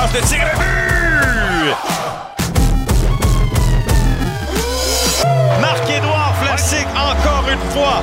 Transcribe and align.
la 0.00 0.08
passe 0.08 0.12
de 0.12 0.28
tir 6.68 6.86
encore 6.96 7.48
une 7.50 7.70
fois. 7.70 8.02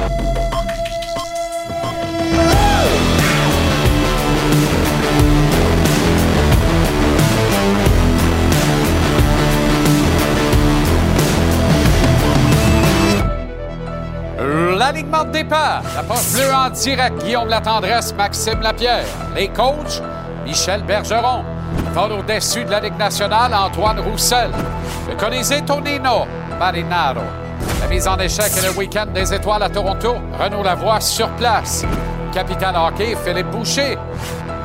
L'alignement 14.77 15.23
de 15.23 15.31
départ. 15.31 15.81
La 15.95 16.03
poche 16.03 16.33
bleue 16.33 16.53
en 16.53 16.69
direct. 16.69 17.23
Guillaume 17.23 17.49
Latendresse, 17.49 18.13
Maxime 18.13 18.61
Lapierre. 18.61 19.05
Les 19.35 19.47
coachs, 19.47 20.01
Michel 20.45 20.83
Bergeron. 20.83 21.56
Vol 21.97 22.11
au-dessus 22.11 22.63
de 22.63 22.69
la 22.69 22.79
Ligue 22.79 22.99
nationale, 22.99 23.55
Antoine 23.55 23.99
Roussel. 23.99 24.51
Le 25.09 25.15
Colisée 25.15 25.63
Tonino, 25.63 26.27
Marinaro. 26.59 27.21
La 27.81 27.87
mise 27.87 28.07
en 28.07 28.19
échec 28.19 28.51
et 28.55 28.67
le 28.67 28.77
week-end 28.77 29.07
des 29.07 29.33
étoiles 29.33 29.63
à 29.63 29.69
Toronto, 29.69 30.17
Renaud 30.39 30.61
Lavoie 30.61 31.01
sur 31.01 31.27
place. 31.37 31.83
Capitaine 32.31 32.75
hockey, 32.75 33.17
Philippe 33.25 33.49
Boucher. 33.49 33.97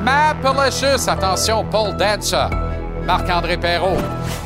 Mapalicious, 0.02 1.08
attention, 1.08 1.64
Paul 1.64 1.96
Dancer. 1.96 2.50
Marc-André 3.06 3.56
Perrault, 3.56 3.96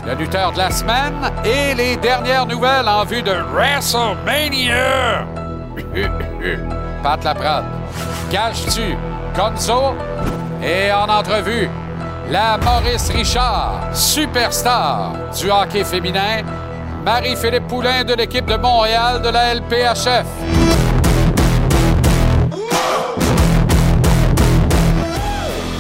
le 0.07 0.15
lutteur 0.15 0.53
de 0.53 0.59
la 0.59 0.71
semaine 0.71 1.33
et 1.45 1.75
les 1.75 1.97
dernières 1.97 2.47
nouvelles 2.47 2.89
en 2.89 3.05
vue 3.05 3.23
de 3.23 3.35
WrestleMania. 3.53 5.27
Pat 7.03 7.25
Laprade, 7.25 7.65
Gage-tu, 8.31 8.97
Gonzo? 9.37 9.97
Et 10.63 10.93
en 10.93 11.09
entrevue, 11.09 11.69
la 12.31 12.59
Maurice 12.59 13.09
Richard, 13.11 13.91
superstar 13.95 15.13
du 15.39 15.51
hockey 15.51 15.85
féminin, 15.85 16.43
Marie-Philippe 17.05 17.69
Poulain 17.69 18.05
de 18.05 18.15
l'équipe 18.15 18.47
de 18.47 18.57
Montréal 18.57 19.23
de 19.23 19.29
la 19.29 19.55
LPHF. 19.55 20.27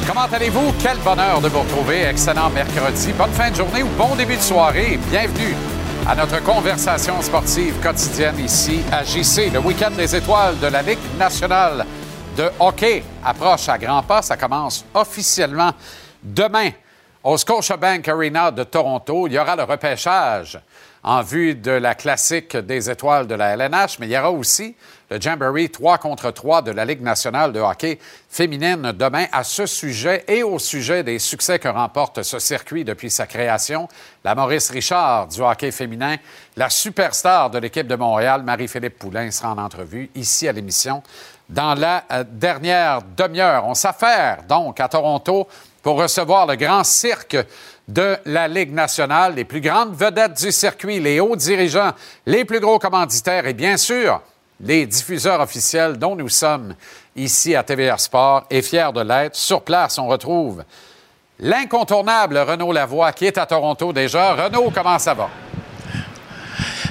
Comment 0.07 0.29
allez-vous? 0.33 0.73
Quel 0.81 0.97
bonheur 0.99 1.41
de 1.41 1.49
vous 1.49 1.61
retrouver. 1.61 2.05
Excellent 2.05 2.51
mercredi. 2.51 3.13
Bonne 3.13 3.33
fin 3.33 3.51
de 3.51 3.57
journée 3.57 3.83
ou 3.83 3.89
bon 3.99 4.15
début 4.15 4.37
de 4.37 4.43
soirée. 4.43 4.99
Bienvenue 5.11 5.55
à 6.09 6.15
notre 6.15 6.43
conversation 6.45 7.21
sportive 7.23 7.75
quotidienne 7.83 8.39
ici 8.39 8.81
à 8.93 9.03
JC. 9.03 9.51
Le 9.53 9.59
week-end 9.59 9.91
des 9.91 10.15
étoiles 10.15 10.59
de 10.61 10.69
la 10.69 10.83
Ligue 10.83 10.99
nationale 11.19 11.85
de 12.37 12.49
hockey 12.61 13.03
approche 13.25 13.69
à 13.69 13.77
grands 13.79 14.03
pas. 14.05 14.23
Ça 14.23 14.37
commence 14.37 14.85
officiellement 14.95 15.73
demain 16.27 16.71
au 17.23 17.37
Scotiabank 17.37 18.07
Arena 18.09 18.51
de 18.51 18.65
Toronto. 18.65 19.27
Il 19.27 19.33
y 19.33 19.39
aura 19.39 19.57
le 19.57 19.63
repêchage 19.63 20.61
en 21.03 21.23
vue 21.23 21.55
de 21.55 21.71
la 21.71 21.95
classique 21.95 22.57
des 22.57 22.91
étoiles 22.91 23.29
de 23.29 23.35
la 23.35 23.57
LNH, 23.57 23.99
mais 24.01 24.07
il 24.07 24.13
y 24.13 24.19
aura 24.19 24.31
aussi 24.31 24.75
le 25.09 25.21
Jamboree 25.21 25.71
3 25.71 25.99
contre 25.99 26.33
3 26.33 26.63
de 26.63 26.73
la 26.73 26.85
Ligue 26.85 27.01
nationale 27.01 27.53
de 27.53 27.61
hockey 27.61 28.01
féminine 28.29 28.93
demain 28.93 29.27
à 29.31 29.45
ce 29.45 29.67
sujet 29.67 30.25
et 30.27 30.43
au 30.43 30.59
sujet 30.59 31.05
des 31.05 31.21
succès 31.21 31.61
que 31.61 31.69
remporte 31.69 32.25
ce 32.25 32.41
circuit 32.41 32.85
depuis 32.85 33.11
sa 33.11 33.27
création. 33.27 33.89
La 34.25 34.35
Maurice 34.35 34.71
Richard 34.71 35.29
du 35.29 35.41
hockey 35.41 35.71
féminin, 35.71 36.17
la 36.57 36.71
superstar 36.71 37.51
de 37.51 37.59
l'équipe 37.59 37.87
de 37.87 37.95
Montréal, 37.95 38.43
Marie-Philippe 38.43 38.99
Poulain, 38.99 39.31
sera 39.31 39.53
en 39.53 39.59
entrevue 39.59 40.11
ici 40.17 40.49
à 40.49 40.53
l'émission 40.53 41.05
dans 41.49 41.75
la 41.75 42.05
euh, 42.11 42.25
dernière 42.29 43.01
demi-heure. 43.17 43.65
On 43.67 43.75
s'affaire 43.75 44.43
donc 44.49 44.81
à 44.81 44.89
Toronto 44.89 45.47
pour 45.87 45.99
recevoir 45.99 46.49
le 46.49 46.57
grand 46.57 46.83
cirque 46.83 47.37
de 47.87 48.17
la 48.25 48.49
Ligue 48.49 48.73
nationale, 48.73 49.37
les 49.37 49.45
plus 49.45 49.61
grandes 49.61 49.95
vedettes 49.95 50.37
du 50.37 50.51
circuit, 50.51 50.99
les 50.99 51.21
hauts 51.21 51.37
dirigeants, 51.37 51.93
les 52.27 52.45
plus 52.45 52.59
gros 52.59 52.81
commanditaires 52.81 53.47
et 53.47 53.55
bien 53.55 53.77
sûr 53.77 54.21
les 54.59 54.85
diffuseurs 54.85 55.41
officiels 55.41 55.97
dont 55.97 56.17
nous 56.17 56.29
sommes 56.29 56.75
ici 57.15 57.55
à 57.55 57.63
TVR 57.63 58.01
Sport 58.01 58.47
et 58.51 58.63
fiers 58.63 58.91
de 58.93 59.01
l'être. 59.01 59.37
Sur 59.37 59.63
place, 59.63 59.97
on 59.99 60.09
retrouve 60.09 60.65
l'incontournable 61.39 62.37
Renaud 62.39 62.73
Lavoie 62.73 63.13
qui 63.13 63.27
est 63.27 63.39
à 63.39 63.47
Toronto 63.47 63.93
déjà. 63.93 64.35
Renaud, 64.35 64.73
comment 64.75 64.99
ça 64.99 65.15
va? 65.15 65.31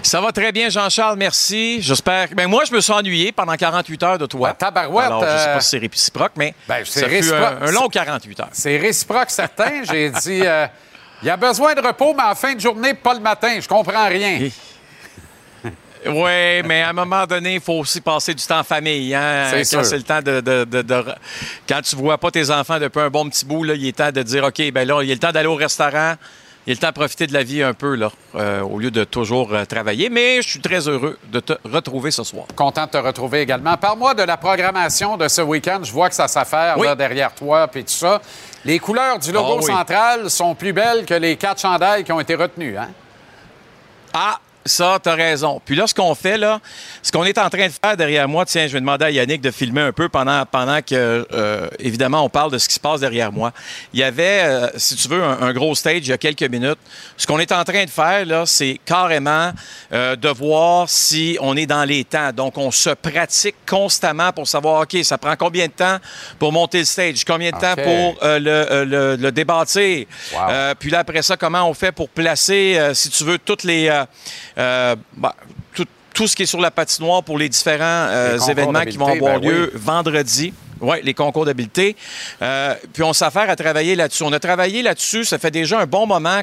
Ça 0.03 0.21
va 0.21 0.31
très 0.31 0.51
bien, 0.51 0.69
Jean-Charles, 0.69 1.17
merci. 1.17 1.81
J'espère. 1.81 2.29
Ben 2.35 2.47
moi, 2.47 2.63
je 2.65 2.73
me 2.73 2.81
suis 2.81 2.93
ennuyé 2.93 3.31
pendant 3.31 3.55
48 3.55 4.03
heures 4.03 4.17
de 4.17 4.25
toi. 4.25 4.49
Ben, 4.49 4.55
tabarouette, 4.55 5.05
Alors, 5.07 5.21
je 5.23 5.27
sais 5.27 5.49
euh, 5.49 5.53
pas 5.55 5.61
si 5.61 5.69
c'est 5.69 5.77
réciproque, 5.77 6.31
mais 6.37 6.53
Ben, 6.67 6.83
c'est 6.85 7.05
réciproque. 7.05 7.57
un, 7.61 7.67
un 7.67 7.71
long 7.71 7.87
48 7.87 8.39
heures. 8.39 8.49
C'est 8.51 8.77
réciproque 8.77 9.29
certain. 9.29 9.83
J'ai 9.83 10.09
dit, 10.21 10.41
euh, 10.45 10.67
il 11.21 11.27
y 11.27 11.31
a 11.31 11.37
besoin 11.37 11.73
de 11.73 11.81
repos, 11.81 12.13
mais 12.15 12.23
en 12.23 12.35
fin 12.35 12.53
de 12.53 12.59
journée, 12.59 12.93
pas 12.93 13.13
le 13.13 13.19
matin. 13.21 13.57
Je 13.59 13.67
comprends 13.67 14.07
rien. 14.07 14.39
Et- 14.41 14.51
Oui, 16.07 16.61
mais 16.65 16.83
à 16.83 16.89
un 16.89 16.93
moment 16.93 17.25
donné, 17.25 17.55
il 17.55 17.59
faut 17.61 17.79
aussi 17.79 17.99
passer 17.99 18.35
du 18.35 18.45
temps 18.45 18.59
en 18.59 18.63
famille. 18.63 19.15
Hein? 19.15 19.47
C'est 19.49 19.61
Quand 19.61 19.81
sûr. 19.81 19.85
c'est 19.85 19.97
le 19.97 20.03
temps 20.03 20.21
de, 20.21 20.39
de- 20.39 20.63
de- 20.63 20.81
de- 20.83 21.05
Quand 21.67 21.81
tu 21.81 21.95
vois 21.95 22.19
pas 22.19 22.29
tes 22.29 22.47
enfants 22.51 22.77
depuis 22.77 22.99
un 23.01 23.09
bon 23.09 23.27
petit 23.27 23.43
bout, 23.43 23.63
là, 23.63 23.73
il 23.73 23.87
est 23.87 23.97
temps 23.97 24.11
de 24.11 24.21
dire 24.21 24.43
OK, 24.43 24.71
ben 24.71 24.87
là, 24.87 25.01
il 25.01 25.09
est 25.09 25.15
le 25.15 25.19
temps 25.19 25.31
d'aller 25.31 25.47
au 25.47 25.55
restaurant. 25.55 26.13
Il 26.67 26.73
est 26.73 26.77
temps 26.77 26.87
de 26.87 26.93
profiter 26.93 27.27
de 27.27 27.33
la 27.33 27.43
vie 27.43 27.61
un 27.61 27.73
peu, 27.75 27.93
là, 27.95 28.11
euh, 28.33 28.61
au 28.61 28.79
lieu 28.79 28.89
de 28.89 29.03
toujours 29.03 29.53
euh, 29.53 29.65
travailler. 29.65 30.09
Mais 30.09 30.41
je 30.41 30.49
suis 30.49 30.59
très 30.61 30.87
heureux 30.87 31.17
de 31.31 31.39
te 31.39 31.53
retrouver 31.63 32.09
ce 32.09 32.23
soir. 32.23 32.45
Content 32.55 32.85
de 32.85 32.91
te 32.91 32.97
retrouver 32.97 33.41
également. 33.41 33.77
Parle-moi 33.77 34.15
de 34.15 34.23
la 34.23 34.35
programmation 34.37 35.15
de 35.15 35.27
ce 35.27 35.41
week-end. 35.41 35.81
Je 35.83 35.91
vois 35.91 36.09
que 36.09 36.15
ça 36.15 36.27
s'affaire 36.27 36.75
Oui. 36.79 36.87
là, 36.87 36.95
derrière 36.95 37.33
toi 37.35 37.67
puis 37.67 37.83
tout 37.83 37.91
ça. 37.93 38.19
Les 38.63 38.79
couleurs 38.79 39.19
du 39.19 39.31
logo 39.31 39.57
Ah 39.57 39.61
oui. 39.61 39.71
central 39.71 40.29
sont 40.31 40.55
plus 40.55 40.73
belles 40.73 41.05
que 41.05 41.13
les 41.13 41.35
quatre 41.35 41.61
chandails 41.61 42.03
qui 42.03 42.11
ont 42.11 42.19
été 42.19 42.33
retenus. 42.33 42.75
Hein? 42.79 42.89
Ah, 44.13 44.39
ça, 44.65 44.97
t'as 45.01 45.13
raison. 45.15 45.61
Puis 45.63 45.75
là, 45.75 45.85
ce 45.85 45.93
qu'on 45.93 46.15
fait, 46.15 46.37
là, 46.37 46.59
ce 47.03 47.11
qu'on 47.11 47.23
est 47.23 47.37
en 47.37 47.49
train 47.49 47.67
de 47.67 47.71
faire 47.83 47.95
derrière 47.95 48.27
moi, 48.27 48.45
tiens, 48.45 48.65
je 48.67 48.73
vais 48.73 48.79
demander 48.79 49.05
à 49.05 49.11
Yannick 49.11 49.41
de 49.41 49.51
filmer 49.51 49.81
un 49.81 49.91
peu 49.91 50.09
pendant, 50.09 50.43
pendant 50.45 50.81
que, 50.81 51.25
euh, 51.31 51.67
évidemment, 51.79 52.23
on 52.23 52.29
parle 52.29 52.51
de 52.51 52.57
ce 52.57 52.67
qui 52.67 52.73
se 52.75 52.79
passe 52.79 52.99
derrière 53.01 53.31
moi. 53.31 53.51
Il 53.93 53.99
y 53.99 54.03
avait, 54.03 54.41
euh, 54.43 54.67
si 54.75 54.95
tu 54.95 55.07
veux, 55.07 55.23
un, 55.23 55.39
un 55.41 55.53
gros 55.53 55.75
stage 55.75 55.97
il 55.99 56.07
y 56.07 56.13
a 56.13 56.17
quelques 56.17 56.49
minutes. 56.49 56.79
Ce 57.15 57.27
qu'on 57.27 57.37
est 57.39 57.51
en 57.51 57.63
train 57.63 57.85
de 57.85 57.89
faire, 57.89 58.25
là, 58.25 58.45
c'est 58.45 58.79
carrément 58.85 59.51
euh, 59.93 60.15
de 60.15 60.29
voir 60.29 60.89
si 60.89 61.37
on 61.41 61.55
est 61.55 61.67
dans 61.67 61.83
les 61.83 62.03
temps. 62.03 62.31
Donc, 62.31 62.57
on 62.57 62.71
se 62.71 62.89
pratique 62.89 63.55
constamment 63.67 64.31
pour 64.31 64.47
savoir, 64.47 64.81
OK, 64.81 64.97
ça 65.03 65.17
prend 65.17 65.35
combien 65.37 65.67
de 65.67 65.71
temps 65.73 65.97
pour 66.39 66.51
monter 66.51 66.79
le 66.79 66.85
stage? 66.85 67.23
Combien 67.23 67.51
de 67.51 67.57
temps 67.57 67.75
pour 67.75 68.17
euh, 68.23 68.39
le, 68.39 68.49
euh, 68.49 68.85
le- 68.85 69.15
le? 69.15 69.31
Wow. 70.33 70.39
Euh, 70.49 70.73
puis 70.79 70.89
là, 70.89 70.99
après 70.99 71.21
ça, 71.21 71.37
comment 71.37 71.69
on 71.69 71.73
fait 71.75 71.91
pour 71.91 72.09
placer, 72.09 72.79
si 72.93 73.09
tu 73.11 73.23
veux, 73.23 73.37
toutes 73.37 73.63
les. 73.63 73.89
Euh, 74.57 74.95
bah, 75.17 75.35
tout, 75.73 75.85
tout 76.13 76.27
ce 76.27 76.35
qui 76.35 76.43
est 76.43 76.47
sur 76.47 76.61
la 76.61 76.71
patinoire 76.71 77.23
pour 77.23 77.37
les 77.37 77.49
différents 77.49 78.07
euh, 78.09 78.37
Les 78.37 78.51
événements 78.51 78.85
qui 78.85 78.97
vont 78.97 79.07
avoir 79.07 79.39
ben 79.39 79.49
lieu 79.49 79.71
oui. 79.73 79.81
vendredi. 79.81 80.53
Oui, 80.81 80.97
les 81.03 81.13
concours 81.13 81.45
d'habileté. 81.45 81.95
Euh, 82.41 82.75
puis 82.93 83.03
on 83.03 83.13
s'affaire 83.13 83.49
à 83.49 83.55
travailler 83.55 83.95
là-dessus. 83.95 84.23
On 84.23 84.33
a 84.33 84.39
travaillé 84.39 84.81
là-dessus, 84.81 85.23
ça 85.23 85.37
fait 85.37 85.51
déjà 85.51 85.79
un 85.79 85.85
bon 85.85 86.05
moment 86.05 86.41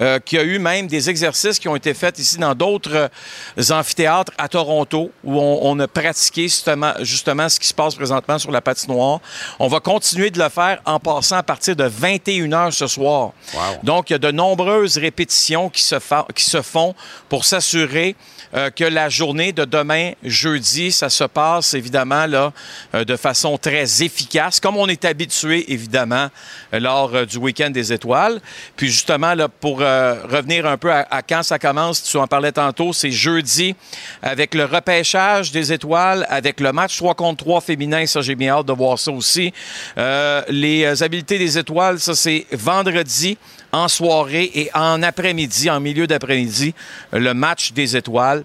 euh, 0.00 0.18
qu'il 0.18 0.38
y 0.38 0.42
a 0.42 0.44
eu 0.44 0.58
même 0.58 0.86
des 0.86 1.10
exercices 1.10 1.58
qui 1.58 1.68
ont 1.68 1.76
été 1.76 1.94
faits 1.94 2.18
ici 2.18 2.38
dans 2.38 2.54
d'autres 2.54 3.10
euh, 3.58 3.70
amphithéâtres 3.70 4.32
à 4.38 4.48
Toronto 4.48 5.10
où 5.24 5.38
on, 5.38 5.58
on 5.62 5.78
a 5.80 5.88
pratiqué 5.88 6.42
justement, 6.42 6.92
justement 7.00 7.48
ce 7.48 7.60
qui 7.60 7.68
se 7.68 7.74
passe 7.74 7.94
présentement 7.94 8.38
sur 8.38 8.50
la 8.50 8.60
patinoire. 8.60 9.20
On 9.58 9.68
va 9.68 9.80
continuer 9.80 10.30
de 10.30 10.38
le 10.42 10.48
faire 10.48 10.80
en 10.84 10.98
passant 10.98 11.36
à 11.36 11.42
partir 11.42 11.76
de 11.76 11.84
21 11.84 12.48
h 12.48 12.70
ce 12.72 12.86
soir. 12.86 13.32
Wow. 13.54 13.60
Donc, 13.82 14.10
il 14.10 14.14
y 14.14 14.16
a 14.16 14.18
de 14.18 14.30
nombreuses 14.30 14.98
répétitions 14.98 15.68
qui 15.68 15.82
se, 15.82 15.98
fa- 15.98 16.26
qui 16.34 16.44
se 16.44 16.62
font 16.62 16.94
pour 17.28 17.44
s'assurer 17.44 18.16
euh, 18.54 18.70
que 18.70 18.84
la 18.84 19.08
journée 19.08 19.52
de 19.52 19.64
demain, 19.64 20.12
jeudi, 20.24 20.90
ça 20.90 21.08
se 21.08 21.24
passe 21.24 21.74
évidemment 21.74 22.26
là, 22.26 22.52
euh, 22.94 23.04
de 23.04 23.16
façon 23.16 23.58
très 23.58 24.02
efficace, 24.02 24.58
comme 24.58 24.76
on 24.76 24.88
est 24.88 25.04
habitué 25.04 25.72
évidemment 25.72 26.28
lors 26.72 27.14
euh, 27.14 27.24
du 27.26 27.36
week-end 27.36 27.70
des 27.70 27.92
étoiles. 27.92 28.40
Puis 28.76 28.88
justement, 28.88 29.34
là, 29.34 29.48
pour 29.48 29.82
euh, 29.90 30.14
revenir 30.30 30.66
un 30.66 30.76
peu 30.76 30.92
à, 30.92 31.22
quand 31.28 31.42
ça 31.42 31.58
commence, 31.58 32.02
tu 32.02 32.16
en 32.16 32.26
parlais 32.26 32.52
tantôt, 32.52 32.92
c'est 32.92 33.10
jeudi 33.10 33.74
avec 34.22 34.54
le 34.54 34.64
repêchage 34.64 35.50
des 35.50 35.72
étoiles, 35.72 36.26
avec 36.28 36.60
le 36.60 36.72
match 36.72 36.96
3 36.96 37.14
contre 37.14 37.44
3 37.44 37.60
féminin, 37.60 38.06
ça 38.06 38.20
j'ai 38.20 38.34
bien 38.34 38.54
hâte 38.54 38.66
de 38.66 38.72
voir 38.72 38.98
ça 38.98 39.10
aussi. 39.10 39.52
Euh, 39.98 40.42
les 40.48 40.84
euh, 40.84 41.04
habiletés 41.04 41.38
des 41.38 41.58
étoiles, 41.58 41.98
ça 41.98 42.14
c'est 42.14 42.46
vendredi 42.52 43.36
en 43.72 43.88
soirée 43.88 44.50
et 44.54 44.70
en 44.74 45.02
après-midi, 45.02 45.68
en 45.68 45.80
milieu 45.80 46.06
d'après-midi, 46.06 46.74
le 47.12 47.34
match 47.34 47.72
des 47.72 47.96
étoiles. 47.96 48.44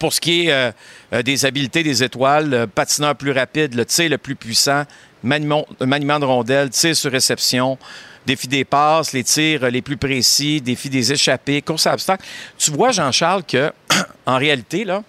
Pour 0.00 0.12
ce 0.12 0.20
qui 0.20 0.48
est 0.48 0.74
des 1.22 1.46
habiletés 1.46 1.84
des 1.84 2.02
étoiles, 2.02 2.50
le 2.50 2.66
patineur 2.66 3.14
plus 3.14 3.30
rapide, 3.30 3.74
le 3.74 3.84
tir 3.84 4.10
le 4.10 4.18
plus 4.18 4.34
puissant, 4.34 4.82
maniement, 5.22 5.64
maniement 5.80 6.18
de 6.18 6.24
rondelle, 6.24 6.70
tir 6.70 6.96
sur 6.96 7.12
réception, 7.12 7.78
défi 8.26 8.48
des 8.48 8.64
passes, 8.64 9.12
les 9.12 9.24
tirs 9.24 9.64
euh, 9.64 9.70
les 9.70 9.82
plus 9.82 9.96
précis, 9.96 10.60
défi 10.60 10.90
des 10.90 11.12
échappées, 11.12 11.62
course 11.62 11.86
à 11.86 11.94
obstacles. 11.94 12.24
Tu 12.58 12.70
vois, 12.70 12.90
Jean-Charles, 12.90 13.44
que 13.44 13.72
en 14.26 14.36
réalité, 14.36 14.84
là, 14.84 15.02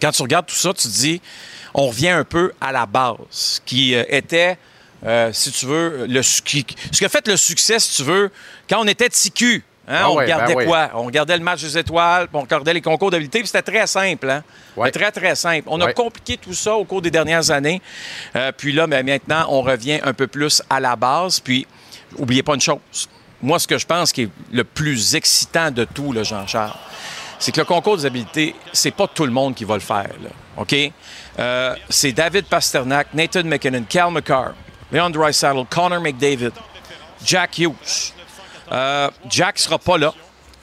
quand 0.00 0.10
tu 0.10 0.22
regardes 0.22 0.46
tout 0.46 0.54
ça, 0.54 0.72
tu 0.74 0.88
te 0.88 0.92
dis, 0.92 1.20
on 1.74 1.86
revient 1.88 2.10
un 2.10 2.24
peu 2.24 2.52
à 2.60 2.72
la 2.72 2.86
base, 2.86 3.62
qui 3.64 3.94
euh, 3.94 4.04
était 4.08 4.58
euh, 5.04 5.30
si 5.32 5.50
tu 5.50 5.66
veux, 5.66 6.06
le, 6.06 6.22
ce 6.22 6.40
qui 6.40 6.64
a 7.04 7.08
fait 7.08 7.26
le 7.26 7.36
succès, 7.36 7.78
si 7.80 7.96
tu 7.96 8.02
veux, 8.04 8.30
quand 8.68 8.80
on 8.80 8.86
était 8.86 9.08
TQ. 9.08 9.64
Hein, 9.88 9.98
Ah 10.02 10.10
on 10.10 10.16
oui, 10.16 10.22
regardait 10.22 10.54
ben 10.54 10.58
oui. 10.58 10.66
quoi? 10.66 10.90
On 10.94 11.02
regardait 11.02 11.36
le 11.36 11.42
match 11.42 11.60
des 11.60 11.76
étoiles, 11.76 12.28
puis 12.28 12.36
on 12.36 12.42
regardait 12.42 12.72
les 12.72 12.80
concours 12.80 13.10
d'habilité, 13.10 13.40
puis 13.40 13.48
c'était 13.48 13.62
très 13.62 13.86
simple. 13.88 14.30
Hein? 14.30 14.44
Très, 14.92 15.10
très 15.10 15.34
simple. 15.34 15.64
On 15.66 15.80
a 15.80 15.92
compliqué 15.92 16.36
tout 16.36 16.54
ça 16.54 16.74
au 16.74 16.84
cours 16.84 17.02
des 17.02 17.10
dernières 17.10 17.50
années. 17.50 17.82
Euh, 18.36 18.52
puis 18.56 18.72
là, 18.72 18.86
ben, 18.86 19.04
maintenant, 19.04 19.46
on 19.48 19.60
revient 19.62 19.98
un 20.04 20.12
peu 20.12 20.28
plus 20.28 20.62
à 20.70 20.78
la 20.78 20.94
base. 20.94 21.40
Puis, 21.40 21.66
oubliez 22.18 22.42
pas 22.42 22.54
une 22.54 22.60
chose. 22.60 23.08
Moi, 23.42 23.58
ce 23.58 23.66
que 23.66 23.78
je 23.78 23.86
pense 23.86 24.12
qui 24.12 24.22
est 24.22 24.30
le 24.52 24.64
plus 24.64 25.14
excitant 25.14 25.70
de 25.70 25.84
tout, 25.84 26.14
Jean-Charles, 26.22 26.74
c'est 27.38 27.50
que 27.50 27.60
le 27.60 27.66
concours 27.66 27.96
des 27.96 28.06
habiletés, 28.06 28.54
c'est 28.72 28.92
pas 28.92 29.08
tout 29.08 29.26
le 29.26 29.32
monde 29.32 29.54
qui 29.54 29.64
va 29.64 29.74
le 29.74 29.80
faire. 29.80 30.10
Là, 30.22 30.30
OK? 30.58 30.74
Euh, 31.38 31.74
c'est 31.88 32.12
David 32.12 32.44
Pasternak, 32.44 33.08
Nathan 33.14 33.42
McKinnon, 33.44 33.84
Cal 33.88 34.12
McCarr, 34.12 34.52
Leon 34.92 35.10
Draisaitl, 35.10 35.64
Connor 35.68 36.00
McDavid, 36.00 36.52
Jack 37.24 37.58
Hughes. 37.58 38.12
Euh, 38.70 39.10
Jack 39.28 39.58
sera 39.58 39.78
pas 39.78 39.98
là. 39.98 40.14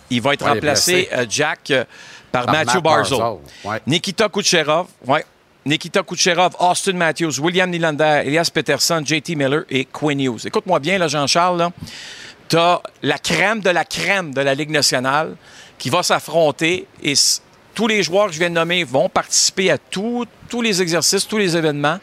Il 0.09 0.21
va 0.21 0.33
être 0.33 0.45
Ouais, 0.45 0.51
remplacé, 0.51 1.09
euh, 1.11 1.25
Jack, 1.29 1.73
par, 2.31 2.45
Par 2.45 2.53
Matthew 2.53 2.83
Matt 2.83 3.11
ouais. 3.65 3.81
Nikita 3.85 4.29
Kucherov, 4.29 4.87
ouais. 5.05 5.25
Nikita 5.65 6.03
Kucherov, 6.03 6.55
Austin 6.59 6.93
Matthews, 6.93 7.39
William 7.39 7.69
Nylander, 7.69 8.23
Elias 8.25 8.49
Peterson, 8.53 9.01
JT 9.05 9.35
Miller 9.35 9.65
et 9.69 9.85
Quinn 9.85 10.19
Hughes. 10.19 10.45
Écoute-moi 10.45 10.79
bien, 10.79 11.05
Jean-Charles, 11.07 11.57
là. 11.57 11.71
T'as 12.47 12.79
la 13.03 13.19
crème 13.19 13.59
de 13.59 13.69
la 13.69 13.85
crème 13.85 14.33
de 14.33 14.41
la 14.41 14.55
Ligue 14.55 14.71
nationale 14.71 15.35
qui 15.77 15.89
va 15.91 16.01
s'affronter 16.01 16.87
et 17.03 17.13
tous 17.75 17.87
les 17.87 18.01
joueurs 18.01 18.27
que 18.27 18.33
je 18.33 18.39
viens 18.39 18.49
de 18.49 18.55
nommer 18.55 18.83
vont 18.83 19.07
participer 19.07 19.69
à 19.69 19.77
tous 19.77 20.25
les 20.61 20.81
exercices, 20.81 21.27
tous 21.27 21.37
les 21.37 21.55
événements. 21.55 21.99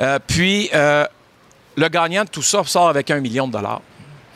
Euh, 0.00 0.18
puis, 0.26 0.70
euh, 0.74 1.06
le 1.76 1.88
gagnant 1.88 2.24
de 2.24 2.28
tout 2.28 2.42
ça 2.42 2.64
sort 2.64 2.88
avec 2.88 3.10
un 3.10 3.20
million 3.20 3.46
de 3.46 3.52
dollars. 3.52 3.82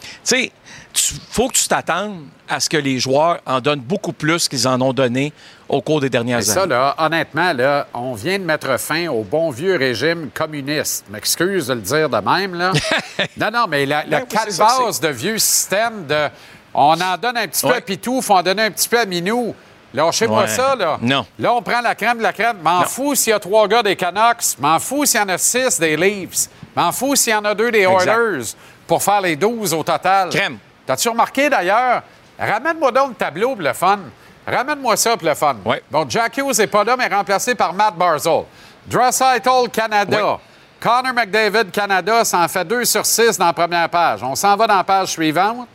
Tu 0.08 0.18
sais, 0.24 0.52
il 0.94 1.20
faut 1.30 1.48
que 1.48 1.54
tu 1.54 1.68
t'attendes 1.68 2.24
à 2.48 2.60
ce 2.60 2.68
que 2.68 2.76
les 2.76 2.98
joueurs 2.98 3.38
en 3.46 3.60
donnent 3.60 3.80
beaucoup 3.80 4.12
plus 4.12 4.48
qu'ils 4.48 4.66
en 4.66 4.80
ont 4.80 4.92
donné 4.92 5.32
au 5.68 5.80
cours 5.82 6.00
des 6.00 6.08
dernières 6.10 6.38
Et 6.38 6.42
ça, 6.42 6.62
années. 6.62 6.70
là, 6.70 6.94
honnêtement, 6.98 7.52
là, 7.52 7.86
on 7.94 8.14
vient 8.14 8.38
de 8.38 8.44
mettre 8.44 8.78
fin 8.80 9.06
au 9.08 9.22
bon 9.22 9.50
vieux 9.50 9.76
régime 9.76 10.30
communiste. 10.32 11.04
M'excuse 11.10 11.66
de 11.68 11.74
le 11.74 11.80
dire 11.82 12.08
de 12.08 12.16
même, 12.18 12.54
là. 12.54 12.72
non, 13.36 13.50
non, 13.52 13.66
mais 13.68 13.84
la, 13.86 14.04
la 14.06 14.20
Ben 14.20 14.26
oui, 14.30 15.00
de 15.00 15.08
vieux 15.08 15.38
système 15.38 16.06
de 16.06 16.28
on 16.74 17.00
en 17.00 17.16
donne 17.20 17.36
un 17.36 17.48
petit 17.48 17.66
peu 17.66 17.74
à. 17.74 17.80
Pitou, 17.80 18.20
faut 18.22 18.34
en 18.34 18.42
donner 18.42 18.62
un 18.64 18.70
petit 18.70 18.88
peu 18.88 18.98
à 19.00 19.04
Minou. 19.06 19.54
Lâchez-moi 19.94 20.42
Ouais. 20.42 20.48
ça, 20.48 20.76
là. 20.76 20.98
Non. 21.00 21.24
Là, 21.38 21.54
on 21.54 21.62
prend 21.62 21.80
la 21.80 21.94
crème 21.94 22.18
de 22.18 22.22
la 22.22 22.32
crème. 22.34 22.58
M'en 22.62 22.82
fous 22.82 23.14
s'il 23.14 23.30
y 23.30 23.34
a 23.34 23.38
trois 23.40 23.66
gars 23.66 23.82
des 23.82 23.96
Canucks. 23.96 24.58
M'en 24.58 24.78
fous 24.78 25.06
s'il 25.06 25.18
y 25.18 25.22
en 25.22 25.28
a 25.30 25.38
six 25.38 25.80
des 25.80 25.96
Leafs. 25.96 26.48
M'en 26.76 26.92
fous 26.92 27.16
s'il 27.16 27.32
y 27.32 27.36
en 27.36 27.44
a 27.46 27.54
deux 27.54 27.70
des 27.70 27.84
Exact. 27.86 28.06
Oilers 28.10 28.44
pour 28.88 29.00
faire 29.02 29.20
les 29.20 29.36
12 29.36 29.72
au 29.74 29.84
total. 29.84 30.30
Crème. 30.30 30.58
T'as-tu 30.84 31.08
remarqué 31.10 31.48
d'ailleurs? 31.48 32.02
Ramène-moi 32.38 32.90
donc 32.90 33.10
le 33.10 33.14
tableau 33.14 33.50
pour 33.54 33.62
le 33.62 33.72
fun. 33.72 33.98
Ramène-moi 34.46 34.96
ça 34.96 35.16
pour 35.16 35.28
le 35.28 35.34
fun. 35.34 35.56
Ouais. 35.64 35.82
Donc, 35.90 36.10
Jack 36.10 36.36
Hughes 36.38 36.58
n'est 36.58 36.66
pas 36.66 36.82
là, 36.82 36.96
mais 36.96 37.06
remplacé 37.06 37.54
par 37.54 37.72
Matt 37.74 37.94
Barzal. 37.94 38.44
Draisaitl, 38.86 39.68
Canada. 39.72 40.38
Connor 40.80 41.12
McDavid, 41.12 41.70
Canada, 41.72 42.24
ça 42.24 42.38
en 42.38 42.48
fait 42.48 42.64
2 42.64 42.84
sur 42.84 43.04
6 43.04 43.36
dans 43.36 43.46
la 43.46 43.52
première 43.52 43.88
page. 43.90 44.22
On 44.22 44.34
s'en 44.36 44.56
va 44.56 44.66
dans 44.66 44.76
la 44.76 44.84
page 44.84 45.08
suivante. 45.08 45.66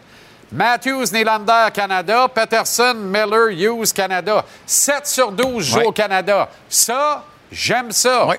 Matthews, 0.51 1.06
Nylander, 1.12 1.68
Canada. 1.74 2.27
Peterson, 2.33 2.94
Miller, 2.95 3.50
Hughes, 3.50 3.92
Canada. 3.94 4.44
7 4.65 5.06
sur 5.06 5.31
12 5.31 5.63
jouent 5.65 5.77
Ouais. 5.80 5.86
au 5.86 5.92
Canada. 5.92 6.48
Ça, 6.69 7.24
j'aime 7.51 7.92
ça. 7.92 8.25
Oui. 8.27 8.36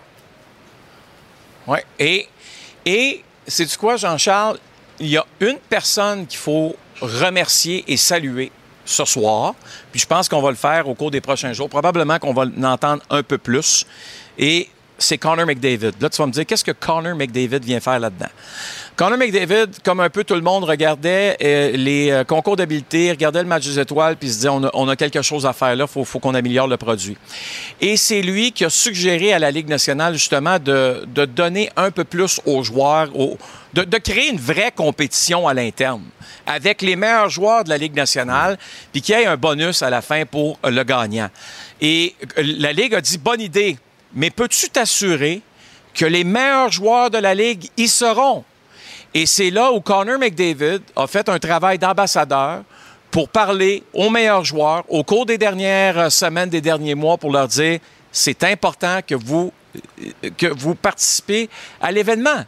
Oui. 1.66 1.78
Et, 1.98 2.28
et 2.86 3.24
sais-tu 3.46 3.76
quoi, 3.78 3.96
Jean-Charles? 3.96 4.58
Il 5.00 5.08
y 5.08 5.16
a 5.16 5.26
une 5.40 5.58
personne 5.58 6.26
qu'il 6.26 6.38
faut 6.38 6.76
remercier 7.00 7.84
et 7.88 7.96
saluer 7.96 8.52
ce 8.84 9.04
soir. 9.04 9.54
Puis 9.90 10.00
je 10.00 10.06
pense 10.06 10.28
qu'on 10.28 10.42
va 10.42 10.50
le 10.50 10.56
faire 10.56 10.88
au 10.88 10.94
cours 10.94 11.10
des 11.10 11.20
prochains 11.20 11.52
jours. 11.52 11.68
Probablement 11.68 12.18
qu'on 12.18 12.34
va 12.34 12.44
l'entendre 12.44 13.02
un 13.10 13.22
peu 13.22 13.38
plus. 13.38 13.86
Et 14.38 14.68
c'est 14.98 15.18
Connor 15.18 15.46
McDavid. 15.46 15.92
Là, 16.00 16.08
tu 16.08 16.16
vas 16.18 16.26
me 16.26 16.32
dire, 16.32 16.46
qu'est-ce 16.46 16.64
que 16.64 16.72
Connor 16.72 17.16
McDavid 17.16 17.60
vient 17.60 17.80
faire 17.80 17.98
là-dedans? 17.98 18.28
Connor 18.96 19.18
McDavid, 19.18 19.82
comme 19.82 20.00
un 20.00 20.10
peu 20.10 20.22
tout 20.24 20.34
le 20.34 20.40
monde, 20.40 20.64
regardait 20.64 21.36
euh, 21.42 21.72
les 21.72 22.10
euh, 22.10 22.24
concours 22.24 22.56
d'habileté, 22.56 23.10
regardait 23.10 23.42
le 23.42 23.48
match 23.48 23.64
des 23.64 23.78
étoiles, 23.78 24.16
puis 24.16 24.28
se 24.28 24.34
disait, 24.36 24.48
on 24.48 24.88
a, 24.88 24.96
quelque 24.96 25.22
chose 25.22 25.46
à 25.46 25.52
faire 25.52 25.74
là, 25.74 25.86
il 25.94 26.04
faut, 26.04 26.18
qu'on 26.18 26.34
améliore 26.34 26.68
le 26.68 26.76
produit. 26.76 27.16
Et 27.80 27.96
c'est 27.96 28.22
lui 28.22 28.52
qui 28.52 28.64
a 28.64 28.70
suggéré 28.70 29.32
à 29.32 29.38
la 29.38 29.50
Ligue 29.50 29.68
nationale, 29.68 30.14
justement, 30.14 30.58
de, 30.58 31.06
donner 31.26 31.70
un 31.76 31.90
peu 31.90 32.04
plus 32.04 32.40
aux 32.46 32.62
joueurs, 32.62 33.10
de, 33.74 33.82
de 33.82 33.98
créer 33.98 34.30
une 34.30 34.38
vraie 34.38 34.72
compétition 34.72 35.48
à 35.48 35.54
l'interne 35.54 36.02
avec 36.46 36.82
les 36.82 36.96
meilleurs 36.96 37.30
joueurs 37.30 37.64
de 37.64 37.70
la 37.70 37.78
Ligue 37.78 37.94
nationale, 37.94 38.58
puis 38.92 39.02
qu'il 39.02 39.16
y 39.16 39.22
ait 39.22 39.26
un 39.26 39.36
bonus 39.36 39.82
à 39.82 39.90
la 39.90 40.02
fin 40.02 40.24
pour 40.26 40.58
le 40.64 40.82
gagnant. 40.82 41.30
Et 41.80 42.14
euh, 42.38 42.42
la 42.58 42.72
Ligue 42.72 42.94
a 42.94 43.00
dit, 43.00 43.18
bonne 43.18 43.40
idée, 43.40 43.76
mais 44.14 44.30
peux-tu 44.30 44.68
t'assurer 44.68 45.42
que 45.94 46.04
les 46.04 46.24
meilleurs 46.24 46.72
joueurs 46.72 47.10
de 47.10 47.18
la 47.18 47.34
Ligue 47.34 47.68
y 47.76 47.88
seront? 47.88 48.44
Et 49.12 49.26
c'est 49.26 49.50
là 49.50 49.72
où 49.72 49.80
Connor 49.80 50.18
McDavid 50.18 50.80
a 50.96 51.06
fait 51.06 51.28
un 51.28 51.38
travail 51.38 51.78
d'ambassadeur 51.78 52.62
pour 53.10 53.28
parler 53.28 53.84
aux 53.92 54.10
meilleurs 54.10 54.44
joueurs 54.44 54.84
au 54.88 55.04
cours 55.04 55.24
des 55.24 55.38
dernières 55.38 55.98
euh, 55.98 56.10
semaines, 56.10 56.48
des 56.48 56.60
derniers 56.60 56.96
mois, 56.96 57.16
pour 57.16 57.30
leur 57.30 57.46
dire 57.46 57.78
c'est 58.10 58.42
important 58.42 59.00
que 59.06 59.14
vous, 59.14 59.52
euh, 60.24 60.74
participez 60.82 61.48
à 61.80 61.92
l'événement. 61.92 62.44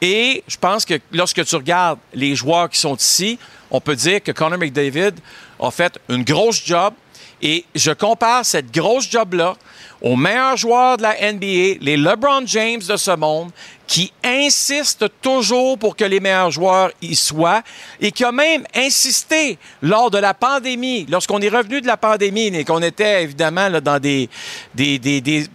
Et 0.00 0.42
je 0.46 0.56
pense 0.56 0.86
que 0.86 0.94
lorsque 1.12 1.44
tu 1.44 1.56
regardes 1.56 1.98
les 2.14 2.34
joueurs 2.34 2.70
qui 2.70 2.78
sont 2.78 2.96
ici, 2.96 3.38
on 3.70 3.80
peut 3.80 3.96
dire 3.96 4.22
que 4.22 4.32
Connor 4.32 4.58
McDavid 4.58 5.12
a 5.60 5.70
fait 5.70 5.98
une 6.08 6.24
grosse 6.24 6.64
job. 6.64 6.94
Et 7.42 7.64
je 7.74 7.92
compare 7.92 8.44
cette 8.44 8.72
grosse 8.72 9.08
job-là 9.10 9.54
aux 10.00 10.16
meilleurs 10.16 10.56
joueurs 10.56 10.96
de 10.96 11.02
la 11.02 11.14
NBA, 11.32 11.78
les 11.80 11.96
LeBron 11.96 12.42
James 12.46 12.80
de 12.88 12.96
ce 12.96 13.10
monde, 13.16 13.50
qui 13.86 14.12
insistent 14.24 15.06
toujours 15.22 15.78
pour 15.78 15.96
que 15.96 16.04
les 16.04 16.20
meilleurs 16.20 16.50
joueurs 16.50 16.90
y 17.02 17.14
soient 17.16 17.62
et 18.00 18.12
qui 18.12 18.24
a 18.24 18.30
même 18.32 18.64
insisté 18.74 19.58
lors 19.82 20.10
de 20.10 20.18
la 20.18 20.34
pandémie, 20.34 21.06
lorsqu'on 21.08 21.40
est 21.40 21.48
revenu 21.48 21.80
de 21.80 21.86
la 21.86 21.96
pandémie 21.96 22.46
et 22.48 22.64
qu'on 22.64 22.82
était 22.82 23.22
évidemment 23.22 23.68
là, 23.68 23.80
dans 23.80 23.98
des, 23.98 24.28
des, 24.74 24.98
des- 24.98 25.20
des- 25.20 25.46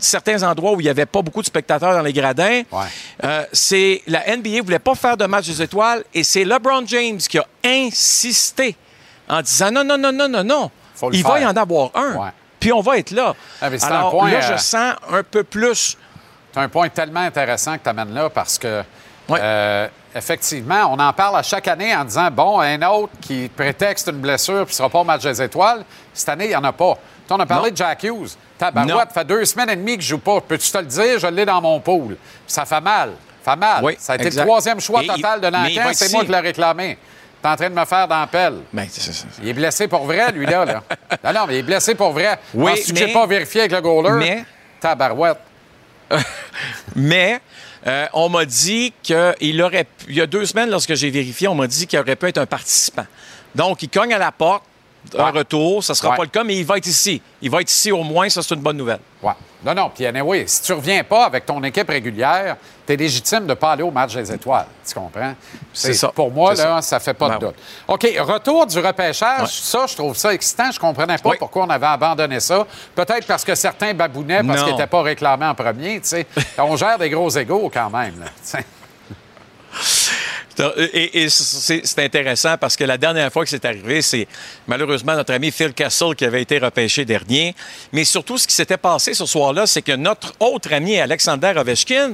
certains 0.00 0.42
endroits 0.42 0.72
où 0.72 0.80
il 0.80 0.84
n'y 0.84 0.88
avait 0.90 1.06
pas 1.06 1.22
beaucoup 1.22 1.42
de 1.42 1.46
spectateurs 1.46 1.92
dans 1.94 2.02
les 2.02 2.12
gradins. 2.12 2.62
Ouais. 2.72 2.86
Euh, 3.22 3.44
c'est 3.52 4.02
la 4.08 4.36
NBA 4.36 4.48
ne 4.50 4.62
voulait 4.62 4.78
pas 4.80 4.96
faire 4.96 5.16
de 5.16 5.26
match 5.26 5.46
des 5.46 5.62
étoiles 5.62 6.02
et 6.12 6.24
c'est 6.24 6.44
LeBron 6.44 6.82
James 6.86 7.18
qui 7.18 7.38
a 7.38 7.46
insisté 7.64 8.74
en 9.28 9.42
disant 9.42 9.70
non, 9.70 9.84
non, 9.84 9.96
non, 9.98 10.12
non, 10.12 10.28
non, 10.28 10.42
non. 10.44 10.70
Faut 11.02 11.10
le 11.10 11.16
Il 11.16 11.24
va 11.24 11.40
y 11.40 11.44
en 11.46 11.56
avoir 11.56 11.90
un. 11.94 12.14
Ouais. 12.14 12.30
Puis 12.60 12.72
on 12.72 12.80
va 12.80 12.96
être 12.98 13.10
là. 13.10 13.34
Ah, 13.60 13.66
c'est 13.76 13.84
un 13.84 13.88
Alors 13.88 14.10
point, 14.12 14.30
là, 14.30 14.38
euh, 14.38 14.56
je 14.56 14.62
sens 14.62 14.94
un 15.10 15.22
peu 15.24 15.42
plus. 15.42 15.96
C'est 16.54 16.60
un 16.60 16.68
point 16.68 16.88
tellement 16.90 17.20
intéressant 17.20 17.76
que 17.76 17.82
tu 17.82 17.88
amènes 17.88 18.14
là 18.14 18.30
parce 18.30 18.56
que, 18.56 18.84
euh, 19.30 19.88
effectivement, 20.14 20.86
on 20.92 20.98
en 21.00 21.12
parle 21.12 21.38
à 21.38 21.42
chaque 21.42 21.66
année 21.66 21.94
en 21.96 22.04
disant 22.04 22.30
bon, 22.30 22.60
un 22.60 22.80
autre 22.88 23.12
qui 23.20 23.48
prétexte 23.48 24.06
une 24.08 24.18
blessure 24.20 24.64
puis 24.64 24.72
ne 24.74 24.76
sera 24.76 24.88
pas 24.88 25.00
au 25.00 25.04
match 25.04 25.22
des 25.22 25.42
étoiles. 25.42 25.84
Cette 26.14 26.28
année, 26.28 26.44
il 26.44 26.50
n'y 26.50 26.56
en 26.56 26.62
a 26.64 26.72
pas. 26.72 26.94
On 27.30 27.40
a 27.40 27.46
parlé 27.46 27.68
Non. 27.68 27.72
de 27.72 27.76
Jack 27.76 28.02
Hughes. 28.04 28.36
Tabarouette, 28.58 29.08
ça 29.08 29.20
fait 29.20 29.24
deux 29.24 29.44
semaines 29.46 29.70
et 29.70 29.76
demie 29.76 29.96
que 29.96 30.02
je 30.02 30.08
joue 30.10 30.18
pas. 30.18 30.40
Peux-tu 30.40 30.70
te 30.70 30.78
le 30.78 30.84
dire? 30.84 31.18
Je 31.18 31.26
l'ai 31.28 31.46
dans 31.46 31.60
mon 31.62 31.80
pool. 31.80 32.08
Puis 32.16 32.18
ça 32.46 32.64
fait 32.66 32.80
mal. 32.80 33.12
Ça 33.44 33.52
fait 33.52 33.58
mal. 33.58 33.82
Oui, 33.82 33.96
ça 33.98 34.12
a 34.12 34.16
été 34.16 34.26
exact. 34.26 34.42
le 34.42 34.46
troisième 34.48 34.80
choix 34.80 35.02
Et 35.02 35.06
total 35.06 35.38
il- 35.38 35.50
de 35.50 35.56
l'enquête. 35.56 35.96
C'est 35.96 36.12
moi 36.12 36.24
qui 36.24 36.30
l'ai 36.30 36.38
réclamé. 36.38 36.98
T'es 37.42 37.48
en 37.48 37.56
train 37.56 37.70
de 37.70 37.74
me 37.74 37.84
faire 37.84 38.06
dans 38.06 38.20
la 38.20 38.26
pelle. 38.28 38.60
Ben, 38.72 38.86
c'est- 38.88 39.24
Il 39.42 39.48
est 39.48 39.52
blessé 39.52 39.88
pour 39.88 40.04
vrai, 40.04 40.30
lui-là. 40.30 40.64
Là. 40.64 40.82
non, 41.24 41.32
non, 41.32 41.46
mais 41.48 41.54
il 41.56 41.58
est 41.58 41.62
blessé 41.64 41.94
pour 41.96 42.12
vrai. 42.12 42.38
Oui, 42.54 42.70
Penses-tu 42.70 42.92
que 42.94 43.00
mais- 43.00 43.06
j'ai 43.08 43.12
pas 43.12 43.26
vérifié 43.26 43.60
avec 43.62 43.72
le 43.72 43.80
goaler? 43.80 44.12
mais- 44.18 44.44
Tabarouette. 44.80 45.38
Mais 46.96 47.40
euh, 47.86 48.06
on 48.12 48.28
m'a 48.28 48.44
dit 48.44 48.92
qu'il 49.02 49.62
aurait 49.62 49.84
pu- 49.84 50.06
il 50.08 50.16
y 50.16 50.20
a 50.20 50.26
deux 50.26 50.44
semaines, 50.46 50.70
lorsque 50.70 50.94
j'ai 50.94 51.10
vérifié, 51.10 51.48
on 51.48 51.54
m'a 51.54 51.66
dit 51.66 51.86
qu'il 51.86 51.98
aurait 51.98 52.16
pu 52.16 52.26
être 52.28 52.38
un 52.38 52.46
participant. 52.46 53.06
Donc, 53.54 53.82
il 53.82 53.88
cogne 53.88 54.12
à 54.14 54.18
la 54.18 54.30
porte, 54.32 54.62
un 55.18 55.24
Ouais. 55.24 55.30
retour, 55.38 55.82
ça 55.84 55.94
sera 55.94 56.10
Ouais. 56.10 56.16
pas 56.16 56.22
le 56.24 56.28
cas, 56.30 56.44
mais 56.44 56.56
il 56.56 56.64
va 56.64 56.76
être 56.78 56.86
ici. 56.86 57.20
Il 57.40 57.50
va 57.50 57.60
être 57.60 57.70
ici 57.70 57.90
au 57.92 58.02
moins, 58.02 58.28
ça 58.28 58.42
c'est 58.42 58.54
une 58.54 58.60
bonne 58.60 58.76
nouvelle. 58.76 59.00
Ouais. 59.22 59.32
Non, 59.64 59.74
non. 59.74 59.90
Puis, 59.94 60.04
anyway, 60.04 60.44
si 60.48 60.60
tu 60.62 60.72
reviens 60.72 61.04
pas 61.04 61.26
avec 61.26 61.46
ton 61.46 61.62
équipe 61.62 61.88
régulière, 61.88 62.56
tu 62.84 62.92
es 62.92 62.96
légitime 62.96 63.40
de 63.40 63.50
ne 63.50 63.54
pas 63.54 63.72
aller 63.72 63.84
au 63.84 63.92
match 63.92 64.12
des 64.14 64.32
étoiles. 64.32 64.66
Tu 64.84 64.92
comprends? 64.92 65.34
C'est 65.72 65.94
ça. 65.94 66.08
Pour 66.08 66.32
moi, 66.32 66.54
là, 66.54 66.82
ça 66.82 66.98
fait 66.98 67.14
pas 67.14 67.28
Ben 67.28 67.38
de 67.38 67.46
doute. 67.46 67.54
OK, 67.86 68.08
retour 68.20 68.66
du 68.66 68.78
repêchage. 68.80 69.48
Ça, 69.60 69.86
je 69.86 69.94
trouve 69.94 70.16
ça 70.16 70.34
excitant. 70.34 70.72
Je 70.72 70.80
comprenais 70.80 71.18
pas 71.18 71.30
Oui. 71.30 71.36
pourquoi 71.38 71.62
on 71.64 71.70
avait 71.70 71.86
abandonné 71.86 72.40
ça. 72.40 72.66
Peut-être 72.96 73.24
parce 73.26 73.44
que 73.44 73.54
certains 73.54 73.94
babounaient 73.94 74.42
parce 74.42 74.64
qu'ils 74.64 74.72
n'étaient 74.72 74.88
pas 74.88 75.02
réclamés 75.02 75.46
en 75.46 75.54
premier. 75.54 76.00
on 76.58 76.74
gère 76.76 76.98
des 76.98 77.10
gros 77.10 77.30
égaux 77.30 77.70
quand 77.72 77.90
même. 77.90 78.14
là, 78.18 78.60
sais. 80.56 80.90
Et, 81.14 81.28
c'est 81.28 81.98
intéressant 81.98 82.56
parce 82.58 82.76
que 82.76 82.84
la 82.84 82.98
dernière 82.98 83.32
fois 83.32 83.44
que 83.44 83.50
c'est 83.50 83.64
arrivé, 83.64 84.02
c'est 84.02 84.26
malheureusement 84.66 85.14
notre 85.14 85.32
ami 85.32 85.50
Phil 85.50 85.72
Castle 85.72 86.14
qui 86.16 86.24
avait 86.24 86.42
été 86.42 86.58
repêché 86.58 87.04
dernier. 87.04 87.54
Mais 87.92 88.04
surtout, 88.04 88.38
ce 88.38 88.46
qui 88.46 88.54
s'était 88.54 88.76
passé 88.76 89.14
ce 89.14 89.26
soir-là, 89.26 89.66
c'est 89.66 89.82
que 89.82 89.92
notre 89.92 90.32
autre 90.40 90.72
ami 90.72 90.98
Alexander 90.98 91.52
Ovechkin, 91.56 92.12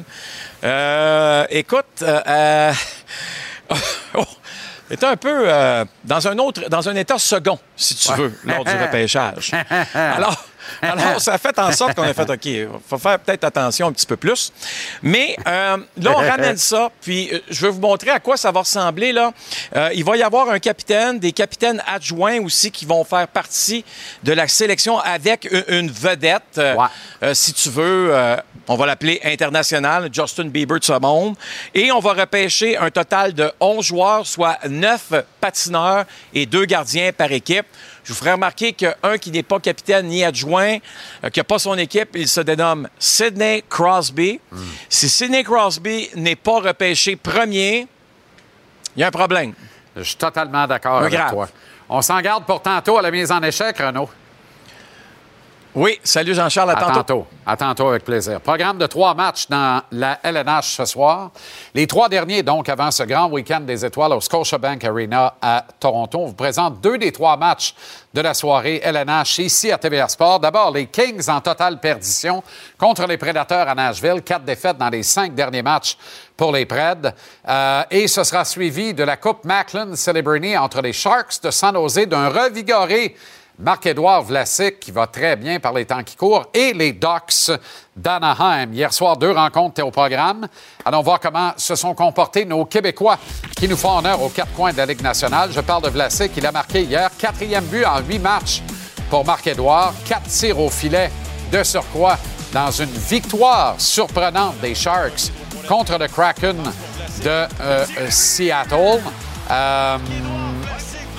euh, 0.64 1.47
écoute, 1.50 1.85
euh, 2.02 2.21
euh 2.26 2.73
oh, 4.14 4.25
était 4.90 5.07
un 5.07 5.16
peu 5.16 5.42
euh, 5.47 5.85
dans 6.04 6.26
un 6.26 6.38
autre, 6.38 6.68
dans 6.68 6.88
un 6.88 6.97
état 6.97 7.18
second, 7.18 7.59
si 7.76 7.95
tu 7.95 8.12
veux, 8.14 8.33
lors 8.45 8.64
du 8.64 8.73
repêchage. 8.73 9.52
Alors, 9.95 10.47
alors, 10.82 11.20
ça 11.20 11.34
a 11.34 11.38
fait 11.38 11.58
en 11.58 11.72
sorte 11.72 11.94
qu'on 11.94 12.02
a 12.02 12.14
fait, 12.14 12.28
OK, 12.28 12.44
il 12.44 12.68
faut 12.88 12.98
faire 12.98 13.18
peut-être 13.18 13.44
attention 13.44 13.88
un 13.88 13.92
petit 13.92 14.06
peu 14.06 14.16
plus. 14.16 14.52
Mais 15.02 15.37
euh, 15.46 15.76
là, 15.96 16.12
on 16.16 16.20
ramène 16.20 16.56
ça, 16.56 16.90
puis 17.00 17.30
euh, 17.32 17.40
je 17.50 17.66
vais 17.66 17.72
vous 17.72 17.80
montrer 17.80 18.10
à 18.10 18.20
quoi 18.20 18.37
ça 18.37 18.50
va 18.50 18.60
ressembler. 18.60 19.12
Là. 19.12 19.32
Euh, 19.76 19.90
il 19.94 20.04
va 20.04 20.16
y 20.16 20.22
avoir 20.22 20.50
un 20.50 20.58
capitaine, 20.58 21.18
des 21.18 21.32
capitaines 21.32 21.82
adjoints 21.87 22.40
aussi 22.40 22.70
qui 22.70 22.84
vont 22.84 23.04
faire 23.04 23.28
partie 23.28 23.84
de 24.22 24.32
la 24.32 24.48
sélection 24.48 24.98
avec 24.98 25.48
une, 25.68 25.90
vedette, 25.90 26.60
si 27.32 27.52
tu 27.52 27.70
veux. 27.70 28.12
on 28.68 28.76
va 28.76 28.87
l'appeler 28.87 29.20
international, 29.25 30.08
Justin 30.12 30.46
Bieber 30.46 30.78
de 30.78 30.84
ce 30.84 30.98
monde. 30.98 31.37
Et 31.75 31.90
on 31.92 32.00
va 32.00 32.12
repêcher 32.12 32.76
un 32.76 32.90
total 32.90 33.32
de 33.32 33.50
11 33.60 33.84
joueurs, 33.84 34.26
soit 34.26 34.58
9 34.68 35.12
patineurs 35.40 36.04
et 36.34 36.46
2 36.46 36.64
gardiens 36.64 37.12
par 37.12 37.32
équipe. 37.32 37.66
Je 38.08 38.14
vous 38.14 38.20
ferai 38.20 38.32
remarquer 38.32 38.72
qu'un 38.72 39.18
qui 39.20 39.30
n'est 39.30 39.42
pas 39.42 39.60
capitaine 39.60 40.06
ni 40.06 40.24
adjoint, 40.24 40.78
euh, 41.24 41.28
qui 41.28 41.40
n'a 41.40 41.44
pas 41.44 41.58
son 41.58 41.76
équipe, 41.76 42.08
il 42.14 42.26
se 42.26 42.40
dénomme 42.40 42.88
Sidney 42.98 43.62
Crosby. 43.68 44.40
Si 44.88 45.10
Sidney 45.10 45.44
Crosby 45.44 46.08
n'est 46.16 46.34
pas 46.34 46.60
repêché 46.60 47.16
premier, 47.16 47.86
il 48.96 49.00
y 49.00 49.02
a 49.02 49.08
un 49.08 49.10
problème. 49.10 49.52
Je 49.94 50.04
suis 50.04 50.16
totalement 50.16 50.66
d'accord 50.66 51.02
avec 51.02 51.20
toi. 51.28 51.50
On 51.90 52.00
s'en 52.00 52.18
garde 52.22 52.46
pour 52.46 52.62
tantôt 52.62 52.96
à 52.96 53.02
la 53.02 53.10
mise 53.10 53.30
en 53.30 53.42
échec, 53.42 53.76
Renaud. 53.76 54.08
Oui, 55.80 55.97
salut 56.02 56.35
Jean-Charles, 56.35 56.70
à, 56.70 56.73
à 56.73 56.92
tantôt. 56.92 57.25
À 57.47 57.56
tantôt, 57.56 57.87
avec 57.87 58.04
plaisir. 58.04 58.40
Programme 58.40 58.78
de 58.78 58.87
trois 58.88 59.14
matchs 59.14 59.47
dans 59.49 59.80
la 59.92 60.18
LNH 60.25 60.75
ce 60.75 60.85
soir. 60.85 61.30
Les 61.73 61.87
trois 61.87 62.08
derniers, 62.08 62.42
donc, 62.42 62.68
avant 62.68 62.90
ce 62.90 63.04
grand 63.04 63.28
week-end 63.28 63.61
des 63.61 63.85
étoiles 63.85 64.12
au 64.12 64.20
Scotiabank 64.20 64.82
Arena 64.82 65.37
à 65.40 65.64
Toronto. 65.78 66.18
On 66.18 66.26
vous 66.26 66.35
présente 66.35 66.80
deux 66.80 66.99
des 66.99 67.12
trois 67.12 67.37
matchs 67.37 67.76
de 68.12 68.20
la 68.20 68.35
soirée 68.35 68.80
LNH 68.82 69.38
ici 69.38 69.70
à 69.70 69.78
TVA 69.78 70.08
Sport. 70.08 70.40
D'abord, 70.40 70.73
les 70.73 70.87
Kings 70.87 71.28
en 71.28 71.40
totale 71.40 71.78
perdition 71.78 72.42
contre 72.76 73.06
les 73.06 73.16
Prédateurs 73.16 73.68
à 73.68 73.75
Nashville. 73.76 74.23
Quatre 74.25 74.44
défaites 74.44 74.78
dans 74.78 74.88
les 74.88 75.04
cinq 75.04 75.32
derniers 75.32 75.62
matchs 75.62 75.97
pour 76.37 76.50
les 76.50 76.66
Preds. 76.66 77.12
Euh, 77.49 77.82
et 77.92 78.08
ce 78.08 78.25
sera 78.25 78.44
suivi 78.44 78.94
de 78.94 79.04
la 79.04 79.16
Coupe 79.16 79.44
Macklin 79.44 79.94
Celebrity 79.94 80.56
entre 80.58 80.80
les 80.80 80.92
Sharks 80.92 81.40
de 81.40 81.52
San 81.52 81.76
Jose 81.76 82.08
d'un 82.08 82.30
revigoré 82.30 83.14
Marc-Édouard 83.58 84.22
Vlasic, 84.22 84.78
qui 84.78 84.92
va 84.92 85.08
très 85.08 85.34
bien 85.34 85.58
par 85.58 85.72
les 85.72 85.84
temps 85.84 86.04
qui 86.04 86.14
courent, 86.14 86.46
et 86.54 86.72
les 86.72 86.92
Ducks 86.92 87.50
d'Anaheim. 87.96 88.72
Hier 88.72 88.92
soir, 88.92 89.16
deux 89.16 89.32
rencontres 89.32 89.70
étaient 89.70 89.82
au 89.82 89.90
programme. 89.90 90.46
Allons 90.84 91.02
voir 91.02 91.18
comment 91.18 91.52
se 91.56 91.74
sont 91.74 91.94
comportés 91.94 92.44
nos 92.44 92.64
Québécois 92.66 93.18
qui 93.56 93.66
nous 93.66 93.76
font 93.76 93.98
honneur 93.98 94.22
aux 94.22 94.28
quatre 94.28 94.52
coins 94.52 94.72
de 94.72 94.76
la 94.76 94.86
Ligue 94.86 95.02
nationale. 95.02 95.50
Je 95.52 95.60
parle 95.60 95.82
de 95.82 95.88
Vlasic. 95.88 96.30
Il 96.36 96.46
a 96.46 96.52
marqué 96.52 96.82
hier 96.82 97.10
quatrième 97.18 97.64
but 97.64 97.84
en 97.84 97.98
huit 98.00 98.20
matchs 98.20 98.62
pour 99.10 99.24
Marc-Édouard. 99.24 99.92
Quatre 100.06 100.28
tirs 100.28 100.60
au 100.60 100.70
filet 100.70 101.10
de 101.50 101.64
surcroît 101.64 102.16
dans 102.52 102.70
une 102.70 102.90
victoire 102.90 103.74
surprenante 103.78 104.60
des 104.60 104.74
Sharks 104.74 105.32
contre 105.66 105.98
le 105.98 106.06
Kraken 106.06 106.56
de 106.62 107.28
euh, 107.28 107.46
euh, 107.60 107.84
Seattle. 108.08 109.02
Euh, 109.50 109.98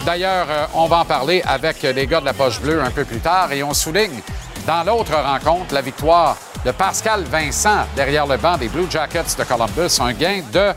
D'ailleurs, 0.06 0.48
euh, 0.50 0.66
on 0.74 0.88
va 0.88 1.00
en 1.00 1.06
parler 1.06 1.42
avec 1.46 1.82
les 1.84 2.08
gars 2.08 2.22
de 2.22 2.26
la 2.26 2.34
Poche 2.34 2.60
Bleue 2.62 2.82
un 2.82 2.92
peu 2.92 3.06
plus 3.06 3.20
tard 3.20 3.52
et 3.52 3.64
on 3.64 3.74
souligne 3.74 4.22
dans 4.66 4.84
l'autre 4.84 5.14
rencontre 5.14 5.74
la 5.74 5.82
victoire 5.82 6.38
de 6.66 6.72
Pascal 6.72 7.24
Vincent 7.24 7.86
derrière 7.96 8.28
le 8.28 8.38
banc 8.38 8.58
des 8.58 8.68
Blue 8.68 8.90
Jackets 8.90 9.36
de 9.38 9.44
Columbus. 9.44 10.00
Un 10.00 10.14
gain 10.14 10.42
de 10.52 10.74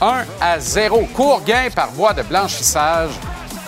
1 0.00 0.24
à 0.40 0.58
0. 0.58 1.08
Court 1.14 1.42
gain 1.44 1.68
par 1.74 1.90
voie 1.90 2.12
de 2.12 2.22
blanchissage 2.22 3.10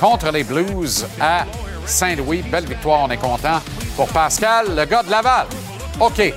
contre 0.01 0.31
les 0.31 0.45
Blues 0.45 1.07
à 1.21 1.45
Saint-Louis. 1.87 2.43
Belle 2.43 2.67
victoire, 2.67 3.01
on 3.03 3.11
est 3.11 3.17
content 3.17 3.61
pour 3.97 4.09
Pascal, 4.09 4.75
le 4.75 4.85
gars 4.85 5.03
de 5.03 5.11
Laval. 5.11 5.47
OK. 6.01 6.33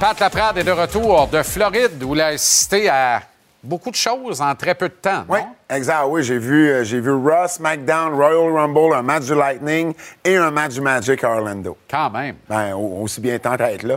Pat 0.00 0.18
Laprade 0.18 0.58
est 0.58 0.64
de 0.64 0.72
retour 0.72 1.28
de 1.28 1.42
Floride 1.42 2.02
où 2.02 2.14
il 2.14 2.20
a 2.20 2.26
assisté 2.26 2.88
à 2.88 3.22
beaucoup 3.64 3.90
de 3.90 3.96
choses 3.96 4.40
en 4.40 4.54
très 4.54 4.74
peu 4.74 4.88
de 4.88 4.94
temps. 4.94 5.24
Oui, 5.28 5.40
exact. 5.68 6.04
Oui, 6.06 6.22
j'ai 6.22 6.38
vu, 6.38 6.70
euh, 6.70 6.84
j'ai 6.84 7.00
vu 7.00 7.10
Raw, 7.10 7.48
SmackDown, 7.48 8.14
Royal 8.14 8.52
Rumble, 8.52 8.94
un 8.94 9.02
match 9.02 9.24
du 9.24 9.34
Lightning 9.34 9.94
et 10.24 10.36
un 10.36 10.50
match 10.50 10.74
du 10.74 10.80
Magic 10.80 11.24
à 11.24 11.30
Orlando. 11.30 11.76
Quand 11.90 12.10
même. 12.10 12.36
Ben, 12.48 12.74
aussi 12.74 13.20
bien 13.20 13.38
temps 13.38 13.54
à 13.54 13.72
être 13.72 13.82
là. 13.82 13.96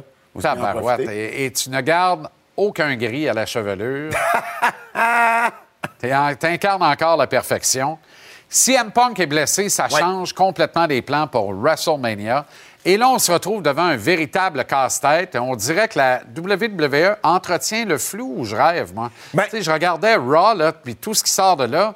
Et, 1.00 1.46
et, 1.46 1.52
tu 1.52 1.70
ne 1.70 1.82
gardes 1.82 2.30
aucun 2.56 2.96
gris 2.96 3.28
à 3.28 3.34
la 3.34 3.46
chevelure. 3.46 4.12
tu 6.00 6.08
incarnes 6.46 6.84
encore 6.84 7.18
la 7.18 7.28
perfection. 7.28 7.98
Si 8.50 8.74
M. 8.74 8.92
Punk 8.92 9.20
est 9.20 9.26
blessé, 9.26 9.68
ça 9.68 9.90
change 9.90 10.32
complètement 10.34 10.86
les 10.86 11.02
plans 11.02 11.28
pour 11.28 11.54
WrestleMania. 11.54 12.46
Et 12.86 12.96
là, 12.96 13.10
on 13.10 13.20
se 13.20 13.32
retrouve 13.32 13.62
devant 13.62 13.84
un 13.84 13.98
véritable 13.98 14.64
casse-tête. 14.66 15.36
On 15.36 15.56
dirait 15.56 15.88
que 15.88 15.98
la 15.98 16.22
WWE 16.38 17.18
entretient 17.24 17.86
le 17.86 17.98
flou 17.98 18.36
où 18.38 18.46
je 18.46 18.56
rêve, 18.56 18.94
moi. 18.94 19.12
Ben- 19.34 19.44
sais, 19.52 19.62
je 19.62 19.72
regardais 19.72 20.16
Raw, 20.16 20.56
là, 20.56 20.72
puis 20.72 20.96
tout 20.96 21.14
ce 21.14 21.24
qui 21.24 21.32
sort 21.32 21.58
de 21.58 21.66
là. 21.66 21.96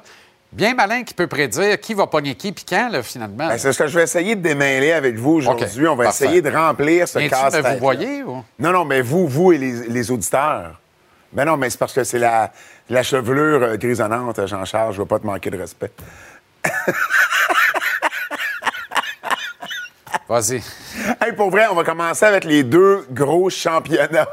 Bien 0.52 0.74
malin 0.74 1.02
qui 1.02 1.14
peut 1.14 1.26
prédire 1.26 1.80
qui 1.80 1.94
va 1.94 2.06
pogner 2.06 2.34
qui 2.34 2.52
puis 2.52 2.66
quand, 2.68 2.90
là, 2.90 3.02
finalement. 3.02 3.48
Ben, 3.48 3.56
c'est 3.56 3.72
ce 3.72 3.78
que 3.78 3.86
je 3.86 3.96
vais 3.96 4.04
essayer 4.04 4.34
de 4.36 4.42
démêler 4.42 4.92
avec 4.92 5.16
vous 5.16 5.32
aujourd'hui. 5.32 5.88
on 5.88 5.96
va 5.96 6.10
essayer 6.10 6.42
de 6.42 6.50
remplir 6.50 7.08
ce 7.08 7.20
casse-tête. 7.20 7.66
vous 7.66 7.78
voyez? 7.78 8.22
Ou? 8.22 8.44
Non, 8.58 8.72
non, 8.72 8.84
mais 8.84 9.00
vous, 9.00 9.26
vous 9.26 9.52
et 9.52 9.58
les, 9.58 10.10
auditeurs. 10.10 10.78
Ben 11.32 11.46
non, 11.46 11.56
mais 11.56 11.70
c'est 11.70 11.78
parce 11.78 11.94
que 11.94 12.04
c'est 12.04 12.18
la, 12.18 12.52
la 12.90 13.02
chevelure 13.02 13.62
euh, 13.62 13.76
grisonnante, 13.78 14.46
Jean-Charles. 14.46 14.92
Je 14.92 14.98
ne 14.98 15.02
veux 15.04 15.08
pas 15.08 15.18
te 15.18 15.26
manquer 15.26 15.48
de 15.48 15.56
respect. 15.56 15.92
Vas-y. 20.28 20.62
Hey, 21.20 21.32
pour 21.36 21.50
vrai, 21.50 21.66
on 21.70 21.74
va 21.74 21.84
commencer 21.84 22.24
avec 22.24 22.44
les 22.44 22.62
deux 22.62 23.06
gros 23.10 23.50
championnats. 23.50 24.28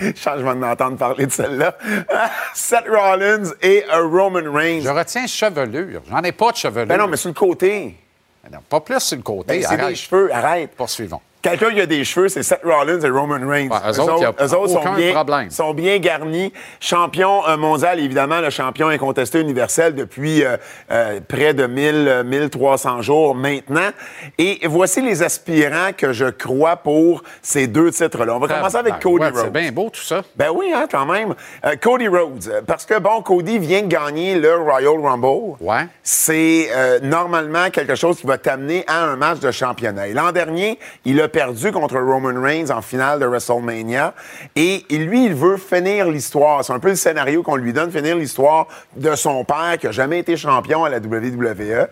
Changement 0.16 0.54
d'entendre 0.54 0.96
parler 0.96 1.26
de 1.26 1.32
celle-là. 1.32 1.76
Seth 2.54 2.88
Rollins 2.88 3.52
et 3.62 3.84
Roman 3.92 4.50
Reigns. 4.52 4.80
Je 4.82 4.88
retiens 4.88 5.26
chevelure. 5.26 6.02
J'en 6.08 6.22
ai 6.22 6.32
pas 6.32 6.52
de 6.52 6.56
chevelure. 6.56 6.86
Ben 6.86 6.96
non, 6.96 7.06
mais 7.06 7.16
sur 7.16 7.28
le 7.28 7.34
côté. 7.34 7.96
Ben 8.42 8.50
non, 8.56 8.62
pas 8.68 8.80
plus 8.80 9.00
sur 9.00 9.16
le 9.16 9.22
côté. 9.22 9.60
Ben, 9.60 9.66
c'est 9.68 9.76
des 9.76 9.94
cheveux, 9.94 10.32
arrête. 10.34 10.70
Poursuivons. 10.74 11.20
Quelqu'un 11.42 11.70
qui 11.70 11.80
a 11.80 11.86
des 11.86 12.04
cheveux, 12.04 12.28
c'est 12.28 12.42
Seth 12.42 12.60
Rollins 12.62 13.00
et 13.00 13.08
Roman 13.08 13.38
Reigns. 13.48 13.70
eux, 13.70 14.00
autres, 14.00 14.68
sont, 14.68 14.94
bien, 14.94 15.48
sont 15.48 15.72
bien 15.72 15.98
garnis. 15.98 16.52
Champion 16.80 17.46
euh, 17.48 17.56
mondial, 17.56 17.98
évidemment, 17.98 18.40
le 18.40 18.50
champion 18.50 18.88
incontesté 18.88 19.40
universel 19.40 19.94
depuis 19.94 20.44
euh, 20.44 20.58
euh, 20.90 21.20
près 21.26 21.54
de 21.54 21.66
1000, 21.66 22.24
1300 22.26 23.00
jours 23.00 23.34
maintenant. 23.34 23.88
Et 24.36 24.60
voici 24.64 25.00
les 25.00 25.22
aspirants 25.22 25.92
que 25.96 26.12
je 26.12 26.26
crois 26.26 26.76
pour 26.76 27.22
ces 27.40 27.66
deux 27.66 27.90
titres-là. 27.90 28.36
On 28.36 28.38
va 28.38 28.48
commencer 28.48 28.76
avec 28.76 29.00
Cody 29.00 29.24
Rhodes. 29.24 29.36
C'est 29.36 29.52
bien 29.52 29.72
beau 29.72 29.88
tout 29.88 30.02
ça. 30.02 30.22
Ben 30.36 30.50
oui, 30.54 30.70
hein, 30.74 30.86
quand 30.90 31.06
même. 31.06 31.34
Cody 31.80 32.08
Rhodes, 32.08 32.64
parce 32.66 32.84
que, 32.84 32.98
bon, 32.98 33.22
Cody 33.22 33.58
vient 33.58 33.82
de 33.82 33.86
gagner 33.86 34.34
le 34.34 34.56
Royal 34.56 35.00
Rumble. 35.00 35.56
Ouais. 35.60 35.86
C'est 36.02 36.68
normalement 37.02 37.70
quelque 37.70 37.94
chose 37.94 38.20
qui 38.20 38.26
va 38.26 38.36
t'amener 38.36 38.84
à 38.86 39.04
un 39.04 39.16
match 39.16 39.40
de 39.40 39.50
championnat. 39.50 40.08
L'an 40.08 40.32
dernier, 40.32 40.78
il 41.06 41.20
a 41.20 41.29
perdu 41.30 41.72
contre 41.72 41.98
Roman 41.98 42.40
Reigns 42.40 42.70
en 42.70 42.82
finale 42.82 43.18
de 43.20 43.26
WrestleMania. 43.26 44.14
Et 44.56 44.84
lui, 44.90 45.26
il 45.26 45.34
veut 45.34 45.56
finir 45.56 46.08
l'histoire. 46.08 46.64
C'est 46.64 46.72
un 46.72 46.78
peu 46.78 46.90
le 46.90 46.96
scénario 46.96 47.42
qu'on 47.42 47.56
lui 47.56 47.72
donne, 47.72 47.90
finir 47.90 48.16
l'histoire 48.16 48.66
de 48.96 49.14
son 49.14 49.44
père 49.44 49.78
qui 49.78 49.86
n'a 49.86 49.92
jamais 49.92 50.18
été 50.18 50.36
champion 50.36 50.84
à 50.84 50.90
la 50.90 50.98
WWE. 50.98 51.88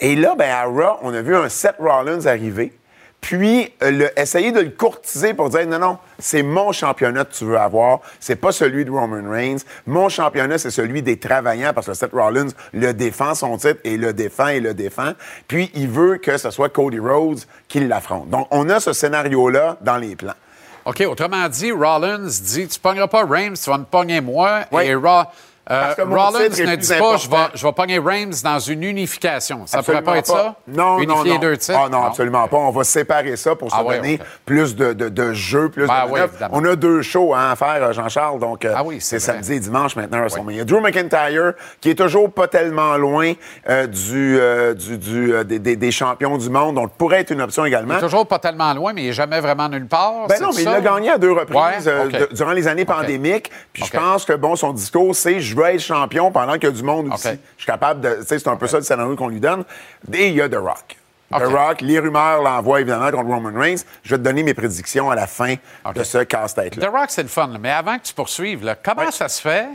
Et 0.00 0.16
là, 0.16 0.34
ben, 0.36 0.50
à 0.50 0.64
Raw, 0.64 0.98
on 1.02 1.12
a 1.12 1.20
vu 1.20 1.36
un 1.36 1.48
Seth 1.48 1.76
Rollins 1.78 2.26
arriver 2.26 2.72
puis 3.20 3.72
euh, 3.82 4.08
essayer 4.16 4.50
de 4.52 4.60
le 4.60 4.70
courtiser 4.70 5.34
pour 5.34 5.50
dire 5.50 5.66
non, 5.66 5.78
non, 5.78 5.98
c'est 6.18 6.42
mon 6.42 6.72
championnat 6.72 7.24
que 7.24 7.34
tu 7.34 7.44
veux 7.44 7.58
avoir, 7.58 8.00
c'est 8.18 8.36
pas 8.36 8.52
celui 8.52 8.84
de 8.84 8.90
Roman 8.90 9.28
Reigns. 9.30 9.58
Mon 9.86 10.08
championnat, 10.08 10.58
c'est 10.58 10.70
celui 10.70 11.02
des 11.02 11.18
travaillants 11.18 11.72
parce 11.74 11.86
que 11.86 11.94
Seth 11.94 12.12
Rollins 12.12 12.48
le 12.72 12.92
défend 12.92 13.34
son 13.34 13.56
titre 13.56 13.80
et 13.84 13.96
le 13.96 14.12
défend 14.12 14.48
et 14.48 14.60
le 14.60 14.74
défend. 14.74 15.12
Puis 15.48 15.70
il 15.74 15.88
veut 15.88 16.16
que 16.16 16.38
ce 16.38 16.50
soit 16.50 16.70
Cody 16.70 16.98
Rhodes 16.98 17.40
qui 17.68 17.80
l'affronte. 17.80 18.30
Donc 18.30 18.48
on 18.50 18.68
a 18.68 18.80
ce 18.80 18.92
scénario-là 18.92 19.76
dans 19.80 19.96
les 19.96 20.16
plans. 20.16 20.34
OK, 20.86 21.02
autrement 21.02 21.46
dit, 21.48 21.72
Rollins 21.72 22.26
dit 22.26 22.66
Tu 22.66 22.80
pogneras 22.80 23.06
pas 23.06 23.24
Reigns, 23.24 23.52
tu 23.52 23.68
vas 23.68 23.78
me 23.78 23.84
pogner 23.84 24.20
moi. 24.20 24.62
Et 24.82 24.94
Euh, 25.70 25.94
Rollins 25.98 26.48
ne 26.48 26.76
dit 26.76 26.88
pas 26.98 27.16
je 27.16 27.30
vais, 27.30 27.36
je 27.54 27.64
vais 27.64 27.72
pogner 27.72 27.98
Reims 27.98 28.42
dans 28.42 28.58
une 28.58 28.82
unification. 28.82 29.66
Ça 29.66 29.78
Absolument 29.78 30.02
pourrait 30.02 30.14
pas 30.14 30.18
être 30.18 30.26
ça? 30.26 30.56
Non, 30.66 30.98
Unifier 30.98 31.28
non, 31.30 31.34
non. 31.34 31.40
deux 31.40 31.56
titres? 31.58 31.78
Ah 31.80 31.88
non, 31.88 32.02
absolument 32.04 32.48
pas. 32.48 32.56
On 32.56 32.70
va 32.70 32.82
séparer 32.82 33.36
ça 33.36 33.54
pour 33.54 33.68
Ah 33.72 33.78
se 33.78 33.84
donner 33.96 34.18
plus 34.44 34.74
de, 34.74 34.92
de, 34.94 35.08
de 35.08 35.32
jeux, 35.32 35.68
plus 35.68 35.86
Ben 35.86 36.06
de 36.06 36.12
oui. 36.12 36.20
On 36.50 36.64
a 36.64 36.74
deux 36.74 37.02
shows 37.02 37.34
à 37.34 37.54
faire, 37.54 37.82
euh, 37.82 37.92
Jean-Charles, 37.92 38.40
donc 38.40 38.64
euh, 38.64 38.72
Ah 38.76 38.82
oui, 38.84 38.96
c'est 39.00 39.20
samedi 39.20 39.52
et 39.52 39.60
dimanche 39.60 39.94
maintenant 39.94 40.18
à 40.18 40.20
WrestleMania. 40.22 40.64
Drew 40.64 40.80
McIntyre, 40.80 41.52
qui 41.80 41.90
est 41.90 41.94
toujours 41.94 42.32
pas 42.32 42.48
tellement 42.48 42.96
loin 42.96 43.32
euh, 43.68 43.86
du, 43.86 44.38
euh, 44.40 44.74
du, 44.74 44.98
du, 44.98 45.44
des, 45.44 45.58
des- 45.60 45.76
des 45.76 45.90
champions 45.92 46.36
du 46.36 46.50
monde, 46.50 46.74
donc 46.76 46.92
pourrait 46.94 47.20
être 47.20 47.30
une 47.30 47.42
option 47.42 47.64
également. 47.64 47.94
Il 47.94 47.98
est 47.98 48.00
toujours 48.08 48.26
pas 48.26 48.38
tellement 48.40 48.74
loin, 48.74 48.92
mais 48.92 49.02
il 49.02 49.06
n'est 49.08 49.12
jamais 49.12 49.40
vraiment 49.40 49.68
nulle 49.68 49.86
part. 49.86 50.26
Ben 50.28 50.40
non, 50.40 50.50
mais 50.56 50.62
il 50.62 50.68
l'a 50.68 50.80
gagné 50.80 51.10
à 51.10 51.18
deux 51.18 51.32
reprises 51.32 51.86
Ouais, 51.86 52.28
durant 52.32 52.52
les 52.52 52.66
années 52.66 52.84
pandémiques. 52.84 53.50
Puis 53.72 53.84
je 53.84 53.90
pense 53.96 54.24
que, 54.24 54.32
bon, 54.32 54.56
son 54.56 54.72
discours, 54.72 55.14
c'est 55.14 55.38
«je 55.40 55.54
veux 55.60 55.66
être 55.68 55.80
champion 55.80 56.30
pendant 56.32 56.54
qu'il 56.54 56.64
y 56.64 56.66
a 56.66 56.70
du 56.70 56.82
monde 56.82 57.12
aussi. 57.12 57.28
Je 57.28 57.62
suis 57.62 57.66
capable 57.66 58.00
de... 58.00 58.16
Tu 58.20 58.26
sais, 58.26 58.38
c'est 58.38 58.48
un 58.48 58.56
peu 58.56 58.66
ça 58.66 58.78
le 58.78 58.82
scénario 58.82 59.14
qu'on 59.16 59.28
lui 59.28 59.40
donne. 59.40 59.64
Et 60.12 60.28
il 60.28 60.34
y 60.34 60.42
a 60.42 60.48
The 60.48 60.56
Rock. 60.56 60.96
The 61.32 61.42
Rock, 61.44 61.80
les 61.82 61.98
rumeurs 62.00 62.42
l'envoient 62.42 62.80
évidemment 62.80 63.10
contre 63.12 63.28
Roman 63.32 63.52
Reigns. 63.58 63.82
Je 64.02 64.10
vais 64.14 64.18
te 64.18 64.24
donner 64.24 64.42
mes 64.42 64.54
prédictions 64.54 65.10
à 65.10 65.14
la 65.14 65.26
fin 65.28 65.54
de 65.94 66.02
ce 66.02 66.18
casse-tête-là. 66.18 66.84
The 66.86 66.90
Rock, 66.90 67.06
c'est 67.10 67.22
le 67.22 67.28
fun. 67.28 67.46
là. 67.46 67.58
Mais 67.58 67.70
avant 67.70 67.98
que 67.98 68.02
tu 68.04 68.14
poursuives, 68.14 68.64
là, 68.64 68.74
comment 68.74 69.10
ça 69.12 69.28
se 69.28 69.40
fait 69.40 69.68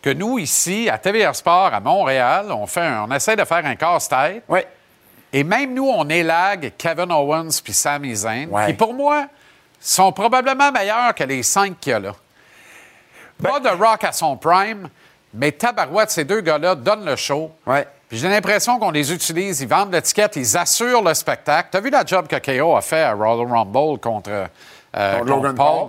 que 0.00 0.08
nous, 0.10 0.38
ici, 0.38 0.88
à 0.88 0.96
TVR 0.96 1.34
Sport, 1.36 1.74
à 1.74 1.80
Montréal, 1.80 2.46
on, 2.50 2.66
fait 2.66 2.80
un- 2.80 3.04
on 3.06 3.12
essaie 3.14 3.36
de 3.36 3.44
faire 3.44 3.66
un 3.66 3.74
casse-tête? 3.76 4.42
Oui. 4.48 4.60
et 5.32 5.44
même 5.44 5.74
nous, 5.74 5.86
on 5.88 6.08
élague 6.08 6.72
Kevin 6.78 7.12
Owens 7.12 7.60
puis 7.62 7.72
Sami 7.74 8.14
Zayn, 8.16 8.48
Ouais. 8.48 8.66
qui, 8.68 8.72
pour 8.72 8.94
moi, 8.94 9.26
sont 9.78 10.12
probablement 10.12 10.72
meilleurs 10.72 11.14
que 11.14 11.24
les 11.24 11.42
cinq 11.42 11.78
qu'il 11.78 11.90
y 11.90 11.94
a 11.94 11.98
là. 11.98 12.12
Ben- 13.38 13.50
Pas 13.50 13.60
The 13.60 13.78
Rock 13.78 14.04
à 14.04 14.12
son 14.12 14.36
prime, 14.38 14.88
mais 15.34 15.52
tabarouette, 15.52 16.10
ces 16.10 16.24
deux 16.24 16.40
gars-là 16.40 16.74
donnent 16.74 17.04
le 17.04 17.16
show. 17.16 17.50
Ouais. 17.66 17.86
Puis 18.08 18.18
j'ai 18.18 18.28
l'impression 18.28 18.78
qu'on 18.78 18.90
les 18.92 19.12
utilise, 19.12 19.60
ils 19.60 19.68
vendent 19.68 19.92
l'étiquette, 19.92 20.36
ils 20.36 20.56
assurent 20.56 21.02
le 21.02 21.12
spectacle. 21.14 21.68
T'as 21.72 21.80
vu 21.80 21.90
la 21.90 22.04
job 22.04 22.26
que 22.28 22.36
KO 22.36 22.76
a 22.76 22.80
fait 22.80 23.02
à 23.02 23.12
Royal 23.14 23.46
Rumble 23.50 23.98
contre, 23.98 24.30
euh, 24.96 25.18
Contre 25.18 25.24
Logan 25.30 25.54
Paul? 25.54 25.66
Paul. 25.66 25.88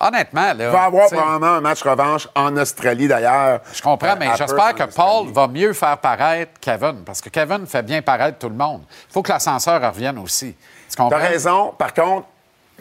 Honnêtement, 0.00 0.52
là. 0.54 0.54
Il 0.54 0.66
va 0.66 0.82
y 0.82 0.86
avoir 0.86 1.06
probablement 1.10 1.54
un 1.54 1.60
match 1.60 1.82
revanche 1.82 2.28
en 2.36 2.56
Australie, 2.56 3.08
d'ailleurs. 3.08 3.60
Je 3.72 3.82
comprends, 3.82 4.10
Euh, 4.12 4.16
mais 4.18 4.28
j'espère 4.36 4.72
que 4.74 4.84
Paul 4.94 5.26
va 5.32 5.48
mieux 5.48 5.72
faire 5.72 5.98
paraître 5.98 6.52
Kevin, 6.60 7.02
parce 7.04 7.20
que 7.20 7.28
Kevin 7.30 7.66
fait 7.66 7.82
bien 7.82 8.00
paraître 8.00 8.38
tout 8.38 8.48
le 8.48 8.54
monde. 8.54 8.82
Il 9.08 9.12
faut 9.12 9.22
que 9.22 9.32
l'ascenseur 9.32 9.80
revienne 9.82 10.18
aussi. 10.18 10.54
Tu 10.88 10.96
comprends? 10.96 11.18
T'as 11.18 11.26
raison. 11.28 11.74
Par 11.76 11.92
contre, 11.92 12.26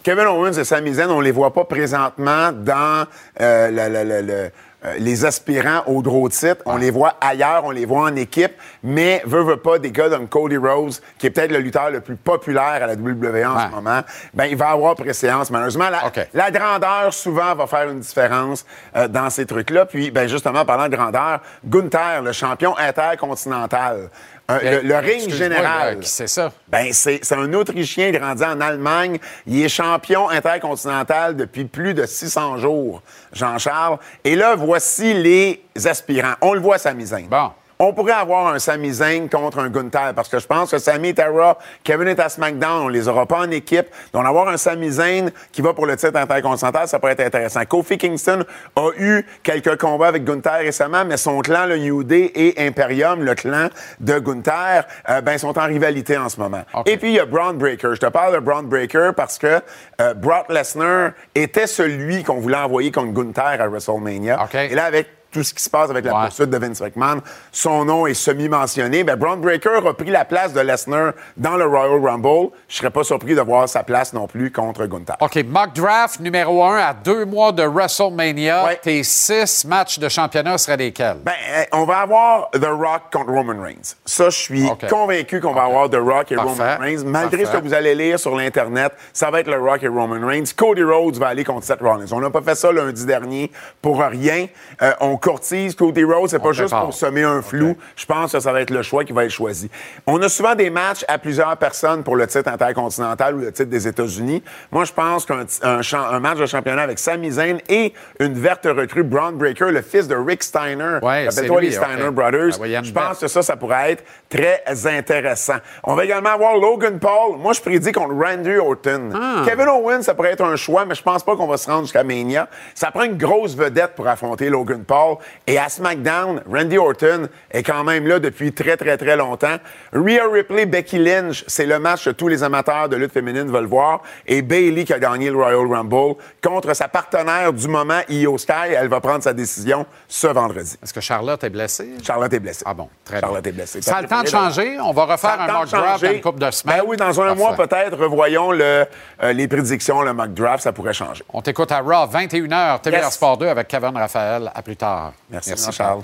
Kevin 0.04 0.26
Owens 0.28 0.54
et 0.60 0.64
Sami 0.64 0.94
Zayn, 0.94 1.10
on 1.10 1.20
les 1.20 1.32
voit 1.32 1.52
pas 1.52 1.64
présentement 1.66 2.52
dans 2.52 3.06
euh, 3.42 3.70
le- 3.72 3.90
le- 3.90 4.04
le- 4.04 4.22
le- 4.22 4.52
les 5.00 5.26
aspirants 5.26 5.84
au 5.88 6.02
gros 6.02 6.30
titre. 6.30 6.62
On 6.66 6.78
les 6.78 6.92
voit 6.92 7.16
ailleurs, 7.20 7.64
on 7.66 7.72
les 7.72 7.86
voit 7.86 8.04
en 8.04 8.16
équipe, 8.16 8.54
mais 8.84 9.22
veut, 9.26 9.42
veut 9.44 9.58
pas, 9.58 9.80
des 9.80 9.92
gars 9.92 10.10
comme 10.10 10.28
Cody 10.28 10.58
Rose, 10.58 11.02
qui 11.18 11.28
est 11.28 11.30
peut-être 11.32 11.52
le 11.52 11.60
lutteur 11.60 11.90
le 11.90 12.00
plus 12.00 12.16
populaire 12.16 12.64
à 12.84 12.88
la 12.88 12.94
WWE 12.94 13.44
en 13.46 13.56
Ouais. 13.58 13.64
ce 13.66 13.76
moment, 13.76 14.02
ben 14.34 14.46
il 14.46 14.56
va 14.56 14.70
avoir 14.70 14.96
préséance. 14.96 15.50
Malheureusement, 15.50 15.90
la 16.34 16.52
grandeur, 16.52 17.12
souvent, 17.14 17.56
va 17.56 17.66
faire 17.68 17.90
une 17.90 18.00
différence 18.00 18.66
euh, 18.96 19.08
dans 19.08 19.30
ces 19.30 19.46
trucs-là. 19.46 19.86
Puis, 19.86 20.12
ben 20.12 20.28
justement, 20.28 20.64
parlant 20.64 20.88
de 20.90 20.96
grandeur, 20.96 21.42
Gunther, 21.66 22.22
le 22.22 22.32
champion 22.32 22.78
intercontinental, 22.78 24.10
euh, 24.50 24.82
le, 24.82 24.88
le 24.88 24.98
ring 24.98 25.30
général. 25.30 25.98
c'est 26.04 26.28
ça? 26.28 26.52
Ben, 26.70 26.94
c'est 26.94 27.32
un 27.34 27.54
Autrichien 27.54 28.12
grandi 28.12 28.44
en 28.44 28.62
Allemagne. 28.62 29.18
Il 29.46 29.62
est 29.62 29.70
champion 29.70 30.30
intercontinental 30.30 31.36
depuis 31.36 31.66
plus 31.66 31.94
de 31.94 32.06
600 32.06 32.58
jours, 32.58 33.02
Jean-Charles. 33.34 33.98
Et 34.24 34.36
là, 34.36 34.56
voici 34.56 35.14
les 35.14 35.62
aspirants. 35.86 36.36
On 36.42 36.54
le 36.54 36.60
voit, 36.62 36.78
Sami 36.78 37.08
Zayn. 37.08 37.28
Bon. 37.28 37.52
On 37.80 37.94
pourrait 37.94 38.14
avoir 38.14 38.48
un 38.48 38.58
Sami 38.58 38.92
Zayn 38.92 39.28
contre 39.28 39.60
un 39.60 39.70
Gunther 39.70 40.14
parce 40.16 40.30
que 40.30 40.40
je 40.40 40.48
pense 40.48 40.72
que 40.72 40.80
Sami 40.80 41.10
est 41.10 41.20
à 41.20 41.28
Raw, 41.28 41.54
Kevin 41.84 42.08
est 42.08 42.20
à 42.20 42.28
SmackDown, 42.28 42.86
on 42.86 42.88
les 42.88 43.08
aura 43.08 43.28
pas 43.28 43.42
en 43.42 43.52
équipe. 43.52 43.86
Donc, 44.14 44.26
avoir 44.26 44.48
un 44.48 44.58
Sami 44.58 44.90
Zayn 44.90 45.30
qui 45.52 45.62
va 45.62 45.74
pour 45.74 45.86
le 45.86 45.96
titre 45.96 46.18
intercontinental, 46.18 46.88
ça 46.88 46.98
pourrait 46.98 47.12
être 47.12 47.28
intéressant. 47.28 47.64
Kofi 47.66 48.00
Kingston 48.00 48.44
a 48.76 48.90
eu 48.98 49.24
quelques 49.44 49.80
combats 49.80 50.08
avec 50.08 50.24
Gunther 50.24 50.60
récemment, 50.60 51.06
mais 51.06 51.18
son 51.18 51.40
clan, 51.42 51.68
le 51.68 51.78
New 51.78 52.04
Day 52.04 52.32
et 52.34 52.68
Imperium, 52.68 53.24
le 53.24 53.36
clan 53.36 53.68
de 54.00 54.18
Gunther, 54.18 54.86
euh, 55.10 55.22
ben, 55.22 55.38
sont 55.38 55.58
en 55.60 55.66
rivalité 55.66 56.18
en 56.18 56.30
ce 56.30 56.40
moment. 56.40 56.64
Et 56.88 56.98
puis, 56.98 57.10
il 57.10 57.16
y 57.16 57.20
a 57.20 57.26
Braun 57.26 57.54
Breaker. 57.54 57.90
Je 57.94 58.00
te 58.00 58.08
parle 58.08 58.34
de 58.34 58.40
Braun 58.40 58.64
Breaker 58.64 59.12
parce 59.16 59.38
que 59.38 59.62
euh, 60.02 60.14
Brock 60.16 60.48
Lesnar 60.50 61.12
était 61.36 61.68
celui 61.68 62.24
qu'on 62.24 62.40
voulait 62.40 62.58
envoyer 62.58 62.92
contre 62.92 63.14
Gunther 63.14 63.62
à 63.62 63.68
WrestleMania. 63.68 64.48
Et 64.54 64.74
là, 64.74 64.86
avec 64.86 65.17
tout 65.38 65.44
ce 65.44 65.54
qui 65.54 65.62
se 65.62 65.70
passe 65.70 65.92
avec 65.92 66.04
la 66.04 66.14
Ouais. 66.16 66.24
poursuite 66.26 66.50
de 66.50 66.58
Vince 66.58 66.82
McMahon, 66.82 67.22
son 67.52 67.86
nom 67.86 68.08
est 68.08 68.16
semi-mentionné. 68.16 69.04
Ben, 69.04 69.16
Braun 69.16 69.38
Breaker 69.38 69.88
a 69.88 69.94
pris 69.94 70.10
la 70.10 70.26
place 70.26 70.52
de 70.52 70.62
Lesnar 70.62 71.14
dans 71.36 71.58
le 71.58 71.66
Royal 71.66 72.04
Rumble. 72.04 72.50
Je 72.68 72.78
serais 72.78 72.90
pas 72.90 73.04
surpris 73.04 73.36
de 73.36 73.42
voir 73.42 73.70
sa 73.70 73.84
place 73.84 74.14
non 74.14 74.26
plus 74.26 74.52
contre 74.52 74.86
Gunther. 74.88 75.16
OK, 75.20 75.36
mock 75.46 75.74
draft 75.76 76.20
numéro 76.22 76.64
un 76.64 76.78
à 76.78 76.94
deux 76.96 77.26
mois 77.26 77.52
de 77.52 77.62
WrestleMania. 77.64 78.66
Ouais. 78.66 78.80
Tes 78.82 79.04
six 79.04 79.64
matchs 79.66 80.00
de 80.00 80.10
championnat 80.10 80.58
seraient 80.58 80.78
lesquels? 80.78 81.18
Ben, 81.24 81.34
euh, 81.56 81.64
on 81.74 81.84
va 81.86 82.00
avoir 82.00 82.50
The 82.52 82.66
Rock 82.66 83.04
contre 83.14 83.32
Roman 83.32 83.62
Reigns. 83.62 83.96
Ça, 84.06 84.30
je 84.32 84.38
suis 84.38 84.68
convaincu 84.90 85.40
qu'on 85.40 85.54
va 85.54 85.66
avoir 85.66 85.88
The 85.90 85.98
Rock 85.98 86.32
et 86.32 86.36
Parfait. 86.36 86.50
Roman 86.64 86.78
Reigns. 86.80 87.04
Malgré 87.06 87.44
Parfait. 87.44 87.58
ce 87.58 87.62
que 87.62 87.68
vous 87.68 87.74
allez 87.76 87.94
lire 87.94 88.20
sur 88.20 88.36
l'Internet, 88.36 88.94
ça 89.14 89.30
va 89.30 89.42
être 89.42 89.48
le 89.52 89.60
Rock 89.60 89.84
et 89.84 89.88
Roman 89.88 90.26
Reigns. 90.26 90.46
Cody 90.56 90.82
Rhodes 90.84 91.18
va 91.18 91.28
aller 91.28 91.44
contre 91.44 91.64
Seth 91.66 91.82
Rollins. 91.82 92.08
On 92.12 92.20
n'a 92.22 92.32
pas 92.32 92.42
fait 92.42 92.56
ça 92.56 92.72
lundi 92.72 93.06
dernier 93.06 93.52
pour 93.82 94.00
rien. 94.02 94.48
Euh, 94.82 94.94
on 95.02 95.18
courtise 95.28 95.76
Cody 95.76 96.04
Rhodes. 96.04 96.30
C'est 96.30 96.40
pas 96.40 96.54
juste 96.54 96.74
pour 96.74 96.94
semer 96.94 97.24
un 97.24 97.42
flou. 97.42 97.76
Je 97.96 98.06
pense 98.06 98.32
que 98.32 98.40
ça 98.40 98.52
va 98.52 98.62
être 98.62 98.70
le 98.70 98.82
choix 98.82 99.04
qui 99.04 99.12
va 99.12 99.26
être 99.26 99.32
choisi. 99.32 99.70
On 100.06 100.22
a 100.22 100.30
souvent 100.30 100.56
des 100.56 100.70
matchs 100.70 101.04
à 101.08 101.18
plusieurs 101.18 101.58
personnes 101.58 102.04
pour 102.04 102.16
le 102.16 102.28
titre 102.28 102.50
intercontinental 102.50 103.36
ou 103.36 103.40
le 103.40 103.52
titre 103.52 103.70
des 103.70 103.88
États-Unis. 103.88 104.44
Moi, 104.72 104.86
je 104.86 104.94
pense 104.94 105.26
qu'un 105.26 105.46
un 105.68 106.20
match 106.20 106.38
de 106.38 106.46
championnat 106.46 106.84
avec 106.84 107.00
Sami 107.00 107.32
Zayn 107.32 107.58
et 107.70 107.94
une 108.20 108.34
verte 108.34 108.66
recrue, 108.66 109.04
Braun 109.04 109.34
Breaker, 109.34 109.72
le 109.72 109.82
fils 109.82 110.08
de 110.08 110.16
Rick 110.16 110.44
Steiner. 110.44 111.00
Ouais, 111.02 111.28
lui, 111.28 111.66
les 111.68 111.72
Steiner. 111.72 112.12
Brothers. 112.12 112.60
Ah 112.62 112.82
je 112.84 112.92
pense 112.92 113.20
que 113.20 113.28
ça, 113.28 113.42
ça 113.42 113.56
pourrait 113.58 113.92
être 113.92 114.04
très 114.30 114.64
intéressant. 114.88 115.58
On 115.84 115.96
va 115.96 116.06
également 116.06 116.30
avoir 116.30 116.58
Logan 116.58 117.00
Paul. 117.00 117.38
Moi, 117.38 117.54
je 117.54 117.62
prédis 117.62 117.92
contre 117.92 118.14
Randy 118.14 118.58
Orton. 118.58 119.10
Ah. 119.14 119.44
Kevin 119.46 119.68
Owens, 119.68 120.02
ça 120.04 120.14
pourrait 120.14 120.32
être 120.32 120.44
un 120.44 120.56
choix, 120.56 120.86
mais 120.86 120.96
je 120.96 121.04
pense 121.04 121.24
pas 121.24 121.36
qu'on 121.36 121.48
va 121.48 121.58
se 121.58 121.70
rendre 121.70 121.84
jusqu'à 121.84 122.04
Mania. 122.04 122.48
Ça 122.76 122.92
prend 122.92 123.04
une 123.04 123.18
grosse 123.18 123.56
vedette 123.56 123.94
pour 123.96 124.08
affronter 124.08 124.50
Logan 124.50 124.84
Paul. 124.86 125.07
Et 125.48 125.58
à 125.58 125.70
SmackDown, 125.70 126.42
Randy 126.52 126.78
Orton 126.78 127.28
est 127.52 127.64
quand 127.64 127.84
même 127.84 128.08
là 128.08 128.20
depuis 128.20 128.52
très, 128.54 128.78
très, 128.78 128.98
très 128.98 129.16
longtemps. 129.16 129.58
Rhea 129.94 130.22
Ripley, 130.32 130.66
Becky 130.66 131.00
Lynch, 131.00 131.44
c'est 131.48 131.66
le 131.66 131.80
match 131.80 132.06
que 132.06 132.10
tous 132.12 132.28
les 132.28 132.44
amateurs 132.44 132.90
de 132.90 132.96
lutte 132.96 133.14
féminine 133.14 133.50
veulent 133.52 133.66
voir. 133.66 134.02
Et 134.26 134.42
Bailey 134.42 134.84
qui 134.86 134.94
a 134.94 135.00
gagné 135.00 135.30
le 135.30 135.36
Royal 135.38 135.66
Rumble 135.68 136.16
contre 136.44 136.74
sa 136.74 136.88
partenaire 136.88 137.54
du 137.54 137.68
moment, 137.68 138.00
Io 138.10 138.38
Sky. 138.38 138.74
Elle 138.78 138.88
va 138.90 139.00
prendre 139.00 139.24
sa 139.24 139.34
décision 139.34 139.86
ce 140.08 140.28
vendredi. 140.28 140.76
Est-ce 140.84 140.94
que 140.94 141.02
Charlotte 141.02 141.44
est 141.44 141.50
blessée? 141.50 141.90
Charlotte 142.04 142.34
est 142.34 142.40
blessée. 142.40 142.64
Ah 142.66 142.74
bon, 142.74 142.90
très 143.06 143.20
Charlotte 143.20 143.42
bien. 143.44 143.52
est 143.52 143.56
blessée. 143.56 143.82
Ça 143.82 143.98
a 143.98 144.02
le 144.02 144.08
temps 144.08 144.22
de 144.24 144.28
changer. 144.28 144.78
On 144.80 144.92
va 144.94 145.06
refaire 145.06 145.40
un 145.42 145.48
mock 145.48 145.70
draft 145.70 146.04
dans 146.04 146.12
une 146.12 146.22
couple 146.22 146.40
de 146.40 146.52
semaines. 146.52 146.78
Ben 146.78 146.84
oui, 146.88 146.98
dans 146.98 147.22
un 147.22 147.26
Parfait. 147.28 147.40
mois 147.40 147.56
peut-être, 147.56 147.98
revoyons 147.98 148.52
le, 148.52 148.86
euh, 149.24 149.34
les 149.34 149.48
prédictions, 149.48 150.02
le 150.02 150.14
mock 150.14 150.34
draft, 150.34 150.64
ça 150.64 150.72
pourrait 150.72 150.94
changer. 150.94 151.24
On 151.34 151.42
t'écoute 151.42 151.72
à 151.72 151.80
Raw, 151.80 152.08
21h, 152.08 152.82
TVR 152.82 152.98
Yes. 153.04 153.14
Sport 153.14 153.38
2 153.38 153.48
avec 153.48 153.68
Kevin 153.68 153.96
Raphaël. 153.96 154.52
À 154.54 154.62
plus 154.62 154.76
tard. 154.76 154.97
Merci, 155.30 155.54
Jean-Charles. 155.58 156.04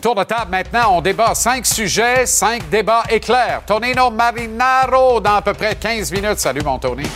Tour 0.00 0.14
de 0.14 0.24
table 0.24 0.50
maintenant, 0.50 0.96
on 0.96 1.00
débat 1.02 1.34
cinq 1.34 1.66
sujets, 1.66 2.24
cinq 2.24 2.68
débats 2.70 3.02
éclairs. 3.10 3.62
Tonino 3.66 4.10
Marinaro 4.10 5.20
dans 5.20 5.36
à 5.36 5.42
peu 5.42 5.52
près 5.52 5.74
15 5.74 6.10
minutes. 6.10 6.38
Salut 6.38 6.62
mon 6.62 6.78
Tony. 6.78 7.06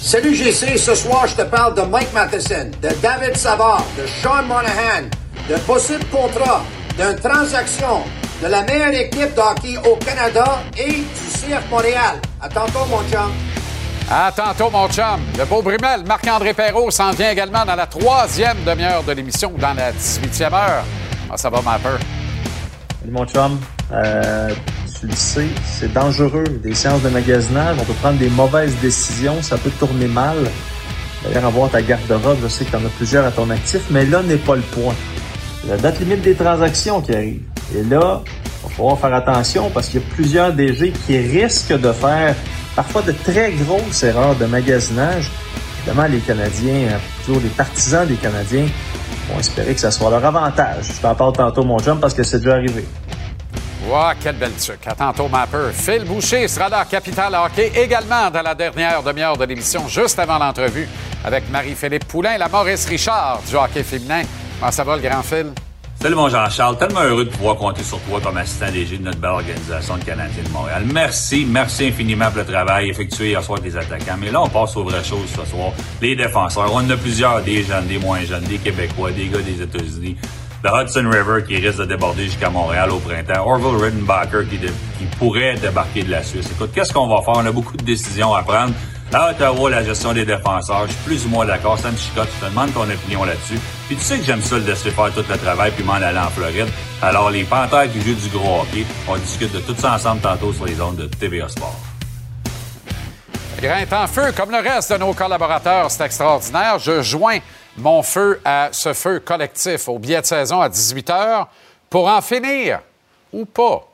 Salut 0.00 0.34
GC, 0.34 0.78
ce 0.78 0.94
soir 0.94 1.26
je 1.26 1.34
te 1.34 1.42
parle 1.42 1.74
de 1.74 1.82
Mike 1.82 2.12
Matheson, 2.14 2.70
de 2.80 2.88
David 3.02 3.36
Savard, 3.36 3.84
de 3.98 4.06
Sean 4.06 4.44
Monahan, 4.44 5.08
de 5.48 5.56
possibles 5.66 6.06
contrats, 6.06 6.62
d'une 6.96 7.16
transaction, 7.16 8.02
de 8.40 8.46
la 8.46 8.62
meilleure 8.62 8.94
équipe 8.94 9.34
de 9.34 9.40
hockey 9.40 9.76
au 9.86 9.96
Canada 9.96 10.62
et 10.78 10.92
du 10.92 11.04
CF 11.04 11.68
Montréal. 11.68 12.20
À 12.40 12.48
tantôt 12.48 12.86
mon 12.88 13.02
chum. 13.10 13.30
À 14.12 14.32
tantôt, 14.32 14.70
mon 14.70 14.88
chum. 14.88 15.20
Le 15.38 15.44
beau 15.44 15.62
Brumel, 15.62 16.02
Marc-André 16.04 16.52
Perrault 16.52 16.90
s'en 16.90 17.12
vient 17.12 17.30
également 17.30 17.64
dans 17.64 17.76
la 17.76 17.86
troisième 17.86 18.56
demi-heure 18.66 19.04
de 19.04 19.12
l'émission, 19.12 19.52
dans 19.56 19.72
la 19.72 19.92
18e 19.92 20.52
heure. 20.52 20.84
Ah, 21.30 21.36
ça 21.36 21.48
va, 21.48 21.62
ma 21.62 21.78
peur. 21.78 21.96
Salut 22.98 23.12
mon 23.12 23.24
chum. 23.24 23.60
Euh, 23.92 24.52
tu 24.98 25.06
le 25.06 25.14
sais, 25.14 25.46
c'est 25.64 25.92
dangereux. 25.92 26.42
Des 26.60 26.74
séances 26.74 27.02
de 27.02 27.08
magasinage, 27.08 27.76
on 27.80 27.84
peut 27.84 27.92
prendre 27.94 28.18
des 28.18 28.30
mauvaises 28.30 28.74
décisions, 28.80 29.40
ça 29.42 29.56
peut 29.56 29.70
tourner 29.78 30.08
mal. 30.08 30.38
D'ailleurs, 31.22 31.46
avoir 31.46 31.70
ta 31.70 31.80
garde-robe, 31.80 32.38
je 32.42 32.48
sais 32.48 32.64
que 32.64 32.70
tu 32.70 32.76
en 32.76 32.84
as 32.84 32.90
plusieurs 32.96 33.24
à 33.24 33.30
ton 33.30 33.48
actif, 33.48 33.82
mais 33.90 34.06
là 34.06 34.24
n'est 34.24 34.38
pas 34.38 34.56
le 34.56 34.62
point. 34.62 34.94
La 35.68 35.76
date 35.76 36.00
limite 36.00 36.22
des 36.22 36.34
transactions 36.34 37.00
qui 37.00 37.14
arrive. 37.14 37.49
Et 37.74 37.82
là, 37.82 38.22
il 38.24 38.68
va 38.68 38.74
falloir 38.74 38.98
faire 38.98 39.14
attention 39.14 39.70
parce 39.70 39.88
qu'il 39.88 40.00
y 40.00 40.04
a 40.04 40.06
plusieurs 40.14 40.52
DG 40.52 40.92
qui 41.06 41.18
risquent 41.18 41.78
de 41.78 41.92
faire 41.92 42.34
parfois 42.74 43.02
de 43.02 43.12
très 43.12 43.52
grosses 43.52 44.02
erreurs 44.02 44.34
de 44.36 44.46
magasinage. 44.46 45.30
Évidemment, 45.78 46.08
les 46.08 46.18
Canadiens, 46.18 46.88
euh, 46.88 46.98
toujours 47.24 47.40
les 47.42 47.48
partisans 47.48 48.06
des 48.06 48.16
Canadiens, 48.16 48.66
On 49.30 49.34
va 49.34 49.40
espérer 49.40 49.74
que 49.74 49.80
ça 49.80 49.90
soit 49.90 50.10
leur 50.10 50.24
avantage. 50.24 50.86
Je 50.96 51.00
t'en 51.00 51.14
parle 51.14 51.32
tantôt, 51.32 51.62
mon 51.62 51.78
chum, 51.78 52.00
parce 52.00 52.12
que 52.14 52.22
c'est 52.22 52.38
déjà 52.38 52.54
arrivé. 52.54 52.84
Wow, 53.88 54.12
quel 54.22 54.36
bel 54.36 54.52
truc. 54.52 54.80
À 54.86 54.94
tantôt, 54.94 55.28
Mapper. 55.28 55.70
Phil 55.72 56.04
Boucher 56.04 56.46
sera 56.48 56.68
là, 56.68 56.84
Capital 56.84 57.34
Hockey, 57.34 57.72
également 57.74 58.30
dans 58.30 58.42
la 58.42 58.54
dernière 58.54 59.02
demi-heure 59.02 59.36
de 59.36 59.44
l'émission, 59.44 59.88
juste 59.88 60.18
avant 60.18 60.38
l'entrevue 60.38 60.88
avec 61.24 61.50
Marie-Philippe 61.50 62.06
Poulain, 62.06 62.36
la 62.38 62.48
Maurice 62.48 62.86
Richard 62.86 63.40
du 63.48 63.56
hockey 63.56 63.82
féminin. 63.82 64.22
Comment 64.58 64.72
ça 64.72 64.84
va, 64.84 64.96
le 64.96 65.02
grand 65.02 65.22
Phil? 65.22 65.52
Salut 66.02 66.14
mon 66.14 66.30
Jean-Charles, 66.30 66.78
tellement 66.78 67.02
heureux 67.02 67.26
de 67.26 67.30
pouvoir 67.30 67.56
compter 67.56 67.82
sur 67.82 68.00
toi 68.00 68.22
comme 68.22 68.38
assistant 68.38 68.70
DG 68.72 68.96
de 68.96 69.02
notre 69.02 69.18
belle 69.18 69.32
organisation 69.32 69.98
de 69.98 70.04
Canadiens 70.04 70.42
de 70.42 70.48
Montréal. 70.48 70.84
Merci, 70.90 71.44
merci 71.46 71.88
infiniment 71.88 72.30
pour 72.30 72.38
le 72.38 72.46
travail 72.46 72.88
effectué 72.88 73.28
hier 73.28 73.44
soir 73.44 73.60
des 73.60 73.76
attaquants. 73.76 74.16
Mais 74.18 74.30
là, 74.30 74.40
on 74.40 74.48
passe 74.48 74.74
aux 74.78 74.84
vraies 74.84 75.04
choses 75.04 75.28
ce 75.28 75.44
soir. 75.44 75.72
Les 76.00 76.16
défenseurs, 76.16 76.72
on 76.72 76.78
en 76.78 76.88
a 76.88 76.96
plusieurs, 76.96 77.42
des 77.42 77.64
jeunes, 77.64 77.86
des 77.86 77.98
moins 77.98 78.20
jeunes, 78.20 78.44
des 78.44 78.56
Québécois, 78.56 79.10
des 79.10 79.26
gars 79.28 79.42
des 79.42 79.60
États-Unis. 79.60 80.16
Le 80.64 80.70
Hudson 80.70 81.04
River 81.06 81.44
qui 81.46 81.56
risque 81.56 81.80
de 81.80 81.84
déborder 81.84 82.24
jusqu'à 82.24 82.48
Montréal 82.48 82.90
au 82.92 82.98
printemps. 82.98 83.46
Orville 83.46 83.84
Rittenbacher 83.84 84.46
qui, 84.48 85.04
pourrait 85.18 85.56
débarquer 85.56 86.02
de 86.02 86.12
la 86.12 86.22
Suisse. 86.22 86.48
Écoute, 86.50 86.70
qu'est-ce 86.74 86.94
qu'on 86.94 87.08
va 87.08 87.20
faire? 87.20 87.34
On 87.36 87.44
a 87.44 87.52
beaucoup 87.52 87.76
de 87.76 87.84
décisions 87.84 88.34
à 88.34 88.42
prendre. 88.42 88.72
À 89.12 89.32
Ottawa, 89.32 89.68
la 89.68 89.84
gestion 89.84 90.14
des 90.14 90.24
défenseurs, 90.24 90.86
je 90.86 90.92
suis 90.92 91.02
plus 91.04 91.26
ou 91.26 91.28
moins 91.28 91.44
d'accord. 91.44 91.78
Ça 91.78 91.90
me 91.90 91.96
chicote. 91.98 92.28
Je 92.40 92.46
te 92.46 92.50
demande 92.50 92.72
ton 92.72 92.84
opinion 92.84 93.24
là-dessus. 93.24 93.58
Puis 93.90 93.98
tu 93.98 94.04
sais 94.04 94.18
que 94.18 94.24
j'aime 94.24 94.40
ça 94.40 94.56
le 94.56 94.62
laisser 94.62 94.92
faire 94.92 95.12
tout 95.12 95.24
le 95.28 95.36
travail 95.36 95.72
puis 95.72 95.82
m'en 95.82 95.94
aller 95.94 96.16
en 96.16 96.30
Floride. 96.30 96.68
Alors, 97.02 97.28
les 97.28 97.42
Panthères 97.42 97.90
qui 97.90 98.00
jouent 98.00 98.14
du 98.14 98.28
gros 98.28 98.60
hockey, 98.60 98.86
on 99.08 99.16
discute 99.16 99.50
de 99.50 99.58
tout 99.58 99.74
ça 99.74 99.94
ensemble 99.94 100.20
tantôt 100.20 100.52
sur 100.52 100.64
les 100.64 100.80
ondes 100.80 100.94
de 100.94 101.06
TVA 101.06 101.48
Sport. 101.48 101.74
Grain 103.60 103.84
en 103.90 104.06
feu, 104.06 104.30
comme 104.30 104.52
le 104.52 104.58
reste 104.58 104.92
de 104.92 104.98
nos 104.98 105.12
collaborateurs, 105.12 105.90
c'est 105.90 106.04
extraordinaire. 106.04 106.78
Je 106.78 107.02
joins 107.02 107.38
mon 107.76 108.00
feu 108.04 108.40
à 108.44 108.68
ce 108.70 108.92
feu 108.92 109.18
collectif 109.18 109.88
au 109.88 109.98
billet 109.98 110.20
de 110.20 110.26
saison 110.26 110.60
à 110.60 110.68
18 110.68 111.08
h 111.08 111.46
pour 111.90 112.06
en 112.06 112.22
finir, 112.22 112.78
ou 113.32 113.44
pas, 113.44 113.88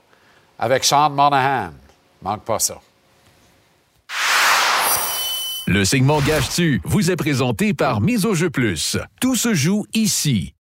avec 0.58 0.84
Sean 0.84 1.08
Monahan. 1.08 1.70
Manque 2.20 2.42
pas 2.42 2.58
ça. 2.58 2.74
Le 5.68 5.84
segment 5.84 6.20
Gage-tu 6.20 6.80
vous 6.84 7.10
est 7.10 7.16
présenté 7.16 7.74
par 7.74 8.00
Mise 8.00 8.24
au 8.24 8.34
jeu 8.34 8.50
plus. 8.50 8.96
Tout 9.20 9.34
se 9.34 9.52
joue 9.52 9.84
ici. 9.94 10.54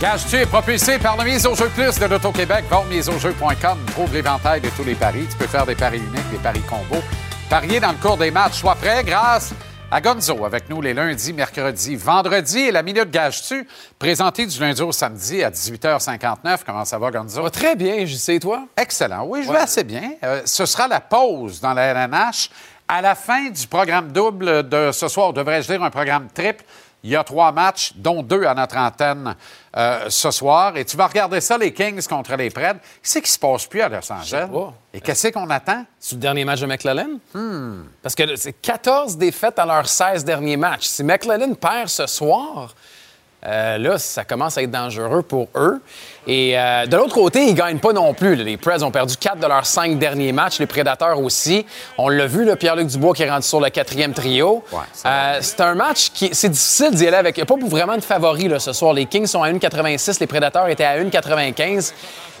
Gage-tu 0.00 0.36
est 0.36 0.46
propulsé 0.46 1.00
par 1.00 1.16
le 1.16 1.24
Mise 1.24 1.44
au 1.46 1.56
jeu 1.56 1.68
plus 1.74 1.98
de 1.98 2.04
l'Auto-Québec. 2.04 2.66
Va 2.70 2.84
miseaujeu.com. 2.88 3.78
Trouve 3.88 4.14
l'éventail 4.14 4.60
de 4.60 4.68
tous 4.76 4.84
les 4.84 4.94
paris. 4.94 5.26
Tu 5.28 5.36
peux 5.36 5.48
faire 5.48 5.66
des 5.66 5.74
paris 5.74 5.98
uniques, 5.98 6.30
des 6.30 6.38
paris 6.38 6.62
combos. 6.70 7.02
Parier 7.50 7.80
dans 7.80 7.90
le 7.90 7.98
cours 7.98 8.16
des 8.16 8.30
matchs. 8.30 8.60
Sois 8.60 8.76
prêt 8.76 9.02
grâce 9.02 9.52
à 9.90 10.00
Gonzo 10.00 10.44
avec 10.44 10.68
nous 10.68 10.80
les 10.80 10.94
lundis, 10.94 11.32
mercredis, 11.32 11.96
vendredis 11.96 12.58
et 12.60 12.72
la 12.72 12.82
Minute 12.82 13.10
Gage-tu, 13.10 13.66
présentée 13.98 14.46
du 14.46 14.58
lundi 14.58 14.82
au 14.82 14.92
samedi 14.92 15.44
à 15.44 15.50
18h59. 15.50 16.60
Comment 16.66 16.84
ça 16.84 16.98
va, 16.98 17.10
Gonzo? 17.10 17.48
très 17.50 17.76
bien, 17.76 18.04
je 18.04 18.16
sais, 18.16 18.38
toi? 18.38 18.66
Excellent. 18.76 19.24
Oui, 19.26 19.42
je 19.44 19.52
vais 19.52 19.58
assez 19.58 19.84
bien. 19.84 20.12
Euh, 20.24 20.42
ce 20.44 20.66
sera 20.66 20.88
la 20.88 21.00
pause 21.00 21.60
dans 21.60 21.74
la 21.74 21.82
LNH. 21.86 22.50
À 22.88 23.00
la 23.00 23.14
fin 23.14 23.48
du 23.48 23.66
programme 23.66 24.12
double 24.12 24.68
de 24.68 24.90
ce 24.92 25.08
soir, 25.08 25.32
devrais-je 25.32 25.68
dire 25.72 25.82
un 25.82 25.90
programme 25.90 26.28
triple, 26.34 26.64
il 27.04 27.10
y 27.10 27.16
a 27.16 27.22
trois 27.22 27.52
matchs, 27.52 27.92
dont 27.96 28.22
deux 28.22 28.44
à 28.44 28.54
notre 28.54 28.78
antenne 28.78 29.36
euh, 29.76 30.06
ce 30.08 30.30
soir. 30.30 30.74
Et 30.78 30.86
tu 30.86 30.96
vas 30.96 31.06
regarder 31.06 31.38
ça, 31.42 31.58
les 31.58 31.72
Kings 31.72 32.02
contre 32.08 32.34
les 32.34 32.48
Preds. 32.48 32.80
Qu'est-ce 33.02 33.18
qui 33.18 33.30
se 33.30 33.38
passe 33.38 33.66
plus 33.66 33.82
à 33.82 33.90
Los 33.90 34.10
Angeles? 34.10 34.48
Et 34.94 35.02
qu'est-ce 35.02 35.28
qu'on 35.28 35.50
attend? 35.50 35.84
C'est 36.00 36.14
le 36.14 36.20
dernier 36.22 36.46
match 36.46 36.60
de 36.60 36.66
McClellan? 36.66 37.18
Hmm. 37.34 37.82
Parce 38.02 38.14
que 38.14 38.36
c'est 38.36 38.54
14 38.54 39.18
défaites 39.18 39.58
à 39.58 39.66
leurs 39.66 39.86
16 39.86 40.24
derniers 40.24 40.56
matchs. 40.56 40.86
Si 40.86 41.04
McClellan 41.04 41.52
perd 41.54 41.88
ce 41.88 42.06
soir, 42.06 42.74
euh, 43.46 43.78
là, 43.78 43.98
ça 43.98 44.24
commence 44.24 44.56
à 44.56 44.62
être 44.62 44.70
dangereux 44.70 45.22
pour 45.22 45.48
eux. 45.54 45.80
Et 46.26 46.58
euh, 46.58 46.86
de 46.86 46.96
l'autre 46.96 47.14
côté, 47.14 47.44
ils 47.44 47.52
ne 47.52 47.56
gagnent 47.56 47.78
pas 47.78 47.92
non 47.92 48.14
plus. 48.14 48.36
Les 48.36 48.56
Preds 48.56 48.82
ont 48.82 48.90
perdu 48.90 49.16
quatre 49.16 49.38
de 49.38 49.46
leurs 49.46 49.66
cinq 49.66 49.98
derniers 49.98 50.32
matchs, 50.32 50.58
les 50.58 50.66
Prédateurs 50.66 51.20
aussi. 51.20 51.66
On 51.98 52.08
l'a 52.08 52.26
vu, 52.26 52.48
Pierre-Luc 52.56 52.86
Dubois 52.86 53.14
qui 53.14 53.22
est 53.22 53.30
rendu 53.30 53.46
sur 53.46 53.60
le 53.60 53.68
quatrième 53.68 54.14
trio. 54.14 54.64
Euh, 55.04 55.38
c'est 55.40 55.60
un 55.60 55.74
match 55.74 56.10
qui. 56.14 56.30
C'est 56.32 56.48
difficile 56.48 56.92
d'y 56.92 57.06
aller 57.06 57.18
avec. 57.18 57.36
Il 57.36 57.40
n'y 57.40 57.42
a 57.42 57.46
pas 57.46 57.66
vraiment 57.66 57.96
de 57.96 58.02
favoris 58.02 58.58
ce 58.58 58.72
soir. 58.72 58.94
Les 58.94 59.06
Kings 59.06 59.26
sont 59.26 59.42
à 59.42 59.50
1,86, 59.50 60.20
les 60.20 60.26
Prédateurs 60.26 60.68
étaient 60.68 60.84
à 60.84 60.98
1,95. 60.98 61.92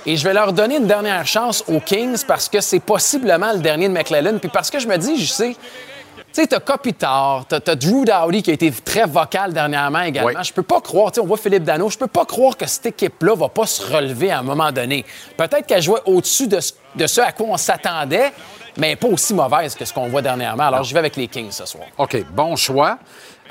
Et 0.06 0.16
je 0.16 0.24
vais 0.24 0.34
leur 0.34 0.52
donner 0.52 0.76
une 0.76 0.86
dernière 0.86 1.26
chance 1.26 1.64
aux 1.66 1.80
Kings 1.80 2.24
parce 2.26 2.48
que 2.48 2.60
c'est 2.60 2.80
possiblement 2.80 3.52
le 3.52 3.60
dernier 3.60 3.88
de 3.88 3.94
McClellan. 3.94 4.38
Puis 4.38 4.50
parce 4.50 4.70
que 4.70 4.78
je 4.78 4.86
me 4.86 4.96
dis, 4.96 5.22
je 5.22 5.32
sais, 5.32 5.56
tu 6.34 6.40
sais, 6.40 6.48
t'as 6.48 6.58
Kopitar, 6.58 7.46
t'as 7.46 7.60
as 7.64 7.76
Drew 7.76 8.04
Dowdy 8.04 8.42
qui 8.42 8.50
a 8.50 8.54
été 8.54 8.72
très 8.72 9.06
vocal 9.06 9.52
dernièrement 9.52 10.00
également. 10.00 10.42
Je 10.42 10.52
peux 10.52 10.64
pas 10.64 10.80
croire, 10.80 11.12
tu 11.12 11.16
sais, 11.16 11.20
on 11.20 11.26
voit 11.26 11.36
Philippe 11.36 11.62
Dano, 11.62 11.88
je 11.88 11.96
peux 11.96 12.08
pas 12.08 12.24
croire 12.24 12.56
que 12.56 12.66
cette 12.66 12.86
équipe-là 12.86 13.36
va 13.36 13.48
pas 13.48 13.66
se 13.66 13.94
relever 13.94 14.32
à 14.32 14.40
un 14.40 14.42
moment 14.42 14.72
donné. 14.72 15.04
Peut-être 15.36 15.64
qu'elle 15.64 15.82
jouait 15.82 16.00
au-dessus 16.06 16.48
de, 16.48 16.58
ce 16.58 17.20
à 17.20 17.30
quoi 17.30 17.46
on 17.50 17.56
s'attendait, 17.56 18.32
mais 18.76 18.96
pas 18.96 19.06
aussi 19.06 19.32
mauvaise 19.32 19.76
que 19.76 19.84
ce 19.84 19.92
qu'on 19.92 20.08
voit 20.08 20.22
dernièrement. 20.22 20.64
Alors, 20.64 20.82
je 20.82 20.92
vais 20.92 20.98
avec 20.98 21.14
les 21.14 21.28
Kings 21.28 21.52
ce 21.52 21.66
soir. 21.66 21.84
OK, 21.98 22.16
bon 22.32 22.56
choix. 22.56 22.98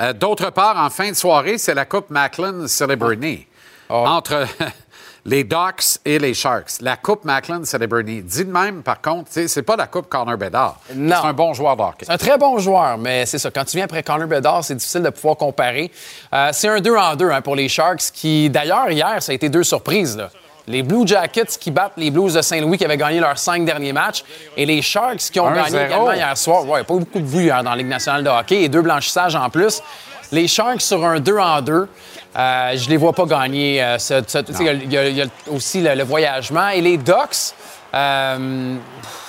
Euh, 0.01 0.11
d'autre 0.11 0.49
part, 0.49 0.77
en 0.77 0.89
fin 0.89 1.09
de 1.09 1.15
soirée, 1.15 1.57
c'est 1.57 1.75
la 1.75 1.85
Coupe 1.85 2.09
Macklin 2.09 2.67
Celebrity. 2.67 3.47
Ah. 3.89 4.11
Entre 4.11 4.45
les 5.25 5.43
Ducks 5.43 5.99
et 6.03 6.19
les 6.19 6.33
Sharks. 6.33 6.81
La 6.81 6.97
Coupe 6.97 7.23
Macklin 7.23 7.63
Celebrity. 7.63 8.21
Dit 8.21 8.45
de 8.45 8.51
même, 8.51 8.83
par 8.83 9.01
contre, 9.01 9.29
c'est 9.31 9.61
pas 9.63 9.75
la 9.75 9.87
Coupe 9.87 10.09
Connor 10.09 10.37
Bedard. 10.37 10.79
Non. 10.95 11.15
C'est 11.21 11.27
un 11.27 11.33
bon 11.33 11.53
joueur 11.53 11.77
de 11.77 11.83
C'est 12.01 12.11
un 12.11 12.17
très 12.17 12.37
bon 12.37 12.57
joueur, 12.59 12.97
mais 12.97 13.25
c'est 13.25 13.39
ça. 13.39 13.49
Quand 13.49 13.63
tu 13.63 13.77
viens 13.77 13.85
après 13.85 14.03
Connor 14.03 14.27
Bedard, 14.27 14.63
c'est 14.63 14.75
difficile 14.75 15.03
de 15.03 15.09
pouvoir 15.09 15.37
comparer. 15.37 15.91
Euh, 16.33 16.49
c'est 16.51 16.67
un 16.67 16.79
2 16.79 16.95
en 16.95 17.15
2 17.15 17.29
hein, 17.31 17.41
pour 17.41 17.55
les 17.55 17.69
Sharks, 17.69 18.11
qui, 18.13 18.49
d'ailleurs, 18.49 18.89
hier, 18.91 19.21
ça 19.23 19.31
a 19.31 19.35
été 19.35 19.49
deux 19.49 19.63
surprises. 19.63 20.21
Les 20.65 20.81
Blue 20.81 21.05
Jackets 21.05 21.57
qui 21.59 21.71
battent 21.71 21.97
les 21.97 22.09
Blues 22.09 22.33
de 22.33 22.41
Saint-Louis 22.41 22.77
qui 22.77 22.85
avaient 22.85 22.97
gagné 22.97 23.19
leurs 23.19 23.37
cinq 23.37 23.65
derniers 23.65 23.91
matchs 23.91 24.23
et 24.55 24.65
les 24.65 24.81
Sharks 24.81 25.29
qui 25.31 25.39
ont 25.41 25.51
gagné 25.51 25.85
également 25.85 26.13
hier 26.13 26.37
soir. 26.37 26.65
Ouais, 26.65 26.85
pas 26.85 26.93
beaucoup 26.93 27.19
de 27.19 27.25
vues 27.25 27.51
hein, 27.51 27.63
dans 27.63 27.71
la 27.71 27.75
Ligue 27.75 27.87
nationale 27.87 28.23
de 28.23 28.29
hockey 28.29 28.63
et 28.63 28.69
deux 28.69 28.81
blanchissages 28.81 29.35
en 29.35 29.49
plus. 29.49 29.81
Les 30.31 30.47
Sharks 30.47 30.81
sur 30.81 31.03
un 31.05 31.19
2 31.19 31.37
en 31.37 31.61
2. 31.61 31.87
Euh, 32.35 32.75
je 32.75 32.89
les 32.89 32.97
vois 32.97 33.13
pas 33.13 33.25
gagner. 33.25 33.83
Euh, 33.83 33.97
il 34.59 34.91
y, 34.91 35.21
a 35.21 35.25
aussi 35.51 35.81
le, 35.81 36.03
voyagement. 36.03 36.69
Et 36.69 36.81
les 36.81 36.97
Ducks, 36.97 37.53
euh, 37.93 38.75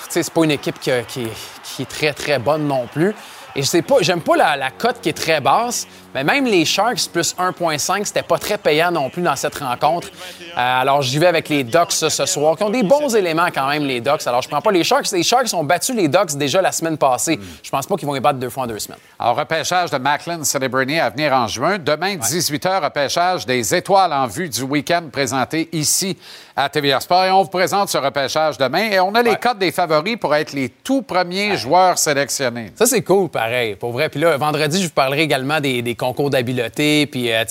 c'est 0.09 0.31
pas 0.31 0.45
une 0.45 0.53
équipe 0.53 0.79
qui, 0.81 0.91
est 0.91 1.89
très, 1.89 2.13
très 2.13 2.39
bonne 2.39 2.67
non 2.67 2.87
plus. 2.87 3.15
Et 3.57 3.63
je 3.63 3.67
sais 3.67 3.83
pas, 3.83 3.97
j'aime 4.01 4.21
pas 4.21 4.37
la, 4.37 4.57
la 4.57 4.71
cote 4.71 5.01
qui 5.01 5.11
est 5.11 5.17
très 5.17 5.41
basse, 5.41 5.87
mais 6.15 6.25
même 6.25 6.45
les 6.47 6.65
Sharks 6.65 7.09
plus 7.13 7.35
1,5, 7.37 8.05
c'était 8.05 8.23
pas 8.23 8.39
très 8.39 8.57
payant 8.57 8.91
non 8.93 9.11
plus 9.11 9.23
dans 9.23 9.37
cette 9.37 9.57
rencontre. 9.57 10.09
Euh, 10.57 10.81
alors, 10.81 11.03
j'y 11.03 11.19
vais 11.19 11.27
avec 11.27 11.49
les 11.49 11.65
Ducks 11.65 11.93
ce 11.93 12.27
soir, 12.27 12.57
qui 12.57 12.63
ont 12.63 12.71
des 12.71 12.85
bons 12.85 13.15
éléments 13.17 13.49
quand 13.53 13.69
même, 13.69 13.85
les 13.85 14.01
Ducks. 14.01 14.27
Alors, 14.27 14.41
je 14.41 14.49
prends 14.49 14.61
pas 14.61 14.71
les 14.71 14.85
Sharks. 14.85 15.11
Les 15.11 15.25
Sharks 15.25 15.53
ont 15.55 15.65
battu 15.65 15.93
les 15.93 16.07
Ducks 16.07 16.37
déjà 16.37 16.63
la 16.63 16.71
semaine 16.73 16.97
passée. 16.97 17.39
Je 17.63 17.71
pense 17.71 17.87
pas 17.87 17.97
qu'ils 17.97 18.07
vont 18.07 18.15
les 18.15 18.21
battre 18.21 18.39
deux 18.39 18.51
fois 18.51 18.65
en 18.65 18.67
deux 18.67 18.79
semaines. 18.79 19.01
Alors, 19.19 19.37
repêchage 19.37 19.91
de 19.91 19.99
Macklin 19.99 20.45
Celebrity 20.45 20.99
à 20.99 21.11
venir 21.11 21.33
en 21.33 21.49
juin. 21.49 21.79
Demain, 21.79 22.17
18h, 22.17 22.85
repêchage 22.85 23.47
des 23.47 23.75
étoiles 23.75 24.13
en 24.13 24.27
vue 24.27 24.49
du 24.49 24.63
week-end 24.63 25.03
présenté 25.11 25.69
ici 25.73 26.17
à 26.57 26.69
TVA 26.69 27.01
Sport. 27.01 27.25
Et 27.25 27.31
on 27.31 27.43
vous 27.43 27.49
présente 27.49 27.89
ce 27.89 27.99
repêchage 27.99 28.57
demain. 28.57 28.91
Et 28.91 29.01
on 29.01 29.15
a 29.15 29.23
les 29.23 29.37
codes 29.37 29.59
des 29.59 29.73
favoris 29.73 30.17
pour 30.17 30.35
être 30.35 30.53
les 30.53 30.69
tout 30.69 31.03
premiers 31.03 31.57
joueurs 31.57 31.99
sélectionnés. 31.99 32.71
Ça, 32.77 32.87
c'est 32.87 33.03
cool, 33.03 33.29
pareil, 33.29 33.75
pour 33.75 33.93
vrai. 33.93 34.09
Puis 34.09 34.21
là, 34.21 34.37
vendredi, 34.37 34.81
je 34.81 34.87
vous 34.87 34.95
parlerai 34.95 35.23
également 35.23 35.61
des, 35.61 35.83
des 35.83 35.95
concours 36.05 36.31
d'habileté, 36.31 37.07
puis, 37.07 37.33
euh, 37.33 37.45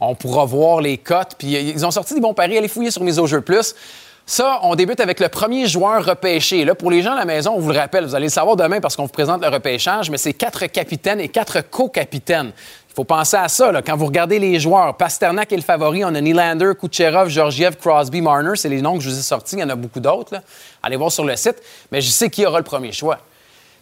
on 0.00 0.14
pourra 0.14 0.44
voir 0.44 0.80
les 0.80 0.98
cotes. 0.98 1.32
Puis, 1.38 1.56
euh, 1.56 1.60
ils 1.60 1.84
ont 1.84 1.90
sorti 1.90 2.14
des 2.14 2.20
bons 2.20 2.34
paris. 2.34 2.56
Allez 2.56 2.68
fouiller 2.68 2.90
sur 2.90 3.02
Mise 3.02 3.18
au 3.18 3.26
plus. 3.40 3.74
Ça, 4.28 4.58
on 4.62 4.74
débute 4.74 4.98
avec 4.98 5.20
le 5.20 5.28
premier 5.28 5.68
joueur 5.68 6.04
repêché. 6.04 6.64
Là, 6.64 6.74
pour 6.74 6.90
les 6.90 7.00
gens 7.00 7.12
à 7.12 7.16
la 7.16 7.24
maison, 7.24 7.54
on 7.56 7.60
vous 7.60 7.70
le 7.70 7.78
rappelle, 7.78 8.04
vous 8.04 8.14
allez 8.16 8.26
le 8.26 8.32
savoir 8.32 8.56
demain 8.56 8.80
parce 8.80 8.96
qu'on 8.96 9.04
vous 9.04 9.08
présente 9.08 9.40
le 9.40 9.48
repêchage, 9.48 10.10
mais 10.10 10.18
c'est 10.18 10.32
quatre 10.32 10.66
capitaines 10.66 11.20
et 11.20 11.28
quatre 11.28 11.60
co-capitaines. 11.70 12.52
Il 12.90 12.94
faut 12.94 13.04
penser 13.04 13.36
à 13.36 13.46
ça. 13.46 13.70
Là. 13.70 13.82
Quand 13.82 13.96
vous 13.96 14.06
regardez 14.06 14.40
les 14.40 14.58
joueurs, 14.58 14.96
Pasternak 14.96 15.52
est 15.52 15.56
le 15.56 15.62
favori. 15.62 16.04
On 16.04 16.12
a 16.14 16.20
Nylander, 16.20 16.72
Kucherov, 16.80 17.28
Georgiev, 17.28 17.76
Crosby, 17.76 18.20
Marner. 18.20 18.56
C'est 18.56 18.68
les 18.68 18.82
noms 18.82 18.96
que 18.96 19.04
je 19.04 19.10
vous 19.10 19.18
ai 19.18 19.22
sortis. 19.22 19.56
Il 19.56 19.60
y 19.60 19.64
en 19.64 19.68
a 19.68 19.76
beaucoup 19.76 20.00
d'autres. 20.00 20.34
Allez 20.82 20.96
voir 20.96 21.12
sur 21.12 21.24
le 21.24 21.36
site. 21.36 21.62
Mais 21.92 22.00
je 22.00 22.08
sais 22.10 22.28
qui 22.28 22.44
aura 22.44 22.58
le 22.58 22.64
premier 22.64 22.90
choix. 22.90 23.18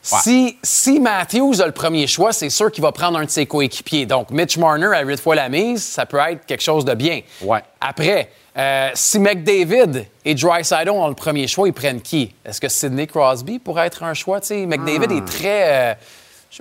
Si, 0.04 0.58
si 0.62 1.00
Matthews 1.00 1.62
a 1.62 1.66
le 1.66 1.72
premier 1.72 2.06
choix, 2.06 2.32
c'est 2.32 2.50
sûr 2.50 2.70
qu'il 2.70 2.82
va 2.82 2.92
prendre 2.92 3.18
un 3.18 3.24
de 3.24 3.30
ses 3.30 3.46
coéquipiers. 3.46 4.04
Donc, 4.04 4.30
Mitch 4.30 4.58
Marner 4.58 4.90
à 4.94 5.02
8 5.02 5.18
fois 5.18 5.34
la 5.34 5.48
mise, 5.48 5.82
ça 5.82 6.04
peut 6.04 6.18
être 6.18 6.44
quelque 6.44 6.62
chose 6.62 6.84
de 6.84 6.94
bien. 6.94 7.22
Ouais. 7.40 7.62
Après, 7.80 8.30
euh, 8.56 8.90
si 8.94 9.18
McDavid 9.18 10.04
et 10.24 10.34
Dreisaitl 10.34 10.90
ont 10.90 11.08
le 11.08 11.14
premier 11.14 11.48
choix, 11.48 11.66
ils 11.66 11.72
prennent 11.72 12.02
qui? 12.02 12.34
Est-ce 12.44 12.60
que 12.60 12.68
Sidney 12.68 13.06
Crosby 13.06 13.58
pourrait 13.58 13.86
être 13.86 14.02
un 14.02 14.14
choix? 14.14 14.40
McDavid 14.50 15.10
est 15.10 15.20
hmm. 15.20 15.24
très... 15.24 15.92
Euh, 15.92 15.94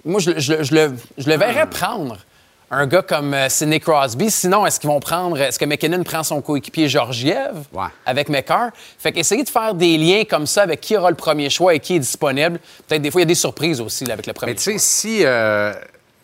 moi, 0.06 0.19
je, 0.19 0.32
le, 0.32 0.39
je, 0.39 1.29
le, 1.29 1.38
verrais 1.38 1.69
prendre 1.69 2.17
un 2.73 2.88
gars 2.88 3.01
comme 3.01 3.33
euh, 3.33 3.49
Sidney 3.49 3.79
Crosby. 3.79 4.29
Sinon, 4.31 4.65
est-ce 4.65 4.79
qu'ils 4.79 4.89
vont 4.89 4.99
prendre. 4.99 5.39
Est-ce 5.39 5.59
que 5.59 5.65
McKinnon 5.65 6.03
prend 6.03 6.23
son 6.23 6.41
coéquipier 6.41 6.88
Georgiev 6.89 7.55
Ouais. 7.71 7.86
avec 8.05 8.29
McCarr? 8.29 8.71
Fait 8.97 9.12
qu'essayer 9.12 9.43
de 9.43 9.49
faire 9.49 9.73
des 9.75 9.97
liens 9.97 10.23
comme 10.29 10.47
ça 10.47 10.63
avec 10.63 10.81
qui 10.81 10.97
aura 10.97 11.09
le 11.09 11.15
premier 11.15 11.49
choix 11.49 11.73
et 11.75 11.79
qui 11.79 11.95
est 11.95 11.99
disponible. 11.99 12.59
Peut-être 12.88 13.01
des 13.01 13.12
fois, 13.12 13.21
il 13.21 13.23
y 13.23 13.27
a 13.27 13.27
des 13.27 13.36
surprises 13.36 13.79
aussi 13.81 14.05
là, 14.05 14.13
avec 14.13 14.25
le 14.27 14.33
premier 14.33 14.51
Mais 14.53 14.57
tu 14.57 14.63
sais, 14.63 14.71
choix. 14.71 14.79
si, 14.79 15.25
euh, 15.25 15.73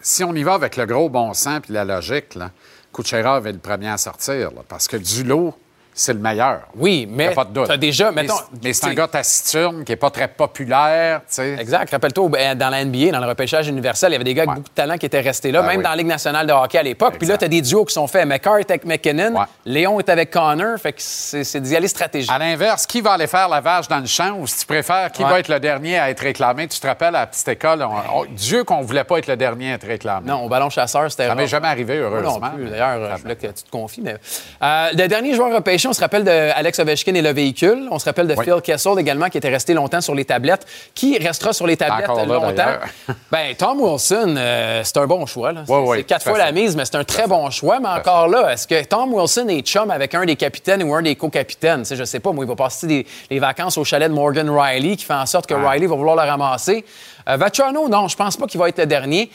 si 0.01 0.23
on 0.23 0.33
y 0.33 0.43
va 0.43 0.53
avec 0.55 0.75
le 0.77 0.85
gros 0.85 1.09
bon 1.09 1.33
sens 1.33 1.59
puis 1.61 1.73
la 1.73 1.85
logique, 1.85 2.35
là, 2.35 2.51
Kucherov 2.93 3.45
est 3.47 3.51
le 3.53 3.59
premier 3.59 3.89
à 3.89 3.97
sortir, 3.97 4.51
là, 4.51 4.61
parce 4.67 4.87
que 4.87 4.97
du 4.97 5.23
lot, 5.23 5.53
c'est 6.01 6.13
le 6.13 6.19
meilleur. 6.19 6.61
Oui, 6.77 7.07
mais 7.09 7.35
déjà, 7.77 8.11
Mais 8.11 8.21
mettons, 8.23 8.35
c'est- 8.37 8.63
mais 8.63 8.73
c'est 8.73 8.85
un 8.87 8.93
gars 8.93 9.07
taciturne 9.07 9.83
qui 9.83 9.91
est 9.91 9.97
pas 9.97 10.09
très 10.09 10.27
populaire. 10.27 11.21
Exact. 11.57 11.91
Rappelle-toi, 11.91 12.29
ben, 12.29 12.57
dans 12.57 12.69
la 12.69 12.81
NBA, 12.85 13.11
dans 13.11 13.19
le 13.19 13.27
repêchage 13.27 13.67
universel, 13.67 14.11
il 14.11 14.13
y 14.13 14.15
avait 14.15 14.23
des 14.23 14.33
gars 14.33 14.43
avec 14.43 14.55
beaucoup 14.55 14.69
de 14.69 14.73
talent 14.73 14.97
qui 14.97 15.05
étaient 15.05 15.19
restés 15.19 15.51
là, 15.51 15.59
Ah 15.63 15.67
même 15.67 15.77
oui. 15.77 15.83
dans 15.83 15.89
la 15.89 15.95
Ligue 15.97 16.07
nationale 16.07 16.47
de 16.47 16.53
hockey 16.53 16.77
à 16.77 16.83
l'époque. 16.83 17.15
Puis 17.17 17.27
là, 17.27 17.37
tu 17.37 17.45
as 17.45 17.47
des 17.49 17.61
duos 17.61 17.83
qui 17.85 17.93
sont 17.93 18.07
faits. 18.07 18.25
McCarr 18.25 18.57
est 18.59 18.69
avec 18.71 18.85
McKinnon, 18.85 19.33
Ouais. 19.35 19.45
Léon 19.65 19.99
est 19.99 20.07
avec 20.09 20.31
Connor. 20.31 20.77
Fait 20.79 20.93
que 20.93 21.01
c'est 21.01 21.59
d'y 21.61 21.75
aller 21.75 21.87
stratégique. 21.87 22.31
À 22.31 22.37
l'inverse, 22.39 22.85
qui 22.85 23.01
va 23.01 23.11
aller 23.13 23.27
faire 23.27 23.49
la 23.49 23.59
vache 23.59 23.87
dans 23.89 23.99
le 23.99 24.05
champ? 24.05 24.37
Ou 24.39 24.47
si 24.47 24.59
tu 24.59 24.65
préfères, 24.65 25.11
qui 25.11 25.23
Ouais. 25.23 25.29
va 25.29 25.39
être 25.39 25.49
le 25.49 25.59
dernier 25.59 25.99
à 25.99 26.09
être 26.09 26.21
réclamé? 26.21 26.67
Tu 26.67 26.79
te 26.79 26.87
rappelles, 26.87 27.15
à 27.15 27.21
la 27.21 27.27
petite 27.27 27.47
école, 27.49 27.83
on- 27.83 28.19
on- 28.21 28.25
Dieu 28.29 28.63
qu'on 28.63 28.81
voulait 28.81 29.03
pas 29.03 29.17
être 29.17 29.27
le 29.27 29.35
dernier 29.35 29.71
à 29.71 29.75
être 29.75 29.87
réclamé. 29.87 30.27
Non, 30.27 30.43
au 30.45 30.47
ballon 30.49 30.69
chasseur, 30.69 31.09
c'était 31.11 31.27
Ça 31.27 31.35
m'est 31.35 31.47
jamais 31.47 31.67
arrivé, 31.67 31.97
heureusement. 31.97 32.39
D'ailleurs, 32.57 32.89
euh, 33.01 33.15
je 33.17 33.21
voulais 33.21 33.35
que 33.35 33.47
tu 33.47 33.63
te 33.63 33.69
confies. 33.69 34.01
Mais... 34.01 34.15
Euh, 34.63 34.89
le 34.93 35.07
dernier 35.07 35.33
joueur 35.33 35.53
repêché, 35.53 35.88
on 35.89 35.93
se 35.93 35.99
rappelle 36.01 36.23
de 36.23 36.29
Alex 36.31 36.79
Ovechkin 36.79 37.13
et 37.15 37.21
le 37.21 37.33
véhicule. 37.33 37.87
On 37.91 37.99
se 37.99 38.05
rappelle 38.05 38.27
de 38.27 38.35
Oui. 38.35 38.45
Phil 38.45 38.61
Kessel 38.61 38.97
également, 38.99 39.29
qui 39.29 39.37
était 39.37 39.49
resté 39.49 39.73
longtemps 39.73 40.01
sur 40.01 40.15
les 40.15 40.25
tablettes. 40.25 40.65
Qui 40.95 41.17
restera 41.17 41.51
sur 41.53 41.67
les 41.67 41.75
tablettes 41.77 42.07
là, 42.07 42.25
longtemps? 42.25 43.13
ben, 43.31 43.55
Tom 43.57 43.81
Wilson, 43.81 44.35
euh, 44.37 44.81
c'est 44.83 44.97
un 44.97 45.07
bon 45.07 45.25
choix. 45.25 45.51
là. 45.51 45.63
C'est 45.65 45.73
Oui, 45.73 45.79
oui, 45.85 45.97
c'est 45.99 46.03
quatre 46.05 46.23
fois 46.23 46.37
la 46.37 46.51
mise, 46.51 46.75
mais 46.75 46.85
c'est 46.85 46.95
un 46.95 47.03
très 47.03 47.27
bon 47.27 47.49
choix. 47.49 47.79
Mais 47.79 47.89
encore 47.89 48.27
là, 48.27 48.53
est-ce 48.53 48.67
que 48.67 48.83
Tom 48.85 49.13
Wilson 49.13 49.47
est 49.49 49.61
chum 49.61 49.89
avec 49.91 50.13
un 50.15 50.25
des 50.25 50.35
capitaines 50.35 50.83
ou 50.83 50.93
un 50.93 51.01
des 51.01 51.15
co-capitaines? 51.15 51.83
Je 51.89 52.03
sais 52.03 52.19
pas, 52.19 52.31
moi, 52.31 52.45
il 52.45 52.47
va 52.47 52.55
passer 52.55 52.87
des, 52.87 53.07
les 53.29 53.39
vacances 53.39 53.77
au 53.77 53.83
chalet 53.83 54.09
de 54.09 54.13
Morgan 54.15 54.49
Riley, 54.49 54.95
qui 54.95 55.05
fait 55.05 55.13
en 55.13 55.25
sorte 55.25 55.47
que 55.47 55.53
Ah. 55.55 55.69
Riley 55.71 55.87
va 55.87 55.95
vouloir 55.95 56.15
le 56.15 56.21
ramasser. 56.29 56.85
Euh, 57.27 57.35
Vatrano, 57.37 57.89
non, 57.89 58.07
je 58.07 58.15
pense 58.15 58.37
pas 58.37 58.45
qu'il 58.47 58.59
va 58.59 58.69
être 58.69 58.77
le 58.77 58.85
dernier. 58.85 59.29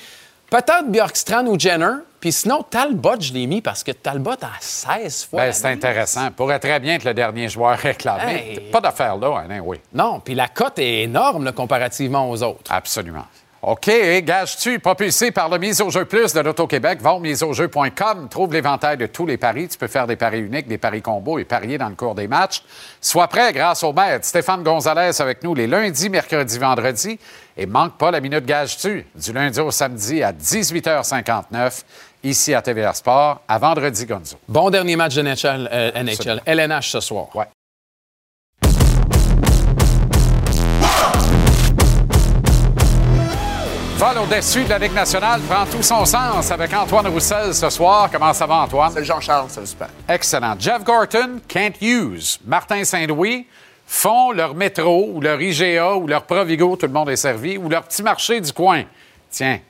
Peut-être 0.55 0.89
Bjorkstrand 0.89 1.45
ou 1.49 1.59
Jenner. 1.59 1.97
Puis 2.21 2.31
sinon, 2.31 2.63
Talbot, 2.63 3.19
je 3.19 3.33
l'ai 3.33 3.49
mis 3.49 3.61
parce 3.61 3.83
que 3.83 3.91
Talbot 3.91 4.35
a 4.41 4.53
16 4.61 5.25
fois. 5.25 5.47
Ben, 5.47 5.53
c'est 5.53 5.67
intéressant. 5.67 6.31
Pourrait 6.31 6.61
très 6.61 6.79
bien 6.79 6.95
être 6.95 7.03
le 7.03 7.13
dernier 7.13 7.49
joueur 7.49 7.77
réclamé. 7.77 8.53
Hey. 8.53 8.71
Pas 8.71 8.81
d'affaire 8.81 9.17
là, 9.17 9.45
hein, 9.51 9.59
oui. 9.65 9.81
Non, 9.93 10.21
puis 10.21 10.37
la 10.37 10.47
cote 10.47 10.79
est 10.79 11.03
énorme 11.03 11.43
là, 11.43 11.51
comparativement 11.51 12.31
aux 12.31 12.41
autres. 12.45 12.71
Absolument. 12.71 13.25
OK, 13.67 13.91
gage-tu, 14.25 14.79
propulsé 14.79 15.31
par 15.31 15.49
le 15.49 15.57
Mise 15.57 15.81
au 15.81 15.89
jeu 15.89 16.05
plus 16.05 16.35
de 16.35 16.41
l'Auto-Québec. 16.41 17.01
Va 17.01 17.15
au 17.15 17.19
miseaujeu.com, 17.19 18.29
trouve 18.29 18.53
l'éventail 18.53 18.99
de 18.99 19.07
tous 19.07 19.25
les 19.25 19.39
paris. 19.39 19.69
Tu 19.69 19.79
peux 19.79 19.87
faire 19.87 20.07
des 20.07 20.17
paris 20.17 20.41
uniques, 20.41 20.69
des 20.69 20.77
paris 20.77 21.01
combos 21.01 21.39
et 21.39 21.45
parier 21.45 21.79
dans 21.79 21.89
le 21.89 21.95
cours 21.95 22.15
des 22.15 22.29
matchs. 22.29 22.63
Sois 23.01 23.27
prêt 23.27 23.55
grâce 23.55 23.83
au 23.83 23.95
maître 23.95 24.27
Stéphane 24.27 24.63
Gonzalez 24.63 25.19
avec 25.19 25.43
nous 25.43 25.55
les 25.55 25.67
lundis, 25.67 26.11
mercredis, 26.11 26.59
vendredis. 26.59 27.19
Et 27.57 27.65
manque 27.65 27.97
pas 27.97 28.11
la 28.11 28.21
minute 28.21 28.45
gage-tu, 28.45 29.07
du 29.15 29.33
lundi 29.33 29.61
au 29.61 29.71
samedi 29.71 30.23
à 30.23 30.33
18h59, 30.33 31.85
ici 32.23 32.53
à 32.53 32.61
TVA 32.61 32.93
Sport, 32.93 33.41
à 33.49 33.59
vendredi, 33.59 34.05
Gonzo. 34.05 34.37
Bon 34.47 34.69
dernier 34.69 34.97
match 34.97 35.15
de 35.15 35.23
NHL, 35.23 35.71
euh, 35.73 36.03
NHL, 36.03 36.43
LNH 36.45 36.91
ce 36.91 37.01
soir. 37.01 37.35
Ouais. 37.35 37.47
Au-dessus 44.05 44.65
de 44.65 44.69
la 44.69 44.79
Ligue 44.79 44.93
nationale 44.93 45.41
prend 45.49 45.65
tout 45.65 45.83
son 45.83 46.05
sens 46.05 46.51
avec 46.51 46.75
Antoine 46.75 47.07
Roussel 47.07 47.55
ce 47.55 47.71
soir. 47.71 48.11
Comment 48.13 48.35
ça 48.35 48.47
va, 48.47 48.57
Antoine? 48.57 48.93
C'est 48.93 49.03
Jean-Charles, 49.03 49.49
ça 49.49 49.61
va 49.61 49.67
super. 49.67 49.89
Excellent. 50.07 50.55
Jeff 50.59 50.85
Gorton, 50.85 51.41
Can't 51.49 51.73
Use. 51.81 52.39
Martin 52.45 52.85
Saint-Louis 52.85 53.47
font 53.87 54.33
leur 54.33 54.55
métro 54.55 55.09
ou 55.11 55.23
leur 55.23 55.41
IGA 55.41 55.97
ou 55.97 56.07
leur 56.07 56.25
Provigo, 56.25 56.77
tout 56.77 56.87
le 56.87 56.93
monde 56.93 57.09
est 57.09 57.17
servi, 57.17 57.57
ou 57.57 57.71
leur 57.71 57.83
petit 57.85 58.03
marché 58.03 58.43
du 58.43 58.53
coin. 58.53 58.85
Tiens. 59.31 59.61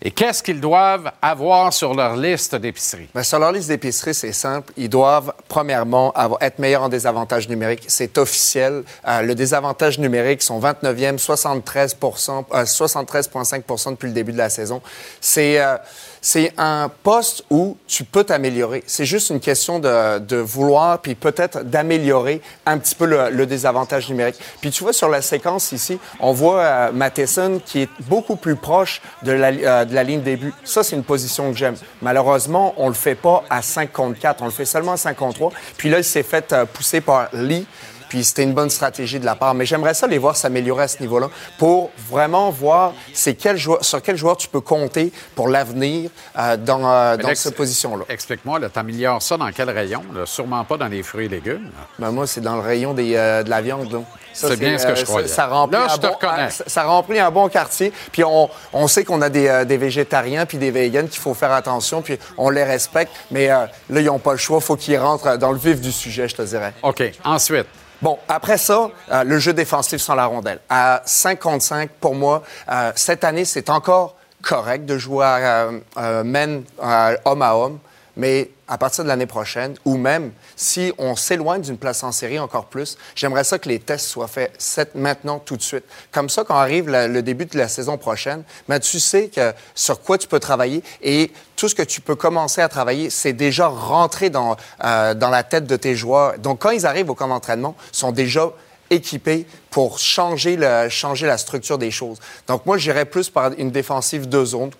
Et 0.00 0.12
qu'est-ce 0.12 0.44
qu'ils 0.44 0.60
doivent 0.60 1.10
avoir 1.20 1.72
sur 1.72 1.92
leur 1.92 2.16
liste 2.16 2.54
d'épicerie? 2.54 3.08
Ben, 3.14 3.24
sur 3.24 3.40
leur 3.40 3.50
liste 3.50 3.68
d'épicerie, 3.68 4.14
c'est 4.14 4.32
simple. 4.32 4.72
Ils 4.76 4.88
doivent, 4.88 5.32
premièrement, 5.48 6.14
être 6.40 6.60
meilleurs 6.60 6.84
en 6.84 6.88
désavantage 6.88 7.48
numérique. 7.48 7.84
C'est 7.88 8.16
officiel. 8.16 8.84
Euh, 9.08 9.22
le 9.22 9.34
désavantage 9.34 9.98
numérique, 9.98 10.42
sont 10.42 10.60
29e, 10.60 11.18
73 11.18 11.96
euh, 12.02 12.64
73,5% 12.64 13.90
depuis 13.90 14.06
le 14.06 14.12
début 14.12 14.32
de 14.32 14.38
la 14.38 14.50
saison. 14.50 14.80
C'est 15.20 15.60
euh, 15.60 15.76
c'est 16.20 16.52
un 16.58 16.90
poste 17.02 17.44
où 17.50 17.76
tu 17.86 18.04
peux 18.04 18.24
t'améliorer. 18.24 18.82
C'est 18.86 19.04
juste 19.04 19.30
une 19.30 19.40
question 19.40 19.78
de, 19.78 20.18
de 20.18 20.36
vouloir, 20.36 21.00
puis 21.00 21.14
peut-être 21.14 21.62
d'améliorer 21.62 22.40
un 22.66 22.78
petit 22.78 22.94
peu 22.94 23.06
le, 23.06 23.30
le 23.30 23.46
désavantage 23.46 24.08
numérique. 24.08 24.36
Puis 24.60 24.70
tu 24.70 24.82
vois, 24.82 24.92
sur 24.92 25.08
la 25.08 25.22
séquence 25.22 25.72
ici, 25.72 25.98
on 26.20 26.32
voit 26.32 26.60
euh, 26.60 26.92
Matheson 26.92 27.60
qui 27.64 27.82
est 27.82 27.88
beaucoup 28.08 28.36
plus 28.36 28.56
proche 28.56 29.00
de 29.22 29.32
la, 29.32 29.48
euh, 29.48 29.84
de 29.84 29.94
la 29.94 30.02
ligne 30.02 30.22
début. 30.22 30.52
Ça, 30.64 30.82
c'est 30.82 30.96
une 30.96 31.04
position 31.04 31.50
que 31.50 31.58
j'aime. 31.58 31.76
Malheureusement, 32.02 32.74
on 32.76 32.88
le 32.88 32.94
fait 32.94 33.14
pas 33.14 33.44
à 33.50 33.62
5 33.62 33.92
contre 33.92 34.18
4, 34.18 34.42
on 34.42 34.46
le 34.46 34.50
fait 34.50 34.64
seulement 34.64 34.92
à 34.92 34.96
5 34.96 35.16
contre 35.16 35.34
3. 35.34 35.52
Puis 35.76 35.88
là, 35.90 35.98
il 35.98 36.04
s'est 36.04 36.22
fait 36.22 36.52
euh, 36.52 36.64
pousser 36.64 37.00
par 37.00 37.28
Lee. 37.32 37.66
Puis 38.08 38.24
c'était 38.24 38.42
une 38.44 38.54
bonne 38.54 38.70
stratégie 38.70 39.18
de 39.20 39.24
la 39.24 39.34
part. 39.34 39.54
Mais 39.54 39.66
j'aimerais 39.66 39.94
ça 39.94 40.06
les 40.06 40.18
voir 40.18 40.36
s'améliorer 40.36 40.84
à 40.84 40.88
ce 40.88 41.00
niveau-là 41.00 41.28
pour 41.58 41.90
vraiment 42.10 42.50
voir 42.50 42.92
c'est 43.12 43.34
quel 43.34 43.56
joueur, 43.56 43.84
sur 43.84 44.00
quel 44.02 44.16
joueur 44.16 44.36
tu 44.36 44.48
peux 44.48 44.60
compter 44.60 45.12
pour 45.34 45.48
l'avenir 45.48 46.10
euh, 46.38 46.56
dans, 46.56 46.88
euh, 46.90 47.16
dans 47.16 47.34
cette 47.34 47.56
position-là. 47.56 48.04
Explique-moi, 48.08 48.58
là, 48.58 48.68
t'améliores 48.68 49.22
ça 49.22 49.36
dans 49.36 49.50
quel 49.52 49.70
rayon? 49.70 50.02
là? 50.14 50.26
Sûrement 50.26 50.64
pas 50.64 50.76
dans 50.76 50.88
les 50.88 51.02
fruits 51.02 51.26
et 51.26 51.28
légumes. 51.28 51.70
Ben, 51.98 52.10
moi, 52.10 52.26
c'est 52.26 52.40
dans 52.40 52.54
le 52.56 52.62
rayon 52.62 52.94
des, 52.94 53.14
euh, 53.16 53.42
de 53.42 53.50
la 53.50 53.60
viande. 53.60 53.92
là. 53.92 53.98
Ça, 54.32 54.48
C'est 54.48 54.56
bien 54.56 54.78
ce 54.78 54.86
que 54.86 54.94
je 54.94 55.00
ça- 55.00 55.04
croyais. 55.06 55.26
Ça, 55.28 55.46
remplit 55.46 55.76
Là, 55.78 55.84
un 55.86 55.88
je 55.88 55.96
te 55.96 56.06
bon, 56.06 56.12
reconnais. 56.12 56.50
ça, 56.50 56.64
ça 56.66 56.82
remplit 56.84 57.18
un 57.18 57.30
bon 57.30 57.48
quartier. 57.48 57.92
Puis 58.12 58.22
on, 58.22 58.48
on 58.72 58.86
sait 58.86 59.02
qu'on 59.04 59.20
a 59.22 59.28
des, 59.28 59.64
des 59.66 59.76
végétariens 59.76 60.46
puis 60.46 60.58
des 60.58 60.70
véganes 60.70 61.08
qu'il 61.08 61.20
faut 61.20 61.34
faire 61.34 61.50
attention. 61.52 62.02
Puis 62.02 62.18
on 62.36 62.48
les 62.50 62.62
respecte. 62.62 63.10
Mais 63.32 63.48
là, 63.48 63.68
ils 63.90 64.04
n'ont 64.04 64.20
pas 64.20 64.32
le 64.32 64.38
choix. 64.38 64.58
Il 64.60 64.64
faut 64.64 64.76
qu'ils 64.76 64.98
rentrent 64.98 65.36
dans 65.38 65.50
le 65.50 65.58
vif 65.58 65.80
du 65.80 65.90
sujet, 65.90 66.28
je 66.28 66.36
te 66.36 66.42
dirais. 66.42 66.72
OK. 66.84 67.02
Ensuite, 67.24 67.66
Bon, 68.00 68.18
après 68.28 68.58
ça, 68.58 68.90
euh, 69.10 69.24
le 69.24 69.38
jeu 69.38 69.52
défensif 69.52 70.00
sans 70.00 70.14
la 70.14 70.26
rondelle. 70.26 70.60
À 70.68 71.02
55, 71.04 71.90
pour 72.00 72.14
moi, 72.14 72.44
euh, 72.70 72.92
cette 72.94 73.24
année, 73.24 73.44
c'est 73.44 73.70
encore 73.70 74.14
correct 74.42 74.84
de 74.86 74.98
jouer 74.98 75.24
à 75.24 75.36
euh, 75.36 75.80
euh, 75.96 76.24
men, 76.24 76.62
euh, 76.82 77.16
homme 77.24 77.42
à 77.42 77.56
homme, 77.56 77.78
mais 78.16 78.50
à 78.68 78.78
partir 78.78 79.04
de 79.04 79.08
l'année 79.08 79.26
prochaine, 79.26 79.74
ou 79.84 79.96
même 79.96 80.32
si 80.56 80.92
on 80.98 81.16
s'éloigne 81.16 81.62
d'une 81.62 81.78
place 81.78 82.02
en 82.02 82.12
série 82.12 82.38
encore 82.38 82.66
plus, 82.66 82.96
j'aimerais 83.14 83.44
ça 83.44 83.58
que 83.58 83.68
les 83.68 83.78
tests 83.78 84.06
soient 84.06 84.28
faits 84.28 84.94
maintenant, 84.94 85.38
tout 85.38 85.56
de 85.56 85.62
suite. 85.62 85.84
Comme 86.12 86.28
ça, 86.28 86.44
quand 86.44 86.56
arrive 86.56 86.88
le 86.88 87.20
début 87.22 87.46
de 87.46 87.56
la 87.56 87.68
saison 87.68 87.98
prochaine, 87.98 88.42
ben, 88.68 88.78
tu 88.78 89.00
sais 89.00 89.28
que 89.28 89.52
sur 89.74 90.00
quoi 90.02 90.18
tu 90.18 90.28
peux 90.28 90.40
travailler 90.40 90.82
et 91.02 91.32
tout 91.56 91.68
ce 91.68 91.74
que 91.74 91.82
tu 91.82 92.00
peux 92.00 92.14
commencer 92.14 92.60
à 92.60 92.68
travailler, 92.68 93.10
c'est 93.10 93.32
déjà 93.32 93.66
rentré 93.66 94.30
dans, 94.30 94.56
euh, 94.84 95.14
dans 95.14 95.30
la 95.30 95.42
tête 95.42 95.66
de 95.66 95.76
tes 95.76 95.96
joueurs. 95.96 96.38
Donc, 96.38 96.60
quand 96.60 96.70
ils 96.70 96.86
arrivent 96.86 97.10
au 97.10 97.14
camp 97.14 97.28
d'entraînement, 97.28 97.74
ils 97.92 97.96
sont 97.96 98.12
déjà 98.12 98.50
équipés 98.90 99.46
pour 99.78 100.00
changer, 100.00 100.56
le, 100.56 100.88
changer 100.88 101.28
la 101.28 101.38
structure 101.38 101.78
des 101.78 101.92
choses. 101.92 102.18
Donc, 102.48 102.66
moi, 102.66 102.78
j'irais 102.78 103.04
plus 103.04 103.30
par 103.30 103.52
une 103.58 103.70
défensive 103.70 104.28
de 104.28 104.44
zone, 104.44 104.70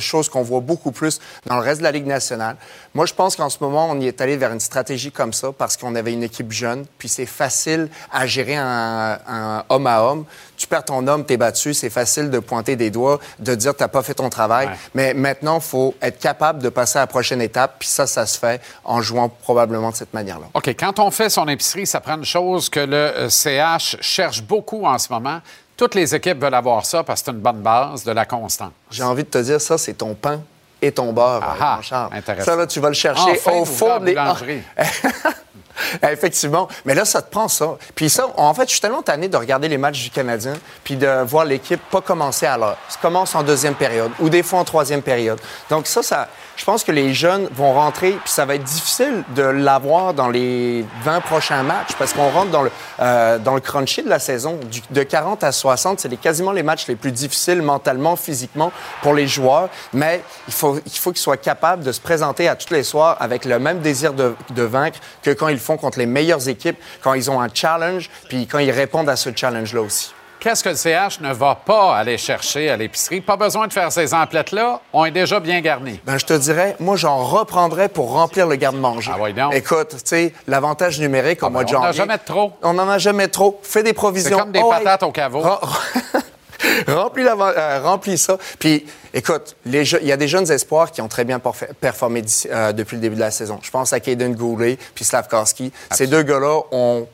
chose 0.00 0.28
qu'on 0.28 0.42
voit 0.42 0.58
beaucoup 0.58 0.90
plus 0.90 1.20
dans 1.46 1.58
le 1.58 1.62
reste 1.62 1.78
de 1.78 1.84
la 1.84 1.92
Ligue 1.92 2.08
nationale. 2.08 2.56
Moi, 2.92 3.06
je 3.06 3.14
pense 3.14 3.36
qu'en 3.36 3.50
ce 3.50 3.58
moment, 3.60 3.88
on 3.88 4.00
y 4.00 4.08
est 4.08 4.20
allé 4.20 4.36
vers 4.36 4.52
une 4.52 4.58
stratégie 4.58 5.12
comme 5.12 5.32
ça 5.32 5.52
parce 5.56 5.76
qu'on 5.76 5.94
avait 5.94 6.12
une 6.12 6.24
équipe 6.24 6.50
jeune, 6.50 6.86
puis 6.98 7.08
c'est 7.08 7.24
facile 7.24 7.88
à 8.10 8.26
gérer 8.26 8.56
un, 8.56 9.20
un 9.28 9.64
homme 9.68 9.86
à 9.86 10.02
homme. 10.02 10.24
Tu 10.56 10.66
perds 10.66 10.86
ton 10.86 11.06
homme, 11.06 11.24
t'es 11.24 11.36
battu, 11.36 11.72
c'est 11.72 11.88
facile 11.88 12.28
de 12.28 12.40
pointer 12.40 12.74
des 12.74 12.90
doigts, 12.90 13.20
de 13.38 13.54
dire 13.54 13.76
t'as 13.76 13.86
pas 13.86 14.02
fait 14.02 14.14
ton 14.14 14.28
travail. 14.28 14.66
Ouais. 14.66 14.72
Mais 14.92 15.14
maintenant, 15.14 15.58
il 15.58 15.64
faut 15.64 15.94
être 16.02 16.18
capable 16.18 16.60
de 16.60 16.68
passer 16.68 16.98
à 16.98 17.02
la 17.02 17.06
prochaine 17.06 17.40
étape, 17.40 17.76
puis 17.78 17.88
ça, 17.88 18.08
ça 18.08 18.26
se 18.26 18.36
fait 18.36 18.60
en 18.82 19.00
jouant 19.00 19.28
probablement 19.28 19.90
de 19.90 19.94
cette 19.94 20.12
manière-là. 20.12 20.46
OK, 20.54 20.66
quand 20.70 20.98
on 20.98 21.12
fait 21.12 21.30
son 21.30 21.46
épicerie, 21.46 21.86
ça 21.86 22.00
prend 22.00 22.16
une 22.16 22.24
chose 22.24 22.68
que 22.68 22.80
le 22.80 22.96
euh, 22.96 23.28
CH 23.28 23.98
cherche 24.00 24.42
beaucoup 24.48 24.84
en 24.86 24.98
ce 24.98 25.12
moment. 25.12 25.40
Toutes 25.76 25.94
les 25.94 26.14
équipes 26.14 26.42
veulent 26.42 26.54
avoir 26.54 26.84
ça 26.84 27.04
parce 27.04 27.20
que 27.20 27.26
c'est 27.26 27.32
une 27.32 27.38
bonne 27.40 27.60
base, 27.60 28.02
de 28.04 28.12
la 28.12 28.24
constante. 28.24 28.72
J'ai 28.90 29.04
envie 29.04 29.22
de 29.24 29.28
te 29.28 29.38
dire, 29.38 29.60
ça, 29.60 29.78
c'est 29.78 29.94
ton 29.94 30.14
pain 30.14 30.40
et 30.82 30.90
ton 30.90 31.12
beurre, 31.12 31.40
Ah 31.42 31.56
ah, 31.60 31.76
Jean-Charles. 31.76 32.10
intéressant. 32.14 32.50
Ça, 32.52 32.56
là, 32.56 32.66
tu 32.66 32.80
vas 32.80 32.88
le 32.88 32.94
chercher 32.94 33.30
Enfin, 33.32 33.52
au 33.52 33.64
fond 33.64 33.98
des... 34.00 34.12
boulangerie. 34.12 34.62
Effectivement. 36.02 36.68
Mais 36.84 36.94
là, 36.94 37.04
ça 37.04 37.22
te 37.22 37.30
prend 37.30 37.46
ça. 37.48 37.76
Puis 37.94 38.10
ça, 38.10 38.26
en 38.36 38.52
fait, 38.54 38.64
je 38.64 38.72
suis 38.72 38.80
tellement 38.80 39.02
tanné 39.02 39.28
de 39.28 39.36
regarder 39.36 39.68
les 39.68 39.78
matchs 39.78 40.02
du 40.02 40.10
Canadien 40.10 40.54
puis 40.82 40.96
de 40.96 41.22
voir 41.24 41.44
l'équipe 41.44 41.80
pas 41.90 42.00
commencer 42.00 42.46
à 42.46 42.56
l'heure. 42.58 42.76
Ça 42.88 42.98
commence 43.00 43.34
en 43.34 43.42
deuxième 43.42 43.74
période 43.74 44.10
ou 44.18 44.28
des 44.28 44.42
fois 44.42 44.58
en 44.58 44.64
troisième 44.64 45.02
période. 45.02 45.40
Donc 45.70 45.86
ça, 45.86 46.02
ça, 46.02 46.28
je 46.58 46.64
pense 46.64 46.82
que 46.82 46.90
les 46.90 47.14
jeunes 47.14 47.48
vont 47.52 47.72
rentrer, 47.72 48.10
puis 48.10 48.32
ça 48.32 48.44
va 48.44 48.56
être 48.56 48.64
difficile 48.64 49.22
de 49.36 49.42
l'avoir 49.42 50.12
dans 50.12 50.28
les 50.28 50.84
20 51.04 51.20
prochains 51.20 51.62
matchs 51.62 51.94
parce 51.96 52.12
qu'on 52.12 52.28
rentre 52.30 52.50
dans 52.50 52.62
le, 52.62 52.72
euh, 53.00 53.38
dans 53.38 53.54
le 53.54 53.60
crunchy 53.60 54.02
de 54.02 54.08
la 54.08 54.18
saison. 54.18 54.58
De 54.90 55.02
40 55.04 55.44
à 55.44 55.52
60, 55.52 56.00
c'est 56.00 56.16
quasiment 56.16 56.50
les 56.50 56.64
matchs 56.64 56.88
les 56.88 56.96
plus 56.96 57.12
difficiles 57.12 57.62
mentalement, 57.62 58.16
physiquement 58.16 58.72
pour 59.02 59.14
les 59.14 59.28
joueurs. 59.28 59.68
Mais 59.92 60.22
il 60.48 60.52
faut 60.52 60.80
faut 60.98 61.12
qu'ils 61.12 61.20
soient 61.20 61.36
capables 61.36 61.84
de 61.84 61.92
se 61.92 62.00
présenter 62.00 62.48
à 62.48 62.56
tous 62.56 62.74
les 62.74 62.82
soirs 62.82 63.16
avec 63.20 63.44
le 63.44 63.60
même 63.60 63.78
désir 63.78 64.12
de, 64.12 64.34
de 64.50 64.62
vaincre 64.62 64.98
que 65.22 65.30
quand 65.30 65.48
ils 65.48 65.60
font 65.60 65.76
contre 65.76 66.00
les 66.00 66.06
meilleures 66.06 66.48
équipes, 66.48 66.78
quand 67.02 67.14
ils 67.14 67.30
ont 67.30 67.40
un 67.40 67.48
challenge, 67.54 68.10
puis 68.28 68.48
quand 68.48 68.58
ils 68.58 68.72
répondent 68.72 69.08
à 69.08 69.16
ce 69.16 69.30
challenge-là 69.34 69.80
aussi. 69.80 70.12
Qu'est-ce 70.40 70.62
que 70.62 70.68
le 70.68 70.76
CH 70.76 71.20
ne 71.20 71.32
va 71.32 71.54
pas 71.56 71.96
aller 71.96 72.16
chercher 72.16 72.70
à 72.70 72.76
l'épicerie? 72.76 73.20
Pas 73.20 73.36
besoin 73.36 73.66
de 73.66 73.72
faire 73.72 73.90
ces 73.90 74.14
emplettes-là. 74.14 74.80
On 74.92 75.04
est 75.04 75.10
déjà 75.10 75.40
bien 75.40 75.60
garnis. 75.60 76.00
Ben, 76.04 76.16
je 76.16 76.26
te 76.26 76.32
dirais, 76.32 76.76
moi, 76.78 76.96
j'en 76.96 77.24
reprendrais 77.24 77.88
pour 77.88 78.12
remplir 78.12 78.46
le 78.46 78.54
garde-manger. 78.56 79.10
Ah 79.14 79.18
oui, 79.20 79.32
donc? 79.32 79.52
Écoute, 79.54 79.90
tu 79.90 79.98
sais, 80.04 80.32
l'avantage 80.46 81.00
numérique 81.00 81.42
au 81.42 81.50
mois 81.50 81.64
de 81.64 81.74
on 81.74 81.78
en 81.78 81.82
a 81.82 81.86
janvier. 81.86 81.98
jamais 81.98 82.18
trop. 82.18 82.52
On 82.62 82.72
n'en 82.72 82.88
a 82.88 82.98
jamais 82.98 83.28
trop. 83.28 83.58
Fais 83.64 83.82
des 83.82 83.88
C'est 83.88 83.94
provisions. 83.94 84.38
comme 84.38 84.52
des 84.52 84.60
Oh, 84.62 84.70
patates 84.70 85.02
hey, 85.02 85.08
au 85.08 85.12
caveau. 85.12 85.42
remplis, 86.86 87.24
euh, 87.26 87.80
remplis 87.82 88.18
ça. 88.18 88.36
Puis, 88.58 88.86
écoute, 89.14 89.56
il 89.66 89.74
y 89.74 90.12
a 90.12 90.16
des 90.16 90.28
jeunes 90.28 90.50
espoirs 90.50 90.90
qui 90.90 91.00
ont 91.00 91.08
très 91.08 91.24
bien 91.24 91.40
performé 91.80 92.22
euh, 92.50 92.72
depuis 92.72 92.96
le 92.96 93.00
début 93.02 93.14
de 93.16 93.20
la 93.20 93.30
saison. 93.30 93.58
Je 93.62 93.70
pense 93.70 93.92
à 93.92 94.00
Kaden 94.00 94.34
Goulet 94.34 94.78
puis 94.94 95.04
Slavkowski. 95.04 95.72
Ces 95.90 96.06
deux 96.06 96.22
gars-là 96.22 96.60
ont 96.72 97.06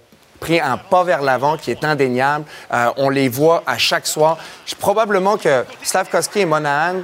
pris 0.44 0.60
un 0.60 0.76
pas 0.76 1.04
vers 1.04 1.22
l'avant 1.22 1.56
qui 1.56 1.70
est 1.70 1.84
indéniable. 1.84 2.44
Euh, 2.70 2.90
on 2.98 3.08
les 3.08 3.30
voit 3.30 3.62
à 3.66 3.78
chaque 3.78 4.06
soir. 4.06 4.36
Probablement 4.78 5.38
que 5.38 5.64
Slavkowski 5.82 6.40
et 6.40 6.44
Monahan, 6.44 6.96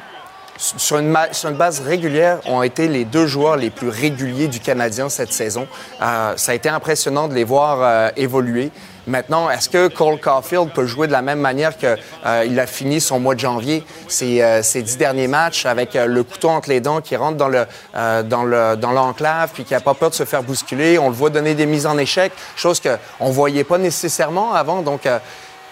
sur 0.58 0.98
une 0.98 1.10
base 1.56 1.80
régulière, 1.80 2.40
ont 2.44 2.62
été 2.62 2.86
les 2.86 3.06
deux 3.06 3.26
joueurs 3.26 3.56
les 3.56 3.70
plus 3.70 3.88
réguliers 3.88 4.46
du 4.46 4.60
Canadien 4.60 5.08
cette 5.08 5.32
saison. 5.32 5.66
Euh, 6.02 6.34
ça 6.36 6.52
a 6.52 6.54
été 6.54 6.68
impressionnant 6.68 7.28
de 7.28 7.34
les 7.34 7.44
voir 7.44 7.78
euh, 7.80 8.10
évoluer. 8.14 8.70
Maintenant, 9.06 9.50
est-ce 9.50 9.68
que 9.68 9.88
Cole 9.88 10.20
Caulfield 10.20 10.72
peut 10.72 10.86
jouer 10.86 11.06
de 11.06 11.12
la 11.12 11.22
même 11.22 11.40
manière 11.40 11.76
qu'il 11.76 11.88
a 12.24 12.66
fini 12.66 13.00
son 13.00 13.20
mois 13.20 13.34
de 13.34 13.40
janvier, 13.40 13.84
ses, 14.08 14.42
euh, 14.42 14.62
ses 14.62 14.82
dix 14.82 14.96
derniers 14.96 15.28
matchs, 15.28 15.66
avec 15.66 15.96
euh, 15.96 16.06
le 16.06 16.22
couteau 16.22 16.50
entre 16.50 16.68
les 16.68 16.80
dents, 16.80 17.00
qui 17.00 17.16
rentre 17.16 17.36
dans 17.36 17.48
le 17.48 17.66
euh, 17.96 18.22
dans 18.22 18.44
le 18.44 18.76
dans 18.76 18.92
l'enclave, 18.92 19.50
puis 19.52 19.64
qui 19.64 19.72
n'a 19.72 19.80
pas 19.80 19.94
peur 19.94 20.10
de 20.10 20.14
se 20.14 20.24
faire 20.24 20.42
bousculer? 20.42 20.98
On 20.98 21.08
le 21.08 21.14
voit 21.14 21.30
donner 21.30 21.54
des 21.54 21.66
mises 21.66 21.86
en 21.86 21.98
échec, 21.98 22.32
chose 22.56 22.80
qu'on 22.80 23.28
ne 23.28 23.32
voyait 23.32 23.64
pas 23.64 23.78
nécessairement 23.78 24.54
avant. 24.54 24.82
Donc, 24.82 25.06
euh, 25.06 25.18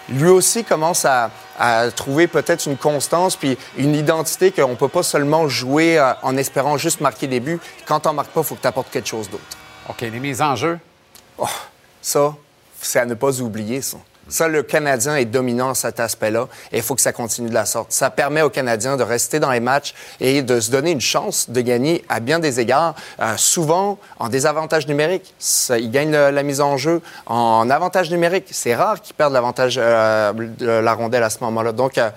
lui 0.08 0.28
aussi 0.28 0.64
commence 0.64 1.04
à, 1.04 1.30
à 1.58 1.90
trouver 1.90 2.28
peut-être 2.28 2.66
une 2.66 2.76
constance 2.76 3.36
puis 3.36 3.58
une 3.76 3.94
identité 3.94 4.50
qu'on 4.52 4.68
ne 4.68 4.74
peut 4.74 4.88
pas 4.88 5.02
seulement 5.02 5.48
jouer 5.48 5.98
euh, 5.98 6.12
en 6.22 6.36
espérant 6.36 6.78
juste 6.78 7.00
marquer 7.00 7.26
des 7.26 7.40
buts. 7.40 7.60
Quand 7.86 8.06
on 8.06 8.14
marque 8.14 8.30
pas, 8.30 8.40
il 8.40 8.46
faut 8.46 8.54
que 8.54 8.62
tu 8.62 8.66
apportes 8.66 8.90
quelque 8.90 9.08
chose 9.08 9.28
d'autre. 9.28 9.44
OK, 9.88 10.00
les 10.00 10.10
mises 10.10 10.40
en 10.40 10.56
jeu? 10.56 10.78
Ça, 12.00 12.34
c'est 12.80 13.00
à 13.00 13.06
ne 13.06 13.14
pas 13.14 13.40
oublier, 13.40 13.82
ça. 13.82 13.98
Ça, 14.30 14.46
le 14.46 14.62
Canadien 14.62 15.16
est 15.16 15.24
dominant 15.24 15.70
à 15.70 15.74
cet 15.74 16.00
aspect-là 16.00 16.48
et 16.70 16.76
il 16.76 16.82
faut 16.82 16.94
que 16.94 17.00
ça 17.00 17.12
continue 17.14 17.48
de 17.48 17.54
la 17.54 17.64
sorte. 17.64 17.92
Ça 17.92 18.10
permet 18.10 18.42
aux 18.42 18.50
Canadiens 18.50 18.98
de 18.98 19.02
rester 19.02 19.40
dans 19.40 19.50
les 19.50 19.60
matchs 19.60 19.94
et 20.20 20.42
de 20.42 20.60
se 20.60 20.70
donner 20.70 20.90
une 20.90 21.00
chance 21.00 21.48
de 21.48 21.58
gagner 21.62 22.04
à 22.10 22.20
bien 22.20 22.38
des 22.38 22.60
égards. 22.60 22.94
Euh, 23.20 23.38
souvent, 23.38 23.98
en 24.18 24.28
désavantage 24.28 24.86
numérique, 24.86 25.32
ça- 25.38 25.78
ils 25.78 25.90
gagnent 25.90 26.12
le- 26.12 26.28
la 26.30 26.42
mise 26.42 26.60
en 26.60 26.76
jeu. 26.76 27.00
En 27.24 27.70
avantage 27.70 28.10
numérique, 28.10 28.48
c'est 28.50 28.74
rare 28.74 29.00
qu'ils 29.00 29.14
perdent 29.14 29.32
l'avantage 29.32 29.76
euh, 29.82 30.34
de 30.34 30.66
la 30.68 30.92
rondelle 30.92 31.22
à 31.22 31.30
ce 31.30 31.38
moment-là. 31.44 31.72
Donc, 31.72 31.96
euh, 31.96 32.10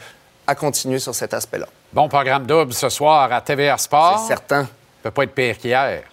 à 0.48 0.54
continuer 0.56 1.00
sur 1.00 1.16
cet 1.16 1.34
aspect-là. 1.34 1.68
Bon 1.94 2.10
programme 2.10 2.46
double 2.46 2.74
ce 2.74 2.90
soir 2.90 3.32
à 3.32 3.40
TVR 3.40 3.80
Sport. 3.80 4.20
C'est 4.24 4.28
certain. 4.28 4.68
peut 5.02 5.12
pas 5.12 5.24
être 5.24 5.34
pire 5.34 5.58
qu'hier. 5.58 6.04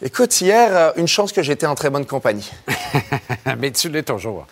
Écoute, 0.00 0.40
hier, 0.40 0.68
euh, 0.72 0.90
une 0.96 1.08
chance 1.08 1.32
que 1.32 1.42
j'étais 1.42 1.66
en 1.66 1.74
très 1.74 1.90
bonne 1.90 2.06
compagnie. 2.06 2.48
Mais 3.58 3.70
tu 3.72 3.88
l'es 3.88 4.02
toujours. 4.04 4.46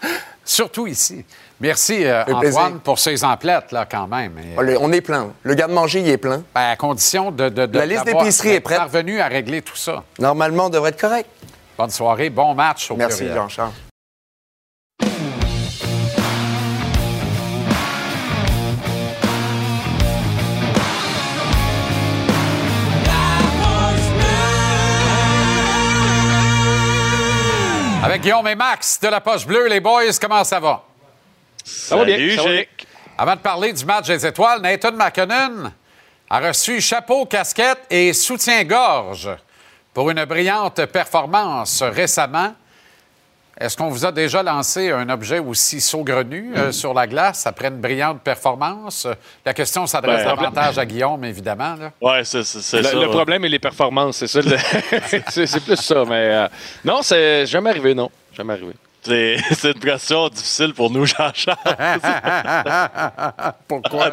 Surtout 0.45 0.87
ici. 0.87 1.25
Merci, 1.61 2.05
euh, 2.05 2.23
Antoine, 2.23 2.41
plaisir. 2.41 2.71
pour 2.85 2.99
ces 2.99 3.25
emplettes, 3.25 3.73
là, 3.73 3.87
quand 3.91 4.07
même. 4.09 4.33
Et, 4.39 4.77
On 4.79 4.93
est- 4.93 5.01
plein. 5.01 5.33
Le 5.43 5.55
garde-manger, 5.55 6.01
il 6.01 6.09
est 6.09 6.19
plein. 6.19 6.43
ben, 6.55 6.71
à 6.73 6.77
condition 6.77 7.31
de, 7.31 7.49
de, 7.49 7.67
de- 7.67 7.79
La 7.79 7.87
liste 7.87 8.05
d'épicerie 8.05 8.51
est 8.51 8.61
prête. 8.61 8.77
parvenu 8.79 9.21
à 9.21 9.27
régler 9.29 9.63
tout 9.63 9.77
ça. 9.77 10.03
Normalement, 10.19 10.67
on 10.67 10.71
devrait 10.71 10.91
être 10.91 11.01
correct. 11.01 11.29
Bonne 11.79 11.91
soirée, 11.91 12.31
bon 12.31 12.55
match 12.55 12.91
au 12.91 12.97
Merci. 12.97 13.29
Jean-Charles. 13.33 13.73
Avec 28.07 28.23
Guillaume 28.23 28.47
et 28.47 28.55
Max 28.55 29.01
de 29.01 29.09
la 29.09 29.21
Poche 29.21 29.45
Bleue, 29.45 29.67
les 29.67 29.81
boys, 29.81 30.13
comment 30.21 30.45
ça 30.45 30.61
va? 30.61 30.85
Ça 31.65 31.97
va 31.97 32.05
bien. 32.05 32.15
Salut, 32.15 32.37
ça 32.37 32.43
va 32.43 32.49
bien. 32.51 32.59
Jake. 32.59 32.87
Avant 33.19 33.35
de 33.35 33.41
parler 33.41 33.73
du 33.73 33.85
match 33.85 34.07
des 34.07 34.25
étoiles, 34.25 34.61
Nathan 34.61 34.93
McKinnon 34.93 35.73
a 36.31 36.39
reçu 36.39 36.81
chapeau, 36.81 37.27
casquette 37.27 37.81
et 37.91 38.13
soutien-gorge 38.13 39.31
pour 39.93 40.09
une 40.09 40.25
brillante 40.25 40.87
performance 40.87 41.83
récemment. 41.83 42.55
Est-ce 43.59 43.75
qu'on 43.75 43.89
vous 43.89 44.05
a 44.05 44.13
déjà 44.13 44.43
lancé 44.43 44.91
un 44.91 45.09
objet 45.09 45.39
aussi 45.39 45.81
saugrenu 45.81 46.53
euh, 46.57 46.73
sur 46.73 46.93
la 46.93 47.07
glace 47.07 47.47
après 47.47 47.69
une 47.69 47.81
brillante 47.81 48.21
performance? 48.21 49.07
La 49.47 49.55
question 49.55 49.87
s'adresse 49.87 50.25
Ben, 50.25 50.37
davantage 50.37 50.79
à 50.79 50.85
Guillaume, 50.85 51.25
évidemment. 51.25 51.75
Ouais, 52.03 52.23
c'est 52.25 52.43
c'est- 52.43 52.61
c'est 52.61 52.79
Le- 52.79 52.83
ça. 52.85 52.95
le 52.95 53.09
problème 53.09 53.45
est 53.47 53.49
les 53.49 53.59
performances, 53.59 54.19
c'est 54.19 54.27
ça. 54.27 54.41
le- 54.43 54.59
c'est 55.47 55.65
plus 55.65 55.77
ça, 55.77 56.05
mais 56.05 56.15
euh, 56.35 56.49
non, 56.85 57.01
c'est 57.01 57.47
jamais 57.47 57.71
arrivé, 57.71 57.95
non. 57.95 58.11
Jamais 58.37 58.53
arrivé. 58.53 58.73
C'est 59.03 59.37
une 59.65 59.81
question 59.81 60.29
difficile 60.29 60.75
pour 60.75 60.91
nous, 60.91 61.07
Jean-Charles. 61.07 61.57
Pourquoi? 63.69 64.11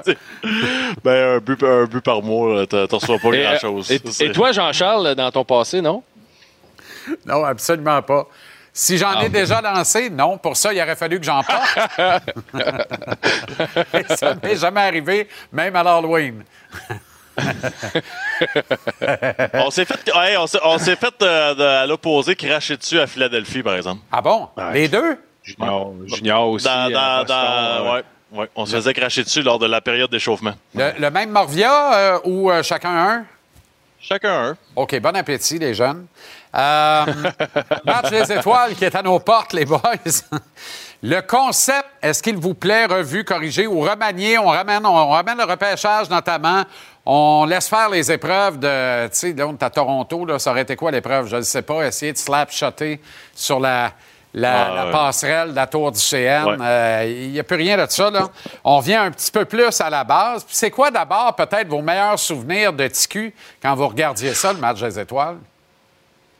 ben, 1.03 1.35
un 1.35 1.39
but, 1.39 1.61
un 1.63 1.83
but 1.85 2.01
par 2.01 2.21
mois, 2.21 2.65
t'en 2.67 2.85
reçois 2.89 3.17
pas 3.19 3.29
Et, 3.29 3.45
euh, 3.45 3.49
grand-chose. 3.49 3.91
et- 3.91 4.01
et 4.25 4.31
toi, 4.31 4.51
Jean-Charles, 4.53 5.15
dans 5.15 5.31
ton 5.31 5.43
passé, 5.43 5.81
non? 5.81 6.01
Non, 7.25 7.43
absolument 7.43 8.01
pas. 8.01 8.27
Si 8.75 8.97
j'en 8.97 9.19
ai 9.21 9.29
déjà 9.29 9.61
lancé, 9.61 10.09
non. 10.09 10.37
Pour 10.39 10.57
ça, 10.57 10.73
il 10.73 10.81
aurait 10.81 10.95
fallu 10.95 11.19
que 11.19 11.25
j'en 11.25 11.43
porte. 11.43 11.77
Et 13.93 14.15
ça 14.15 14.33
m'est 14.41 14.55
jamais 14.55 14.81
arrivé, 14.81 15.27
même 15.51 15.75
à 15.75 15.83
l'Halloween. 15.83 16.43
On 19.53 19.69
s'est 19.71 19.85
fait, 19.85 20.11
hey, 20.15 20.37
on 20.37 20.47
s'est- 20.47 20.95
fait 20.95 21.13
euh, 21.21 21.55
de- 21.55 21.63
à 21.63 21.85
l'opposé 21.85 22.35
cracher 22.35 22.77
dessus 22.77 22.99
à 22.99 23.07
Philadelphie, 23.07 23.63
par 23.63 23.75
exemple. 23.75 24.01
Ah 24.11 24.21
bon? 24.21 24.49
Les 24.73 24.87
deux? 24.87 25.17
Junior, 25.43 25.93
junior 26.07 26.49
aussi. 26.49 26.65
Dans, 26.65 26.89
euh, 26.89 26.89
dans- 26.89 27.17
Boston, 27.19 27.27
dans- 27.27 27.83
ouais. 27.83 27.91
ouais, 27.91 28.39
ouais. 28.39 28.49
On 28.55 28.65
se 28.65 28.75
faisait 28.75 28.93
cracher 28.93 29.23
dessus 29.23 29.41
lors 29.41 29.59
de 29.59 29.65
la 29.67 29.81
période 29.81 30.09
d'échauffement. 30.09 30.53
Le, 30.73 30.91
le 30.99 31.09
même 31.11 31.29
Morvia 31.31 31.93
euh, 31.95 32.19
ou 32.23 32.49
euh, 32.49 32.63
chacun 32.63 32.89
un? 32.95 33.25
Chacun 33.99 34.49
un. 34.51 34.57
OK, 34.75 34.99
bon 34.99 35.15
appétit, 35.15 35.59
les 35.59 35.73
jeunes. 35.73 36.05
Euh, 36.55 37.05
match 37.85 38.09
des 38.11 38.31
étoiles 38.31 38.75
qui 38.75 38.85
est 38.85 38.95
à 38.95 39.01
nos 39.01 39.19
portes, 39.19 39.53
les 39.53 39.65
boys. 39.65 39.79
Le 41.01 41.19
concept, 41.21 41.85
est-ce 42.01 42.23
qu'il 42.23 42.37
vous 42.37 42.53
plaît, 42.53 42.85
revu, 42.85 43.25
corrigé 43.25 43.67
ou 43.67 43.81
remanié? 43.81 44.37
On 44.37 44.47
ramène, 44.47 44.85
on 44.85 45.09
ramène 45.09 45.37
le 45.37 45.43
repêchage 45.43 46.09
notamment. 46.09 46.63
On 47.05 47.45
laisse 47.45 47.67
faire 47.67 47.89
les 47.89 48.09
épreuves 48.11 48.57
de. 48.59 49.07
Tu 49.07 49.17
sais, 49.17 49.33
là, 49.33 49.47
on 49.47 49.53
est 49.53 49.63
à 49.63 49.69
Toronto, 49.69 50.25
là, 50.25 50.39
ça 50.39 50.51
aurait 50.51 50.61
été 50.61 50.75
quoi 50.77 50.91
l'épreuve? 50.91 51.27
Je 51.27 51.35
ne 51.37 51.41
sais 51.41 51.61
pas. 51.61 51.85
Essayer 51.85 52.13
de 52.13 52.17
slap-shotter 52.17 53.01
sur 53.35 53.59
la, 53.59 53.91
la, 54.33 54.65
Ah, 54.67 54.85
la 54.85 54.91
passerelle 54.91 55.49
de 55.51 55.55
la 55.57 55.67
tour 55.67 55.91
du 55.91 55.99
CN. 55.99 56.45
Ouais. 56.45 56.57
Euh, 56.61 57.05
Il 57.25 57.31
n'y 57.31 57.39
a 57.39 57.43
plus 57.43 57.57
rien 57.57 57.75
de 57.83 57.91
ça. 57.91 58.09
Là. 58.09 58.29
On 58.63 58.77
revient 58.77 58.95
un 58.95 59.11
petit 59.11 59.31
peu 59.31 59.43
plus 59.43 59.81
à 59.81 59.89
la 59.89 60.05
base. 60.05 60.45
C'est 60.47 60.71
quoi 60.71 60.89
d'abord 60.89 61.35
peut-être 61.35 61.67
vos 61.67 61.81
meilleurs 61.81 62.17
souvenirs 62.19 62.71
de 62.71 62.87
TQ 62.87 63.33
quand 63.61 63.75
vous 63.75 63.87
regardiez 63.89 64.33
ça, 64.33 64.53
le 64.53 64.59
match 64.59 64.79
des 64.79 64.97
étoiles? 64.97 65.35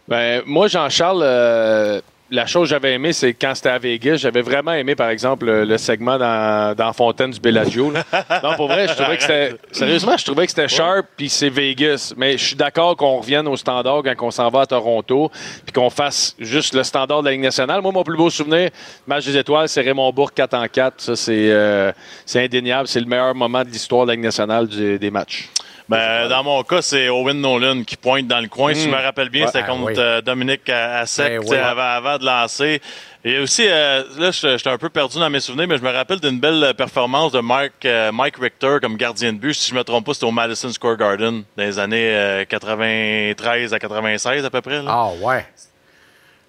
Ben, 0.08 0.42
moi, 0.46 0.68
Jean-Charles, 0.68 1.22
euh, 1.24 2.02
la 2.30 2.46
chose 2.46 2.64
que 2.68 2.70
j'avais 2.72 2.94
aimé, 2.94 3.14
c'est 3.14 3.34
quand 3.34 3.54
c'était 3.56 3.70
à 3.70 3.78
Vegas, 3.78 4.16
j'avais 4.18 4.42
vraiment 4.42 4.74
aimé, 4.74 4.96
par 4.96 5.10
exemple, 5.10 5.46
le, 5.46 5.64
le 5.66 5.78
segment 5.78 6.18
dans, 6.18 6.76
dans 6.76 6.92
Fontaine 6.92 7.32
du 7.32 7.40
Bellagio. 7.40 7.92
là. 7.92 8.04
non, 8.44 8.56
pour 8.56 8.68
vrai, 8.68 8.88
je 8.88 8.94
trouvais 8.96 9.16
que 9.18 9.22
c'était. 9.22 9.54
Sérieusement, 9.72 10.18
je 10.18 10.26
trouvais 10.26 10.46
que 10.46 10.50
c'était 10.52 10.68
sharp, 10.68 11.06
puis 11.16 11.30
c'est 11.30 11.50
Vegas. 11.50 12.14
Mais 12.18 12.38
je 12.38 12.44
suis 12.44 12.56
d'accord 12.56 12.98
qu'on 12.98 13.18
revienne 13.20 13.48
au 13.48 13.56
standard 13.56 14.02
quand 14.04 14.28
on 14.28 14.32
s'en 14.32 14.50
va 14.50 14.62
à 14.62 14.66
Toronto, 14.66 15.32
puis 15.64 15.72
qu'on 15.74 15.90
fasse 15.90 16.36
juste 16.40 16.74
le 16.74 16.84
standard 16.84 17.22
de 17.22 17.28
la 17.28 17.32
Ligue 17.32 17.42
nationale. 17.42 17.82
Moi, 17.82 17.92
mon 17.94 18.04
plus 18.04 18.18
beau 18.18 18.30
souvenir, 18.30 18.72
match 19.08 19.26
des 19.26 19.38
étoiles, 19.38 19.70
c'est 19.70 19.82
Raymond 19.82 20.12
Bourg 20.12 20.34
4 20.34 20.54
en 20.56 20.68
4. 20.68 20.96
Ça, 21.02 21.16
c'est 21.16 21.50
euh, 21.52 21.92
c'est 22.26 22.44
indéniable. 22.44 22.88
C'est 22.90 23.00
le 23.00 23.06
meilleur 23.06 23.34
moment 23.36 23.64
de 23.64 23.70
l'histoire 23.70 24.04
de 24.06 24.08
la 24.12 24.16
Ligue 24.16 24.26
nationale 24.26 24.68
du- 24.68 24.98
des 25.00 25.12
matchs. 25.12 25.50
Ben, 25.90 26.28
dans 26.30 26.44
mon 26.44 26.64
cas, 26.64 26.82
c'est 26.82 27.10
Owen 27.10 27.40
Nolan 27.42 27.84
qui 27.84 27.98
pointe 27.98 28.26
dans 28.28 28.40
le 28.40 28.48
coin. 28.48 28.74
Si 28.74 28.84
je 28.86 28.90
me 28.90 28.96
rappelle 29.02 29.30
bien, 29.30 29.46
Ouais, 29.46 29.52
c'était 29.54 29.66
contre 29.68 29.84
oui. 29.88 29.94
euh, 29.98 30.22
Dominique 30.22 30.70
Assec 30.70 31.42
Ben 31.50 31.64
avant, 31.64 31.82
avant 31.82 32.18
de 32.18 32.26
lancer. 32.26 32.82
Et 33.26 33.38
aussi, 33.40 33.66
euh, 33.68 34.04
là, 34.18 34.32
je- 34.32 34.58
j'étais 34.58 34.70
un 34.70 34.78
peu 34.78 34.90
perdu 34.90 35.18
dans 35.20 35.30
mes 35.30 35.40
souvenirs, 35.40 35.68
mais 35.68 35.78
je 35.78 35.84
me 35.84 35.92
rappelle 35.92 36.20
d'une 36.20 36.40
belle 36.40 36.74
performance 36.78 37.32
de 37.32 37.40
Mike, 37.40 37.86
euh, 37.86 38.12
Mike 38.12 38.36
Richter 38.38 38.78
comme 38.82 38.98
gardien 38.98 39.32
de 39.34 39.38
but. 39.38 39.54
Si 39.54 39.70
je 39.72 39.76
me 39.76 39.84
trompe 39.84 40.06
pas, 40.06 40.14
c'était 40.14 40.26
au 40.26 40.32
Madison 40.32 40.70
Square 40.70 40.98
Garden 40.98 41.44
dans 41.58 41.64
les 41.64 41.80
années 41.80 42.10
euh, 42.16 42.46
93 42.46 43.74
à 43.74 43.80
96 43.80 44.46
à 44.46 44.50
peu 44.50 44.62
près. 44.62 44.82
là. 44.82 44.84
Ah 44.88 45.10
ouais. 45.22 45.46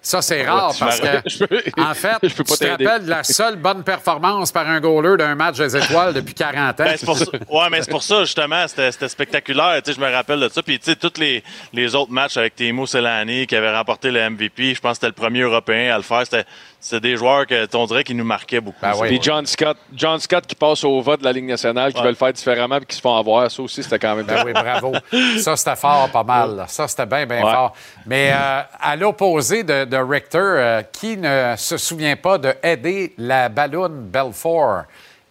Ça, 0.05 0.21
c'est 0.21 0.45
rare 0.45 0.71
parce 0.79 0.99
que, 0.99 1.45
peux- 1.47 1.81
en 1.81 1.93
fait, 1.95 2.17
je 2.23 2.35
peux 2.35 2.43
pas 2.43 2.53
tu 2.53 2.59
te 2.59 2.69
rappelles 2.69 3.05
de 3.05 3.09
la 3.09 3.23
seule 3.23 3.55
bonne 3.55 3.83
performance 3.83 4.51
par 4.51 4.69
un 4.69 4.79
goaler 4.79 5.17
d'un 5.17 5.33
match 5.33 5.57
des 5.57 5.75
étoiles 5.75 6.13
depuis 6.13 6.35
40 6.35 6.79
ans. 6.79 6.83
Ben, 6.83 6.95
c'est 6.95 7.05
pour 7.07 7.17
ça, 7.17 7.25
ouais, 7.31 7.69
mais 7.71 7.81
c'est 7.81 7.89
pour 7.89 8.03
ça, 8.03 8.19
justement, 8.23 8.67
c'était 8.67 8.91
c'était 8.91 9.09
spectaculaire. 9.09 9.81
Tu 9.83 9.91
sais, 9.91 9.99
je 9.99 10.05
me 10.05 10.11
rappelle 10.11 10.39
de 10.41 10.47
ça. 10.49 10.61
Puis, 10.61 10.77
tu 10.77 10.91
sais, 10.91 10.95
tous 10.95 11.19
les, 11.19 11.43
les 11.73 11.95
autres 11.95 12.11
matchs 12.11 12.37
avec 12.37 12.55
Timo 12.55 12.85
Selani 12.85 13.47
qui 13.47 13.55
avait 13.55 13.75
remporté 13.75 14.11
le 14.11 14.29
MVP, 14.29 14.75
je 14.75 14.79
pense 14.79 14.91
que 14.91 14.95
c'était 14.97 15.07
le 15.07 15.13
premier 15.13 15.41
Européen 15.41 15.91
à 15.93 15.97
le 15.97 16.03
faire. 16.03 16.21
C'était 16.23 16.45
c'était 16.87 16.99
des 17.09 17.17
joueurs 17.17 17.47
que, 17.47 17.67
on 17.75 17.85
dirait, 17.87 18.03
qui 18.03 18.13
nous 18.13 18.23
marquaient 18.23 18.61
beaucoup. 18.61 18.77
Ben. 18.79 18.93
Puis 19.07 19.17
John 19.21 19.43
Scott, 19.45 19.75
John 19.93 20.19
Scott 20.19 20.45
qui 20.45 20.53
passe 20.55 20.83
au 20.83 21.01
vote 21.01 21.19
de 21.21 21.25
la 21.25 21.31
Ligue 21.31 21.45
nationale, 21.45 21.91
qui 21.91 21.97
Ouais. 21.97 22.03
veut 22.03 22.09
le 22.11 22.15
faire 22.15 22.31
différemment 22.31 22.77
et 22.77 22.85
qui 22.85 22.95
se 22.95 23.01
font 23.01 23.15
avoir. 23.15 23.49
Ça 23.49 23.61
aussi, 23.63 23.81
c'était 23.81 23.97
quand 23.97 24.15
même 24.15 24.25
Ben 24.25 24.43
oui, 24.45 24.53
bravo. 24.53 24.93
Ça, 25.39 25.55
c'était 25.57 25.75
fort, 25.75 26.09
pas 26.11 26.23
mal. 26.23 26.55
là. 26.57 26.65
Ça, 26.67 26.87
c'était 26.87 27.07
bien, 27.07 27.25
bien 27.25 27.43
Ouais. 27.43 27.51
fort. 27.51 27.73
Mais 28.05 28.31
euh, 28.31 28.61
à 28.79 28.95
l'opposé 28.95 29.63
de, 29.63 29.85
de 29.85 29.97
Richter, 29.97 30.37
euh, 30.39 30.81
qui 30.91 31.17
ne 31.17 31.55
se 31.57 31.77
souvient 31.77 32.15
pas 32.15 32.37
de 32.37 32.53
aider 32.61 33.13
la 33.17 33.49
Balloon 33.49 33.89
Belfort 33.89 34.83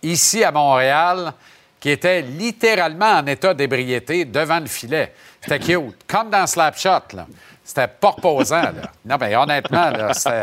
ici 0.03 0.43
à 0.43 0.51
Montréal, 0.51 1.33
qui 1.79 1.91
était 1.91 2.23
littéralement 2.23 3.13
en 3.19 3.27
état 3.27 3.55
d'ébriété 3.55 4.25
devant 4.25 4.59
le 4.59 4.67
filet? 4.67 5.13
C'était 5.41 5.59
cute. 5.59 5.95
Comme 6.09 6.31
dans 6.31 6.47
Slapshot, 6.47 7.15
là. 7.15 7.27
C'était 7.67 7.89
pas 7.89 8.11
reposant, 8.11 8.61
là. 8.61 8.73
Non, 9.07 9.17
mais 9.19 9.35
honnêtement, 9.35 9.89
là, 9.91 10.13
c'était... 10.13 10.43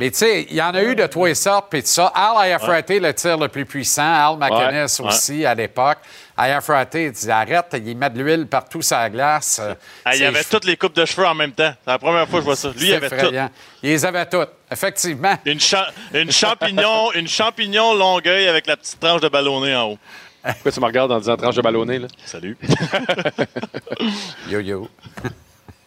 Mais 0.00 0.10
tu 0.10 0.16
sais, 0.16 0.46
il 0.48 0.56
y 0.56 0.62
en 0.62 0.74
a 0.74 0.82
eu 0.82 0.96
de 0.96 1.06
tous 1.06 1.26
les 1.26 1.34
sortes, 1.34 1.66
puis 1.68 1.82
tout 1.82 1.88
ça. 1.88 2.06
Al 2.14 2.38
Ayafrate, 2.42 2.88
le 2.88 3.12
tir 3.12 3.36
le 3.36 3.48
plus 3.48 3.66
puissant. 3.66 4.02
Al 4.32 4.38
McInnes 4.38 4.86
Ouais, 5.00 5.06
aussi, 5.06 5.44
à 5.44 5.54
l'époque. 5.54 5.98
Ayafrate, 6.38 6.94
il 6.94 7.12
dit 7.12 7.30
arrête, 7.30 7.66
il 7.84 7.94
met 7.96 8.08
de 8.08 8.22
l'huile 8.22 8.46
partout 8.46 8.80
sur 8.80 8.96
la 8.96 9.10
glace. 9.10 9.60
Ah, 10.06 10.16
il 10.16 10.22
y 10.22 10.24
avait 10.24 10.42
toutes 10.42 10.64
les 10.64 10.78
coupes 10.78 10.96
de 10.96 11.04
cheveux 11.04 11.26
en 11.26 11.34
même 11.34 11.52
temps. 11.52 11.74
C'est 11.84 11.90
la 11.90 11.98
première 11.98 12.26
fois 12.26 12.38
que 12.38 12.44
je 12.44 12.46
vois 12.46 12.56
ça. 12.56 12.70
Lui, 12.70 12.88
il 12.88 12.94
avait 12.94 13.08
tout. 13.10 13.14
effrayant. 13.14 13.50
Il 13.82 13.90
les 13.90 14.04
avait 14.06 14.26
toutes, 14.26 14.48
effectivement. 14.72 15.34
Une, 15.44 15.60
cha- 15.60 15.90
une 16.14 16.32
champignon, 16.32 17.12
une 17.12 17.28
champignon 17.28 17.92
longueuil 17.94 18.48
avec 18.48 18.66
la 18.66 18.78
petite 18.78 18.98
tranche 18.98 19.20
de 19.20 19.28
ballonné 19.28 19.76
en 19.76 19.90
haut. 19.90 19.98
Pourquoi 20.42 20.72
tu 20.72 20.80
me 20.80 20.86
regardes 20.86 21.12
en 21.12 21.18
disant 21.18 21.36
tranche 21.36 21.56
de 21.56 21.62
ballonné, 21.62 21.98
là? 21.98 22.08
Salut. 22.24 22.56
Yo-yo. 24.48 24.88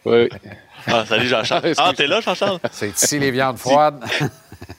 Oui. 0.04 0.28
Ah, 0.86 1.04
salut 1.06 1.26
Jean-Charles. 1.26 1.74
Ah, 1.78 1.92
t'es 1.96 2.06
là, 2.06 2.20
Jean-Charles? 2.20 2.58
C'est 2.70 2.88
ici 2.90 3.18
les 3.18 3.30
viandes 3.30 3.58
froides. 3.58 4.02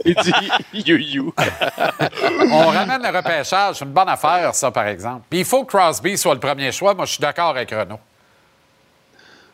Il 0.06 0.16
dit 0.16 0.34
you-you. 0.88 1.34
On 2.52 2.68
ramène 2.68 3.02
le 3.02 3.16
repêchage. 3.18 3.76
C'est 3.78 3.86
une 3.86 3.92
bonne 3.92 4.10
affaire, 4.10 4.54
ça, 4.56 4.72
par 4.72 4.88
exemple. 4.88 5.24
Puis 5.30 5.40
il 5.40 5.46
faut 5.46 5.64
que 5.66 5.76
Crosby 5.78 6.18
soit 6.18 6.34
le 6.34 6.40
premier 6.40 6.72
choix. 6.72 6.94
Moi, 6.94 7.06
je 7.06 7.12
suis 7.12 7.22
d'accord 7.22 7.50
avec 7.50 7.70
Renault. 7.72 8.00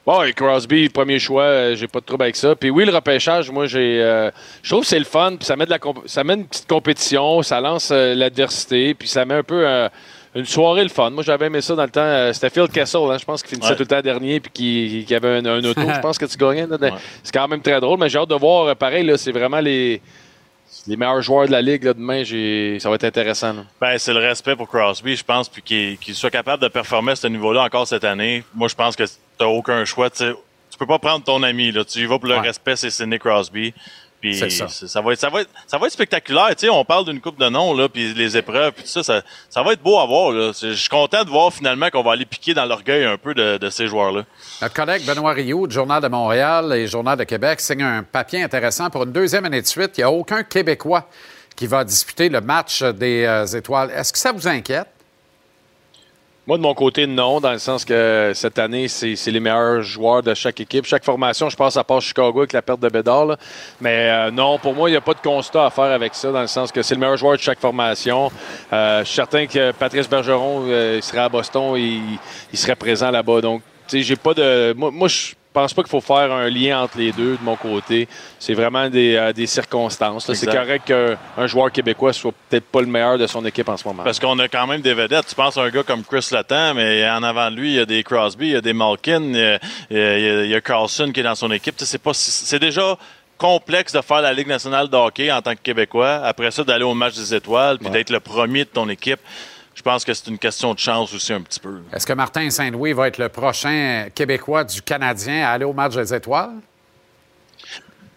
Bon, 0.06 0.22
et 0.22 0.34
Crosby, 0.34 0.88
premier 0.90 1.18
choix, 1.18 1.42
euh, 1.44 1.76
j'ai 1.76 1.88
pas 1.88 2.00
de 2.00 2.06
trouble 2.06 2.24
avec 2.24 2.36
ça. 2.36 2.56
Puis 2.56 2.70
oui, 2.70 2.86
le 2.86 2.94
repêchage, 2.94 3.50
moi, 3.50 3.66
j'ai, 3.66 4.00
euh, 4.04 4.30
je 4.62 4.70
trouve 4.70 4.82
que 4.82 4.88
c'est 4.88 5.00
le 5.00 5.06
fun, 5.06 5.36
puis 5.36 5.46
ça 5.46 5.56
met 5.56 5.66
de 5.66 5.72
la, 5.72 5.80
comp- 5.80 6.08
ça 6.08 6.24
met 6.24 6.36
une 6.36 6.46
petite 6.46 6.68
compétition, 6.70 7.42
ça 7.42 7.60
lance 7.60 7.90
euh, 7.92 8.14
l'adversité, 8.14 8.94
puis 8.94 9.08
ça 9.08 9.26
met 9.26 9.34
un 9.34 9.42
peu 9.44 9.68
euh, 9.68 9.90
une 10.36 10.46
soirée 10.46 10.84
le 10.84 10.90
fun. 10.90 11.10
Moi, 11.12 11.24
j'avais 11.24 11.46
aimé 11.48 11.62
ça 11.62 11.76
dans 11.76 11.84
le 11.84 11.90
temps. 11.90 12.02
euh, 12.02 12.34
C'était 12.34 12.50
Phil 12.50 12.68
Kessel, 12.68 13.02
hein, 13.10 13.18
je 13.18 13.26
pense, 13.26 13.42
qui 13.42 13.50
finissait 13.50 13.70
Ouais. 13.72 13.76
tout 13.76 13.84
le 13.84 13.88
temps 13.88 14.02
dernier, 14.02 14.40
puis 14.42 14.52
qui, 14.52 15.06
qui 15.08 15.16
avait 15.16 15.38
un, 15.38 15.46
un 15.46 15.64
auto. 15.64 15.82
je 15.82 16.00
pense 16.02 16.18
que 16.18 16.26
tu 16.26 16.38
gagnais. 16.38 16.68
C'est 17.24 17.34
quand 17.34 17.48
même 17.48 17.62
très 17.62 17.80
drôle, 17.80 17.98
mais 18.00 18.10
j'ai 18.10 18.20
hâte 18.20 18.30
de 18.30 18.36
voir. 18.36 18.66
euh, 18.68 18.76
pareil, 18.76 19.04
là, 19.06 19.18
c'est 19.18 19.32
vraiment 19.32 19.60
les, 19.62 20.02
les 20.88 20.98
meilleurs 20.98 21.22
joueurs 21.22 21.48
de 21.48 21.52
la 21.54 21.62
ligue 21.62 21.84
là, 21.86 21.94
demain. 21.94 22.24
Ça 22.80 22.90
va 22.90 22.96
être 22.96 23.06
intéressant. 23.06 23.56
Ben, 23.80 23.98
c'est 23.98 24.14
le 24.14 24.20
respect 24.20 24.56
pour 24.56 24.68
Crosby, 24.68 25.16
je 25.16 25.24
pense, 25.24 25.48
puis 25.48 25.62
qu'il 25.62 26.16
soit 26.16 26.30
capable 26.32 26.62
de 26.62 26.68
performer 26.68 27.14
à 27.14 27.16
ce 27.16 27.28
niveau-là 27.28 27.64
encore 27.64 27.88
cette 27.88 28.04
année. 28.04 28.44
Moi, 28.54 28.68
je 28.68 28.76
pense 28.76 28.96
que 28.96 29.04
t'as 29.38 29.46
aucun 29.46 29.86
choix. 29.86 30.10
Tu 30.10 30.18
sais, 30.18 30.34
tu 30.70 30.78
peux 30.78 30.86
pas 30.88 31.00
prendre 31.00 31.24
ton 31.24 31.42
ami, 31.44 31.72
là. 31.72 31.86
Tu 31.86 32.00
y 32.00 32.06
vas 32.06 32.20
pour 32.20 32.28
le 32.28 32.36
Ouais. 32.36 32.42
respect, 32.42 32.76
c'est 32.76 32.90
Sidney 32.90 33.20
Crosby. 33.20 33.74
Puis 34.32 34.52
ça. 34.52 34.68
ça 34.68 35.02
va 35.02 35.14
être, 35.14 35.20
ça 35.20 35.30
va 35.30 35.42
être, 35.42 35.50
ça 35.68 35.78
va 35.78 35.88
être 35.88 35.94
spectaculaire. 35.94 36.50
Tu 36.50 36.66
sais, 36.66 36.70
on 36.70 36.84
parle 36.84 37.06
d'une 37.06 37.22
coupe 37.22 37.40
de 37.40 37.48
noms, 37.50 37.74
là, 37.74 37.88
puis 37.90 38.14
les 38.14 38.38
épreuves, 38.38 38.74
puis 38.74 38.84
tout 38.84 38.90
ça, 38.90 39.04
ça, 39.04 39.22
ça 39.50 39.62
va 39.62 39.74
être 39.74 39.82
beau 39.84 40.00
à 40.00 40.06
voir, 40.06 40.32
là. 40.32 40.52
Je 40.60 40.74
suis 40.74 40.90
content 40.90 41.24
de 41.24 41.30
voir 41.30 41.54
finalement 41.54 41.90
qu'on 41.90 42.04
va 42.04 42.14
aller 42.14 42.26
piquer 42.26 42.54
dans 42.54 42.66
l'orgueil 42.66 43.06
un 43.06 43.18
peu 43.18 43.34
de, 43.34 43.58
de 43.58 43.70
ces 43.70 43.88
joueurs-là. 43.88 44.24
Notre 44.62 44.74
collègue 44.74 45.06
Benoît 45.06 45.34
Rioux, 45.34 45.68
du 45.68 45.76
Journal 45.76 46.02
de 46.02 46.08
Montréal 46.08 46.74
et 46.74 46.88
Journal 46.88 47.18
de 47.18 47.24
Québec, 47.24 47.60
signe 47.62 47.84
un 47.84 48.04
papier 48.04 48.44
intéressant 48.44 48.90
pour 48.90 49.04
une 49.04 49.12
deuxième 49.12 49.46
année 49.46 49.62
de 49.62 49.68
suite. 49.68 49.98
Il 49.98 50.02
n'y 50.02 50.06
a 50.06 50.12
aucun 50.12 50.44
Québécois 50.44 51.08
qui 51.56 51.68
va 51.68 51.84
disputer 51.84 52.30
le 52.30 52.42
match 52.42 52.84
des 52.84 53.24
euh, 53.26 53.46
étoiles. 53.46 53.92
Est-ce 53.92 54.12
que 54.12 54.20
ça 54.20 54.32
vous 54.32 54.48
inquiète? 54.48 54.88
Moi, 56.48 56.58
de 56.58 56.62
mon 56.62 56.76
côté, 56.76 57.08
non, 57.08 57.40
dans 57.40 57.54
le 57.54 57.58
sens 57.58 57.84
que 57.84 58.32
cette 58.36 58.60
année, 58.60 58.88
c'est 58.88 59.32
les 59.32 59.40
meilleurs 59.40 59.82
joueurs 59.82 60.22
de 60.22 60.32
chaque 60.36 60.60
équipe. 60.60 60.86
Chaque 60.86 61.04
formation, 61.04 61.50
je 61.50 61.56
pense, 61.56 61.76
à 61.76 61.84
part 61.84 62.02
Chicago 62.02 62.38
avec 62.38 62.54
la 62.54 62.62
perte 62.62 62.80
de 62.80 62.88
Bédard. 62.88 63.36
Mais 63.82 64.12
euh, 64.12 64.30
non, 64.30 64.60
pour 64.60 64.76
moi, 64.76 64.88
il 64.88 64.94
n'y 64.94 64.98
a 64.98 65.02
pas 65.02 65.16
de 65.16 65.22
constat 65.22 65.66
à 65.66 65.70
faire 65.72 65.86
avec 65.86 66.14
ça, 66.14 66.32
dans 66.32 66.42
le 66.42 66.48
sens 66.48 66.72
que 66.72 66.84
c'est 66.84 66.94
le 66.94 67.00
meilleur 67.00 67.18
joueur 67.18 67.34
de 67.34 67.42
chaque 67.42 67.60
formation. 67.60 68.32
Euh, 68.72 69.00
je 69.00 69.06
suis 69.06 69.16
certain 69.16 69.48
que 69.48 69.72
Patrice 69.72 70.08
Bergeron, 70.08 70.66
euh, 70.68 70.98
il 70.98 71.04
serait 71.04 71.22
à 71.22 71.30
Boston, 71.30 71.74
il, 71.78 72.20
il 72.54 72.60
serait 72.60 72.76
présent 72.76 73.10
là-bas. 73.10 73.42
Donc, 73.42 73.64
tu 73.88 73.98
sais, 73.98 74.04
j'ai 74.04 74.16
pas 74.16 74.36
de. 74.36 74.72
Moi, 74.74 74.92
moi 74.92 75.08
je 75.08 75.34
pense 75.56 75.74
pas 75.74 75.82
qu'il 75.82 75.90
faut 75.90 76.02
faire 76.02 76.32
un 76.32 76.50
lien 76.50 76.82
entre 76.82 76.98
les 76.98 77.12
deux 77.12 77.38
de 77.38 77.44
mon 77.44 77.56
côté. 77.56 78.08
C'est 78.40 78.54
vraiment 78.54 78.90
des, 78.90 79.16
euh, 79.16 79.34
des 79.34 79.48
circonstances. 79.48 80.32
C'est 80.34 80.46
correct 80.46 80.86
qu'un 80.86 81.48
joueur 81.48 81.72
québécois 81.72 82.14
soit 82.14 82.34
peut-être 82.50 82.66
pas 82.66 82.82
le 82.82 82.88
meilleur 82.88 83.18
de 83.18 83.26
son 83.26 83.44
équipe 83.46 83.70
en 83.70 83.78
ce 83.78 83.88
moment. 83.88 84.04
Parce 84.04 84.20
qu'on 84.20 84.38
a 84.40 84.48
quand 84.48 84.68
même 84.68 84.82
des 84.82 84.94
vedettes. 84.94 85.28
Tu 85.28 85.36
penses 85.36 85.58
à 85.58 85.62
un 85.64 85.70
gars 85.70 85.84
comme 85.84 86.04
Chris 86.04 86.28
Letang, 86.32 86.74
mais 86.76 87.10
en 87.10 87.24
avant 87.24 87.50
de 87.50 87.56
lui, 87.56 87.70
il 87.70 87.76
y 87.76 87.80
a 87.80 87.86
des 87.86 88.04
Crosby, 88.04 88.48
il 88.48 88.52
y 88.52 88.56
a 88.56 88.62
des 88.62 88.74
Malkin, 88.74 89.22
il 89.22 89.98
y 89.98 90.00
a, 90.00 90.44
il 90.44 90.52
y 90.52 90.62
Carlson 90.62 91.12
qui 91.14 91.22
est 91.22 91.24
dans 91.24 91.36
son 91.36 91.52
équipe. 91.52 91.76
Pas, 92.04 92.14
c'est 92.14 92.60
déjà 92.60 92.98
complexe 93.38 93.94
de 93.94 94.02
faire 94.02 94.22
la 94.22 94.34
Ligue 94.34 94.48
nationale 94.48 94.90
de 94.90 94.96
hockey 94.96 95.32
en 95.32 95.42
tant 95.42 95.54
que 95.54 95.62
Québécois. 95.62 96.22
Après 96.24 96.52
ça, 96.52 96.64
d'aller 96.64 96.84
au 96.84 96.94
match 96.94 97.16
des 97.16 97.34
étoiles, 97.34 97.78
puis 97.80 97.90
d'être 97.90 98.10
le 98.10 98.20
premier 98.20 98.66
de 98.66 98.70
ton 98.70 98.90
équipe. 98.90 99.20
Je 99.76 99.82
pense 99.82 100.06
que 100.06 100.14
c'est 100.14 100.28
une 100.28 100.40
question 100.40 100.74
de 100.74 100.80
chance 100.80 101.14
aussi 101.14 101.34
un 101.34 101.42
petit 101.42 101.60
peu. 101.60 101.82
Est-ce 101.94 102.08
que 102.08 102.14
Martin 102.14 102.50
Saint-Louis 102.50 102.94
va 102.94 103.08
être 103.10 103.18
le 103.18 103.28
prochain 103.30 104.08
Québécois 104.16 104.64
du 104.64 104.82
Canadien 104.82 105.46
à 105.46 105.52
aller 105.52 105.66
au 105.66 105.74
match 105.74 105.94
des 105.96 106.14
étoiles? 106.14 106.56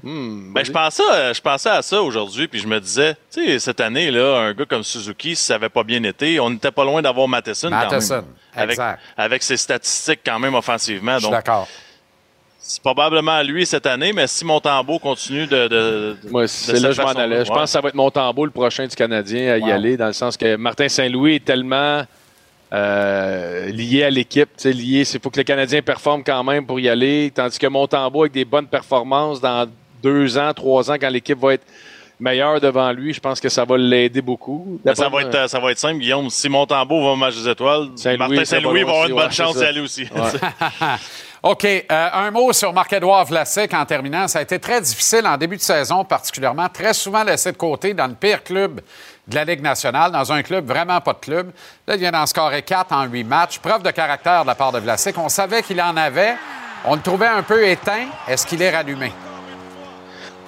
Ben, 0.00 0.64
je, 0.64 0.70
pensais, 0.70 1.02
à- 1.10 1.32
je 1.32 1.40
pensais 1.40 1.68
à 1.68 1.82
ça 1.82 2.00
aujourd'hui, 2.00 2.46
puis 2.46 2.60
je 2.60 2.68
me 2.68 2.78
disais, 2.80 3.16
tu 3.32 3.44
sais, 3.44 3.58
cette 3.58 3.80
année, 3.80 4.12
là, 4.12 4.38
un 4.38 4.54
gars 4.54 4.64
comme 4.64 4.84
Suzuki, 4.84 5.34
si 5.34 5.44
ça 5.44 5.54
n'avait 5.54 5.68
pas 5.68 5.82
bien 5.82 6.02
été, 6.04 6.38
on 6.38 6.50
n'était 6.50 6.70
pas 6.70 6.84
loin 6.84 7.02
d'avoir 7.02 7.26
Matheson, 7.26 7.70
Matheson, 7.70 8.14
quand 8.14 8.20
même. 8.22 8.24
Avec, 8.54 8.70
exact. 8.70 9.00
avec 9.16 9.42
ses 9.42 9.56
statistiques 9.56 10.20
quand 10.24 10.38
même 10.38 10.54
offensivement. 10.54 11.16
Je 11.18 11.22
suis 11.24 11.30
d'accord. 11.30 11.66
C'est 12.60 12.82
probablement 12.82 13.40
lui 13.42 13.64
cette 13.64 13.86
année, 13.86 14.12
mais 14.12 14.26
si 14.26 14.44
Montembeau 14.44 14.98
continue 14.98 15.46
de. 15.46 15.68
de, 15.68 16.16
de- 16.22 16.46
c'est 16.46 16.78
là 16.80 16.88
que 16.88 16.94
je 16.94 17.02
m'en 17.02 17.08
allais. 17.08 17.44
Je 17.44 17.50
pense 17.50 17.62
que 17.62 17.66
ça 17.68 17.80
va 17.80 17.88
être 17.88 17.94
Montembeau, 17.94 18.44
le 18.44 18.50
prochain 18.50 18.86
du 18.86 18.94
Canadien, 18.94 19.52
à 19.52 19.58
y 19.58 19.70
aller, 19.70 19.96
dans 19.96 20.08
le 20.08 20.12
sens 20.12 20.36
que 20.36 20.56
Martin 20.56 20.88
Saint-Louis 20.88 21.36
est 21.36 21.44
tellement 21.44 22.02
euh, 22.72 23.66
lié 23.70 24.04
à 24.04 24.10
l'équipe. 24.10 24.48
lié, 24.64 25.04
Il 25.14 25.20
faut 25.20 25.30
que 25.30 25.38
le 25.38 25.44
Canadien 25.44 25.80
performe 25.82 26.22
quand 26.22 26.44
même 26.44 26.66
pour 26.66 26.78
y 26.80 26.88
aller. 26.88 27.32
Tandis 27.34 27.58
que 27.58 27.66
Montembeau, 27.66 28.22
avec 28.22 28.32
des 28.32 28.44
bonnes 28.44 28.66
performances 28.66 29.40
dans 29.40 29.66
deux 30.02 30.36
ans, 30.36 30.52
trois 30.52 30.90
ans, 30.90 30.96
quand 31.00 31.08
l'équipe 31.08 31.38
va 31.38 31.54
être 31.54 31.64
meilleure 32.20 32.60
devant 32.60 32.90
lui, 32.92 33.14
je 33.14 33.20
pense 33.20 33.40
que 33.40 33.48
ça 33.48 33.64
va 33.64 33.78
l'aider 33.78 34.20
beaucoup. 34.20 34.80
Ça, 34.94 35.08
va 35.08 35.22
être, 35.22 35.34
euh, 35.34 35.46
ça 35.48 35.60
va 35.60 35.70
être 35.70 35.78
simple, 35.78 36.00
Guillaume. 36.00 36.28
Si 36.30 36.48
Montembeau 36.48 37.02
va 37.04 37.10
au 37.12 37.16
match 37.16 37.36
des 37.36 37.48
étoiles, 37.48 37.88
Martin 38.18 38.44
Saint-Louis 38.44 38.82
va 38.82 38.90
avoir 38.90 39.08
une 39.08 39.14
bonne 39.14 39.30
chance 39.32 39.54
c'est 39.54 39.60
d'y 39.60 39.66
aller 39.66 39.80
aussi. 39.80 40.06
OK. 41.42 41.64
euh, 41.64 41.84
un 41.90 42.30
mot 42.30 42.52
sur 42.52 42.72
Marc-Édouard 42.72 43.24
Vlasic 43.24 43.72
en 43.72 43.84
terminant. 43.84 44.26
Ça 44.26 44.40
a 44.40 44.42
été 44.42 44.58
très 44.58 44.80
difficile 44.80 45.26
en 45.26 45.36
début 45.36 45.56
de 45.56 45.62
saison, 45.62 46.04
particulièrement. 46.04 46.68
Très 46.68 46.92
souvent 46.92 47.22
laissé 47.22 47.52
de 47.52 47.56
côté 47.56 47.94
dans 47.94 48.08
le 48.08 48.14
pire 48.14 48.42
club 48.42 48.80
de 49.26 49.34
la 49.34 49.44
Ligue 49.44 49.62
nationale, 49.62 50.10
dans 50.10 50.32
un 50.32 50.42
club 50.42 50.66
vraiment 50.66 51.00
pas 51.00 51.12
de 51.12 51.18
club. 51.18 51.52
Là, 51.86 51.94
il 51.94 52.00
vient 52.00 52.10
d'en 52.10 52.26
scorer 52.26 52.62
4 52.62 52.92
en 52.92 53.04
8 53.04 53.24
matchs. 53.24 53.58
Preuve 53.58 53.82
de 53.82 53.90
caractère 53.90 54.42
de 54.42 54.48
la 54.48 54.54
part 54.54 54.72
de 54.72 54.80
Vlasic. 54.80 55.16
On 55.18 55.28
savait 55.28 55.62
qu'il 55.62 55.80
en 55.80 55.96
avait. 55.96 56.34
On 56.84 56.94
le 56.94 57.00
trouvait 57.02 57.26
un 57.26 57.42
peu 57.42 57.66
éteint. 57.66 58.06
Est-ce 58.26 58.46
qu'il 58.46 58.62
est 58.62 58.70
rallumé? 58.70 59.12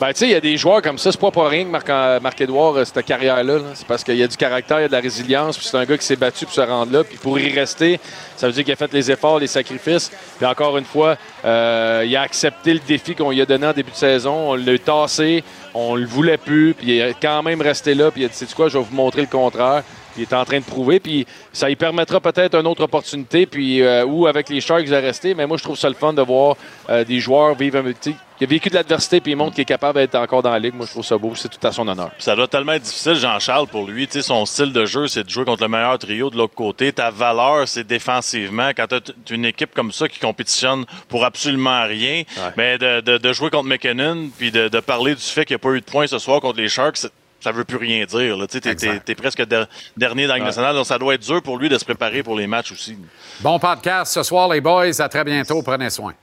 Ben, 0.00 0.14
tu 0.14 0.20
sais, 0.20 0.28
il 0.28 0.30
y 0.30 0.34
a 0.34 0.40
des 0.40 0.56
joueurs 0.56 0.80
comme 0.80 0.96
ça, 0.96 1.12
c'est 1.12 1.20
pas 1.20 1.30
pour 1.30 1.46
rien 1.46 1.62
que 1.64 1.68
Marc- 1.68 1.90
euh, 1.90 2.20
Marc-Édouard, 2.20 2.86
cette 2.86 3.04
carrière-là. 3.04 3.58
là. 3.58 3.64
C'est 3.74 3.86
parce 3.86 4.02
qu'il 4.02 4.16
y 4.16 4.22
a 4.22 4.26
du 4.26 4.36
caractère, 4.36 4.78
il 4.78 4.82
y 4.82 4.84
a 4.86 4.88
de 4.88 4.92
la 4.92 5.00
résilience, 5.00 5.58
puis 5.58 5.66
c'est 5.70 5.76
un 5.76 5.84
gars 5.84 5.98
qui 5.98 6.06
s'est 6.06 6.16
battu 6.16 6.46
pour 6.46 6.54
se 6.54 6.60
rendre 6.62 6.90
là. 6.90 7.04
Puis 7.04 7.18
pour 7.18 7.38
y 7.38 7.52
rester, 7.52 8.00
ça 8.34 8.46
veut 8.46 8.54
dire 8.54 8.64
qu'il 8.64 8.72
a 8.72 8.76
fait 8.76 8.90
les 8.94 9.10
efforts, 9.10 9.38
les 9.38 9.46
sacrifices. 9.46 10.10
Puis 10.38 10.46
encore 10.46 10.78
une 10.78 10.86
fois, 10.86 11.16
euh, 11.44 12.02
il 12.06 12.16
a 12.16 12.22
accepté 12.22 12.72
le 12.72 12.80
défi 12.80 13.14
qu'on 13.14 13.30
lui 13.30 13.42
a 13.42 13.44
donné 13.46 13.66
en 13.66 13.74
début 13.74 13.90
de 13.90 13.96
saison. 13.96 14.52
On 14.52 14.54
l'a 14.54 14.78
tassé, 14.78 15.44
on 15.74 15.96
le 15.96 16.06
voulait 16.06 16.38
plus, 16.38 16.72
puis 16.72 16.86
il 16.92 17.00
est 17.02 17.16
quand 17.20 17.42
même 17.42 17.60
resté 17.60 17.92
là. 17.94 18.10
Puis 18.10 18.22
il 18.22 18.24
a 18.24 18.28
dit, 18.28 18.34
sais 18.34 18.46
quoi, 18.56 18.70
je 18.70 18.78
vais 18.78 18.84
vous 18.88 18.96
montrer 18.96 19.20
le 19.20 19.26
contraire. 19.26 19.82
Il 20.16 20.22
est 20.22 20.32
en 20.32 20.44
train 20.44 20.58
de 20.58 20.64
prouver, 20.64 20.98
puis 21.00 21.26
ça 21.52 21.68
lui 21.68 21.76
permettra 21.76 22.20
peut-être 22.20 22.54
une 22.56 22.66
autre 22.66 22.82
opportunité, 22.84 23.46
puis 23.46 23.80
euh, 23.82 24.04
ou 24.04 24.26
avec 24.26 24.48
les 24.48 24.60
Sharks 24.60 24.86
de 24.86 24.94
rester. 24.94 25.34
Mais 25.34 25.46
moi, 25.46 25.56
je 25.56 25.62
trouve 25.62 25.76
ça 25.78 25.88
le 25.88 25.94
fun 25.94 26.12
de 26.12 26.22
voir 26.22 26.56
euh, 26.88 27.04
des 27.04 27.20
joueurs 27.20 27.54
vivre 27.54 27.78
un 27.78 27.82
petit. 27.84 28.14
Il 28.40 28.44
a 28.44 28.46
vécu 28.46 28.70
de 28.70 28.74
l'adversité, 28.74 29.20
puis 29.20 29.32
il 29.32 29.36
montre 29.36 29.54
qu'il 29.54 29.62
est 29.62 29.66
capable 29.66 29.98
d'être 29.98 30.14
encore 30.14 30.42
dans 30.42 30.50
la 30.50 30.58
ligue. 30.58 30.74
Moi, 30.74 30.86
je 30.86 30.92
trouve 30.92 31.04
ça 31.04 31.18
beau. 31.18 31.34
C'est 31.34 31.50
tout 31.50 31.64
à 31.66 31.72
son 31.72 31.86
honneur. 31.86 32.10
Ça 32.18 32.34
doit 32.34 32.48
tellement 32.48 32.72
être 32.72 32.82
difficile, 32.84 33.14
Jean-Charles, 33.16 33.66
pour 33.66 33.86
lui. 33.86 34.06
Tu 34.06 34.14
sais, 34.14 34.22
son 34.22 34.46
style 34.46 34.72
de 34.72 34.86
jeu, 34.86 35.08
c'est 35.08 35.24
de 35.24 35.28
jouer 35.28 35.44
contre 35.44 35.62
le 35.62 35.68
meilleur 35.68 35.98
trio 35.98 36.30
de 36.30 36.38
l'autre 36.38 36.54
côté. 36.54 36.90
Ta 36.90 37.10
valeur, 37.10 37.68
c'est 37.68 37.86
défensivement. 37.86 38.70
Quand 38.74 38.86
tu 38.88 38.94
as 38.94 39.34
une 39.34 39.44
équipe 39.44 39.74
comme 39.74 39.92
ça 39.92 40.08
qui 40.08 40.18
compétitionne 40.18 40.86
pour 41.08 41.24
absolument 41.26 41.84
rien, 41.86 42.22
mais 42.56 42.78
de, 42.78 43.00
de- 43.02 43.18
de 43.18 43.32
jouer 43.34 43.50
contre 43.50 43.68
McKinnon, 43.68 44.30
puis 44.38 44.50
de, 44.50 44.68
de 44.68 44.80
parler 44.80 45.14
du 45.14 45.20
fait 45.20 45.44
qu'il 45.44 45.54
n'y 45.54 45.60
a 45.60 45.62
pas 45.62 45.72
eu 45.76 45.80
de 45.80 45.84
points 45.84 46.06
ce 46.06 46.18
soir 46.18 46.40
contre 46.40 46.58
les 46.58 46.68
Sharks, 46.68 46.96
c'est- 46.96 47.12
ça 47.40 47.52
veut 47.52 47.64
plus 47.64 47.76
rien 47.78 48.04
dire. 48.04 48.36
là. 48.36 48.46
Tu 48.46 48.54
sais, 48.54 48.60
T'es, 48.60 48.74
t'es- 48.74 49.00
t'es 49.00 49.14
presque 49.14 49.42
der- 49.46 49.66
dernier 49.96 50.24
dans 50.26 50.34
la 50.34 50.38
Ligue 50.38 50.46
nationale, 50.46 50.74
donc 50.74 50.86
ça 50.86 50.98
doit 50.98 51.14
être 51.14 51.22
dur 51.22 51.42
pour 51.42 51.58
lui 51.58 51.68
de 51.68 51.78
se 51.78 51.84
préparer 51.84 52.22
pour 52.22 52.36
les 52.36 52.46
matchs 52.46 52.72
aussi. 52.72 52.96
Bon 53.40 53.58
podcast 53.58 54.12
ce 54.12 54.22
soir, 54.22 54.48
les 54.48 54.60
boys. 54.60 55.00
À 55.00 55.08
très 55.08 55.24
bientôt. 55.24 55.62
Prenez 55.62 55.90
soin. 55.90 56.14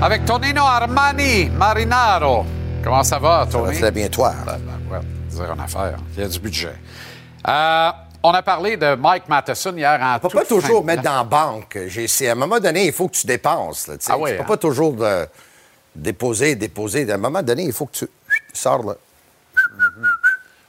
Avec 0.00 0.24
Tonino 0.24 0.62
Armani 0.64 1.48
Marinaro. 1.50 2.44
Comment 2.82 3.04
ça 3.04 3.18
va, 3.18 3.46
Tony? 3.50 3.78
très 3.78 3.92
bien, 3.92 4.08
toi? 4.08 4.34
Ben, 4.44 4.58
ben, 4.58 4.96
ouais, 4.96 5.04
dire 5.30 5.52
une 5.52 5.60
affaire. 5.60 5.96
Il 6.16 6.22
y 6.22 6.24
a 6.24 6.28
du 6.28 6.40
budget. 6.40 6.74
Euh, 7.46 7.90
on 8.22 8.30
a 8.32 8.42
parlé 8.42 8.76
de 8.76 8.94
Mike 8.94 9.28
Matheson 9.28 9.74
hier 9.76 9.98
en 10.00 10.14
Tu 10.18 10.28
peux 10.28 10.38
pas 10.40 10.44
toujours 10.44 10.80
fin- 10.80 10.86
mettre 10.86 11.02
dans 11.02 11.16
la 11.16 11.24
banque. 11.24 11.76
À 11.76 12.30
un 12.30 12.34
moment 12.34 12.60
donné, 12.60 12.86
il 12.86 12.92
faut 12.92 13.08
que 13.08 13.14
tu 13.16 13.26
dépenses. 13.26 13.86
là. 13.88 13.94
Ah 14.08 14.16
oui, 14.18 14.30
tu 14.30 14.36
peux 14.36 14.42
hein? 14.42 14.46
pas 14.46 14.56
toujours 14.56 14.96
euh, 15.00 15.26
déposer, 15.94 16.54
déposer. 16.54 17.10
À 17.10 17.14
un 17.14 17.18
moment 17.18 17.42
donné, 17.42 17.64
il 17.64 17.72
faut 17.72 17.86
que 17.86 17.92
tu 17.96 18.08
sors 18.52 18.82
là. 18.84 18.94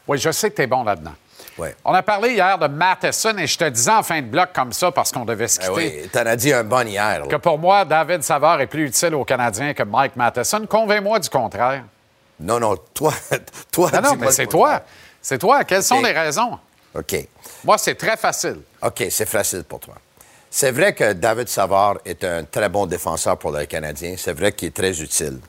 Oui, 0.08 0.18
je 0.18 0.32
sais 0.32 0.50
que 0.52 0.56
tu 0.56 0.62
es 0.64 0.68
bon 0.68 0.84
là-dedans. 0.84 1.14
Ouais. 1.58 1.76
On 1.86 1.94
a 1.94 2.02
parlé 2.02 2.32
hier 2.32 2.58
de 2.58 2.68
Matheson 2.68 3.38
et 3.38 3.46
je 3.46 3.58
te 3.58 3.66
disais 3.70 3.92
en 3.92 4.02
fin 4.02 4.22
de 4.22 4.26
bloc 4.28 4.50
comme 4.54 4.74
ça 4.74 4.92
parce 4.92 5.12
qu'on 5.12 5.24
devait 5.24 5.48
se 5.48 5.60
Ben 5.60 5.68
quitter. 5.70 6.02
oui, 6.04 6.10
t'en 6.10 6.26
as 6.26 6.36
dit 6.36 6.52
un 6.52 6.64
bon 6.64 6.88
hier. 6.88 7.20
là. 7.20 7.28
Que 7.28 7.36
pour 7.36 7.60
moi, 7.60 7.86
David 7.86 8.24
Savard 8.24 8.60
est 8.60 8.68
plus 8.68 8.88
utile 8.88 9.14
aux 9.14 9.24
Canadiens 9.24 9.74
que 9.76 9.84
Mike 9.84 10.16
Matheson. 10.16 10.66
Convainc-moi 10.68 11.20
du 11.20 11.30
contraire. 11.30 11.84
Non, 12.40 12.60
non, 12.60 12.76
toi, 12.94 13.14
toi 13.72 13.92
Non, 13.94 14.02
non, 14.02 14.16
mais 14.20 14.32
c'est 14.32 14.48
toi. 14.48 14.82
C'est 15.22 15.38
toi. 15.38 15.64
Quelles 15.64 15.84
sont 15.84 16.02
les 16.02 16.12
raisons? 16.12 16.58
OK. 16.96 17.28
Moi, 17.64 17.78
c'est 17.78 17.96
très 17.96 18.18
facile. 18.18 18.62
OK, 18.82 19.06
c'est 19.10 19.28
facile 19.28 19.64
pour 19.64 19.80
toi. 19.80 19.96
C'est 20.50 20.72
vrai 20.72 20.94
que 20.94 21.14
David 21.14 21.50
Savard 21.50 21.96
est 22.06 22.24
un 22.24 22.44
très 22.44 22.70
bon 22.70 22.86
défenseur 22.86 23.38
pour 23.38 23.52
le 23.52 23.66
Canadien. 23.66 24.16
C'est 24.18 24.34
vrai 24.34 24.52
qu'il 24.52 24.68
est 24.68 24.76
très 24.76 25.02
utile. 25.02 25.40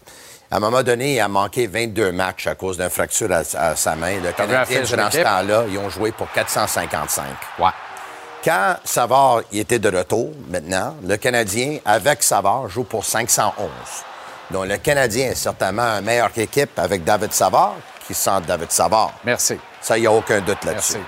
À 0.51 0.57
un 0.57 0.61
moment 0.61 0.83
donné, 0.83 1.17
il 1.17 1.21
a 1.21 1.29
manqué 1.29 1.67
22 1.67 2.13
matchs 2.13 2.47
à 2.47 2.55
cause 2.55 2.79
d'une 2.79 2.89
fracture 2.89 3.31
à, 3.33 3.43
à 3.59 3.77
sa 3.77 3.97
main. 3.97 4.21
Le 4.21 4.33
Canadien, 4.33 4.83
durant 4.83 5.11
ce 5.11 5.19
temps-là, 5.19 5.65
ils 5.69 5.79
ont 5.79 5.91
joué 5.91 6.13
pour 6.13 6.31
455. 6.33 7.25
Ouais. 7.59 7.67
Quand 8.45 8.77
Savard 8.85 9.43
il 9.53 9.61
était 9.61 9.79
de 9.79 9.95
retour, 9.95 10.31
maintenant, 10.49 10.97
le 11.03 11.17
Canadien, 11.17 11.79
avec 11.85 12.23
Savard, 12.23 12.69
joue 12.69 12.85
pour 12.85 13.05
511. 13.05 13.69
Donc, 14.51 14.67
le 14.67 14.77
Canadien 14.77 15.31
est 15.31 15.35
certainement 15.35 15.99
une 15.99 16.05
meilleure 16.05 16.37
équipe 16.37 16.79
avec 16.79 17.05
David 17.05 17.33
Savard 17.33 17.77
qui 18.07 18.15
sent 18.15 18.41
David 18.47 18.71
Savard. 18.71 19.13
Merci. 19.25 19.59
Ça, 19.81 19.97
il 19.99 20.03
n'y 20.03 20.07
a 20.07 20.13
aucun 20.13 20.41
doute 20.41 20.63
là-dessus. 20.65 20.99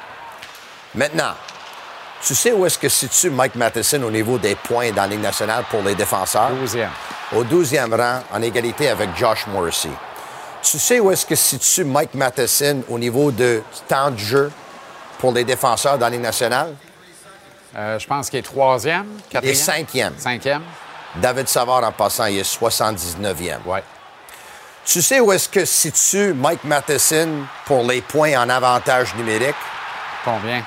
Maintenant, 0.97 1.35
tu 2.27 2.35
sais 2.35 2.53
où 2.53 2.65
est-ce 2.67 2.79
que 2.79 2.89
situe 2.89 3.31
Mike 3.31 3.55
Matheson 3.55 4.03
au 4.03 4.11
niveau 4.11 4.39
des 4.39 4.55
points 4.55 4.91
dans 4.91 5.03
la 5.03 5.09
Ligue 5.09 5.21
nationale 5.21 5.65
pour 5.71 5.83
les 5.83 5.95
défenseurs? 5.95 6.51
12e. 6.65 6.89
Au 7.35 7.45
12e 7.45 7.95
rang, 7.95 8.23
en 8.33 8.43
égalité 8.43 8.89
avec 8.89 9.11
Josh 9.17 9.47
Morrissey. 9.49 9.91
Tu 10.63 10.79
sais 10.79 10.99
où 11.01 11.11
est-ce 11.11 11.27
que 11.27 11.35
situe 11.37 11.85
Mike 11.85 12.15
Matheson 12.15 12.83
au 12.89 12.99
niveau 12.99 13.31
de 13.31 13.63
temps 13.87 14.11
de 14.11 14.17
jeu 14.19 14.51
pour 15.19 15.33
les 15.33 15.45
défenseurs 15.45 15.99
dans 15.99 16.07
la 16.07 16.11
Ligue 16.11 16.23
nationale? 16.23 16.75
Euh, 17.77 17.99
je 17.99 18.07
pense 18.07 18.31
qu'il 18.31 18.39
est 18.39 18.43
troisième, 18.43 19.07
Il 19.07 19.19
est 19.19 19.33
quatrième. 19.33 19.55
cinquième. 19.57 20.15
Cinquième. 20.19 20.63
David 21.17 21.49
Savard, 21.49 21.85
en 21.85 21.93
passant, 21.93 22.25
il 22.27 22.39
est 22.39 22.43
79e. 22.59 23.59
Ouais. 23.67 23.83
Tu 24.85 25.03
sais 25.03 25.21
où 25.21 25.31
est-ce 25.33 25.49
que 25.49 25.65
situe 25.65 26.33
Mike 26.33 26.65
Matheson 26.65 27.29
pour 27.67 27.83
les 27.85 28.01
points 28.01 28.37
en 28.41 28.49
avantage 28.49 29.15
numérique? 29.17 29.55
Combien? 30.25 30.63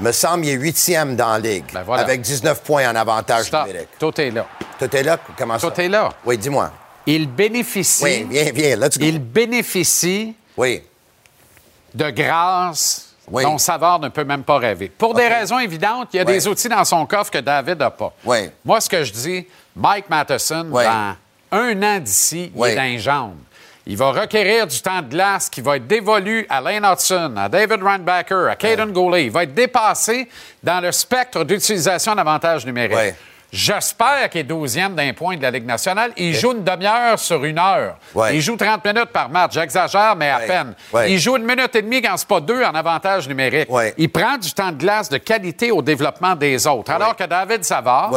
Me 0.00 0.12
semble 0.12 0.42
qu'il 0.42 0.52
est 0.52 0.56
huitième 0.56 1.16
dans 1.16 1.32
la 1.32 1.38
Ligue, 1.40 1.64
Ben 1.72 1.82
voilà. 1.82 2.02
avec 2.04 2.20
19 2.20 2.62
points 2.62 2.88
en 2.90 2.94
avantage 2.94 3.46
Stop. 3.46 3.66
numérique. 3.66 3.88
Tout 3.98 4.20
est 4.20 4.30
là. 4.30 4.46
Tout 4.78 4.94
est 4.96 5.02
là? 5.02 5.18
Comment 5.36 5.58
ça? 5.58 5.70
Tout 5.70 5.80
est 5.80 5.88
là. 5.88 6.10
Oui, 6.24 6.38
dis-moi. 6.38 6.70
Il 7.06 7.26
bénéficie. 7.28 8.04
Oui, 8.04 8.26
viens, 8.30 8.52
viens, 8.54 8.76
let's 8.76 8.96
go. 8.98 9.04
Il 9.04 9.18
bénéficie 9.18 10.34
Oui, 10.56 10.82
de 11.94 12.10
grâce 12.10 13.14
Oui. 13.28 13.42
dont 13.42 13.58
Savard 13.58 13.98
ne 13.98 14.08
peut 14.08 14.24
même 14.24 14.44
pas 14.44 14.58
rêver. 14.58 14.88
Pour 14.88 15.14
des 15.14 15.26
raisons 15.26 15.58
évidentes, 15.58 16.10
il 16.12 16.18
y 16.18 16.20
a 16.20 16.24
Oui. 16.24 16.32
des 16.34 16.46
outils 16.46 16.68
dans 16.68 16.84
son 16.84 17.04
coffre 17.06 17.30
que 17.32 17.38
David 17.38 17.78
n'a 17.78 17.90
pas. 17.90 18.12
Oui. 18.24 18.50
Moi, 18.64 18.80
ce 18.80 18.88
que 18.88 19.02
je 19.02 19.12
dis, 19.12 19.46
Mike 19.74 20.08
Matheson, 20.08 20.64
dans 20.64 21.16
un 21.50 21.82
an 21.82 21.98
d'ici, 21.98 22.52
il 22.54 22.64
est 22.66 22.74
dans 22.76 22.82
les 22.82 22.98
jambes. 23.00 23.34
Il 23.90 23.96
va 23.96 24.10
requérir 24.10 24.66
du 24.66 24.78
temps 24.82 25.00
de 25.00 25.08
glace 25.08 25.48
qui 25.48 25.62
va 25.62 25.76
être 25.76 25.86
dévolu 25.86 26.46
à 26.50 26.60
Lane 26.60 26.84
Hudson, 26.84 27.32
à 27.38 27.48
David 27.48 27.82
Randbacker, 27.82 28.46
à 28.50 28.54
Caden 28.54 28.92
Goulet. 28.92 29.24
Il 29.24 29.30
va 29.30 29.44
être 29.44 29.54
dépassé 29.54 30.28
dans 30.62 30.80
le 30.80 30.92
spectre 30.92 31.42
d'utilisation 31.42 32.14
d'avantages 32.14 32.66
numériques. 32.66 33.14
J'espère 33.50 34.28
qu'il 34.28 34.42
est 34.42 34.44
12e 34.44 34.94
d'un 34.94 35.14
point 35.14 35.38
de 35.38 35.42
la 35.42 35.50
Ligue 35.50 35.64
nationale. 35.64 36.12
Il 36.18 36.34
joue 36.34 36.52
une 36.52 36.64
demi-heure 36.64 37.18
sur 37.18 37.42
une 37.46 37.58
heure. 37.58 37.96
Il 38.30 38.42
joue 38.42 38.56
30 38.56 38.84
minutes 38.84 39.06
par 39.10 39.30
match. 39.30 39.54
J'exagère, 39.54 40.14
mais 40.16 40.28
à 40.28 40.40
peine. 40.40 40.74
Il 41.06 41.18
joue 41.18 41.38
une 41.38 41.46
minute 41.46 41.74
et 41.74 41.80
demie 41.80 42.02
quand 42.02 42.14
c'est 42.18 42.28
pas 42.28 42.42
deux 42.42 42.62
en 42.62 42.74
avantage 42.74 43.26
numérique. 43.26 43.70
Il 43.96 44.10
prend 44.10 44.36
du 44.36 44.52
temps 44.52 44.70
de 44.70 44.76
glace 44.76 45.08
de 45.08 45.16
qualité 45.16 45.70
au 45.70 45.80
développement 45.80 46.36
des 46.36 46.66
autres. 46.66 46.92
Alors 46.92 47.16
que 47.16 47.24
David 47.24 47.64
Savard, 47.64 48.12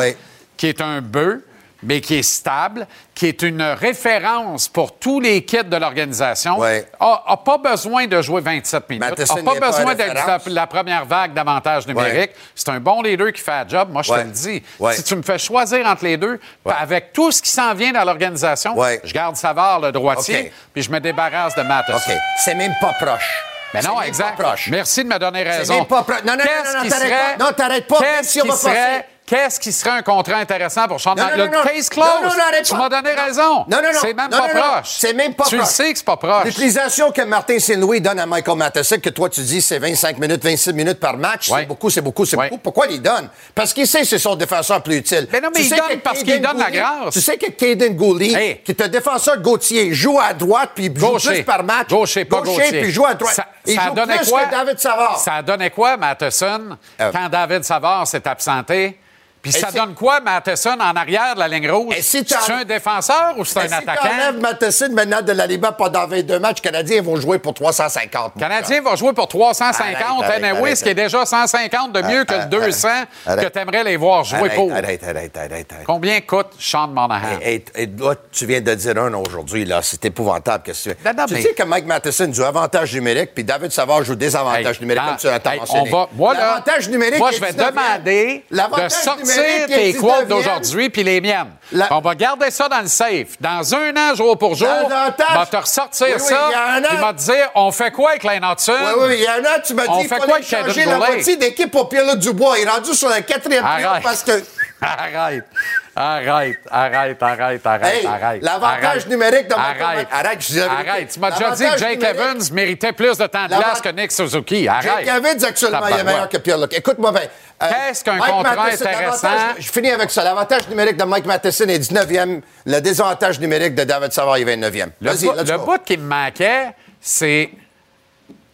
qui 0.57 0.67
est 0.67 0.81
un 0.81 0.99
bœuf, 0.99 1.39
mais 1.83 1.99
qui 2.01 2.15
est 2.19 2.23
stable, 2.23 2.87
qui 3.15 3.27
est 3.27 3.41
une 3.41 3.61
référence 3.61 4.67
pour 4.67 4.97
tous 4.97 5.19
les 5.19 5.43
kits 5.45 5.63
de 5.63 5.77
l'organisation, 5.77 6.59
n'a 6.59 7.37
pas 7.37 7.57
besoin 7.57 8.07
de 8.07 8.21
jouer 8.21 8.41
27 8.41 8.89
minutes, 8.89 9.17
n'a 9.17 9.43
pas 9.43 9.59
besoin 9.67 9.95
d'être 9.95 10.13
la, 10.13 10.39
la 10.47 10.67
première 10.67 11.05
vague 11.05 11.33
d'avantages 11.33 11.87
numériques. 11.87 12.31
C'est 12.55 12.69
un 12.69 12.79
bon 12.79 13.01
leader 13.01 13.31
qui 13.31 13.41
fait 13.41 13.63
le 13.63 13.69
job. 13.69 13.89
Moi, 13.91 14.01
je 14.03 14.09
te 14.09 14.13
Ouais. 14.15 14.23
le 14.23 14.29
dis. 14.31 14.63
Ouais. 14.79 14.93
Si 14.93 15.03
tu 15.03 15.15
me 15.15 15.21
fais 15.21 15.37
choisir 15.37 15.85
entre 15.87 16.03
les 16.03 16.17
deux, 16.17 16.39
Ouais. 16.65 16.73
avec 16.79 17.13
tout 17.13 17.31
ce 17.31 17.41
qui 17.41 17.49
s'en 17.49 17.73
vient 17.73 17.91
dans 17.91 18.03
l'organisation, 18.03 18.77
Ouais. 18.77 18.99
je 19.03 19.13
garde 19.13 19.35
Savard, 19.35 19.79
le 19.79 19.91
droitier, 19.91 20.39
OK. 20.47 20.51
puis 20.73 20.83
je 20.83 20.91
me 20.91 20.99
débarrasse 20.99 21.55
de 21.55 21.61
Matheson. 21.63 21.97
OK. 22.11 22.17
C'est 22.43 22.55
même 22.55 22.73
pas 22.79 22.93
proche. 22.93 23.43
Mais 23.73 23.81
non, 23.81 24.01
exact. 24.01 24.37
Merci 24.69 25.03
de 25.05 25.07
me 25.09 25.17
donner 25.17 25.43
raison. 25.43 25.75
même 25.75 25.85
pas 25.85 26.03
proche. 26.03 26.23
Non, 26.25 26.33
non, 26.35 26.43
non, 26.43 26.83
non, 26.83 26.89
t'arrêtes 26.89 26.93
serait- 27.07 27.37
pas. 27.37 27.45
Non, 27.45 27.51
t'arrêtes 27.53 27.87
pas, 27.87 27.99
Qu'est-ce 27.99 28.29
si 28.29 28.41
qui 28.41 28.51
serait... 28.51 29.07
Qu'est-ce 29.31 29.61
qui 29.61 29.71
serait 29.71 29.91
un 29.91 30.01
contrat 30.01 30.35
intéressant 30.39 30.89
pour 30.89 30.99
Sean 30.99 31.15
Le 31.15 31.45
non, 31.47 31.63
case 31.63 31.87
close. 31.87 32.05
Non, 32.21 32.27
non, 32.27 32.61
tu 32.65 32.75
m'as 32.75 32.89
donné 32.89 33.13
raison. 33.13 33.59
Non, 33.59 33.77
non, 33.81 33.93
non. 33.93 33.99
C'est 34.01 34.13
même 34.13 34.29
pas 34.29 34.49
proche. 34.49 34.89
C'est 34.99 35.13
même 35.13 35.33
pas 35.35 35.45
tu 35.45 35.55
proche. 35.55 35.69
le 35.69 35.73
sais 35.73 35.91
que 35.93 35.97
c'est 35.99 36.05
pas 36.05 36.17
proche. 36.17 36.43
L'utilisation 36.43 37.11
que 37.13 37.21
Martin 37.21 37.57
Saint-Louis 37.57 38.01
donne 38.01 38.19
à 38.19 38.25
Michael 38.25 38.57
Matheson, 38.57 38.97
que 39.01 39.07
toi 39.09 39.29
tu 39.29 39.39
dis 39.39 39.61
c'est 39.61 39.79
25 39.79 40.17
minutes, 40.17 40.43
26 40.43 40.73
minutes 40.73 40.99
par 40.99 41.15
match, 41.15 41.49
Ouais. 41.49 41.61
c'est 41.61 41.65
beaucoup, 41.65 41.89
c'est 41.89 42.01
beaucoup, 42.01 42.25
c'est 42.25 42.35
Ouais. 42.35 42.49
beaucoup. 42.49 42.61
Pourquoi 42.61 42.87
il 42.87 43.01
donne? 43.01 43.29
Parce 43.55 43.71
qu'il 43.73 43.87
sait 43.87 43.99
que 44.01 44.05
c'est 44.07 44.19
son 44.19 44.35
défenseur 44.35 44.83
plus 44.83 44.97
utile. 44.97 45.29
Mais 45.31 45.39
non, 45.39 45.47
mais 45.53 45.61
Tu 45.61 45.65
il 45.67 45.69
sais 45.69 45.77
donne 45.77 45.99
parce 46.03 46.23
qu'il 46.23 46.41
donne 46.41 46.57
la 46.57 46.69
grâce. 46.69 47.13
Tu 47.13 47.21
sais 47.21 47.37
que 47.37 47.51
Caden 47.51 47.95
Gouli, 47.95 48.35
Hey. 48.35 48.61
qui 48.65 48.71
est 48.73 48.81
un 48.81 48.89
défenseur 48.89 49.37
Gauthier, 49.37 49.93
joue 49.93 50.19
à 50.19 50.33
droite 50.33 50.71
puis 50.75 50.91
joue 50.93 51.07
Gaucher. 51.07 51.35
plus 51.35 51.43
par 51.43 51.63
match. 51.63 51.87
Gaucher, 51.87 52.25
pas 52.25 52.41
Gauthier. 52.41 52.81
puis 52.81 52.91
joue 52.91 53.05
à 53.05 53.13
droite. 53.13 53.33
Ça, 53.33 53.45
il 53.65 53.75
ça 53.77 53.85
joue 53.87 53.93
donnait 53.93 54.17
plus 54.17 54.29
quoi? 54.29 54.43
que 54.43 54.51
David 54.51 54.77
Savard. 54.77 55.17
Ça 55.19 55.35
a 55.35 55.41
donné 55.41 55.69
quoi, 55.69 55.95
Matheson, 55.95 56.77
Euh. 56.99 57.11
quand 57.13 57.29
David 57.29 57.63
Savard 57.63 58.05
s'est 58.07 58.27
absenté? 58.27 58.97
Puis 59.41 59.51
ça 59.51 59.71
donne 59.71 59.93
quoi, 59.95 60.19
Matheson, 60.19 60.77
en 60.79 60.95
arrière 60.95 61.33
de 61.35 61.39
la 61.39 61.47
ligne 61.47 61.69
rouge? 61.69 61.95
Si 62.01 62.23
c'est 62.27 62.51
un 62.51 62.63
défenseur 62.63 63.33
ou 63.37 63.45
c'est 63.45 63.59
un 63.59 63.67
si 63.67 63.73
attaquant? 63.73 64.07
t'enlèves 64.09 64.39
Matheson 64.39 64.89
maintenant 64.91 65.21
de 65.21 65.31
la 65.31 65.47
Liga 65.47 65.71
pendant 65.71 66.05
22 66.07 66.39
matchs, 66.39 66.57
les 66.63 66.69
Canadiens 66.69 67.01
vont 67.01 67.15
jouer 67.15 67.39
pour 67.39 67.53
350. 67.53 68.33
Le 68.35 68.39
Canadien 68.39 68.81
va 68.81 68.95
jouer 68.95 69.13
pour 69.13 69.27
350. 69.27 69.81
Arrête, 69.81 70.23
arrête, 70.23 70.43
anyway, 70.43 70.75
ce 70.75 70.83
qui 70.83 70.89
est 70.89 70.93
déjà 70.93 71.25
150 71.25 71.91
de 71.91 72.01
mieux 72.01 72.23
que 72.23 72.33
le 72.33 72.39
Arrête, 72.39 72.49
200 72.49 72.87
arrête. 73.25 73.47
que 73.47 73.53
tu 73.53 73.59
aimerais 73.59 73.83
les 73.83 73.97
voir 73.97 74.23
jouer 74.23 74.49
pour. 74.49 74.71
arrête, 74.71 75.03
arrête, 75.03 75.35
arrête, 75.35 75.71
arrête. 75.71 75.85
Combien 75.85 76.21
coûte 76.21 76.49
Sean 76.59 76.87
Monahan? 76.87 77.39
Et, 77.41 77.65
et 77.75 77.87
là, 77.87 78.13
tu 78.31 78.45
viens 78.45 78.61
de 78.61 78.73
dire 78.75 78.97
un 78.97 79.13
aujourd'hui, 79.15 79.65
là. 79.65 79.81
C'est 79.81 80.05
épouvantable. 80.05 80.63
que 80.63 80.71
tu 80.71 81.41
sais 81.41 81.53
que 81.53 81.63
Mike 81.63 81.85
Matheson 81.85 82.31
joue 82.31 82.43
avantage 82.43 82.93
numérique, 82.93 83.31
puis 83.33 83.43
David 83.43 83.71
Savard 83.71 84.03
joue 84.03 84.15
désavantage 84.15 84.79
numérique, 84.79 85.03
comme 85.03 85.17
tu 85.17 85.27
as 85.27 85.35
hey, 85.51 85.59
mentionné. 85.59 85.89
on 85.91 85.97
va, 85.97 86.09
moi, 86.13 86.33
L'avantage 86.33 86.89
numérique 86.89 87.19
moi, 87.19 87.31
je 87.31 87.39
vais 87.39 87.51
19e. 87.51 87.69
demander 87.69 88.45
de 88.51 88.89
sortir 88.89 89.30
sortir 89.31 89.67
tes 89.67 89.93
quotes 89.93 90.27
d'aujourd'hui 90.27 90.89
puis 90.89 91.03
les 91.03 91.21
miennes. 91.21 91.51
On 91.89 91.99
va 91.99 92.15
garder 92.15 92.51
ça 92.51 92.67
dans 92.67 92.81
le 92.81 92.87
safe. 92.87 93.39
Dans 93.39 93.75
un 93.75 93.95
an, 93.95 94.15
jour 94.15 94.37
pour 94.37 94.55
jour, 94.55 94.67
on 94.69 94.89
va 94.89 95.45
te 95.45 95.57
ressortir 95.57 96.07
Oui, 96.07 96.13
oui, 96.17 96.27
ça 96.27 96.49
il 96.91 96.97
va 96.99 97.13
te 97.13 97.21
dire 97.21 97.49
on 97.55 97.71
fait 97.71 97.91
quoi 97.91 98.11
avec 98.11 98.23
Lane 98.23 98.43
Hudson? 98.43 98.73
Oui, 98.97 99.03
oui, 99.07 99.15
il 99.19 99.23
y 99.23 99.27
en 99.27 99.43
a, 99.51 99.59
tu 99.59 99.73
m'as 99.73 99.87
dit 99.87 100.03
fait 100.03 100.07
fallait 100.09 100.25
quoi 100.25 100.35
avec 100.35 100.47
changer 100.47 100.85
la 100.85 100.97
moitié 100.97 101.35
d'équipe 101.37 101.71
pour 101.71 101.89
Pierre-Luc 101.89 102.19
Dubois. 102.19 102.59
Il 102.59 102.67
est 102.67 102.69
rendu 102.69 102.93
sur 102.93 103.09
le 103.09 103.21
quatrième 103.21 103.65
Arrête. 103.65 104.03
parce 104.03 104.23
que... 104.23 104.43
Arrête. 104.81 105.45
Arrête, 105.93 106.59
arrête, 106.69 107.21
arrête, 107.21 107.65
arrête, 107.67 107.93
Hey, 107.95 108.05
arrête. 108.07 108.41
l'avantage 108.41 109.07
numérique 109.07 109.47
de 109.49 109.55
Michael 109.55 109.81
Arrête. 109.83 110.09
Mac- 110.11 110.25
Arrête, 110.25 110.39
je. 110.49 110.59
Arrête. 110.61 111.09
Tu 111.13 111.19
m'as 111.19 111.31
déjà 111.31 111.51
dit 111.51 111.63
que 111.65 111.77
Jake 111.77 111.97
numérique- 111.99 112.15
Evans 112.21 112.41
méritait 112.53 112.91
plus 112.93 113.17
de 113.17 113.27
temps 113.27 113.43
de 113.43 113.55
glace 113.55 113.81
que 113.81 113.89
Nick 113.89 114.11
Suzuki. 114.11 114.67
Arrête. 114.69 114.83
Jake 115.05 115.07
Evans, 115.17 115.43
actuellement, 115.45 115.87
il 115.87 115.99
est 115.99 116.03
meilleur 116.03 116.29
que 116.29 116.37
Pierre-Luc. 116.37 116.73
Écoute-moi 116.77 117.11
bien. 117.11 117.21
Euh, 117.61 117.67
Qu'est-ce 117.69 118.03
qu'un 118.05 118.17
contrat 118.17 118.55
Matheson, 118.55 118.85
intéressant? 118.85 119.27
Je 119.59 119.69
finis 119.71 119.91
avec 119.91 120.09
ça. 120.11 120.23
L'avantage 120.23 120.67
numérique 120.69 120.97
de 120.97 121.03
Mike 121.03 121.25
Matheson 121.25 121.65
est 121.67 121.77
19e. 121.79 122.41
Le 122.65 122.79
désavantage 122.79 123.39
numérique 123.39 123.75
de 123.75 123.83
David 123.83 124.13
Savard 124.13 124.37
est 124.37 124.45
29e. 124.45 124.91
Le, 125.01 125.11
bout, 125.13 125.33
le 125.51 125.57
bout 125.57 125.83
qui 125.85 125.97
me 125.97 126.07
manquait, 126.07 126.67
c'est. 127.01 127.49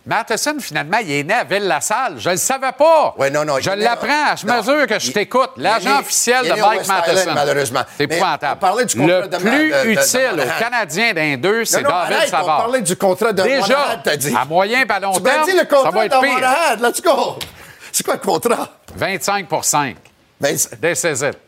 Matheson, 0.08 0.56
finalement, 0.60 0.98
il 1.00 1.12
est 1.12 1.24
né 1.24 1.34
à 1.34 1.44
Ville-la-Salle. 1.44 2.16
Je 2.18 2.30
le 2.30 2.38
savais 2.38 2.72
pas. 2.72 3.14
Ouais, 3.18 3.30
non, 3.30 3.44
non, 3.44 3.58
je 3.60 3.70
l'apprends. 3.72 4.36
Je 4.36 4.48
mesure 4.48 4.88
que 4.88 4.98
je 5.00 5.12
t'écoute. 5.12 5.50
L'agent 5.58 6.00
officiel 6.00 6.40
il 6.46 6.52
est 6.52 6.56
de 6.56 6.62
Mike 6.62 6.88
Matheson. 6.88 7.32
malheureusement. 7.34 7.82
C'est 7.98 8.04
épouvantable. 8.06 8.60
du 8.86 8.96
contrat 8.98 9.20
Le 9.22 9.28
de- 9.28 9.38
plus 9.38 9.70
de- 9.70 9.76
de- 9.76 9.84
de 9.84 9.90
utile 9.90 10.42
aux 10.46 10.60
Canadiens 10.60 11.14
d'un 11.14 11.36
deux, 11.38 11.66
c'est 11.66 11.82
David 11.84 12.16
arrête, 12.16 12.30
Savard. 12.30 12.58
On 12.60 12.62
parlait 12.62 12.82
du 12.82 12.96
contrat 12.96 13.34
de 13.34 13.44
Déjà, 13.44 14.00
t'as 14.04 14.16
dit. 14.16 14.34
à 14.36 14.46
moyen 14.46 14.86
à 14.88 15.00
long 15.00 15.12
Tu 15.12 15.22
terme, 15.24 15.46
dit 15.46 15.52
le 15.52 15.58
ça 15.60 15.66
contrat 15.66 15.92
va 15.92 16.00
de 16.02 16.06
être 16.06 16.22
pire. 16.22 16.88
Let's 16.88 17.02
go. 17.02 17.40
C'est 17.92 18.06
quoi 18.06 18.14
le 18.16 18.20
contrat? 18.22 18.70
25 18.96 19.48
pour 19.48 19.66
5. 19.66 19.98
Ben, 20.40 20.56
Des 20.80 20.96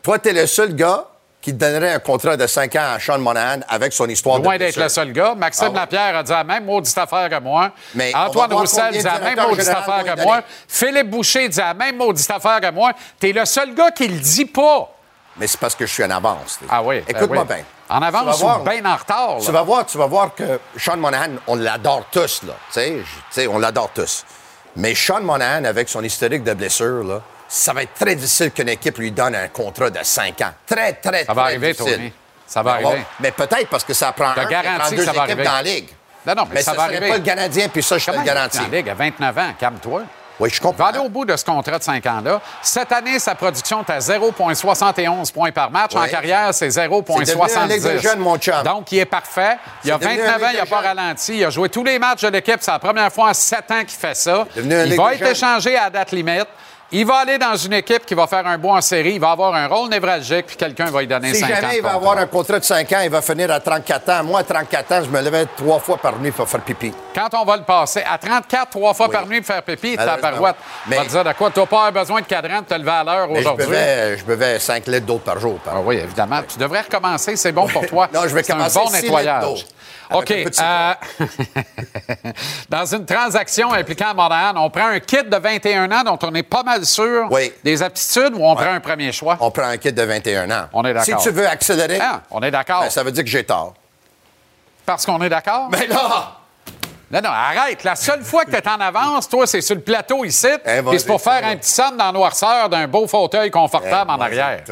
toi, 0.02 0.18
t'es 0.18 0.32
le 0.32 0.46
seul 0.46 0.74
gars 0.74 1.06
qui 1.40 1.52
donnerait 1.54 1.94
un 1.94 1.98
contrat 2.00 2.36
de 2.36 2.46
5 2.46 2.76
ans 2.76 2.92
à 2.94 2.98
Sean 3.00 3.18
Monahan 3.18 3.60
avec 3.68 3.92
son 3.94 4.06
histoire 4.08 4.38
Loin 4.40 4.54
de 4.54 4.58
d'être 4.58 4.74
blessure. 4.76 4.82
le 4.82 4.88
seul 4.88 5.12
gars. 5.12 5.34
Maxime 5.34 5.68
Ah. 5.74 5.80
Lapierre 5.80 6.16
a 6.18 6.22
dit 6.22 6.30
la 6.32 6.44
même 6.44 6.64
maudite 6.66 6.98
affaire 6.98 7.28
que 7.30 7.40
moi. 7.40 7.70
Mais 7.94 8.14
Antoine 8.14 8.52
Roussel 8.52 8.92
dit 8.92 9.02
la 9.02 9.18
même 9.20 9.40
maudite 9.40 9.68
affaire 9.68 10.04
que 10.04 10.22
moi. 10.22 10.42
Philippe 10.68 11.08
Boucher 11.10 11.48
dit 11.48 11.58
la 11.58 11.72
même 11.74 11.96
maudite 11.96 12.30
affaire 12.30 12.60
que 12.60 12.70
moi. 12.70 12.92
T'es 13.18 13.32
le 13.32 13.44
seul 13.46 13.74
gars 13.74 13.90
qui 13.90 14.06
le 14.08 14.18
dit 14.18 14.44
pas. 14.44 14.90
Mais 15.38 15.46
c'est 15.46 15.58
parce 15.60 15.74
que 15.74 15.86
je 15.86 15.92
suis 15.92 16.04
en 16.04 16.10
avance. 16.10 16.58
là. 16.60 16.68
Ah 16.70 16.82
oui. 16.82 17.00
ben 17.06 17.16
Écoute-moi 17.16 17.46
oui. 17.48 17.54
bien. 17.54 17.64
En 17.88 18.02
avance 18.02 18.40
voir, 18.40 18.60
ou 18.60 18.64
bien 18.68 18.84
en 18.84 18.96
retard. 18.96 19.36
là. 19.38 19.44
Tu 19.44 19.50
vas 19.50 19.62
voir, 19.62 19.86
tu 19.86 19.96
vas 19.96 20.06
voir 20.06 20.34
que 20.34 20.60
Sean 20.76 20.96
Monahan, 20.98 21.36
on 21.46 21.54
l'adore 21.56 22.04
tous, 22.12 22.42
là. 22.42 22.52
Tu 22.68 22.72
sais, 22.74 22.88
je- 22.98 23.02
tu 23.02 23.06
sais, 23.30 23.46
on 23.46 23.58
l'adore 23.58 23.90
tous. 23.94 24.24
Mais 24.76 24.94
Sean 24.94 25.22
Monahan, 25.22 25.64
avec 25.64 25.88
son 25.88 26.02
historique 26.04 26.44
de 26.44 26.52
blessures, 26.52 27.02
là, 27.02 27.22
ça 27.52 27.72
va 27.72 27.82
être 27.82 27.94
très 27.94 28.14
difficile 28.14 28.52
qu'une 28.52 28.68
équipe 28.68 28.96
lui 28.98 29.10
donne 29.10 29.34
un 29.34 29.48
contrat 29.48 29.90
de 29.90 29.98
5 30.02 30.40
ans. 30.42 30.52
Très, 30.66 30.92
très, 30.94 31.24
Ça 31.24 31.34
va 31.34 31.42
très 31.42 31.50
arriver, 31.50 31.72
difficile. 31.72 31.96
Tony. 31.96 32.12
Ça 32.46 32.62
va 32.62 32.78
Mais 32.78 32.84
arriver. 32.86 33.04
Mais 33.18 33.30
peut-être 33.32 33.68
parce 33.68 33.84
que 33.84 33.92
ça 33.92 34.12
prend 34.12 34.30
un, 34.30 34.34
te 34.34 34.40
ça 34.40 34.46
prend 34.46 34.90
deux 34.90 35.04
ça 35.04 35.12
va 35.12 35.12
équipes 35.12 35.18
arriver. 35.20 35.44
dans 35.44 35.52
la 35.52 35.62
ligue. 35.62 35.88
Non, 36.26 36.34
non, 36.36 36.44
mais 36.52 36.62
ça 36.62 36.72
ce 36.72 36.76
va 36.76 36.82
arriver. 36.84 37.08
pas 37.08 37.16
le 37.16 37.22
Canadien, 37.24 37.68
puis 37.68 37.82
ça, 37.82 37.98
je 37.98 38.04
te 38.06 38.10
le 38.10 38.16
Comment 38.18 38.24
il 38.24 38.30
est 38.30 38.34
garantis. 38.34 38.58
dans 38.58 38.68
la 38.70 38.76
Ligue? 38.76 38.88
À 38.90 38.94
29 38.94 39.38
ans, 39.38 39.52
calme-toi. 39.58 40.02
Oui, 40.38 40.48
je 40.50 40.60
Va 40.60 40.68
comprends. 40.68 40.86
aller 40.86 40.98
au 40.98 41.08
bout 41.08 41.24
de 41.24 41.36
ce 41.36 41.44
contrat 41.44 41.78
de 41.78 41.82
5 41.82 42.06
ans-là. 42.06 42.40
Cette 42.62 42.92
année, 42.92 43.18
sa 43.18 43.34
production 43.34 43.82
est 43.86 43.90
à 43.90 43.98
0,71 44.00 45.32
points 45.32 45.50
par 45.52 45.70
match. 45.70 45.94
En 45.94 46.06
carrière, 46.06 46.52
c'est 46.54 46.70
C'est 46.70 46.80
devenu 46.88 46.96
une 46.98 47.24
0,70. 47.24 47.68
ligue 47.68 47.82
de 47.94 47.98
jeunes, 47.98 48.18
mon 48.20 48.36
chum. 48.38 48.62
Donc, 48.62 48.90
il 48.92 48.98
est 49.00 49.04
parfait. 49.04 49.56
Il 49.84 49.90
a 49.92 49.98
C'est 50.00 50.06
devenu 50.06 50.18
29 50.22 50.38
une 50.38 50.44
ans, 50.44 50.48
il 50.52 50.56
n'a 50.58 50.66
pas 50.66 50.80
ralenti. 50.80 51.36
Il 51.38 51.44
a 51.44 51.50
joué 51.50 51.68
tous 51.68 51.84
les 51.84 51.98
matchs 51.98 52.22
de 52.22 52.28
l'équipe. 52.28 52.56
C'est 52.60 52.70
la 52.70 52.78
première 52.78 53.12
fois 53.12 53.30
en 53.30 53.34
7 53.34 53.70
ans 53.70 53.80
qu'il 53.80 53.98
fait 53.98 54.14
ça. 54.16 54.46
Il 54.56 54.96
va 54.96 55.14
être 55.14 55.26
échangé 55.26 55.76
à 55.76 55.90
date 55.90 56.12
limite. 56.12 56.46
Il 56.92 57.06
va 57.06 57.18
aller 57.18 57.38
dans 57.38 57.54
une 57.54 57.74
équipe 57.74 58.04
qui 58.04 58.14
va 58.14 58.26
faire 58.26 58.44
un 58.44 58.58
bout 58.58 58.70
en 58.70 58.80
série. 58.80 59.12
Il 59.12 59.20
va 59.20 59.30
avoir 59.30 59.54
un 59.54 59.68
rôle 59.68 59.88
névralgique, 59.88 60.46
puis 60.46 60.56
quelqu'un 60.56 60.86
va 60.86 60.98
lui 61.00 61.06
donner 61.06 61.32
Si 61.32 61.38
5 61.40 61.46
ans. 61.46 61.54
jamais 61.60 61.72
de 61.74 61.76
il 61.78 61.82
va 61.82 61.92
avoir 61.94 62.18
un 62.18 62.26
contrat 62.26 62.58
de 62.58 62.64
5 62.64 62.92
ans, 62.94 63.00
il 63.04 63.10
va 63.10 63.22
finir 63.22 63.48
à 63.52 63.60
34 63.60 64.08
ans. 64.10 64.24
Moi, 64.24 64.40
à 64.40 64.42
34 64.42 64.92
ans, 64.92 65.00
je 65.04 65.08
me 65.08 65.20
levais 65.22 65.46
trois 65.56 65.78
fois 65.78 65.98
par 65.98 66.18
nuit 66.18 66.32
pour 66.32 66.48
faire 66.48 66.62
pipi. 66.62 66.92
Quand 67.14 67.28
on 67.40 67.44
va 67.44 67.58
le 67.58 67.62
passer 67.62 68.02
à 68.04 68.18
34, 68.18 68.70
trois 68.70 68.92
fois 68.92 69.06
Oui. 69.06 69.12
par 69.12 69.26
nuit 69.28 69.40
pour 69.40 69.46
faire 69.54 69.62
pipi, 69.62 69.94
ta 69.96 70.04
Malheureusement, 70.04 70.30
parouette. 70.30 70.56
oui. 70.58 70.64
On 70.86 70.90
va 70.90 70.96
Mais- 71.02 71.06
te 71.06 71.10
dire 71.12 71.24
de 71.24 71.32
quoi? 71.32 71.50
Tu 71.52 71.60
n'as 71.60 71.66
pas 71.66 71.90
besoin 71.92 72.20
de 72.22 72.26
cadran 72.26 72.60
de 72.60 72.64
te 72.66 72.74
lever 72.74 72.90
à 72.90 73.04
l'heure 73.04 73.28
Mais 73.28 73.34
je 73.36 73.40
aujourd'hui. 73.40 73.66
buvais, 73.66 74.18
je 74.18 74.24
buvais 74.24 74.58
5 74.58 74.86
litres 74.88 75.06
d'eau 75.06 75.18
par 75.18 75.38
jour. 75.38 75.60
par 75.60 75.74
Ah 75.76 75.80
oui, 75.84 75.96
évidemment. 75.96 76.40
Tu 76.48 76.58
devrais 76.58 76.80
recommencer, 76.80 77.36
c'est 77.36 77.52
bon 77.52 77.68
pour 77.68 77.86
toi. 77.88 78.08
Non, 78.12 78.22
je 78.26 78.34
vais 78.34 78.42
C'est 78.42 78.52
commencer 78.52 78.78
un 78.78 78.82
bon 78.84 78.90
nettoyage. 78.90 79.66
OK. 80.12 80.30
un 80.58 80.64
euh, 80.64 80.94
Dans 82.68 82.94
une 82.94 83.04
transaction 83.06 83.72
impliquant 83.72 84.14
Monahan, 84.14 84.54
on 84.56 84.70
prend 84.70 84.86
un 84.88 85.00
kit 85.00 85.22
de 85.24 85.36
21 85.36 85.90
ans 85.92 86.02
dont 86.04 86.18
on 86.22 86.34
est 86.34 86.42
pas 86.42 86.62
mal 86.62 86.84
sûr 86.84 87.28
Oui. 87.30 87.52
des 87.64 87.82
aptitudes 87.82 88.34
ou 88.34 88.44
on 88.44 88.54
prend 88.54 88.72
un 88.72 88.80
premier 88.80 89.12
choix? 89.12 89.36
On 89.40 89.50
prend 89.50 89.64
un 89.64 89.76
kit 89.76 89.92
de 89.92 90.02
21 90.02 90.50
ans. 90.50 90.66
On 90.72 90.84
est 90.84 90.98
Si 91.00 91.10
d'accord. 91.10 91.22
tu 91.22 91.30
veux 91.30 91.46
accélérer, 91.46 91.98
Ah, 92.00 92.22
on 92.30 92.40
est 92.42 92.50
d'accord. 92.50 92.82
ben, 92.82 92.90
ça 92.90 93.02
veut 93.02 93.12
dire 93.12 93.24
que 93.24 93.30
j'ai 93.30 93.44
tort. 93.44 93.74
Parce 94.86 95.06
qu'on 95.06 95.20
est 95.22 95.28
d'accord? 95.28 95.68
Mais 95.70 95.86
là, 95.86 96.39
Non, 97.10 97.20
non, 97.20 97.30
arrête. 97.30 97.82
La 97.82 97.96
seule 97.96 98.22
fois 98.22 98.44
que 98.44 98.50
tu 98.52 98.56
es 98.56 98.68
en 98.68 98.78
avance, 98.80 99.28
toi, 99.28 99.44
c'est 99.46 99.60
sur 99.60 99.74
le 99.74 99.80
plateau 99.80 100.24
ici. 100.24 100.46
Eh, 100.64 100.80
Puis 100.82 101.00
c'est 101.00 101.06
pour 101.06 101.20
faire 101.20 101.44
un 101.44 101.56
petit 101.56 101.70
somme 101.70 101.96
dans 101.96 102.06
la 102.06 102.12
noirceur 102.12 102.68
d'un 102.68 102.86
beau 102.86 103.08
fauteuil 103.08 103.50
confortable 103.50 104.10
Eh, 104.10 104.12
en 104.12 104.20
arrière. 104.20 104.62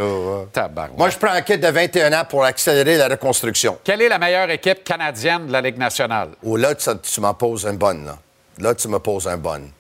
moi, 0.96 1.10
je 1.10 1.18
prends 1.18 1.32
un 1.32 1.42
kit 1.42 1.58
de 1.58 1.66
21 1.68 2.12
ans 2.12 2.24
pour 2.28 2.44
accélérer 2.44 2.96
la 2.96 3.08
reconstruction. 3.08 3.78
Quelle 3.82 4.02
est 4.02 4.08
la 4.08 4.18
meilleure 4.18 4.50
équipe 4.50 4.84
canadienne 4.84 5.48
de 5.48 5.52
la 5.52 5.60
Ligue 5.60 5.78
nationale? 5.78 6.28
Ou 6.44 6.56
là, 6.56 6.76
tu, 6.76 6.88
tu 7.02 7.20
m'en 7.20 7.34
poses 7.34 7.64
une 7.66 7.76
bonne. 7.76 8.06
Là, 8.06 8.16
là 8.58 8.74
tu 8.74 8.86
me 8.86 9.00
poses 9.00 9.26
un 9.26 9.36
bonne. 9.36 9.70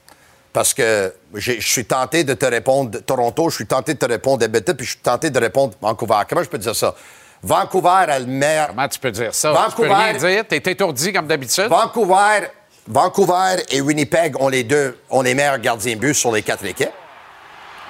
Parce 0.52 0.74
que 0.74 1.14
je 1.34 1.60
suis 1.60 1.84
tenté 1.84 2.24
de 2.24 2.34
te 2.34 2.46
répondre 2.46 2.98
Toronto, 3.06 3.50
je 3.50 3.54
suis 3.56 3.66
tenté 3.66 3.94
de 3.94 3.98
te 3.98 4.06
répondre 4.06 4.42
Edmonton, 4.42 4.74
puis 4.74 4.86
je 4.86 4.92
suis 4.92 5.00
tenté 5.00 5.30
de 5.30 5.38
répondre 5.38 5.74
Vancouver. 5.80 6.16
Comment 6.28 6.42
je 6.42 6.48
peux 6.48 6.58
dire 6.58 6.74
ça? 6.74 6.94
Vancouver 7.42 7.88
a 8.08 8.18
le 8.18 8.26
meilleur. 8.26 8.68
Comment 8.68 8.88
tu 8.88 8.98
peux 8.98 9.10
dire 9.10 9.34
ça? 9.34 9.52
Vancouver- 9.52 9.70
Tu 9.88 9.88
peux 9.88 9.94
rien 9.94 10.12
dire. 10.14 10.44
T'es 10.48 10.56
étourdi 10.72 11.12
comme 11.12 11.26
d'habitude? 11.26 11.68
Vancouver, 11.68 12.48
Vancouver 12.86 13.62
et 13.70 13.80
Winnipeg 13.80 14.40
ont 14.40 14.48
les 14.48 14.64
deux 14.64 14.98
ont 15.10 15.22
les 15.22 15.34
meilleurs 15.34 15.58
gardiens 15.58 15.94
de 15.94 16.00
but 16.00 16.14
sur 16.14 16.32
les 16.32 16.42
quatre 16.42 16.64
équipes. 16.64 16.90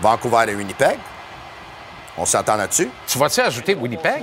Vancouver 0.01 0.45
et 0.49 0.55
Winnipeg. 0.55 0.99
On 2.17 2.25
s'entend 2.27 2.57
là-dessus? 2.57 2.91
Tu 3.07 3.19
vas-tu 3.19 3.41
ajouter 3.41 3.75
Winnipeg? 3.75 4.23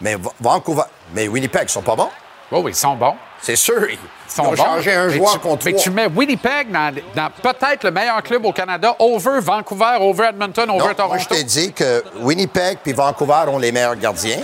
Mais 0.00 0.14
Va- 0.16 0.30
Vancouver. 0.40 0.82
Mais 1.14 1.28
Winnipeg 1.28 1.68
sont 1.68 1.82
pas 1.82 1.96
bons. 1.96 2.10
Oui, 2.52 2.60
oui, 2.64 2.70
ils 2.72 2.76
sont 2.76 2.94
bons. 2.94 3.16
C'est 3.42 3.56
sûr. 3.56 3.88
Ils, 3.90 4.40
ont 4.40 4.50
bons. 4.50 4.56
changé 4.56 4.92
un 4.92 5.06
Mais 5.08 5.16
joueur 5.16 5.32
tu, 5.32 5.38
contre 5.40 5.64
mais 5.66 5.72
trois. 5.72 5.82
tu 5.82 5.90
mets 5.90 6.06
Winnipeg 6.06 6.70
dans, 6.70 6.94
dans 7.14 7.30
peut-être 7.42 7.84
le 7.84 7.90
meilleur 7.90 8.22
club 8.22 8.44
au 8.44 8.52
Canada, 8.52 8.94
over 8.98 9.40
Vancouver, 9.40 9.96
over 10.00 10.24
Edmonton, 10.28 10.68
over 10.70 10.78
Non, 10.78 10.84
moi, 10.84 10.94
Toronto. 10.94 11.18
je 11.18 11.28
t'ai 11.28 11.44
dit 11.44 11.72
que 11.72 12.04
Winnipeg 12.16 12.78
puis 12.82 12.92
Vancouver 12.92 13.44
ont 13.48 13.58
les 13.58 13.72
meilleurs 13.72 13.96
gardiens. 13.96 14.40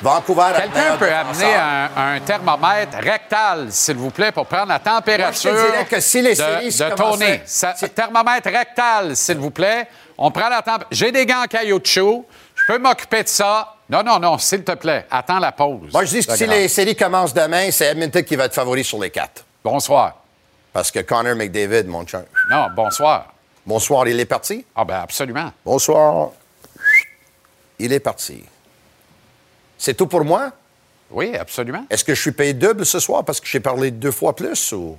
Vancouver 0.00 0.44
Quelqu'un 0.56 0.96
peut 0.96 1.12
amener 1.12 1.54
un, 1.54 1.88
un 2.14 2.20
thermomètre 2.20 2.98
rectal, 3.02 3.66
s'il 3.70 3.96
vous 3.96 4.10
plaît, 4.10 4.30
pour 4.30 4.46
prendre 4.46 4.68
la 4.68 4.78
température 4.78 5.52
Moi, 5.52 5.60
je 5.60 5.66
te 5.66 5.72
dirais 5.72 5.84
que 5.86 6.00
si 6.00 6.22
les 6.22 6.30
de, 6.30 6.34
séries 6.36 6.66
de. 6.66 6.70
Ça- 7.46 7.74
thermomètre 7.94 8.48
rectal, 8.48 9.16
s'il 9.16 9.38
vous 9.38 9.50
plaît. 9.50 9.88
On 10.16 10.30
prend 10.30 10.48
la 10.48 10.58
température. 10.62 10.86
J'ai 10.92 11.10
des 11.12 11.26
gants 11.26 11.42
en 11.42 11.46
caoutchouc. 11.46 12.24
Je 12.54 12.72
peux 12.72 12.78
m'occuper 12.78 13.24
de 13.24 13.28
ça. 13.28 13.74
Non, 13.90 14.02
non, 14.02 14.18
non, 14.18 14.36
s'il 14.38 14.64
te 14.64 14.72
plaît. 14.72 15.06
Attends 15.10 15.38
la 15.38 15.52
pause. 15.52 15.92
Moi, 15.92 16.04
je 16.04 16.18
dis 16.18 16.26
que 16.26 16.36
si 16.36 16.46
les 16.46 16.68
séries 16.68 16.94
commencent 16.96 17.32
demain, 17.32 17.70
c'est 17.70 17.86
Edmonton 17.86 18.22
qui 18.22 18.36
va 18.36 18.44
être 18.44 18.54
favori 18.54 18.84
sur 18.84 18.98
les 18.98 19.10
quatre. 19.10 19.44
Bonsoir. 19.64 20.16
Parce 20.72 20.90
que 20.90 21.00
Connor 21.00 21.34
McDavid, 21.34 21.84
mon 21.84 22.04
chum. 22.04 22.24
Non, 22.50 22.66
bonsoir. 22.76 23.32
Bonsoir, 23.64 24.06
il 24.06 24.20
est 24.20 24.26
parti? 24.26 24.64
Ah, 24.74 24.84
ben 24.84 25.00
absolument. 25.00 25.52
Bonsoir. 25.64 26.30
Il 27.78 27.92
est 27.92 28.00
parti. 28.00 28.44
C'est 29.78 29.94
tout 29.94 30.06
pour 30.06 30.24
moi? 30.24 30.50
Oui, 31.10 31.34
absolument. 31.36 31.84
Est-ce 31.88 32.04
que 32.04 32.14
je 32.14 32.20
suis 32.20 32.32
payé 32.32 32.52
double 32.52 32.84
ce 32.84 33.00
soir 33.00 33.24
parce 33.24 33.40
que 33.40 33.46
j'ai 33.46 33.60
parlé 33.60 33.90
deux 33.90 34.10
fois 34.10 34.36
plus 34.36 34.72
ou? 34.72 34.96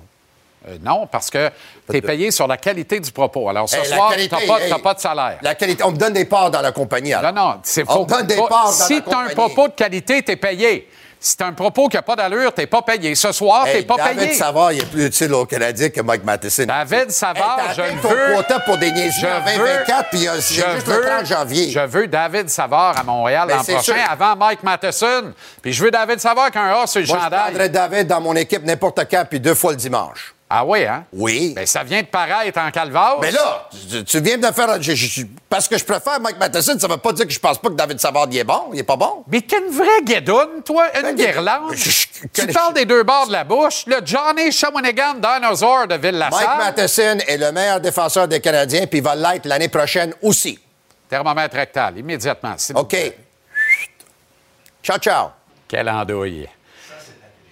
Euh, 0.68 0.76
non, 0.82 1.06
parce 1.06 1.30
que 1.30 1.50
tu 1.90 1.96
es 1.96 2.02
payé 2.02 2.30
sur 2.30 2.46
la 2.46 2.58
qualité 2.58 3.00
du 3.00 3.10
propos. 3.12 3.48
Alors, 3.48 3.68
ce 3.68 3.76
Hey, 3.76 3.88
la 3.88 3.96
soir, 3.96 4.12
tu 4.14 4.22
n'as 4.28 4.46
pas, 4.46 4.60
hey. 4.60 4.70
t'as 4.70 4.78
pas 4.78 4.94
de 4.94 5.00
salaire. 5.00 5.38
La 5.40 5.54
qualité. 5.54 5.82
On 5.84 5.90
me 5.92 5.96
donne 5.96 6.12
des 6.12 6.26
parts 6.26 6.50
dans 6.50 6.60
la 6.60 6.72
compagnie. 6.72 7.14
alors. 7.14 7.32
Non, 7.32 7.42
non, 7.48 7.54
c'est 7.62 7.84
On 7.88 7.92
faux. 7.94 8.04
me 8.04 8.10
donne 8.10 8.26
des 8.26 8.36
parts 8.36 8.64
dans 8.66 8.70
Si 8.72 8.96
la 8.96 9.00
tu 9.00 9.14
as 9.14 9.18
un 9.20 9.28
propos 9.30 9.68
de 9.68 9.72
qualité, 9.72 10.22
tu 10.22 10.32
es 10.32 10.36
payé. 10.36 10.88
Si 11.22 11.36
tu 11.36 11.42
as 11.42 11.48
un 11.48 11.52
propos 11.52 11.88
qui 11.88 11.96
n'a 11.96 12.02
pas 12.02 12.16
d'allure, 12.16 12.52
tu 12.54 12.62
n'es 12.62 12.66
pas 12.66 12.80
payé. 12.80 13.14
Ce 13.14 13.30
soir, 13.32 13.64
tu 13.64 13.70
Hey, 13.70 13.76
n'es 13.76 13.82
pas 13.82 13.96
David 13.96 14.18
payé. 14.20 14.34
Savard, 14.34 14.72
il 14.72 14.80
est 14.82 14.86
plus 14.86 15.04
utile 15.06 15.34
au 15.34 15.44
Canadien 15.44 15.90
que 15.90 16.00
Mike 16.00 16.24
Matheson. 16.24 16.64
David 16.64 17.10
Savard, 17.10 17.58
Hey, 17.58 17.66
t'as 17.66 17.72
je 17.74 18.00
ton 18.02 18.08
veux. 18.08 18.34
quota 18.36 18.60
pour 18.60 18.78
des 18.78 18.90
niaiseries 18.90 19.20
Je 19.20 19.26
en 19.26 19.40
veux- 19.40 19.52
2024, 19.58 20.08
puis 20.10 20.28
euh, 20.28 20.40
c'est 20.40 20.54
juste 20.54 20.86
le 20.86 21.00
30 21.02 21.26
janvier. 21.26 21.70
Je 21.70 21.80
veux 21.80 22.06
David 22.06 22.48
Savard 22.48 22.98
à 22.98 23.02
Montréal 23.02 23.48
Ben, 23.48 23.56
l'an 23.56 23.64
prochain, 23.64 23.82
sûr. 23.82 23.94
avant 24.10 24.34
Mike 24.36 24.62
Matheson. 24.62 25.32
Puis 25.60 25.74
je 25.74 25.84
veux 25.84 25.90
David 25.90 26.20
Savard 26.20 26.44
avec 26.44 26.56
un 26.56 26.68
A 26.82 26.86
sur 26.86 27.00
le 27.02 27.06
Moi, 27.06 27.18
je 27.22 27.28
prendrais 27.36 27.68
David 27.68 28.06
dans 28.06 28.20
mon 28.22 28.34
équipe 28.36 28.64
n'importe 28.64 29.00
quand, 29.10 29.24
puis 29.28 29.40
deux 29.40 29.54
fois 29.54 29.72
le 29.72 29.76
dimanche. 29.76 30.34
Ah 30.52 30.64
oui, 30.64 30.84
hein? 30.84 31.04
Oui. 31.12 31.52
Ben, 31.54 31.64
ça 31.64 31.84
vient 31.84 32.02
de 32.02 32.08
paraître 32.08 32.58
en 32.60 32.72
calvaire. 32.72 33.18
Mais 33.20 33.30
là, 33.30 33.68
tu, 33.88 34.02
tu 34.04 34.20
viens 34.20 34.36
de 34.36 34.46
faire. 34.48 34.82
je- 34.82 34.94
je- 34.96 35.06
je- 35.20 35.26
parce 35.48 35.68
que 35.68 35.78
je 35.78 35.84
préfère 35.84 36.18
Mike 36.20 36.40
Matheson, 36.40 36.76
ça 36.76 36.88
ne 36.88 36.92
veut 36.92 36.98
pas 36.98 37.12
dire 37.12 37.24
que 37.24 37.32
je 37.32 37.38
pense 37.38 37.56
pas 37.58 37.68
que 37.68 37.74
David 37.74 38.00
Savard 38.00 38.26
il 38.32 38.38
est 38.38 38.42
bon. 38.44 38.70
Il 38.72 38.80
est 38.80 38.82
pas 38.82 38.96
bon. 38.96 39.22
Mais 39.28 39.42
t'es 39.42 39.58
une 39.58 39.72
vraie 39.72 40.02
guédoune, 40.02 40.62
toi, 40.64 40.86
une 40.96 41.02
Ben, 41.02 41.14
guirlande. 41.14 41.72
je- 41.74 42.06
tu 42.32 42.46
parles 42.48 42.74
des 42.74 42.84
deux 42.84 43.04
bords 43.04 43.28
de 43.28 43.32
la 43.32 43.44
bouche. 43.44 43.84
Le 43.86 43.98
Johnny 44.04 44.50
Shawinigan 44.50 45.14
Dinosaur 45.14 45.86
de 45.86 45.94
Mike 45.94 46.02
Ville-la-Salle. 46.04 46.58
Matheson 46.58 47.18
est 47.28 47.36
le 47.36 47.52
meilleur 47.52 47.80
défenseur 47.80 48.26
des 48.26 48.40
Canadiens, 48.40 48.86
puis 48.88 48.98
il 48.98 49.04
va 49.04 49.14
l'être 49.14 49.46
l'année 49.46 49.68
prochaine 49.68 50.12
aussi. 50.20 50.58
Thermomètre 51.08 51.54
rectal, 51.54 51.96
immédiatement. 51.96 52.56
OK. 52.74 52.96
Ciao, 54.82 54.98
ciao. 54.98 55.28
Quelle 55.68 55.88
andouille. 55.88 56.48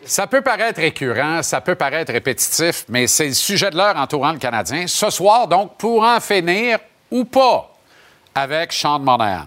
Ça 0.08 0.26
peut 0.26 0.40
paraître 0.40 0.80
récurrent, 0.80 1.42
ça 1.42 1.60
peut 1.60 1.74
paraître 1.74 2.10
répétitif, 2.10 2.86
mais 2.88 3.06
c'est 3.06 3.26
le 3.26 3.34
sujet 3.34 3.68
de 3.68 3.76
l'heure 3.76 3.94
entourant 3.94 4.32
le 4.32 4.38
Canadien. 4.38 4.86
Ce 4.86 5.10
soir, 5.10 5.46
donc, 5.46 5.76
pour 5.76 6.02
en 6.02 6.18
finir 6.18 6.78
ou 7.10 7.26
pas 7.26 7.70
avec 8.34 8.72
Sean 8.72 9.00
Monahan. 9.00 9.44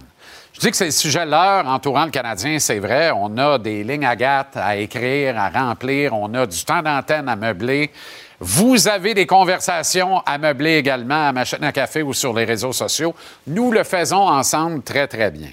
Je 0.53 0.59
dis 0.59 0.69
que 0.69 0.77
c'est 0.77 0.85
le 0.85 0.91
sujet 0.91 1.25
de 1.25 1.31
l'heure 1.31 1.65
entourant 1.65 2.05
le 2.05 2.11
Canadien, 2.11 2.59
c'est 2.59 2.77
vrai. 2.77 3.09
On 3.09 3.35
a 3.39 3.57
des 3.57 3.83
lignes 3.83 4.05
à 4.05 4.15
gâte 4.15 4.55
à 4.55 4.75
écrire, 4.75 5.35
à 5.35 5.49
remplir. 5.49 6.13
On 6.13 6.31
a 6.35 6.45
du 6.45 6.63
temps 6.63 6.83
d'antenne 6.83 7.27
à 7.27 7.35
meubler. 7.35 7.89
Vous 8.43 8.87
avez 8.87 9.13
des 9.13 9.27
conversations 9.27 10.19
à 10.25 10.39
meubler 10.39 10.77
également 10.77 11.27
à 11.27 11.31
machine 11.31 11.63
à 11.63 11.71
café 11.71 12.01
ou 12.01 12.11
sur 12.11 12.33
les 12.33 12.43
réseaux 12.43 12.73
sociaux. 12.73 13.13
Nous 13.45 13.71
le 13.71 13.83
faisons 13.83 14.27
ensemble 14.27 14.81
très, 14.81 15.07
très 15.07 15.29
bien. 15.29 15.49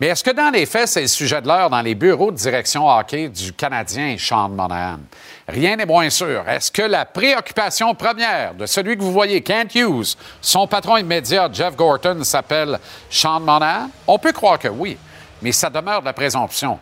Mais 0.00 0.08
est-ce 0.08 0.24
que 0.24 0.32
dans 0.32 0.50
les 0.50 0.66
faits, 0.66 0.88
c'est 0.88 1.02
le 1.02 1.06
sujet 1.06 1.40
de 1.40 1.46
l'heure 1.46 1.70
dans 1.70 1.82
les 1.82 1.94
bureaux 1.94 2.32
de 2.32 2.36
direction 2.36 2.88
hockey 2.88 3.28
du 3.28 3.52
Canadien 3.52 4.16
Sean 4.18 4.48
Monahan? 4.48 4.98
Rien 5.46 5.76
n'est 5.76 5.86
moins 5.86 6.10
sûr. 6.10 6.42
Est-ce 6.48 6.72
que 6.72 6.82
la 6.82 7.04
préoccupation 7.04 7.94
première 7.94 8.54
de 8.54 8.66
celui 8.66 8.96
que 8.96 9.02
vous 9.02 9.12
voyez, 9.12 9.40
Kent 9.40 9.76
Hughes, 9.76 10.16
son 10.40 10.66
patron 10.66 10.96
immédiat, 10.96 11.48
Jeff 11.52 11.76
Gorton, 11.76 12.24
s'appelle 12.24 12.80
Sean 13.08 13.38
Monahan? 13.38 13.88
On 14.04 14.18
peut 14.18 14.32
croire 14.32 14.58
que 14.58 14.66
oui, 14.66 14.98
mais 15.40 15.52
ça 15.52 15.70
demeure 15.70 16.00
de 16.00 16.06
la 16.06 16.12
présomption. 16.12 16.80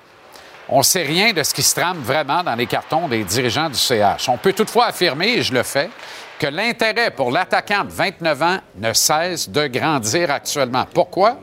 On 0.72 0.78
ne 0.78 0.82
sait 0.84 1.02
rien 1.02 1.32
de 1.32 1.42
ce 1.42 1.52
qui 1.52 1.64
se 1.64 1.74
trame 1.74 1.98
vraiment 1.98 2.44
dans 2.44 2.54
les 2.54 2.66
cartons 2.66 3.08
des 3.08 3.24
dirigeants 3.24 3.68
du 3.68 3.74
CH. 3.74 4.28
On 4.28 4.36
peut 4.36 4.52
toutefois 4.52 4.86
affirmer, 4.86 5.38
et 5.38 5.42
je 5.42 5.52
le 5.52 5.64
fais, 5.64 5.90
que 6.38 6.46
l'intérêt 6.46 7.10
pour 7.10 7.32
l'attaquant 7.32 7.82
de 7.82 7.90
29 7.90 8.42
ans 8.42 8.58
ne 8.76 8.92
cesse 8.92 9.48
de 9.48 9.66
grandir 9.66 10.30
actuellement. 10.30 10.86
Pourquoi? 10.94 11.38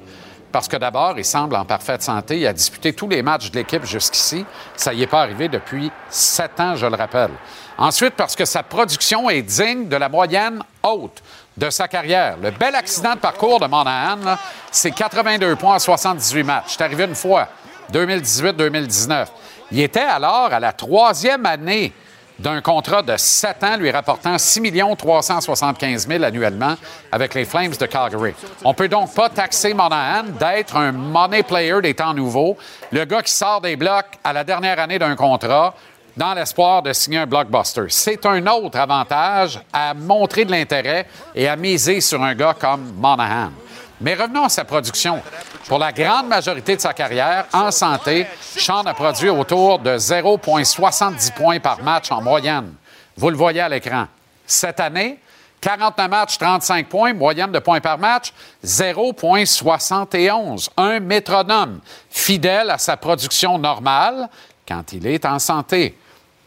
Parce 0.50 0.70
que 0.70 0.78
d'abord, 0.78 1.16
il 1.18 1.26
semble 1.26 1.58
en 1.58 1.66
parfaite 1.66 2.02
santé. 2.02 2.40
Il 2.40 2.48
a 2.48 2.54
disputé 2.54 2.94
tous 2.94 3.10
les 3.10 3.22
matchs 3.22 3.52
de 3.52 3.58
l'équipe 3.58 3.84
jusqu'ici. 3.84 4.46
Ça 4.78 4.94
n'y 4.94 5.04
est 5.04 5.08
pas 5.08 5.24
arrivé 5.24 5.50
depuis 5.50 5.92
sept 6.10 6.58
ans, 6.62 6.78
je 6.78 6.86
le 6.86 6.96
rappelle. 6.96 7.32
Ensuite, 7.78 8.14
parce 8.16 8.36
que 8.36 8.46
sa 8.46 8.64
production 8.64 9.30
est 9.30 9.42
digne 9.42 9.90
de 9.90 9.98
la 9.98 10.08
moyenne 10.08 10.64
haute 10.82 11.22
de 11.58 11.70
sa 11.70 11.90
carrière. 11.90 12.38
Le 12.42 12.52
bel 12.52 12.74
accident 12.76 13.14
de 13.14 13.20
parcours 13.20 13.60
de 13.60 13.68
Monahan, 13.68 14.38
c'est 14.72 14.92
82 14.92 15.58
points 15.58 15.76
en 15.76 15.80
78 15.80 16.44
matchs. 16.44 16.64
C'est 16.78 16.84
arrivé 16.84 17.04
une 17.04 17.14
fois. 17.14 17.50
2018-2019. 17.94 19.28
Il 19.72 19.82
était 19.82 20.00
alors 20.00 20.50
à 20.52 20.60
la 20.60 20.74
troisième 20.74 21.46
année 21.46 21.94
d'un 22.40 22.62
contrat 22.62 23.02
de 23.02 23.18
7 23.18 23.64
ans 23.64 23.78
lui 23.78 23.90
rapportant 23.90 24.38
6 24.38 24.72
375 24.98 26.08
000 26.08 26.24
annuellement 26.24 26.76
avec 27.12 27.34
les 27.34 27.46
Flames 27.46 27.72
de 27.72 27.86
Calgary. 27.86 28.34
On 28.64 28.74
peut 28.74 28.88
donc 28.88 29.14
pas 29.14 29.30
taxer 29.30 29.74
Monahan 29.74 30.24
d'être 30.40 30.76
un 30.76 30.92
money 30.92 31.44
player 31.44 31.82
des 31.82 31.94
temps 31.94 32.14
nouveaux, 32.14 32.58
le 32.92 33.06
gars 33.06 33.24
qui 33.24 33.34
sort 33.34 33.62
des 33.62 33.76
blocs 33.76 34.20
à 34.24 34.34
la 34.34 34.44
dernière 34.44 34.80
année 34.80 35.00
d'un 35.00 35.16
contrat 35.16 35.74
dans 36.16 36.34
l'espoir 36.34 36.82
de 36.82 36.94
signer 36.94 37.20
un 37.20 37.28
blockbuster. 37.28 37.86
C'est 37.90 38.26
un 38.26 38.46
autre 38.48 38.80
avantage 38.80 39.60
à 39.72 39.94
montrer 39.94 40.46
de 40.46 40.52
l'intérêt 40.52 41.08
et 41.36 41.48
à 41.48 41.56
miser 41.56 42.02
sur 42.02 42.24
un 42.24 42.34
gars 42.34 42.56
comme 42.60 42.94
Monahan. 42.98 43.52
Mais 44.00 44.14
revenons 44.14 44.44
à 44.44 44.50
sa 44.50 44.64
production. 44.64 45.24
Pour 45.68 45.80
la 45.80 45.92
grande 45.92 46.28
majorité 46.28 46.76
de 46.76 46.82
sa 46.82 46.94
carrière, 46.94 47.48
en 47.52 47.72
santé, 47.72 48.28
Sean 48.40 48.84
a 48.84 48.94
produit 48.94 49.30
autour 49.30 49.80
de 49.80 49.98
0,70 49.98 51.34
points 51.34 51.60
par 51.60 51.82
match 51.82 52.12
en 52.12 52.22
moyenne. 52.22 52.76
Vous 53.16 53.32
le 53.32 53.36
voyez 53.36 53.62
à 53.62 53.70
l'écran. 53.70 54.06
Cette 54.46 54.80
année, 54.80 55.18
49 55.62 56.10
matchs, 56.10 56.38
35 56.38 56.88
points, 56.88 57.14
moyenne 57.14 57.52
de 57.52 57.60
points 57.60 57.82
par 57.82 57.98
match, 57.98 58.32
0,71. 58.64 60.70
Un 60.78 61.00
métronome, 61.00 61.80
fidèle 62.10 62.70
à 62.70 62.78
sa 62.78 62.96
production 62.98 63.58
normale 63.58 64.30
quand 64.68 64.94
il 64.94 65.08
est 65.08 65.26
en 65.26 65.40
santé. 65.40 65.98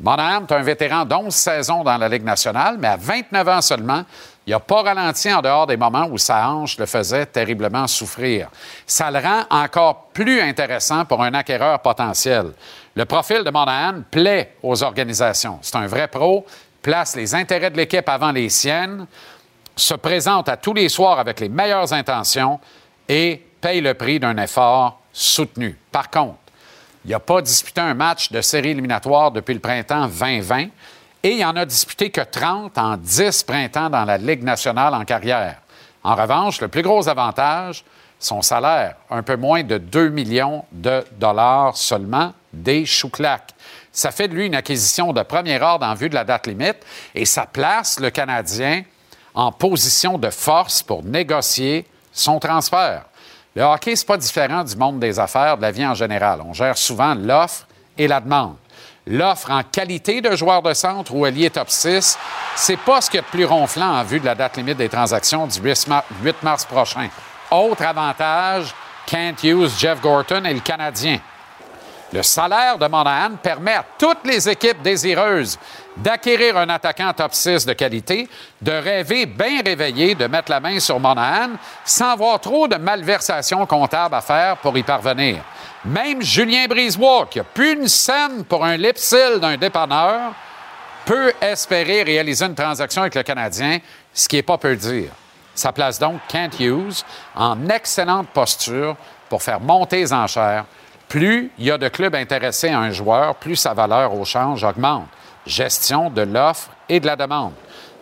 Monahan 0.01 0.47
est 0.47 0.53
un 0.53 0.63
vétéran 0.63 1.05
d'11 1.05 1.31
saisons 1.31 1.85
dans 1.85 1.99
la 1.99 2.09
Ligue 2.09 2.25
nationale, 2.25 2.77
mais 2.79 2.89
à 2.89 2.97
29 2.97 3.49
ans 3.49 3.61
seulement, 3.61 4.03
il 4.47 4.51
n'a 4.51 4.61
pas 4.61 4.83
ralenti 4.83 5.33
en 5.33 5.43
dehors 5.43 5.67
des 5.67 5.77
moments 5.77 6.07
où 6.11 6.17
sa 6.17 6.49
hanche 6.49 6.79
le 6.79 6.87
faisait 6.87 7.27
terriblement 7.27 7.87
souffrir. 7.87 8.49
Ça 8.87 9.11
le 9.11 9.19
rend 9.19 9.45
encore 9.51 10.07
plus 10.15 10.41
intéressant 10.41 11.05
pour 11.05 11.23
un 11.23 11.35
acquéreur 11.35 11.79
potentiel. 11.81 12.53
Le 12.97 13.05
profil 13.05 13.45
de 13.45 13.51
Monahan 13.51 14.03
plaît 14.11 14.57
aux 14.63 14.83
organisations. 14.83 15.59
C'est 15.61 15.77
un 15.77 15.87
vrai 15.87 16.09
pro, 16.09 16.47
place 16.81 17.15
les 17.15 17.35
intérêts 17.35 17.71
de 17.71 17.77
l'équipe 17.77 18.09
avant 18.09 18.33
les 18.33 18.49
siennes, 18.49 19.07
se 19.77 19.95
présente 19.95 20.49
à 20.49 20.57
tous 20.57 20.75
les 20.75 20.89
soirs 20.89 21.19
avec 21.19 21.41
les 21.41 21.49
meilleures 21.51 21.93
intentions 21.93 22.59
et 23.07 23.45
paye 23.61 23.83
le 23.83 23.95
prix 23.95 24.19
d'un 24.19 24.37
effort 24.39 25.01
soutenu. 25.13 25.79
Par 25.93 26.11
contre, 26.11 26.37
il 27.05 27.11
n'a 27.11 27.21
pas 27.21 27.41
disputé 27.41 27.81
un 27.81 27.95
match 27.95 28.31
de 28.31 28.41
série 28.41 28.71
éliminatoire 28.71 29.31
depuis 29.31 29.55
le 29.55 29.61
printemps 29.61 30.07
2020 30.07 30.67
et 31.23 31.37
il 31.37 31.45
en 31.45 31.57
a 31.57 31.65
disputé 31.65 32.11
que 32.11 32.21
30 32.21 32.77
en 32.79 32.97
10 32.97 33.43
printemps 33.45 33.91
dans 33.91 34.05
la 34.05 34.19
Ligue 34.19 34.43
nationale 34.43 34.95
en 34.95 35.05
carrière. 35.05 35.57
En 36.03 36.15
revanche, 36.15 36.61
le 36.61 36.69
plus 36.69 36.83
gros 36.83 37.09
avantage, 37.09 37.85
son 38.19 38.43
salaire, 38.43 38.97
un 39.11 39.23
peu 39.23 39.37
moins 39.37 39.63
de 39.63 39.79
2 39.79 40.09
millions 40.11 40.65
de 40.73 41.05
dollars 41.19 41.77
seulement 41.77 42.33
des 42.53 42.85
chouclacs. 42.85 43.55
Ça 43.93 44.11
fait 44.11 44.29
de 44.29 44.35
lui 44.35 44.47
une 44.47 44.55
acquisition 44.55 45.13
de 45.13 45.23
premier 45.23 45.61
ordre 45.61 45.87
en 45.87 45.95
vue 45.95 46.09
de 46.09 46.15
la 46.15 46.25
date 46.25 46.47
limite 46.47 46.79
et 47.15 47.25
ça 47.25 47.47
place 47.47 47.99
le 47.99 48.11
Canadien 48.11 48.83
en 49.35 49.53
position 49.53 50.19
de 50.19 50.31
force 50.31 50.83
pour 50.83 51.05
négocier 51.05 51.87
son 52.13 52.39
transfert. 52.41 53.05
Le 53.57 53.63
hockey, 53.63 53.97
c'est 53.97 54.07
pas 54.07 54.17
différent 54.17 54.63
du 54.63 54.77
monde 54.77 55.01
des 55.01 55.19
affaires, 55.19 55.57
de 55.57 55.63
la 55.63 55.73
vie 55.73 55.85
en 55.85 55.95
général. 55.95 56.41
On 56.47 56.53
gère 56.53 56.79
souvent 56.79 57.15
l'offre 57.15 57.67
et 57.99 58.07
la 58.07 58.21
demande. 58.21 58.55
L'offre 59.07 59.51
en 59.51 59.63
qualité 59.65 60.21
de 60.21 60.37
joueur 60.37 60.63
de 60.63 60.73
centre 60.73 61.13
ou 61.15 61.25
allié 61.25 61.51
top 61.51 61.69
6, 61.69 62.17
c'est 62.55 62.77
pas 62.77 63.01
ce 63.01 63.11
qui 63.11 63.17
est 63.17 63.23
plus 63.23 63.45
ronflant 63.45 63.99
en 63.99 64.05
vue 64.05 64.21
de 64.21 64.27
la 64.27 64.37
date 64.37 64.57
limite 64.57 64.77
des 64.77 64.89
transactions 64.89 65.47
du 65.49 65.59
8 65.59 65.89
mars, 65.89 66.07
8 66.23 66.43
mars 66.43 66.65
prochain. 66.65 67.09
Autre 67.51 67.83
avantage, 67.83 68.73
Kent 69.07 69.43
Hughes, 69.43 69.71
Jeff 69.79 70.01
Gorton 70.01 70.45
et 70.45 70.55
le 70.55 70.61
Canadien. 70.61 71.19
Le 72.13 72.25
salaire 72.25 72.77
de 72.77 72.89
Monahan 72.89 73.37
permet 73.41 73.75
à 73.75 73.85
toutes 73.97 74.25
les 74.25 74.49
équipes 74.49 74.83
désireuses 74.83 75.59
d'acquérir 75.97 76.57
un 76.57 76.69
attaquant 76.69 77.13
top 77.13 77.33
6 77.33 77.67
de 77.67 77.73
qualité, 77.73 78.29
de 78.61 78.73
rêver 78.73 79.27
bien 79.27 79.63
réveillé 79.65 80.17
de 80.17 80.27
mettre 80.27 80.51
la 80.51 80.59
main 80.59 80.81
sur 80.81 80.99
Monahan 80.99 81.51
sans 81.85 82.13
avoir 82.13 82.41
trop 82.41 82.67
de 82.67 82.77
malversations 82.77 83.65
comptables 83.65 84.17
à 84.17 84.21
faire 84.21 84.57
pour 84.57 84.77
y 84.77 84.83
parvenir. 84.83 85.37
Même 85.85 86.21
Julien 86.21 86.67
Brisebois, 86.67 87.27
qui 87.31 87.39
a 87.39 87.45
plus 87.45 87.75
une 87.75 87.89
scène 87.89 88.45
pour 88.45 88.65
un 88.65 88.77
lipsil 88.77 89.39
d'un 89.41 89.57
dépanneur, 89.57 90.33
peut 91.07 91.33
espérer 91.41 92.03
réaliser 92.03 92.45
une 92.45 92.55
transaction 92.57 93.03
avec 93.03 93.15
le 93.15 93.23
Canadien, 93.23 93.79
ce 94.13 94.29
qui 94.29 94.37
n'est 94.37 94.43
pas 94.43 94.59
peu 94.59 94.75
dire. 94.75 95.11
Ça 95.55 95.73
place 95.73 95.99
donc 95.99 96.21
Kent 96.29 96.59
Hughes 96.59 97.05
en 97.37 97.69
excellente 97.69 98.29
posture 98.29 98.97
pour 99.29 99.43
faire 99.43 99.61
monter 99.61 99.99
les 99.99 100.13
enchères. 100.13 100.65
Plus 101.11 101.51
il 101.59 101.65
y 101.65 101.71
a 101.73 101.77
de 101.77 101.89
clubs 101.89 102.15
intéressés 102.15 102.69
à 102.69 102.79
un 102.79 102.93
joueur, 102.93 103.35
plus 103.35 103.57
sa 103.57 103.75
valeur 103.75 104.15
au 104.15 104.25
change 104.25 104.63
augmente. 104.63 105.09
Gestion 105.45 106.09
de 106.09 106.23
l'offre 106.23 106.71
et 106.89 107.01
de 107.01 107.07
la 107.07 107.17
demande. 107.17 107.53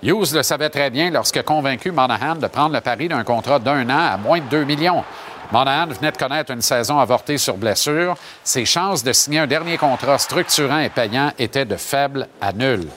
Hughes 0.03 0.35
le 0.35 0.43
savait 0.43 0.69
très 0.69 0.91
bien 0.91 1.11
lorsque 1.11 1.43
convaincu 1.43 1.91
Monahan 1.91 2.37
de 2.37 2.47
prendre 2.49 2.75
le 2.75 2.83
pari 2.83 3.09
d'un 3.09 3.25
contrat 3.25 3.59
d'un 3.59 3.89
an 3.89 4.13
à 4.13 4.19
moins 4.19 4.41
de 4.41 4.49
2 4.51 4.65
millions. 4.65 5.03
Monahan 5.51 5.87
venait 5.87 6.13
de 6.13 6.19
connaître 6.19 6.53
une 6.53 6.61
saison 6.61 6.99
avortée 6.99 7.39
sur 7.39 7.57
blessure. 7.57 8.15
Ses 8.45 8.67
chances 8.67 9.03
de 9.03 9.15
signer 9.15 9.39
un 9.39 9.47
dernier 9.47 9.79
contrat 9.79 10.19
structurant 10.19 10.81
et 10.81 10.91
payant 10.91 11.33
étaient 11.39 11.65
de 11.65 11.77
faibles 11.77 12.29
à 12.43 12.53
nulles. 12.53 12.89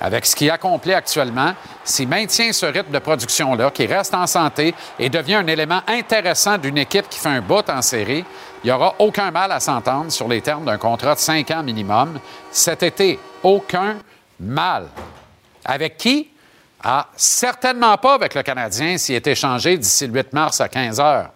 Avec 0.00 0.26
ce 0.26 0.34
qu'il 0.34 0.50
accomplit 0.50 0.94
actuellement, 0.94 1.54
s'il 1.84 2.08
maintient 2.08 2.52
ce 2.52 2.66
rythme 2.66 2.90
de 2.90 2.98
production-là, 2.98 3.70
qui 3.70 3.86
reste 3.86 4.14
en 4.14 4.26
santé 4.26 4.74
et 4.98 5.08
devient 5.08 5.36
un 5.36 5.46
élément 5.46 5.80
intéressant 5.86 6.58
d'une 6.58 6.78
équipe 6.78 7.08
qui 7.08 7.20
fait 7.20 7.28
un 7.28 7.40
bout 7.40 7.70
en 7.70 7.80
série, 7.82 8.24
il 8.62 8.66
n'y 8.66 8.72
aura 8.72 8.94
aucun 8.98 9.30
mal 9.30 9.50
à 9.50 9.60
s'entendre 9.60 10.12
sur 10.12 10.28
les 10.28 10.40
termes 10.40 10.64
d'un 10.64 10.78
contrat 10.78 11.14
de 11.14 11.20
5 11.20 11.50
ans 11.50 11.62
minimum 11.62 12.20
cet 12.50 12.82
été. 12.82 13.18
Aucun 13.42 13.96
mal. 14.38 14.88
Avec 15.64 15.96
qui? 15.96 16.30
Ah, 16.82 17.08
certainement 17.16 17.96
pas 17.96 18.14
avec 18.14 18.34
le 18.34 18.42
Canadien 18.42 18.98
s'il 18.98 19.14
est 19.14 19.26
échangé 19.26 19.76
d'ici 19.76 20.06
le 20.06 20.12
8 20.12 20.32
mars 20.32 20.60
à 20.60 20.68
15 20.68 21.00
heures. 21.00 21.30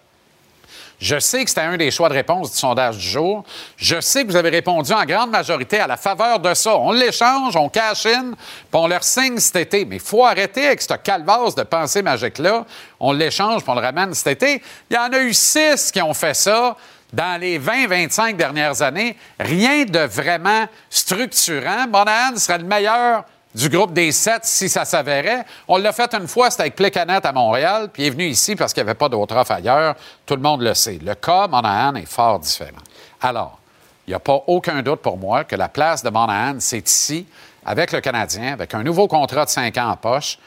Je 0.99 1.19
sais 1.19 1.45
que 1.45 1.51
c'était 1.51 1.63
un 1.63 1.77
des 1.77 1.91
choix 1.91 2.09
de 2.09 2.15
réponse 2.15 2.53
du 2.53 2.57
sondage 2.57 2.97
du 2.97 3.07
jour. 3.07 3.45
Je 3.77 4.01
sais 4.01 4.25
que 4.25 4.31
vous 4.31 4.37
avez 4.37 4.49
répondu 4.49 4.93
en 4.93 5.05
grande 5.05 5.31
majorité 5.31 5.79
à 5.79 5.87
la 5.87 5.99
faveur 5.99 6.39
de 6.39 6.55
ça. 6.55 6.75
On 6.79 6.91
l'échange, 6.91 7.55
on 7.55 7.69
cash 7.69 8.07
in, 8.07 8.31
puis 8.33 8.71
on 8.73 8.87
leur 8.87 9.05
signe 9.05 9.39
cet 9.39 9.57
été. 9.57 9.85
Mais 9.85 9.97
il 9.97 10.03
faut 10.03 10.25
arrêter 10.25 10.69
avec 10.69 10.81
cette 10.81 11.03
calvasse 11.03 11.55
de 11.55 11.65
pensée 11.65 12.01
magique-là. 12.01 12.65
On 12.99 13.13
l'échange, 13.13 13.63
puis 13.63 13.71
on 13.71 13.75
le 13.75 13.83
ramène 13.83 14.15
cet 14.15 14.43
été. 14.43 14.63
Il 14.91 14.97
y 14.97 14.99
en 14.99 15.13
a 15.13 15.19
eu 15.19 15.35
six 15.35 15.93
qui 15.93 16.01
ont 16.01 16.15
fait 16.15 16.35
ça 16.35 16.77
dans 17.17 17.41
les 17.41 17.59
20-25 17.59 18.37
dernières 18.37 18.83
années. 18.83 19.17
Rien 19.41 19.85
de 19.85 20.01
vraiment 20.01 20.67
structurant. 20.91 21.87
Monahan 21.89 22.37
serait 22.37 22.59
le 22.59 22.65
meilleur 22.65 23.25
du 23.55 23.71
groupe 23.71 23.95
des 23.95 24.13
sept 24.13 24.45
si 24.45 24.69
ça 24.69 24.85
s'avérait. 24.85 25.47
On 25.67 25.79
l'a 25.79 25.93
fait 25.93 26.15
une 26.15 26.29
fois, 26.29 26.51
c'était 26.51 26.65
avec 26.65 26.77
Plecanet 26.77 27.25
à 27.25 27.33
Montréal, 27.33 27.89
puis 27.91 28.03
il 28.03 28.07
est 28.09 28.11
venu 28.11 28.27
ici 28.27 28.55
parce 28.55 28.75
qu'il 28.75 28.83
n'y 28.83 28.91
avait 28.91 28.99
pas 28.99 29.09
d'autre 29.09 29.35
offre 29.35 29.53
ailleurs. 29.53 29.95
Tout 30.27 30.37
le 30.37 30.43
monde 30.43 30.61
le 30.61 30.75
sait. 30.75 30.99
Le 31.03 31.15
cas 31.15 31.49
Monahan 31.49 31.95
est 31.95 32.07
fort 32.07 32.39
différent. 32.39 32.83
Alors, 33.23 33.59
il 34.07 34.11
n'y 34.11 34.15
a 34.15 34.21
pas 34.21 34.43
aucun 34.47 34.83
doute 34.83 35.01
pour 35.01 35.17
moi 35.17 35.45
que 35.45 35.57
la 35.57 35.71
place 35.71 36.03
de 36.03 36.11
Monahan, 36.11 36.57
c'est 36.59 36.87
ici, 36.87 37.27
avec 37.65 37.93
le 37.93 38.03
Canadien, 38.03 38.53
avec 38.53 38.75
un 38.75 38.83
nouveau 38.83 39.09
contrat 39.09 39.47
de 39.47 39.51
cinq 39.51 39.79
ans 39.79 39.89
en 39.89 39.97
poche. 39.97 40.39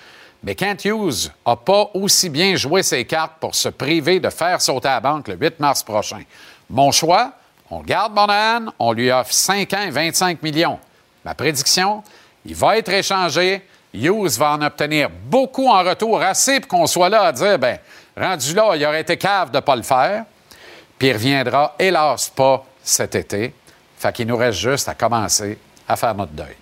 Mais 0.43 0.55
Kent 0.55 0.85
Hughes 0.85 1.31
n'a 1.45 1.55
pas 1.55 1.89
aussi 1.93 2.29
bien 2.29 2.55
joué 2.55 2.81
ses 2.81 3.03
cartes 3.05 3.33
pour 3.41 3.55
se 3.55 3.69
priver 3.69 4.19
de 4.19 4.29
faire 4.29 4.61
sauter 4.61 4.87
à 4.87 4.95
la 4.95 4.99
banque 5.01 5.27
le 5.27 5.35
8 5.35 5.59
mars 5.59 5.83
prochain. 5.83 6.21
Mon 6.69 6.91
choix, 6.91 7.33
on 7.71 7.81
garde 7.81 8.13
Monahan, 8.13 8.71
on 8.79 8.91
lui 8.91 9.11
offre 9.11 9.33
5 9.33 9.73
ans 9.73 9.81
et 9.81 9.89
25 9.89 10.41
millions. 10.43 10.79
Ma 11.25 11.33
prédiction, 11.33 12.03
il 12.45 12.55
va 12.55 12.77
être 12.77 12.89
échangé. 12.89 13.65
Hughes 13.93 14.37
va 14.37 14.53
en 14.53 14.61
obtenir 14.61 15.09
beaucoup 15.09 15.67
en 15.67 15.83
retour, 15.83 16.21
assez 16.21 16.59
pour 16.59 16.69
qu'on 16.69 16.87
soit 16.87 17.09
là 17.09 17.23
à 17.23 17.31
dire, 17.31 17.57
ben, 17.57 17.79
rendu 18.15 18.53
là, 18.53 18.75
il 18.75 18.85
aurait 18.85 19.01
été 19.01 19.17
cave 19.17 19.49
de 19.49 19.57
ne 19.57 19.61
pas 19.61 19.75
le 19.75 19.81
faire. 19.81 20.25
Puis 20.97 21.07
il 21.07 21.13
reviendra, 21.13 21.75
hélas, 21.79 22.29
pas 22.29 22.65
cet 22.83 23.15
été. 23.15 23.53
Fait 23.97 24.13
qu'il 24.13 24.27
nous 24.27 24.37
reste 24.37 24.59
juste 24.59 24.87
à 24.87 24.93
commencer 24.93 25.57
à 25.87 25.95
faire 25.95 26.13
notre 26.13 26.33
deuil. 26.33 26.55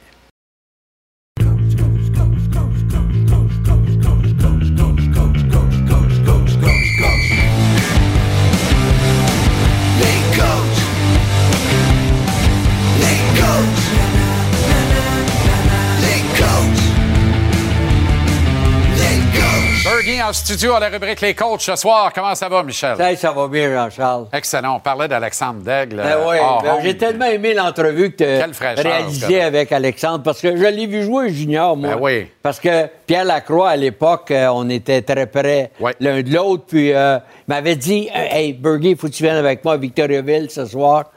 Bergie 20.07 20.23
en 20.23 20.31
studio 20.31 20.73
à 20.73 20.79
la 20.79 20.87
rubrique 20.87 21.19
Les 21.19 21.33
Coachs 21.33 21.61
ce 21.61 21.75
soir. 21.75 22.13
Comment 22.13 22.33
ça 22.33 22.47
va, 22.47 22.63
Michel? 22.63 22.95
Ça, 22.95 23.15
ça 23.17 23.31
va 23.33 23.47
bien, 23.49 23.69
Jean-Charles. 23.73 24.27
Excellent. 24.31 24.77
On 24.77 24.79
parlait 24.79 25.09
d'Alexandre 25.09 25.61
Daigle. 25.61 25.97
Ben 25.97 26.17
oui, 26.25 26.37
hors 26.39 26.61
ben, 26.61 26.77
j'ai 26.81 26.95
tellement 26.95 27.25
aimé 27.25 27.53
l'entrevue 27.53 28.11
que 28.11 28.17
tu 28.17 28.23
as 28.23 28.73
réalisée 28.81 29.41
avec 29.41 29.71
Alexandre 29.73 30.23
parce 30.23 30.39
que 30.39 30.55
je 30.55 30.63
l'ai 30.63 30.87
vu 30.87 31.03
jouer 31.03 31.29
junior, 31.33 31.75
moi. 31.75 31.95
Ben 31.95 31.97
oui. 31.99 32.27
Parce 32.41 32.59
que 32.59 32.87
Pierre 33.05 33.25
Lacroix, 33.25 33.71
à 33.71 33.75
l'époque, 33.75 34.31
euh, 34.31 34.47
on 34.53 34.69
était 34.69 35.01
très 35.01 35.27
près 35.27 35.71
l'un 35.99 36.21
de 36.21 36.33
l'autre. 36.33 36.63
Puis 36.67 36.93
euh, 36.93 37.17
il 37.17 37.53
m'avait 37.53 37.75
dit 37.75 38.07
Hey, 38.13 38.53
Bergie, 38.53 38.91
il 38.91 38.97
faut 38.97 39.07
que 39.07 39.13
tu 39.13 39.23
viennes 39.23 39.35
avec 39.35 39.63
moi 39.65 39.73
à 39.73 39.77
Victoriaville 39.77 40.49
ce 40.49 40.65
soir. 40.65 41.11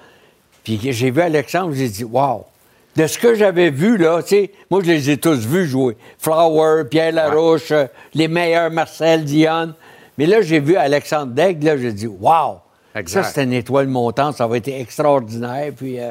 Puis 0.65 0.81
j'ai 0.83 1.11
vu 1.13 1.21
Alexandre, 1.21 1.75
j'ai 1.75 1.89
dit 1.89 2.05
Wow! 2.05 2.45
De 2.97 3.07
ce 3.07 3.19
que 3.19 3.35
j'avais 3.35 3.71
vu, 3.71 3.97
là, 3.97 4.23
tu 4.23 4.29
sais, 4.31 4.51
moi, 4.71 4.81
je 4.83 4.91
les 4.91 5.11
ai 5.11 5.17
tous 5.17 5.47
vus 5.47 5.67
jouer. 5.67 5.97
Flower, 6.19 6.85
Pierre 6.91 7.13
Larouche, 7.13 7.71
euh, 7.71 7.87
les 8.15 8.27
meilleurs, 8.27 8.71
Marcel, 8.71 9.25
Dion. 9.25 9.75
Mais 10.19 10.27
là, 10.27 10.43
j'ai 10.43 10.61
vu 10.61 10.77
Alexandre 10.77 11.33
Daigle, 11.33 11.67
là, 11.67 11.77
j'ai 11.77 11.93
dit 11.93 12.09
Wow! 12.09 12.59
Exact. 12.95 13.23
Ça, 13.23 13.31
c'est 13.31 13.45
une 13.45 13.53
étoile 13.53 13.87
montante, 13.87 14.37
ça 14.37 14.47
va 14.47 14.57
être 14.57 14.69
extraordinaire. 14.69 15.73
Puis 15.77 16.01
euh, 16.01 16.11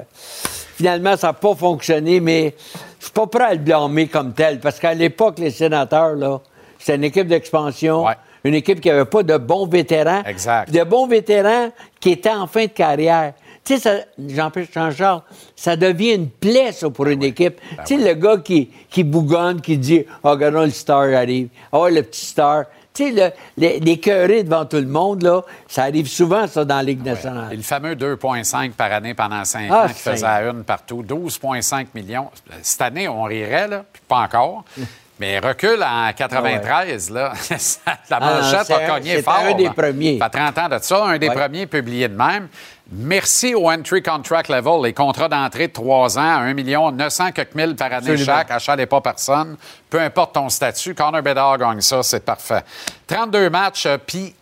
finalement, 0.77 1.17
ça 1.17 1.27
n'a 1.27 1.33
pas 1.33 1.53
fonctionné, 1.53 2.21
mais 2.21 2.55
je 2.99 3.05
suis 3.05 3.13
pas 3.13 3.27
prêt 3.27 3.43
à 3.43 3.53
le 3.53 3.59
blâmer 3.59 4.07
comme 4.07 4.33
tel, 4.33 4.59
parce 4.59 4.79
qu'à 4.79 4.93
l'époque, 4.93 5.39
les 5.39 5.51
sénateurs, 5.51 6.15
là, 6.15 6.39
c'était 6.77 6.95
une 6.95 7.03
équipe 7.03 7.27
d'expansion, 7.27 8.05
une 8.45 8.53
équipe 8.53 8.79
qui 8.79 8.87
n'avait 8.87 9.05
pas 9.05 9.23
de 9.23 9.37
bons 9.37 9.67
vétérans. 9.67 10.23
Exact. 10.25 10.71
De 10.71 10.83
bons 10.83 11.07
vétérans 11.07 11.69
qui 11.99 12.11
étaient 12.11 12.31
en 12.31 12.47
fin 12.47 12.63
de 12.63 12.71
carrière. 12.71 13.33
Tu 13.69 13.77
sais, 13.77 14.07
Jean-Pierre 14.27 14.65
Jean-Charles, 14.73 15.21
ça 15.55 15.75
devient 15.75 16.15
une 16.15 16.27
plaie, 16.27 16.71
ça, 16.71 16.89
pour 16.89 17.05
une 17.05 17.21
équipe. 17.21 17.61
tu 17.85 17.99
sais, 17.99 18.03
le 18.03 18.15
gars 18.15 18.37
qui, 18.37 18.71
qui 18.89 19.03
bougonne, 19.03 19.61
qui 19.61 19.77
dit 19.77 20.05
«Ah, 20.23 20.31
regardons, 20.31 20.63
le 20.63 20.71
star 20.71 21.03
arrive. 21.13 21.49
Ah, 21.71 21.81
ouais, 21.81 21.91
le 21.91 22.01
petit 22.01 22.25
star.» 22.25 22.63
Tu 22.95 23.03
sais, 23.03 23.11
le- 23.11 23.31
les, 23.57 23.79
les 23.79 24.43
devant 24.43 24.65
tout 24.65 24.77
le 24.77 24.87
monde, 24.87 25.21
là, 25.21 25.43
ça 25.67 25.83
arrive 25.83 26.07
souvent, 26.07 26.47
ça, 26.47 26.65
dans 26.65 26.77
la 26.77 26.81
Ligue 26.83 27.05
nationale. 27.05 27.53
Et 27.53 27.57
le 27.57 27.61
fameux 27.61 27.93
2,5 27.93 28.71
par 28.71 28.91
année 28.91 29.13
pendant 29.13 29.45
5 29.45 29.69
Ah, 29.71 29.83
ans 29.83 29.87
qui 29.87 29.93
faisait 29.93 30.25
à 30.25 30.41
une 30.49 30.63
partout, 30.63 31.03
12,5 31.03 31.89
millions. 31.93 32.31
Cette 32.63 32.81
année, 32.81 33.07
on 33.07 33.21
rirait, 33.21 33.67
là, 33.67 33.85
puis 33.93 34.01
pas 34.07 34.21
encore. 34.21 34.63
Mais 35.19 35.37
recule 35.39 35.83
en 35.83 36.13
93, 36.13 37.09
là, 37.09 37.33
la 38.09 38.17
Ah, 38.17 38.19
manchette 38.19 38.71
a 38.71 38.87
cogné 38.87 39.21
fort. 39.21 39.39
un 39.39 39.53
des 39.53 39.69
premiers. 39.69 40.17
Ça 40.17 40.29
fait 40.29 40.37
30 40.39 40.57
ans 40.57 40.69
de 40.69 40.79
ça, 40.81 41.03
un 41.03 41.17
des 41.17 41.27
Ouais. 41.27 41.35
premiers 41.35 41.67
publiés 41.67 42.07
de 42.07 42.15
même. 42.15 42.47
Merci 42.91 43.53
au 43.53 43.69
entry 43.69 44.01
contract 44.01 44.49
level, 44.49 44.81
les 44.81 44.93
contrats 44.93 45.27
d'entrée 45.27 45.67
de 45.67 45.73
3 45.73 46.17
ans 46.17 46.21
à 46.21 46.39
1 46.39 46.53
million 46.53 46.89
900 46.91 47.33
quelques 47.33 47.53
mille 47.53 47.75
par 47.75 47.91
année 47.91 48.17
chaque, 48.17 48.49
achat 48.49 48.77
pas 48.87 49.01
personne. 49.01 49.57
Peu 49.89 49.99
importe 49.99 50.33
ton 50.35 50.47
statut, 50.47 50.95
Connor 50.95 51.21
Bedard 51.21 51.57
gagne 51.57 51.81
ça, 51.81 52.01
c'est 52.01 52.23
parfait. 52.23 52.63
32 53.05 53.49
matchs, 53.49 53.85
euh, 53.87 53.97
puis... 53.97 54.33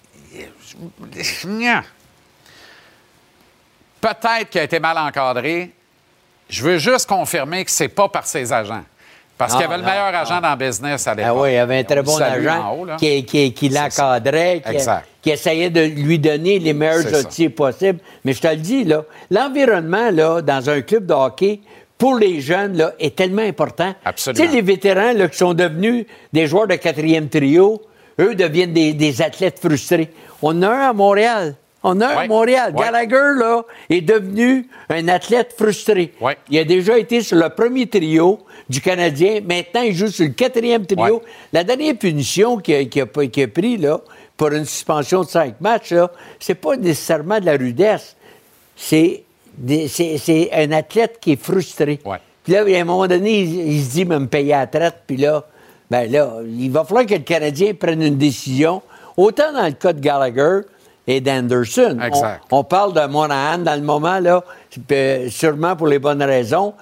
Nya. 1.46 1.84
Peut-être 4.00 4.50
qu'il 4.52 4.62
a 4.62 4.64
été 4.64 4.80
mal 4.80 4.98
encadré. 4.98 5.72
Je 6.50 6.64
veux 6.64 6.78
juste 6.78 7.10
confirmer 7.10 7.66
que 7.66 7.72
c'est 7.72 7.88
pas 7.90 8.08
par 8.08 8.28
ses 8.28 8.54
agents. 8.54 8.84
Parce 9.38 9.54
qu'il 9.54 9.62
y 9.62 9.66
avait 9.66 9.78
le 9.78 9.84
non, 9.84 9.90
meilleur 9.90 10.12
non. 10.12 10.18
agent 10.20 10.42
dans 10.42 10.50
le 10.52 10.56
business 10.68 11.08
à 11.08 11.14
l'époque. 11.14 11.32
Ah 11.38 11.42
oui, 11.42 11.54
il 11.54 11.58
avait 11.58 11.80
un 11.80 11.84
très 11.84 12.00
On 12.00 12.04
bon 12.04 12.22
agent 12.22 12.76
haut, 12.76 12.88
qui, 12.98 13.24
qui- 13.26 13.54
qui 13.54 13.70
l'encadrait, 13.70 14.64
qui, 15.22 15.30
essayait 15.30 15.70
de 15.70 15.82
lui 15.82 16.18
donner 16.18 16.58
les 16.60 16.74
meilleurs 16.74 17.02
ça. 17.08 17.20
outils 17.20 17.50
possibles. 17.50 18.00
Mais 18.26 18.34
je 18.34 18.42
te 18.42 18.48
le 18.48 18.56
dis, 18.56 18.84
là, 18.84 19.04
l'environnement 19.30 20.10
là, 20.12 20.42
dans 20.42 20.70
un 20.70 20.82
club 20.82 21.06
de 21.06 21.14
hockey, 21.14 21.60
pour 21.98 22.16
les 22.16 22.42
jeunes, 22.42 22.78
là, 22.78 22.94
est 23.00 23.16
tellement 23.16 23.42
important. 23.42 23.94
Absolument. 24.06 24.44
Tu 24.44 24.50
sais, 24.50 24.56
les 24.56 24.62
vétérans 24.62 25.14
là, 25.14 25.28
qui 25.28 25.38
sont 25.38 25.54
devenus 25.54 26.06
des 26.34 26.48
joueurs 26.48 26.68
de 26.68 26.76
quatrième 26.76 27.28
trio, 27.30 27.82
eux 28.20 28.36
deviennent 28.36 28.74
des, 28.74 28.94
des 28.94 29.22
athlètes 29.22 29.60
frustrés. 29.60 30.12
On 30.42 30.50
en 30.60 30.64
a 30.64 30.68
un 30.70 30.90
à 30.90 30.94
Montréal. 30.94 31.56
On 31.90 32.02
a 32.02 32.08
un 32.08 32.10
à 32.10 32.18
Ouais. 32.20 32.28
Montréal. 32.28 32.74
Ouais. 32.76 32.84
Gallagher, 32.84 33.40
là, 33.40 33.64
est 33.90 34.02
devenu 34.02 34.68
un 34.90 35.08
athlète 35.08 35.54
frustré. 35.58 36.14
Ouais. 36.20 36.38
Il 36.50 36.60
a 36.60 36.66
déjà 36.66 36.98
été 36.98 37.22
sur 37.22 37.38
le 37.38 37.48
premier 37.50 37.88
trio 37.88 38.40
du 38.68 38.82
Canadien. 38.82 39.40
Maintenant, 39.48 39.82
il 39.82 39.94
joue 39.96 40.08
sur 40.08 40.26
le 40.26 40.32
quatrième 40.32 40.86
trio. 40.86 41.22
La 41.54 41.64
dernière 41.64 41.96
punition 41.96 42.58
qu'il 42.58 42.76
a, 42.76 43.02
a 43.04 43.48
pris, 43.48 43.78
là, 43.78 44.02
pour 44.36 44.50
une 44.50 44.66
suspension 44.66 45.22
de 45.22 45.28
cinq 45.28 45.62
matchs, 45.62 45.92
là, 45.92 46.12
c'est 46.40 46.56
pas 46.56 46.76
nécessairement 46.76 47.40
de 47.40 47.46
la 47.46 47.54
rudesse. 47.56 48.16
C'est 48.76 49.24
un 50.54 50.72
athlète 50.74 51.18
qui 51.22 51.32
est 51.32 51.42
frustré. 51.42 52.00
Puis 52.44 52.54
là, 52.54 52.64
à 52.64 52.82
un 52.82 52.84
moment 52.84 53.08
donné, 53.08 53.40
il, 53.42 53.72
il 53.74 53.84
se 53.84 53.92
dit, 53.92 54.06
me 54.06 54.20
me 54.20 54.28
payer 54.28 54.54
à 54.54 54.60
la 54.60 54.68
traite. 54.68 54.96
Puis 55.08 55.18
là, 55.18 55.46
ben 55.90 56.12
là, 56.12 56.40
il 56.46 56.70
va 56.70 56.84
falloir 56.84 57.06
que 57.06 57.14
le 57.14 57.20
Canadien 57.22 57.74
prenne 57.74 58.02
une 58.02 58.18
décision. 58.18 58.82
Autant 59.16 59.52
dans 59.54 59.66
le 59.66 59.72
cas 59.72 59.94
de 59.94 60.00
Gallagher 60.00 60.60
et 61.08 61.22
d'Anderson. 61.22 61.98
Exact. 62.04 62.44
On, 62.52 62.60
on 62.60 62.64
parle 62.64 62.94
de 62.94 63.08
Monahan 63.08 63.60
dans 63.60 63.76
le 63.76 63.82
moment, 63.82 64.20
là, 64.20 64.44
euh, 64.92 65.30
sûrement 65.30 65.76
pour 65.76 65.88
les 65.88 66.00
bonnes 66.00 66.24
raisons. 66.24 66.74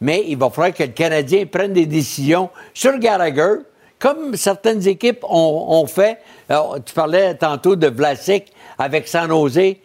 Mais 0.00 0.24
il 0.26 0.36
va 0.36 0.50
falloir 0.50 0.72
que 0.74 0.82
le 0.82 0.88
Canadien 0.88 1.46
prenne 1.46 1.72
des 1.72 1.86
décisions 1.86 2.50
sur 2.74 2.98
Gallagher, 2.98 3.58
comme 3.98 4.34
certaines 4.34 4.86
équipes 4.88 5.24
ont, 5.28 5.66
ont 5.68 5.86
fait. 5.86 6.18
Alors, 6.48 6.78
tu 6.84 6.92
parlais 6.92 7.34
tantôt 7.34 7.76
de 7.76 7.86
Vlasic 7.88 8.52
avec 8.78 9.06
San 9.06 9.28
Jose. 9.28 9.76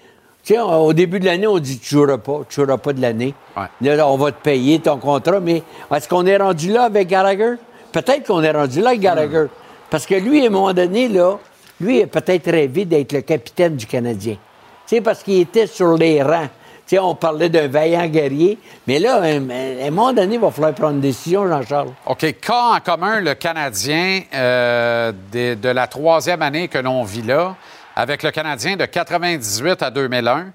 Tu 0.44 0.54
sais, 0.54 0.60
au 0.60 0.94
début 0.94 1.20
de 1.20 1.26
l'année, 1.26 1.46
on 1.46 1.60
dit 1.60 1.78
tu 1.78 1.96
joueras 1.96 2.18
pas, 2.18 2.40
tu 2.50 2.56
joueras 2.62 2.78
pas 2.78 2.94
de 2.94 3.02
l'année. 3.02 3.36
Ouais. 3.56 3.96
Là, 3.96 4.08
on 4.08 4.18
va 4.18 4.32
te 4.32 4.42
payer 4.42 4.80
ton 4.80 4.98
contrat, 4.98 5.40
mais 5.40 5.62
est-ce 5.94 6.08
qu'on 6.08 6.26
est 6.26 6.38
rendu 6.38 6.72
là 6.72 6.84
avec 6.84 7.10
Gallagher? 7.10 7.56
Peut-être 7.92 8.26
qu'on 8.26 8.42
est 8.42 8.52
rendu 8.52 8.82
là 8.82 8.90
avec 8.90 9.02
Gallagher. 9.02 9.44
Hmm. 9.44 9.90
Parce 9.90 10.06
que 10.06 10.16
lui, 10.16 10.44
à 10.44 10.48
un 10.48 10.50
moment 10.50 10.74
donné, 10.74 11.10
là, 11.10 11.38
lui, 11.80 12.02
a 12.02 12.08
peut-être 12.08 12.50
rêvé 12.50 12.86
d'être 12.86 13.14
le 13.14 13.22
capitaine 13.22 13.76
du 13.76 13.86
Canadien. 13.86 14.38
Sais, 14.86 15.02
parce 15.02 15.22
qu'il 15.22 15.40
était 15.42 15.68
sur 15.68 15.96
les 15.98 16.22
rangs. 16.22 16.50
On 16.94 17.16
parlait 17.16 17.50
d'un 17.50 17.68
vaillant 17.68 18.08
guerrier, 18.08 18.58
mais 18.88 18.98
là, 18.98 19.16
à 19.16 19.24
un, 19.24 19.50
à 19.50 19.92
moment 19.92 20.14
donné, 20.14 20.36
il 20.36 20.40
va 20.40 20.50
falloir 20.52 20.74
prendre 20.74 20.94
une 20.94 21.02
décision, 21.02 21.46
Jean-Charles. 21.46 21.90
OK. 22.06 22.36
Qu'a 22.40 22.76
en 22.76 22.80
commun 22.80 23.20
le 23.20 23.34
Canadien 23.34 24.22
euh, 24.34 25.12
de, 25.34 25.56
de 25.56 25.70
la 25.70 25.88
troisième 25.88 26.42
année 26.42 26.70
que 26.70 26.78
l'on 26.78 27.04
vit 27.04 27.24
là, 27.24 27.58
avec 27.94 28.24
le 28.24 28.32
Canadien 28.32 28.78
de 28.78 28.86
98 28.86 29.84
à 29.84 29.92
2001, 29.92 30.54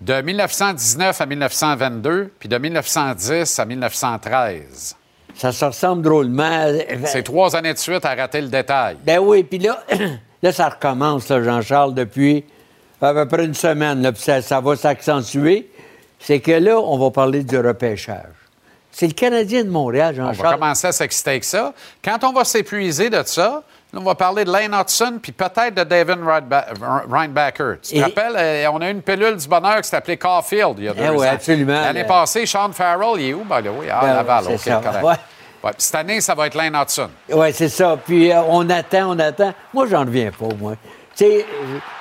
de 0.00 0.22
1919 0.22 1.20
à 1.20 1.26
1922, 1.26 2.32
puis 2.38 2.48
de 2.48 2.56
1910 2.56 3.58
à 3.58 3.64
1913. 3.66 4.96
Ça 5.34 5.52
se 5.52 5.64
ressemble 5.64 6.02
drôlement. 6.02 6.68
C'est 7.04 7.24
trois 7.24 7.56
années 7.56 7.72
de 7.72 7.78
suite 7.78 8.04
à 8.04 8.14
rater 8.14 8.40
le 8.40 8.48
détail. 8.48 8.96
Ben 9.04 9.18
oui, 9.18 9.42
puis 9.42 9.58
là, 9.58 9.82
là, 10.44 10.52
ça 10.52 10.68
recommence, 10.68 11.26
Jean-Charles, 11.28 11.94
depuis 11.94 12.44
à 13.02 13.12
peu 13.12 13.26
près 13.26 13.44
une 13.44 13.54
semaine, 13.54 14.00
là, 14.02 14.12
puis 14.12 14.22
ça, 14.22 14.40
ça 14.40 14.60
va 14.60 14.76
s'accentuer. 14.76 15.68
C'est 16.20 16.40
que 16.40 16.52
là, 16.52 16.78
on 16.78 16.96
va 16.98 17.10
parler 17.10 17.42
du 17.42 17.58
repêchage. 17.58 18.30
C'est 18.90 19.06
le 19.08 19.12
Canadien 19.12 19.64
de 19.64 19.68
Montréal, 19.70 20.14
On 20.18 20.24
va 20.26 20.32
Jean-Charles. 20.32 20.54
commencer 20.54 20.86
à 20.86 20.92
s'exciter 20.92 21.30
avec 21.30 21.44
ça. 21.44 21.74
Quand 22.02 22.22
on 22.24 22.32
va 22.32 22.44
s'épuiser 22.44 23.10
de 23.10 23.22
ça, 23.26 23.62
on 23.92 24.00
va 24.00 24.14
parler 24.14 24.44
de 24.44 24.50
Lane 24.52 24.74
Hudson 24.74 25.18
puis 25.20 25.32
peut-être 25.32 25.74
de 25.74 25.84
David 25.84 26.18
Reinba- 26.18 26.66
Reinbacker. 27.10 27.80
Tu 27.82 27.90
te 27.92 27.96
Et- 27.96 28.02
rappelles, 28.02 28.34
euh, 28.36 28.66
on 28.72 28.80
a 28.80 28.88
eu 28.88 28.92
une 28.92 29.02
pilule 29.02 29.36
du 29.36 29.46
bonheur 29.48 29.80
qui 29.82 29.88
s'appelait 29.88 30.16
Caulfield 30.16 30.74
il 30.78 30.84
y 30.84 30.88
a 30.88 30.94
deux 30.94 31.02
Eh 31.04 31.08
ans. 31.08 31.14
oui, 31.18 31.26
absolument. 31.26 31.72
L'année 31.80 32.02
Le- 32.02 32.06
passée, 32.08 32.46
Sean 32.46 32.72
Farrell, 32.72 33.20
il 33.20 33.28
est 33.30 33.34
où? 33.34 33.44
Ben 33.44 33.60
là, 33.60 33.70
oui, 33.78 33.90
à 33.90 34.00
Ben, 34.00 34.14
Laval. 34.14 34.44
c'est 34.58 34.74
OK, 34.74 34.82
correct. 34.82 35.04
Ouais. 35.04 35.14
Cette 35.78 35.94
année, 35.94 36.20
ça 36.20 36.34
va 36.34 36.46
être 36.46 36.54
Lane 36.54 36.76
Hudson. 36.76 37.10
Oui, 37.30 37.52
c'est 37.52 37.68
ça. 37.68 37.98
Puis 38.04 38.30
euh, 38.30 38.42
on 38.48 38.68
attend, 38.70 39.14
on 39.14 39.18
attend. 39.18 39.54
Moi, 39.72 39.86
j'en 39.86 40.00
reviens 40.00 40.30
pas, 40.30 40.54
moi. 40.58 40.76
Tu 41.16 41.24
sais, 41.24 41.46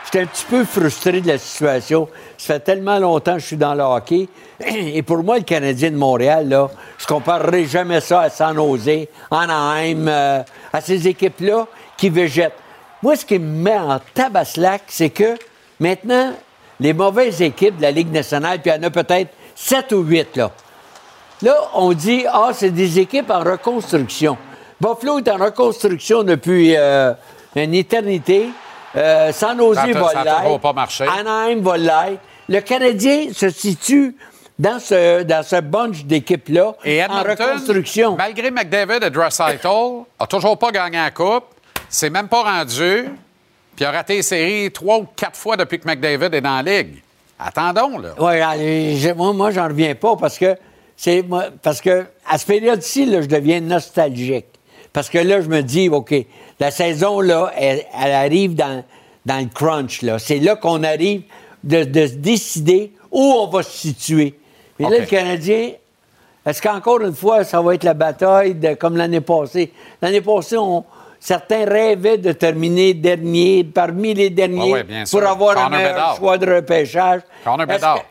j'étais 0.05 0.21
un 0.21 0.25
petit 0.25 0.45
peu 0.45 0.65
frustré 0.65 1.21
de 1.21 1.27
la 1.27 1.37
situation. 1.37 2.09
Ça 2.37 2.55
fait 2.55 2.59
tellement 2.61 2.97
longtemps 2.97 3.35
que 3.35 3.39
je 3.39 3.45
suis 3.45 3.57
dans 3.57 3.75
le 3.75 3.83
hockey. 3.83 4.27
Et 4.65 5.03
pour 5.03 5.23
moi, 5.23 5.37
le 5.37 5.43
Canadien 5.43 5.91
de 5.91 5.97
Montréal, 5.97 6.49
là, 6.49 6.69
je 6.97 7.05
comparerai 7.05 7.65
jamais 7.65 8.01
ça 8.01 8.21
à 8.21 8.29
San 8.29 8.55
Jose, 8.55 9.07
Anaheim, 9.29 10.07
euh, 10.07 10.43
à 10.71 10.81
ces 10.81 11.07
équipes-là 11.07 11.67
qui 11.95 12.09
végètent. 12.09 12.57
Moi, 13.03 13.15
ce 13.15 13.25
qui 13.25 13.37
me 13.37 13.63
met 13.63 13.77
en 13.77 13.99
tabaslac, 14.13 14.83
c'est 14.87 15.09
que 15.09 15.37
maintenant, 15.79 16.33
les 16.79 16.93
mauvaises 16.93 17.41
équipes 17.41 17.77
de 17.77 17.83
la 17.83 17.91
Ligue 17.91 18.11
nationale, 18.11 18.59
puis 18.61 18.71
il 18.71 18.75
y 18.75 18.79
en 18.79 18.87
a 18.87 18.89
peut-être 18.89 19.31
sept 19.55 19.91
ou 19.91 20.01
huit, 20.01 20.35
là. 20.35 20.51
Là, 21.43 21.57
on 21.73 21.91
dit, 21.91 22.23
ah, 22.31 22.51
c'est 22.53 22.69
des 22.69 22.99
équipes 22.99 23.29
en 23.29 23.41
reconstruction. 23.43 24.37
Buffalo 24.79 25.19
est 25.19 25.27
en 25.27 25.35
reconstruction 25.35 26.23
depuis 26.23 26.73
euh, 26.77 27.11
une 27.57 27.73
éternité. 27.73 28.47
Euh, 28.95 29.33
San 29.33 29.57
Jose 29.57 29.75
va 29.75 30.23
l'être. 30.23 31.09
Anaheim 31.19 31.61
va 31.61 31.77
l'être. 31.77 32.21
Le 32.47 32.61
Canadien 32.61 33.33
se 33.33 33.49
situe 33.49 34.15
dans 34.57 34.79
ce, 34.79 35.23
dans 35.23 35.43
ce 35.43 35.59
bunch 35.59 36.05
d'équipes-là 36.05 36.75
Et 36.85 37.03
en 37.03 37.23
reconstruction. 37.23 38.15
malgré 38.15 38.49
McDavid 38.49 39.03
et 39.03 39.09
Draisaitl, 39.09 39.67
a 40.17 40.27
toujours 40.27 40.57
pas 40.57 40.71
gagné 40.71 40.97
la 40.97 41.11
Coupe, 41.11 41.43
c'est 41.89 42.09
même 42.09 42.29
pas 42.29 42.43
rendu, 42.43 43.09
puis 43.75 43.83
a 43.83 43.91
raté 43.91 44.15
les 44.15 44.21
séries 44.21 44.71
trois 44.71 44.97
ou 44.99 45.07
quatre 45.13 45.35
fois 45.35 45.57
depuis 45.57 45.77
que 45.77 45.87
McDavid 45.87 46.33
est 46.33 46.41
dans 46.41 46.61
la 46.61 46.77
Ligue. 46.77 47.01
Attendons, 47.37 47.97
là. 47.97 48.09
Oui, 48.17 49.13
moi, 49.17 49.33
moi 49.33 49.51
j'en 49.51 49.67
reviens 49.67 49.95
pas 49.95 50.15
parce 50.15 50.37
que 50.37 50.55
c'est 50.97 51.23
moi- 51.23 51.45
parce 51.61 51.81
que 51.81 52.05
à 52.29 52.37
ce 52.37 52.45
période-ci, 52.45 53.05
là, 53.05 53.21
je 53.21 53.27
deviens 53.27 53.59
nostalgique. 53.61 54.45
Parce 54.91 55.09
que 55.09 55.17
là, 55.17 55.41
je 55.41 55.47
me 55.47 55.61
dis, 55.61 55.89
OK, 55.89 56.13
la 56.59 56.69
saison, 56.71 57.19
là, 57.19 57.51
elle, 57.57 57.83
elle 57.99 58.11
arrive 58.11 58.53
dans, 58.55 58.83
dans 59.25 59.39
le 59.39 59.47
crunch. 59.53 60.01
Là. 60.03 60.19
C'est 60.19 60.37
là 60.39 60.55
qu'on 60.55 60.83
arrive 60.83 61.23
de, 61.63 61.83
de 61.83 62.07
se 62.07 62.13
décider 62.13 62.91
où 63.11 63.19
on 63.21 63.47
va 63.47 63.63
se 63.63 63.71
situer. 63.71 64.35
Et 64.79 64.83
là, 64.83 64.89
OK. 64.89 64.99
le 64.99 65.05
Canadien, 65.05 65.71
est-ce 66.45 66.61
qu'encore 66.61 67.01
une 67.01 67.13
fois, 67.15 67.43
ça 67.43 67.61
va 67.61 67.73
être 67.73 67.83
la 67.83 67.93
bataille 67.95 68.53
de- 68.55 68.73
comme 68.75 68.97
l'année 68.97 69.21
passée? 69.21 69.71
L'année 70.01 70.21
passée, 70.21 70.57
on- 70.57 70.83
certains 71.19 71.65
rêvaient 71.65 72.17
de 72.19 72.31
terminer 72.33 72.93
dernier, 72.93 73.63
parmi 73.63 74.13
les 74.13 74.29
derniers, 74.29 74.61
Ah 74.61 74.73
ouais, 74.73 75.03
pour 75.09 75.23
avoir 75.23 75.57
un 75.57 75.69
meilleur 75.69 76.15
choix 76.17 76.37
de 76.37 76.53
repêchage. 76.55 77.21
Connor 77.79 78.05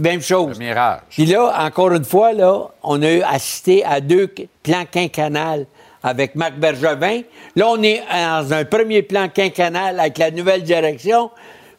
même 0.00 0.20
chose. 0.22 0.58
Le 0.58 0.64
mirage. 0.64 1.00
Puis 1.10 1.26
là, 1.26 1.52
encore 1.64 1.92
une 1.92 2.04
fois, 2.04 2.32
là, 2.32 2.68
on 2.82 3.02
a 3.02 3.10
eu 3.10 3.22
assisté 3.22 3.84
à 3.84 4.00
deux 4.00 4.32
plans 4.62 4.84
quinquennales 4.90 5.66
avec 6.02 6.34
Marc 6.34 6.54
Bergevin. 6.54 7.20
Là, 7.56 7.66
on 7.68 7.82
est 7.82 8.02
dans 8.10 8.52
un 8.52 8.64
premier 8.64 9.02
plan 9.02 9.28
quinquennal 9.28 9.98
avec 10.00 10.18
la 10.18 10.30
nouvelle 10.30 10.62
direction. 10.62 11.30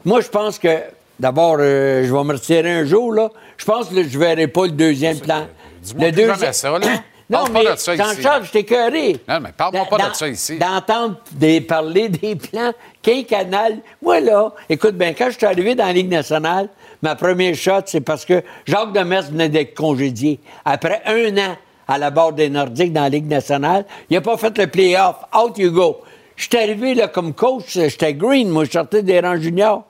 Moi, 0.06 0.22
je 0.22 0.28
pense 0.30 0.60
que, 0.60 0.78
d'abord, 1.20 1.58
euh, 1.60 2.04
je 2.06 2.14
vais 2.14 2.24
me 2.24 2.34
retirer 2.34 2.72
un 2.72 2.86
jour, 2.86 3.14
là. 3.14 3.30
Je 3.58 3.66
pense 3.66 3.90
que 3.90 3.96
je 3.96 4.18
ne 4.18 4.24
verrai 4.24 4.48
pas 4.48 4.66
le 4.66 4.72
deuxième 4.72 5.20
plan. 5.20 5.46
Dis-moi 5.82 6.08
Le 6.08 6.12
plus 6.14 6.22
deuxi- 6.24 6.40
jamais 6.40 6.54
ça, 6.54 6.70
là. 6.72 6.80
non, 7.30 7.38
Parle 7.40 7.52
pas 7.52 7.60
mais 7.64 7.72
de 7.72 7.76
ça 7.78 7.96
ici. 7.96 8.04
Jean-Charles, 8.04 8.46
je 8.46 8.52
t'ai 8.52 8.60
écœuré. 8.60 9.18
Non, 9.28 9.40
mais 9.40 9.50
parle-moi 9.56 9.86
pas 9.90 10.10
de 10.10 10.16
ça 10.16 10.28
ici. 10.28 10.58
D'entendre 10.60 11.16
des- 11.32 11.62
parler 11.62 12.10
des 12.10 12.36
plans 12.36 12.74
quinquennales. 13.02 13.78
Moi, 14.02 14.20
là, 14.20 14.52
écoute 14.70 14.96
bien, 14.96 15.14
quand 15.14 15.30
je 15.32 15.38
suis 15.38 15.46
arrivé 15.46 15.74
dans 15.76 15.86
la 15.86 15.94
Ligue 15.94 16.10
nationale, 16.12 16.70
ma 17.02 17.16
première 17.16 17.56
shot, 17.56 17.82
c'est 17.86 18.02
parce 18.02 18.26
que 18.26 18.44
Jacques 18.66 18.94
Demers 18.94 19.24
venait 19.24 19.50
d'être 19.50 19.76
congédié. 19.76 20.40
Après 20.66 21.02
un 21.06 21.38
an 21.38 21.56
à 21.88 21.98
la 21.98 22.10
barre 22.10 22.34
des 22.34 22.50
Nordiques 22.50 22.94
dans 22.94 23.02
la 23.02 23.10
Ligue 23.10 23.28
nationale, 23.28 23.86
il 24.10 24.14
n'a 24.14 24.22
pas 24.22 24.38
fait 24.38 24.58
le 24.58 24.68
play-off. 24.68 25.18
Out 25.36 25.58
you 25.58 25.72
go. 25.72 25.98
Je 26.36 26.46
suis 26.46 26.58
arrivé 26.58 26.96
là, 26.96 27.08
comme 27.08 27.34
coach, 27.34 27.66
j'étais 27.74 28.14
green, 28.14 28.50
moi, 28.50 28.66
je 28.66 28.72
sortais 28.72 29.04
des 29.04 29.20
rangs 29.20 29.40
juniors. 29.40 29.86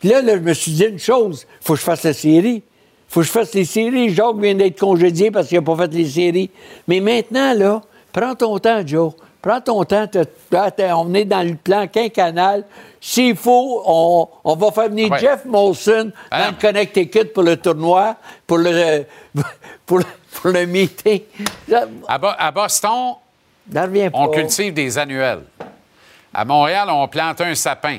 Puis 0.00 0.08
là, 0.10 0.22
là, 0.22 0.36
je 0.36 0.42
me 0.42 0.54
suis 0.54 0.72
dit 0.72 0.84
une 0.84 0.98
chose, 0.98 1.46
faut 1.60 1.74
que 1.74 1.80
je 1.80 1.84
fasse 1.84 2.04
la 2.04 2.12
série. 2.12 2.62
faut 3.08 3.20
que 3.20 3.26
je 3.26 3.32
fasse 3.32 3.54
les 3.54 3.64
séries. 3.64 4.10
Jacques 4.10 4.36
vient 4.36 4.54
d'être 4.54 4.78
congédié 4.78 5.30
parce 5.30 5.48
qu'il 5.48 5.58
n'a 5.58 5.64
pas 5.64 5.76
fait 5.76 5.92
les 5.94 6.06
séries. 6.06 6.50
Mais 6.86 7.00
maintenant, 7.00 7.54
là, 7.54 7.82
prends 8.12 8.34
ton 8.34 8.58
temps, 8.58 8.86
Joe. 8.86 9.12
Prends 9.46 9.60
ton 9.60 9.84
temps. 9.84 10.06
T'as- 10.08 10.70
t'as- 10.72 10.96
on 10.96 11.14
est 11.14 11.24
dans 11.24 11.46
le 11.46 11.54
plan 11.54 11.86
quinquennal. 11.86 12.64
S'il 13.00 13.36
faut, 13.36 13.82
on, 13.86 14.28
on 14.42 14.56
va 14.56 14.72
faire 14.72 14.88
venir 14.88 15.10
Ouais. 15.12 15.18
Jeff 15.20 15.44
Molson 15.44 16.10
dans 16.32 16.38
non. 16.38 16.44
le 16.48 16.60
Connecticut 16.60 17.26
pour 17.26 17.44
le 17.44 17.56
tournoi, 17.56 18.16
pour 18.46 18.58
le, 18.58 19.04
pour 19.86 19.98
le, 19.98 20.04
pour 20.32 20.50
le 20.50 20.66
meeting. 20.66 21.20
À, 22.08 22.18
Bo- 22.18 22.26
à 22.36 22.50
Boston, 22.50 23.14
on 24.12 24.28
cultive 24.28 24.74
des 24.74 24.98
annuels. 24.98 25.42
À 26.34 26.44
Montréal, 26.44 26.88
on 26.90 27.06
plante 27.08 27.40
un 27.40 27.54
sapin. 27.54 27.98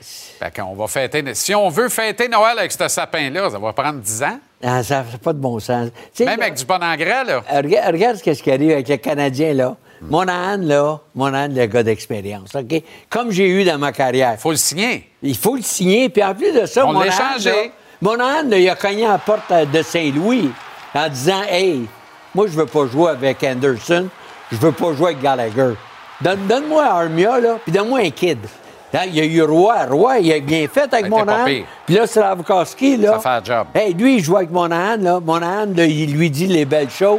Fait 0.00 0.54
qu'on 0.54 0.74
va 0.74 0.86
fêter. 0.86 1.22
Si 1.34 1.54
on 1.54 1.68
veut 1.68 1.88
fêter 1.88 2.28
Noël 2.28 2.58
avec 2.58 2.72
ce 2.72 2.88
sapin-là, 2.88 3.50
ça 3.50 3.58
va 3.58 3.72
prendre 3.72 4.00
10 4.00 4.22
ans. 4.22 4.38
Ah, 4.62 4.82
ça 4.82 4.98
n'a 5.02 5.18
pas 5.22 5.32
de 5.32 5.38
bon 5.38 5.58
sens. 5.58 5.88
Même 6.20 6.28
là- 6.28 6.32
avec 6.46 6.54
du 6.54 6.64
bon 6.64 6.82
engrais, 6.82 7.24
là. 7.24 7.42
Regarde, 7.50 7.92
regarde 7.94 8.16
ce 8.16 8.22
qui 8.42 8.50
arrive 8.50 8.70
avec 8.72 8.88
le 8.88 8.96
Canadien, 8.96 9.54
là. 9.54 9.76
Monahan, 10.02 10.58
là, 10.62 10.98
Monahan, 11.14 11.48
le 11.54 11.66
gars 11.66 11.82
d'expérience, 11.82 12.54
OK? 12.54 12.82
Comme 13.10 13.30
j'ai 13.30 13.48
eu 13.48 13.64
dans 13.64 13.78
ma 13.78 13.92
carrière. 13.92 14.32
Il 14.36 14.40
faut 14.40 14.50
le 14.50 14.56
signer. 14.56 15.08
Il 15.22 15.36
faut 15.36 15.56
le 15.56 15.62
signer. 15.62 16.08
Puis 16.08 16.22
en 16.22 16.34
plus 16.34 16.52
de 16.52 16.66
ça, 16.66 16.86
On 16.86 16.92
Monahan, 16.92 17.36
échangé. 17.36 17.50
là, 17.50 17.70
Monahan, 18.02 18.48
là, 18.48 18.58
il 18.58 18.68
a 18.68 18.74
cogné 18.74 19.06
à 19.06 19.12
la 19.12 19.18
porte 19.18 19.50
de 19.72 19.82
Saint-Louis 19.82 20.50
en 20.94 21.08
disant 21.08 21.42
Hey, 21.48 21.86
moi, 22.34 22.46
je 22.46 22.52
veux 22.52 22.66
pas 22.66 22.86
jouer 22.86 23.10
avec 23.10 23.42
Anderson, 23.42 24.08
je 24.52 24.56
veux 24.56 24.72
pas 24.72 24.92
jouer 24.94 25.06
avec 25.12 25.22
Gallagher. 25.22 25.74
Donne- 26.20 26.46
Donne-moi 26.46 26.84
Armia, 26.84 27.40
là, 27.40 27.58
puis 27.62 27.72
donne-moi 27.72 28.00
un 28.00 28.10
kid. 28.10 28.38
Là, 28.92 29.06
il 29.06 29.16
y 29.16 29.20
a 29.20 29.24
eu 29.24 29.42
Roy. 29.42 29.74
Roy, 29.90 30.18
il 30.20 30.32
a 30.32 30.38
bien 30.38 30.68
fait 30.72 30.82
avec 30.94 31.08
Monahan. 31.08 31.44
Puis 31.84 31.94
là, 31.96 32.06
Slavkowski, 32.06 32.96
là. 32.98 33.20
Ça 33.20 33.40
fait 33.42 33.50
le 33.50 33.56
job. 33.56 33.66
Hey, 33.74 33.92
lui, 33.94 34.16
il 34.18 34.22
joue 34.22 34.36
avec 34.36 34.50
Monahan, 34.52 34.96
là. 35.00 35.18
Monahan, 35.18 35.66
là, 35.74 35.84
il 35.84 36.12
lui 36.16 36.30
dit 36.30 36.46
les 36.46 36.64
belles 36.64 36.90
choses. 36.90 37.18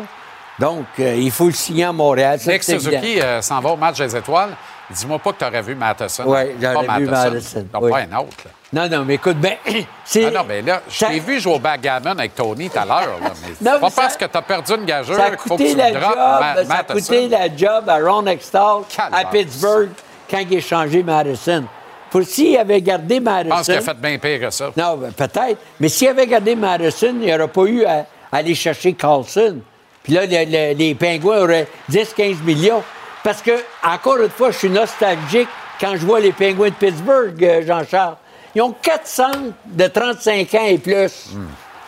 Donc, 0.59 0.85
euh, 0.99 1.15
il 1.15 1.31
faut 1.31 1.47
le 1.47 1.53
signer 1.53 1.83
à 1.85 1.91
Montréal. 1.91 2.39
Nick. 2.47 2.63
Suzuki 2.63 3.19
euh, 3.21 3.41
s'en 3.41 3.59
va 3.59 3.71
au 3.71 3.75
match 3.75 3.97
des 3.97 4.15
étoiles. 4.15 4.51
Dis-moi 4.89 5.17
pas 5.19 5.33
que 5.33 5.39
tu 5.39 5.45
aurais 5.45 5.61
vu 5.63 5.75
Matheson. 5.75 6.23
Ouais, 6.25 6.55
j'aurais 6.61 6.85
Pas 6.85 6.97
vu 6.99 7.05
Matheson, 7.07 7.65
oui. 7.81 7.91
pas 7.91 7.97
un 7.99 8.19
autre. 8.19 8.37
là. 8.45 8.51
Non, 8.71 8.97
non, 8.97 9.03
mais 9.05 9.15
écoute, 9.15 9.37
ben, 9.37 9.55
c'est. 10.05 10.25
Ah 10.27 10.31
non, 10.31 10.45
mais 10.47 10.61
là, 10.61 10.81
je 10.87 11.05
t'ai 11.05 11.19
vu 11.19 11.39
jouer 11.39 11.55
au 11.55 11.59
backgammon 11.59 12.11
avec 12.11 12.35
Tony 12.35 12.69
tout 12.69 12.77
à 12.77 12.85
l'heure. 12.85 13.17
pas 13.81 13.89
ça- 13.89 14.01
parce 14.01 14.15
que 14.15 14.25
tu 14.25 14.37
as 14.37 14.41
perdu 14.41 14.73
une 14.75 14.85
gageure 14.85 15.19
a 15.19 15.29
qu'il 15.31 15.39
faut 15.39 15.57
que 15.57 15.63
tu 15.63 15.75
la 15.75 15.89
le 15.91 15.99
job, 15.99 16.13
Ma- 16.15 16.55
ça 16.55 16.61
a 16.61 16.63
Matheson. 16.63 16.93
coûté 17.13 17.29
la 17.29 17.55
job 17.57 17.89
à 17.89 17.97
Ron 17.99 18.25
Extall 18.27 18.81
à. 19.11 19.25
Pittsburgh 19.25 19.89
quand 20.29 20.39
il 20.49 20.57
a 20.57 20.61
changé 20.61 21.01
Madison. 21.03 21.63
Pour 22.11 22.23
s'il 22.23 22.55
avait 22.57 22.81
gardé 22.81 23.15
Je 23.15 23.21
Madison. 23.21 23.55
pense 23.55 23.65
qu'il 23.65 23.75
a 23.75 23.81
fait 23.81 23.97
bien 23.97 24.17
pire 24.19 24.39
que 24.39 24.49
ça. 24.51 24.69
Non, 24.77 24.95
ben, 24.97 25.11
peut-être. 25.11 25.57
Mais 25.79 25.89
s'il 25.89 26.07
avait 26.09 26.27
gardé 26.27 26.55
Madison, 26.55 27.15
il 27.21 27.27
n'aurait 27.31 27.47
pas 27.47 27.63
eu 27.63 27.83
à, 27.85 28.05
à 28.31 28.37
aller 28.37 28.55
chercher 28.55 28.93
Carlson. 28.93 29.57
Puis 30.05 30.13
là, 30.13 30.25
le- 30.25 30.45
le- 30.45 30.73
les 30.77 30.95
Pingouins 30.95 31.39
auraient 31.41 31.67
10-15 31.89 32.41
millions. 32.43 32.81
Parce 33.23 33.41
que, 33.41 33.51
encore 33.83 34.17
une 34.17 34.29
fois, 34.29 34.51
je 34.51 34.57
suis 34.59 34.69
nostalgique 34.69 35.49
quand 35.81 35.95
je 35.97 36.05
vois 36.05 36.21
les 36.21 36.31
Pingouins 36.31 36.69
de 36.69 36.75
Pittsburgh, 36.75 37.43
euh, 37.43 37.65
Jean-Charles. 37.65 38.15
Ils 38.55 38.61
ont 38.61 38.71
400 38.81 39.25
de 39.65 39.87
35 39.87 40.53
ans 40.53 40.65
et 40.65 40.77
plus. 40.77 41.31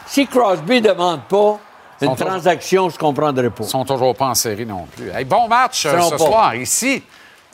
Si 0.08 0.28
Crosby 0.28 0.82
ne 0.82 0.90
demande 0.90 1.22
pas 1.30 1.60
une 2.02 2.12
Hmm. 2.12 2.16
Transaction, 2.16 2.90
je 2.90 2.96
ne 2.96 3.00
comprendrais 3.00 3.50
pas. 3.50 3.64
Ils 3.64 3.70
sont 3.70 3.86
toujours 3.86 4.16
pas 4.16 4.26
en 4.26 4.36
série 4.36 4.66
non 4.66 4.86
plus. 4.96 5.10
Hey, 5.10 5.24
bon 5.26 5.48
match 5.48 5.86
euh, 5.86 6.00
ce 6.02 6.10
pas. 6.12 6.18
soir, 6.18 6.56
ici, 6.56 7.02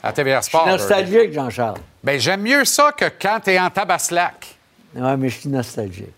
à 0.02 0.12
TVR 0.12 0.40
Je 0.42 0.46
Sport. 0.46 0.62
suis 0.62 0.70
nostalgique, 0.72 1.32
Jean-Charles. 1.32 1.78
Ben, 2.02 2.18
j'aime 2.18 2.42
mieux 2.42 2.64
ça 2.64 2.90
que 2.92 3.06
quand 3.20 3.38
tu 3.44 3.50
es 3.52 3.58
en 3.60 3.70
tabaslac. 3.70 4.46
Oui, 4.96 5.10
mais 5.18 5.28
je 5.28 5.40
suis 5.40 5.48
nostalgique. 5.48 6.12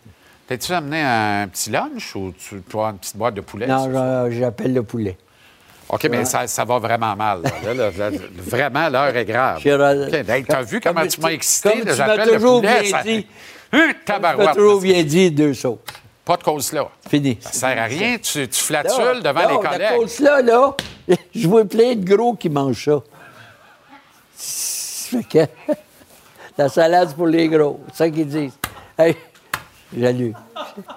T'as-tu 0.48 0.72
amené 0.72 1.02
un 1.02 1.48
petit 1.48 1.70
lunch 1.70 2.14
ou 2.14 2.32
tu 2.38 2.54
as 2.78 2.82
une 2.90 2.98
petite 2.98 3.16
boîte 3.16 3.34
de 3.34 3.40
poulet? 3.40 3.66
Non, 3.66 4.30
j'appelle 4.30 4.72
le 4.74 4.82
poulet. 4.82 5.16
OK, 5.88 6.04
mais 6.10 6.24
ça, 6.24 6.46
ça 6.46 6.64
va 6.64 6.78
vraiment 6.78 7.14
mal. 7.14 7.42
là. 7.42 7.50
Là, 7.64 7.74
là, 7.90 8.10
là, 8.10 8.18
vraiment, 8.36 8.88
l'heure 8.88 9.16
est 9.16 9.24
grave. 9.24 9.60
T'as 9.62 10.62
vu 10.62 10.80
comment 10.80 11.00
Comme 11.00 11.08
tu 11.08 11.20
m'as 11.20 11.30
excité? 11.30 11.82
J'appelle 11.86 12.32
le 12.34 12.38
poulet. 12.40 12.80
bien 12.82 12.90
ça- 12.90 13.02
dit. 13.02 13.26
Hum, 13.72 13.80
Tu 13.80 13.86
m'as 13.86 13.94
tabarouette. 14.04 14.54
toujours 14.56 14.80
bien 14.80 15.02
dit 15.02 15.30
deux 15.30 15.54
sauces. 15.54 15.78
Pas 16.24 16.36
de 16.36 16.42
cause 16.42 16.72
là. 16.72 16.88
Fini. 17.08 17.38
Ça 17.40 17.52
sert 17.52 17.78
à 17.80 17.84
rien. 17.84 18.16
Tu, 18.18 18.48
flatules 18.50 19.22
devant 19.22 19.42
non, 19.42 19.58
les 19.58 19.62
La 19.64 19.70
collègues. 19.70 19.96
course-là, 19.98 20.42
là, 20.42 20.74
je 21.34 21.46
vois 21.48 21.64
plein 21.64 21.94
de 21.94 22.04
gros 22.04 22.34
qui 22.34 22.48
mangent 22.50 22.84
ça. 22.84 23.00
Fait 24.36 25.22
que, 25.22 25.72
la 26.58 26.68
salade, 26.68 27.14
pour 27.14 27.26
les 27.28 27.48
gros. 27.48 27.80
C'est 27.92 27.96
ça 27.98 28.10
qu'ils 28.10 28.26
disent. 28.26 28.52
Hey, 28.98 29.14
Jaloux. 29.96 30.34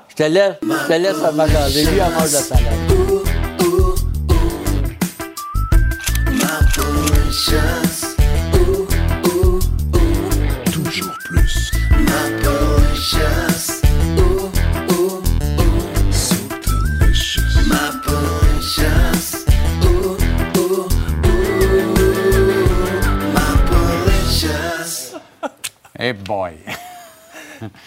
Je 0.10 0.16
te 0.16 0.24
laisse, 0.24 0.56
je 0.62 0.88
te 0.88 0.94
laisse 0.94 1.24
à 1.24 1.32
manger. 1.32 1.84
Lui, 1.86 1.92
il 1.94 2.00
mange 2.00 2.34
la 2.34 2.42
salade. 2.42 3.00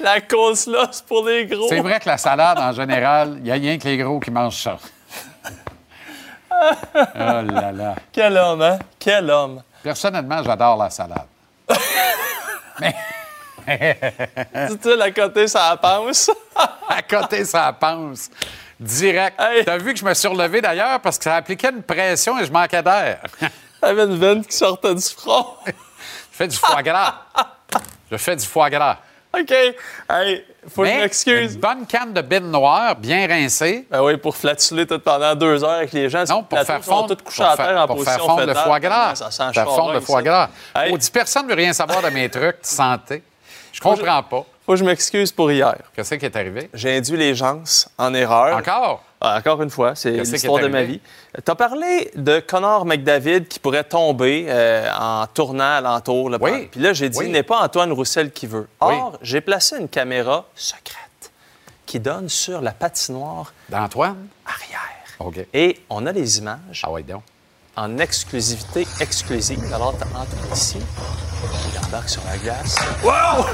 La 0.03 0.21
coleslaw, 0.21 0.87
c'est 0.91 1.05
pour 1.07 1.25
les 1.27 1.47
gros. 1.47 1.69
C'est 1.69 1.81
vrai 1.81 2.01
que 2.01 2.09
la 2.09 2.19
salade, 2.19 2.59
en 2.59 2.73
général, 2.73 3.35
il 3.39 3.45
n'y 3.45 3.51
a 3.51 3.55
rien 3.55 3.79
que 3.79 3.85
les 3.85 3.97
gros 3.99 4.19
qui 4.21 4.31
mangent 4.31 4.63
ça. 4.63 4.77
Oh 6.65 7.09
là 7.17 7.73
là. 7.73 7.97
Quel 8.13 8.37
homme, 8.37 8.63
hein? 8.63 8.79
Quel 8.97 9.29
homme. 9.29 9.63
Personnellement, 9.83 10.45
j'adore 10.45 10.77
la 10.77 10.91
salade. 10.91 11.27
Mais 12.81 12.95
Dis-tu, 14.69 14.97
la 14.97 15.11
côté, 15.11 15.49
ça 15.49 15.77
pense? 15.81 16.31
à 16.89 17.03
côté, 17.03 17.45
ça 17.45 17.73
pense. 17.73 18.31
Direct. 18.79 19.37
T'as 19.65 19.79
vu 19.79 19.93
que 19.93 19.99
je 20.01 20.05
me 20.05 20.15
suis 20.15 20.29
relevé 20.29 20.61
d'ailleurs 20.61 21.01
parce 21.01 21.19
que 21.19 21.25
ça 21.25 21.37
appliquait 21.37 21.71
une 21.71 21.83
pression 21.83 22.39
et 22.39 22.45
je 22.45 22.53
manquais 22.53 22.83
d'air. 22.83 23.21
T'avais 23.81 24.05
une 24.05 24.19
veine 24.19 24.45
qui 24.45 24.57
sortait 24.57 24.95
du 24.95 25.03
front. 25.03 25.47
je 25.67 25.73
fais 26.33 26.49
du 26.49 26.57
foie 26.57 26.83
gras. 26.83 27.15
Je 28.11 28.17
fais 28.17 28.37
du 28.37 28.47
foie 28.47 28.71
gras. 28.71 28.99
OK. 29.35 29.51
Hey, 30.11 30.45
faut 30.69 30.83
que 30.83 30.89
je 30.89 30.95
m'excuse. 30.95 31.55
Une 31.55 31.61
bonne 31.61 31.87
canne 31.87 32.13
de 32.13 32.21
bine 32.21 32.51
noire, 32.51 32.95
bien 32.97 33.27
rincée. 33.27 33.87
Ben 33.91 34.03
oui, 34.03 34.17
pour 34.19 34.37
flatuler 34.37 34.87
tout 34.87 34.99
pendant 34.99 35.35
deux 35.35 35.65
heures 35.65 35.71
avec 35.71 35.93
les 35.93 36.09
gens. 36.11 36.25
Non, 36.29 36.43
pour 36.43 36.59
faire 36.61 36.85
fondre, 36.85 37.17
pour 37.17 37.33
faire- 37.33 37.83
en 37.83 37.87
pour 37.87 38.05
faire 38.05 38.19
fondre 38.19 38.45
le 38.47 38.55
foie 38.55 38.79
gras. 38.81 39.15
Ça 39.15 39.31
sent 39.31 39.53
faire 39.55 39.65
fondre 39.65 39.95
le 39.95 40.01
foie 40.01 40.23
gras. 40.23 40.51
Hey. 40.77 40.93
On 40.93 40.97
dit 40.97 41.11
personne 41.11 41.45
ne 41.47 41.49
veut 41.51 41.57
rien 41.57 41.73
savoir 41.73 42.03
de 42.03 42.11
mes 42.11 42.29
trucs 42.29 42.61
de 42.61 42.67
santé. 42.67 43.23
Je 43.73 43.81
comprends 43.81 44.23
pas. 44.23 44.45
Faut 44.65 44.73
que 44.73 44.77
je 44.77 44.85
m'excuse 44.85 45.33
pour 45.33 45.51
hier. 45.51 45.75
Qu'est-ce 45.97 46.15
qui 46.15 46.25
est 46.27 46.37
arrivé? 46.37 46.71
J'ai 46.75 46.97
induit 46.97 47.17
les 47.17 47.35
gens 47.35 47.63
en 47.99 48.15
erreur. 48.15 48.57
Encore? 48.57 49.03
Ah, 49.25 49.39
encore 49.39 49.63
une 49.63 49.71
fois, 49.71 49.95
c'est 49.95 50.11
l'histoire 50.11 50.61
de 50.61 50.67
ma 50.67 50.83
vie. 50.83 51.01
Tu 51.45 51.49
as 51.51 51.55
parlé 51.55 52.11
de 52.17 52.41
Connor 52.41 52.85
McDavid 52.85 53.45
qui 53.47 53.61
pourrait 53.61 53.85
tomber 53.85 54.47
euh, 54.49 54.91
en 54.99 55.27
tournant 55.29 55.77
alentour. 55.77 56.29
Là, 56.29 56.39
Oui. 56.41 56.67
Puis 56.73 56.81
là, 56.81 56.93
j'ai 56.93 57.09
dit, 57.09 57.19
Oui. 57.19 57.29
n'est 57.31 57.45
pas 57.45 57.61
Antoine 57.63 57.93
Roussel 57.93 58.33
qui 58.33 58.49
veut. 58.49 58.67
Oui. 58.81 58.95
Or, 58.95 59.19
j'ai 59.23 59.41
placé 59.41 59.79
une 59.79 59.89
caméra 59.89 60.47
secrète 60.57 60.97
qui 61.87 62.01
donne 62.01 62.29
sur 62.29 62.61
la 62.61 62.73
patinoire 62.73 63.53
D'Antoine? 63.69 64.27
arrière. 64.45 64.81
OK. 65.21 65.47
Et 65.55 65.81
on 65.89 66.05
a 66.07 66.11
les 66.13 66.39
images 66.39 66.83
Ah 66.85 66.91
oui, 66.91 67.05
donc. 67.05 67.23
en 67.77 67.99
exclusivité 67.99 68.89
exclusive. 68.99 69.63
Alors, 69.73 69.95
tu 69.97 70.03
entres 70.17 70.53
ici, 70.53 70.79
il 71.73 71.87
embarque 71.87 72.09
sur 72.09 72.23
la 72.25 72.37
glace. 72.39 72.75
Wow! 73.05 73.47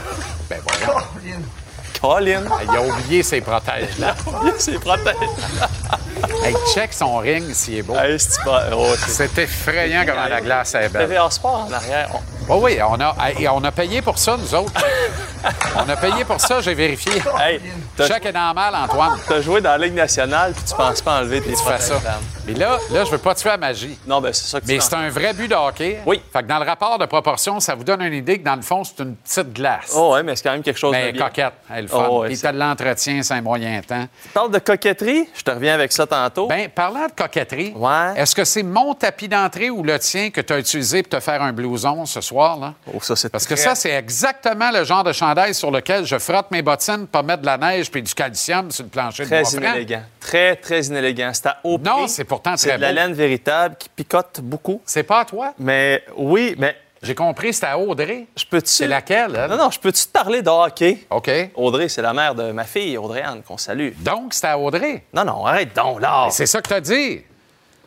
Ben 0.49 0.61
voyons. 0.67 0.99
Colin! 2.01 2.43
Il 2.63 2.77
a 2.77 2.83
oublié 2.83 3.23
ses 3.23 3.41
protèges 3.41 3.99
là. 3.99 4.15
C'est 4.59 4.79
protège. 4.79 5.15
hey, 6.45 6.55
check 6.75 6.93
son 6.93 7.19
ring 7.19 7.53
s'il 7.53 7.79
est 7.79 7.83
beau. 7.83 7.95
Hey, 7.97 8.19
c'est. 8.19 8.41
Oh, 8.73 8.95
effrayant 9.39 10.05
comment 10.07 10.27
la 10.29 10.41
glace 10.41 10.75
est 10.75 10.89
belle. 10.89 11.09
TVA 11.09 11.31
Sport 11.31 11.67
en 11.69 11.73
arrière. 11.73 12.09
On- 12.15 12.55
Oui, 12.57 12.75
oui, 12.77 12.79
on 12.83 12.99
a, 13.01 13.15
hey, 13.29 13.47
on 13.49 13.63
a 13.65 13.71
payé 13.71 14.01
pour 14.03 14.19
ça, 14.19 14.37
nous 14.37 14.55
autres. 14.55 14.73
on 15.77 15.89
a 15.89 15.97
payé 15.97 16.25
pour 16.25 16.41
ça, 16.41 16.61
j'ai 16.61 16.75
vérifié. 16.75 17.13
Hey, 17.41 17.61
Chèque 18.07 18.27
est 18.27 18.33
normal, 18.33 18.75
Antoine. 18.75 19.19
T'as 19.29 19.41
joué 19.41 19.61
dans 19.61 19.71
la 19.73 19.79
Ligue 19.79 19.95
nationale 19.95 20.53
puis 20.53 20.65
tu 20.65 20.75
penses 20.75 21.03
pas 21.03 21.21
enlever 21.21 21.41
tes 21.43 21.53
Tu 21.53 21.63
fais 21.63 21.79
ça. 21.79 21.95
protèges. 21.95 22.13
Mais 22.47 22.55
là, 22.55 22.79
là, 22.91 23.05
je 23.05 23.11
veux 23.11 23.19
pas 23.19 23.35
tuer 23.35 23.51
la 23.51 23.57
magie. 23.59 23.99
Non, 24.07 24.21
ben 24.21 24.33
c'est 24.33 24.47
ça 24.47 24.61
que 24.61 24.67
tu 24.67 24.73
Mais 24.73 24.81
c'est 24.81 24.95
un 24.95 25.09
vrai 25.11 25.35
but 25.35 25.49
de 25.49 25.55
hockey. 25.55 25.99
Oui. 26.07 26.23
Fait 26.33 26.43
que 26.43 26.49
dans 26.49 26.59
le 26.59 26.65
rapport 26.65 26.99
de 26.99 27.05
proportion, 27.07 27.61
ça 27.61 27.75
vous 27.75 27.85
donne 27.85 28.01
une 28.03 28.15
idée 28.15 28.39
que 28.39 28.45
dans 28.45 28.57
le 28.57 28.63
fond, 28.63 28.83
c'est 28.85 29.03
une 29.03 29.15
petite 29.17 29.53
glace. 29.53 29.93
Oh, 29.95 30.15
ouais, 30.15 30.23
mais 30.23 30.35
c'est 30.37 30.45
quand 30.45 30.53
même 30.53 30.63
quelque 30.63 30.79
chose 30.79 30.93
Mais 30.93 31.09
de 31.13 31.19
bien. 31.19 31.27
coquette, 31.27 31.53
elle 31.75 31.88
le 31.93 31.99
fun. 31.99 32.07
Oh, 32.11 32.21
ouais, 32.23 32.29
Puis 32.29 32.37
c'est- 32.37 32.43
t'as 32.43 32.53
de 32.53 32.59
l'entretien, 32.59 33.23
c'est 33.23 33.35
un 33.35 33.43
moyen 33.43 33.81
temps. 33.81 34.07
Tu 34.23 34.29
parles 34.31 34.51
de 34.51 34.59
coquetterie, 34.59 35.29
je 35.35 35.43
te 35.43 35.51
reviens 35.51 35.75
avec 35.75 35.93
ça 35.93 36.07
tantôt. 36.07 36.47
Ben, 36.47 36.69
parlant 36.69 37.07
de 37.07 37.13
coquetterie, 37.13 37.73
Ouais. 37.77 38.15
est-ce 38.17 38.35
que 38.35 38.45
c'est 38.45 38.63
mon 38.63 38.95
tapis 38.95 39.29
d'entrée 39.29 39.71
ou 39.71 39.83
le 39.83 39.99
tien 39.99 40.31
que 40.31 40.41
tu 40.41 40.53
as 40.53 40.59
utilisé 40.59 41.03
pour 41.03 41.19
te 41.19 41.21
faire 41.25 41.43
un 41.43 41.53
blouson 41.53 42.05
ce 42.07 42.21
soir, 42.21 42.59
là? 42.59 42.75
Oh, 42.95 42.99
ça, 43.01 43.17
c'est 43.17 43.29
Parce 43.29 43.47
que 43.47 43.55
très- 43.55 43.63
ça, 43.63 43.75
c'est 43.75 43.91
exactement 43.91 44.71
le 44.71 44.85
genre 44.85 45.05
de 45.05 45.13
chandail 45.13 45.55
sur 45.55 45.71
lequel 45.71 46.05
je 46.07 46.19
frotte 46.19 46.51
mes 46.51 46.63
bottines 46.63 47.07
pour 47.07 47.23
mettre 47.23 47.41
de 47.43 47.47
la 47.47 47.59
neige 47.59 47.91
puis 47.91 48.03
du 48.03 48.15
calcium 48.15 48.71
sur 48.71 48.85
le 48.85 48.91
plancher 48.91 49.25
de 49.25 49.29
Très 49.29 49.43
bois 49.43 49.51
franc. 49.51 49.61
inélégant. 49.61 50.03
Très, 50.21 50.57
très 50.57 50.83
inélégant. 50.83 51.31
C'est 51.33 51.47
à 51.47 51.59
haut 51.65 51.79
Non, 51.79 52.07
c'est 52.07 52.25
pourtant 52.25 52.57
C'est 52.57 52.69
très 52.69 52.77
de 52.77 52.83
la 52.83 52.93
laine 52.93 53.13
véritable 53.13 53.77
qui 53.79 53.89
picote 53.89 54.41
beaucoup. 54.43 54.81
C'est 54.85 55.03
pas 55.03 55.21
à 55.21 55.25
toi? 55.25 55.55
Mais 55.59 56.03
oui, 56.17 56.55
mais 56.59 56.77
J'ai 57.03 57.15
compris, 57.15 57.53
c'était 57.53 57.69
à 57.69 57.79
Audrey. 57.79 58.27
je 58.37 58.45
peux-tu... 58.45 58.69
C'est 58.69 58.89
laquelle, 58.89 59.37
elle? 59.37 59.51
Non, 59.51 59.57
non, 59.57 59.71
je 59.71 59.79
peux-tu 59.79 60.05
te 60.05 60.13
parler 60.13 60.43
de 60.43 60.51
hockey? 60.51 61.07
OK. 61.11 61.31
Audrey, 61.55 61.89
c'est 61.89 62.03
la 62.03 62.13
mère 62.13 62.35
de 62.35 62.51
ma 62.51 62.65
fille, 62.65 62.99
Audrey-Anne, 62.99 63.43
qu'on 63.47 63.57
salue. 63.59 63.91
Donc, 63.99 64.35
c'était 64.35 64.49
à 64.49 64.59
Audrey? 64.59 65.05
Non, 65.13 65.25
non, 65.25 65.47
arrête 65.47 65.75
donc, 65.75 66.01
là. 66.01 66.29
C'est 66.31 66.47
ça 66.47 66.61
que 66.61 66.69
tu 66.69 66.75
as 66.75 66.81
dit. 66.81 67.23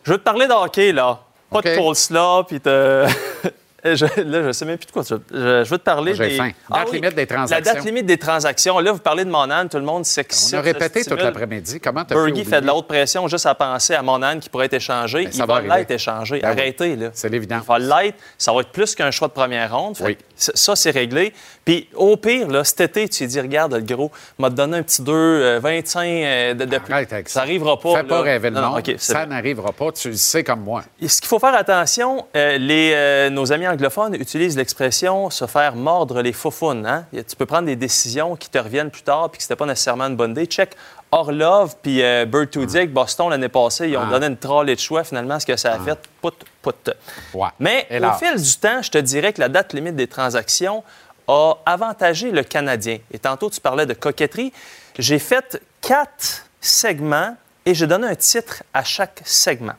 Je 0.04 0.12
veux 0.12 0.18
te 0.18 0.24
parler 0.24 0.48
de 0.48 0.54
hockey, 0.54 0.92
là. 0.94 1.20
Pas 1.50 1.62
de 1.62 1.76
coleslaw, 1.76 2.44
puis 2.46 2.60
de... 2.60 3.06
Je, 3.96 4.06
là, 4.22 4.44
je 4.44 4.52
sais 4.52 4.64
même 4.66 4.78
plus 4.78 4.86
de 4.86 4.92
quoi. 4.92 5.04
tu 5.04 5.14
veux- 5.14 5.22
Je, 5.32 5.64
je 5.64 5.70
veux 5.72 5.78
te 5.80 5.84
parler 5.84 6.14
J'ai 6.14 6.30
des... 6.30 6.36
faim. 6.38 6.52
Date 6.70 6.92
limite 6.94 7.16
des 7.16 7.26
transactions. 7.26 7.56
La 7.56 7.74
date 7.74 7.86
limite 7.86 8.06
des 8.06 8.18
transactions. 8.18 8.80
Là, 8.80 8.92
vous 8.92 9.00
parlez 9.00 9.26
de 9.26 9.30
Monan, 9.32 9.68
tout 9.68 9.78
le 9.78 9.84
monde 9.84 10.06
s'excite. 10.06 10.54
On 10.54 10.58
a 10.60 10.62
répété 10.62 11.04
toute 11.04 11.20
l'après-midi. 11.20 11.80
Comment 11.80 12.06
tu 12.06 12.14
as 12.14 12.16
Bergie 12.24 12.46
fait 12.46 12.62
de 12.62 12.68
la 12.68 12.76
haute 12.76 12.88
pression 12.88 13.28
juste 13.28 13.48
à 13.48 13.56
penser 13.56 13.96
à 13.96 14.04
Monan 14.04 14.38
qui 14.40 14.50
pourrait 14.50 14.68
être 14.68 14.76
échangé. 14.76 15.24
Ben, 15.26 15.32
ça 15.32 15.46
Il 15.46 15.48
va 15.68 15.78
l'être 15.78 15.92
échangé. 15.92 16.40
Ben. 16.42 16.50
Arrêtez, 16.50 16.96
là. 16.96 17.10
C'est 17.14 17.30
l'évident. 17.30 17.60
Il 17.64 17.68
va 17.68 17.80
l'être. 18.04 18.18
Ça 18.38 18.54
va 18.54 18.62
être 18.62 18.70
plus 18.72 18.94
qu'un 18.94 19.10
choix 19.10 19.28
de 19.30 19.34
première 19.34 19.76
ronde. 19.76 19.98
Fait 19.98 20.06
Oui. 20.06 20.18
Ça, 20.42 20.76
c'est 20.76 20.92
réglé. 20.92 21.34
Puis 21.66 21.88
au 21.96 22.18
pire, 22.18 22.48
là, 22.48 22.64
cet 22.64 22.82
été, 22.82 23.08
tu 23.08 23.24
lui 23.24 23.28
dis, 23.30 23.40
regarde, 23.40 23.74
le 23.74 23.82
gros, 23.82 24.12
m'a 24.40 24.50
donné 24.50 24.78
un 24.78 24.84
petit 24.84 25.02
2, 25.02 25.12
euh, 25.12 25.60
25 25.62 26.02
euh, 26.02 26.54
de, 26.54 26.66
de 26.66 26.78
plus. 26.78 26.94
Ça 27.10 27.22
ça. 27.26 27.42
arrivera 27.42 27.80
pas. 27.80 27.96
Fais 27.98 28.04
pas 28.04 28.22
rêver 28.22 28.50
le 28.50 28.60
Non, 28.60 28.72
monde. 28.72 28.96
Ça 28.98 29.26
n'arrivera 29.26 29.72
pas. 29.72 29.92
Tu 29.92 30.10
le 30.10 30.16
sais 30.16 30.44
comme 30.44 30.62
moi. 30.62 30.84
Et 31.02 31.08
Ce 31.08 31.22
qu'il 31.22 31.28
faut 31.28 31.40
faire 31.40 31.56
attention, 31.56 32.26
euh, 32.36 32.58
les, 32.58 32.94
euh, 32.96 33.30
nos 33.30 33.52
amis 33.52 33.68
anglophones 33.68 34.16
utilisent 34.16 34.58
l'expression 34.58 35.30
se 35.30 35.46
faire 35.46 35.76
mordre 35.76 36.22
les 36.22 36.34
faufounes. 36.34 36.86
Hein? 36.86 37.06
Tu 37.14 37.36
peux 37.36 37.46
prendre 37.46 37.66
des 37.66 37.76
décisions 37.76 38.36
qui 38.36 38.50
te 38.50 38.58
reviennent 38.58 38.92
plus 38.92 39.04
tard 39.04 39.30
puis 39.30 39.38
que 39.38 39.44
c'était 39.44 39.56
pas 39.56 39.66
nécessairement 39.66 40.06
une 40.06 40.16
bonne 40.16 40.32
idée. 40.32 40.46
Check 40.46 40.72
Orlov 41.12 41.76
puis 41.82 42.02
euh, 42.02 42.26
Bertuzzi 42.26 42.78
avec 42.78 42.94
Boston 42.94 43.30
l'année 43.30 43.50
passée, 43.50 43.90
ils 43.90 43.98
ont 43.98 44.04
Ah. 44.08 44.12
donné 44.12 44.28
une 44.28 44.38
trolley 44.38 44.76
de 44.76 44.80
choix. 44.80 45.04
Finalement, 45.04 45.40
ce 45.40 45.46
que 45.46 45.56
ça 45.58 45.74
a 45.74 45.80
fait, 45.80 46.00
pout, 46.22 46.34
pout. 46.62 46.90
Ouais. 47.34 47.50
Mais 47.60 47.88
au 48.02 48.14
fil 48.18 48.42
du 48.42 48.56
temps, 48.58 48.82
je 48.82 48.90
te 48.92 48.98
dirais 48.98 49.34
que 49.34 49.42
la 49.42 49.50
date 49.50 49.74
limite 49.74 49.96
des 49.96 50.08
transactions 50.08 50.84
a 51.28 51.56
avantagé 51.66 52.32
le 52.32 52.44
Canadien. 52.44 53.00
Et 53.12 53.20
tantôt, 53.20 53.50
tu 53.50 53.60
parlais 53.60 53.86
de 53.86 53.94
coquetterie. 53.94 54.54
J'ai 54.98 55.20
fait 55.20 55.62
quatre 55.82 56.46
segments 56.62 57.36
et 57.66 57.74
j'ai 57.74 57.88
donné 57.88 58.08
un 58.08 58.16
titre 58.16 58.64
à 58.74 58.84
chaque 58.84 59.22
segment 59.26 59.74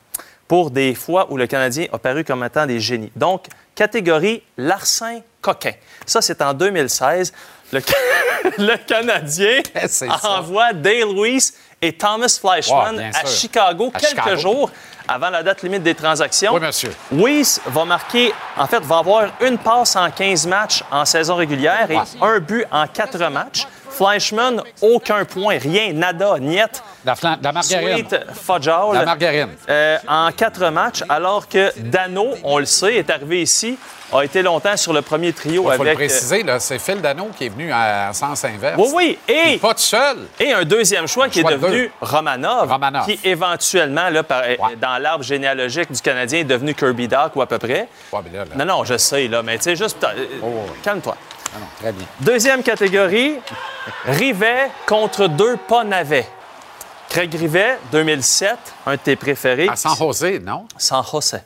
pour 0.48 0.70
des 0.70 0.94
fois 0.94 1.30
où 1.32 1.36
le 1.36 1.46
Canadien 1.46 1.86
a 1.92 1.98
paru 1.98 2.24
comme 2.24 2.44
étant 2.44 2.66
des 2.66 2.78
génies. 2.78 3.10
Donc, 3.16 3.46
catégorie 3.74 4.42
larcin 4.58 5.20
coquin. 5.40 5.72
Ça, 6.06 6.20
c'est 6.20 6.42
en 6.42 6.52
2016. 6.54 7.32
Le, 7.72 7.80
Ca- 7.80 7.96
le 8.58 8.76
Canadien 8.86 9.60
ça. 9.86 10.06
envoie 10.22 10.72
Dale 10.72 11.14
Weiss 11.16 11.54
et 11.80 11.92
Thomas 11.92 12.38
Fleischmann 12.40 13.00
à. 13.00 13.26
Chicago 13.26 13.90
À 13.94 13.98
quelques 13.98 14.10
Chicago. 14.10 14.36
jours 14.36 14.70
avant 15.08 15.30
la 15.30 15.42
date 15.42 15.62
limite 15.62 15.82
des 15.82 15.94
transactions. 15.96 16.54
Oui, 16.54 16.60
monsieur. 16.60 16.94
Weiss 17.10 17.60
va 17.66 17.84
marquer, 17.84 18.32
en 18.56 18.66
fait, 18.66 18.82
va 18.84 18.98
avoir 18.98 19.24
une 19.40 19.58
passe 19.58 19.96
en 19.96 20.08
15 20.10 20.46
matchs 20.46 20.84
en 20.92 21.04
saison 21.04 21.34
régulière 21.34 21.90
et 21.90 21.98
un 22.20 22.38
but 22.38 22.64
en 22.70 22.86
4 22.86 23.18
matchs. 23.30 23.66
Fleischmann, 23.92 24.62
aucun 24.80 25.24
point, 25.24 25.58
rien, 25.58 25.92
nada, 25.92 26.38
niet. 26.38 26.82
La, 27.04 27.14
la 27.42 27.52
margarine. 27.52 27.96
Sweet 28.08 28.16
Fudgeall. 28.32 28.94
La 28.94 29.04
margarine. 29.04 29.48
Euh, 29.68 29.98
en 30.08 30.30
quatre 30.32 30.70
matchs, 30.70 31.02
alors 31.08 31.48
que 31.48 31.72
Dano, 31.78 32.34
on 32.44 32.58
le 32.58 32.64
sait, 32.64 32.96
est 32.96 33.10
arrivé 33.10 33.42
ici, 33.42 33.76
a 34.12 34.22
été 34.24 34.42
longtemps 34.42 34.76
sur 34.76 34.92
le 34.92 35.00
premier 35.02 35.32
trio 35.32 35.62
Il 35.62 35.64
faut 35.64 35.70
avec. 35.82 35.86
le 35.88 35.94
préciser, 35.94 36.42
là, 36.42 36.60
c'est 36.60 36.78
Phil 36.78 37.00
Dano 37.00 37.28
qui 37.36 37.46
est 37.46 37.48
venu 37.48 37.72
à 37.72 38.12
sens 38.12 38.44
inverse. 38.44 38.78
euh, 38.78 38.84
Oui, 38.94 39.18
oui, 39.28 39.34
et, 39.34 39.58
Pas 39.58 39.72
tout 39.74 39.80
seul. 39.80 40.18
et 40.38 40.52
un 40.52 40.64
deuxième 40.64 41.08
choix 41.08 41.28
qui 41.28 41.38
est 41.40 41.42
choix 41.42 41.52
devenu. 41.52 41.90
Romanov, 42.00 42.70
Romanov. 42.70 43.04
qui 43.06 43.18
éventuellement, 43.24 44.10
là, 44.10 44.22
par- 44.22 44.42
dans 44.80 44.98
l'arbre 45.02 45.24
généalogique 45.24 45.90
du 45.90 46.00
Canadien, 46.00 46.40
est 46.40 46.44
devenu 46.44 46.74
Kirby 46.74 47.08
Doc 47.08 47.34
ou 47.36 47.42
à 47.42 47.46
peu 47.46 47.58
près. 47.58 47.88
Ouais, 48.12 48.20
là, 48.32 48.44
là. 48.44 48.64
Non, 48.64 48.64
non, 48.76 48.84
je 48.84 48.96
sais, 48.98 49.26
là, 49.28 49.42
mais 49.42 49.56
tu 49.56 49.64
sais, 49.64 49.76
juste. 49.76 50.04
euh, 50.04 50.26
Oh. 50.42 50.66
Calme-toi. 50.82 51.16
Ah 51.54 51.58
non, 51.58 51.66
très 51.78 51.92
bien. 51.92 52.06
Deuxième 52.20 52.62
catégorie, 52.62 53.36
Rivet 54.04 54.70
contre 54.86 55.28
deux 55.28 55.56
pas 55.56 55.84
navets. 55.84 56.28
Craig 57.08 57.34
Rivet, 57.34 57.78
2007, 57.90 58.56
un 58.86 58.92
de 58.92 58.96
tes 58.96 59.16
préférés. 59.16 59.68
À 59.68 59.76
San 59.76 59.94
José, 59.96 60.38
non? 60.38 60.66
San 60.78 61.04
José. 61.04 61.38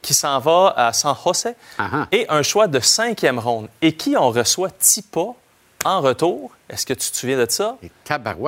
Qui 0.00 0.14
s'en 0.14 0.38
va 0.38 0.72
à 0.76 0.92
San 0.92 1.16
José. 1.24 1.50
Ah, 1.78 1.88
ah. 1.92 2.06
Et 2.12 2.26
un 2.28 2.42
choix 2.42 2.66
de 2.66 2.80
cinquième 2.80 3.38
ronde. 3.38 3.68
Et 3.82 3.92
qui 3.94 4.16
on 4.16 4.30
reçoit 4.30 4.70
Tipa 4.70 5.34
en 5.84 6.00
retour? 6.00 6.50
Est-ce 6.68 6.84
que 6.86 6.92
tu 6.94 7.10
te 7.10 7.16
souviens 7.16 7.38
de 7.38 7.46
ça? 7.50 7.76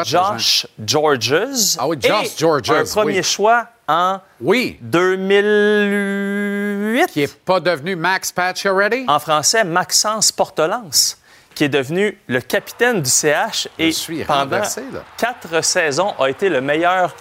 Josh 0.05 0.66
Georges. 0.85 1.76
Ah 1.78 1.87
oui, 1.89 1.97
Josh 2.01 2.26
Et 2.26 2.30
Georges, 2.39 2.70
Un 2.70 2.85
premier 2.85 3.16
oui. 3.18 3.22
choix 3.22 3.66
en 3.89 4.18
Oui. 4.41 4.78
2008. 4.80 7.07
Qui 7.12 7.20
n'est 7.20 7.26
pas 7.28 7.61
devenu 7.61 7.97
Max 7.97 8.32
Pacioretty? 8.32 9.05
En 9.09 9.19
français, 9.19 9.65
Maxence 9.65 10.31
Portelance, 10.32 11.19
qui 11.55 11.65
est 11.65 11.69
devenu 11.69 12.19
le 12.28 12.40
capitaine 12.40 13.02
du 13.02 13.11
CH 13.11 13.69
et 13.78 13.93
suis 13.93 14.24
pendant 14.24 14.40
renversé, 14.40 14.82
quatre 15.16 15.62
saisons 15.65 16.15
a 16.19 16.28
été 16.28 16.48
le 16.48 16.61
meilleur 16.61 17.15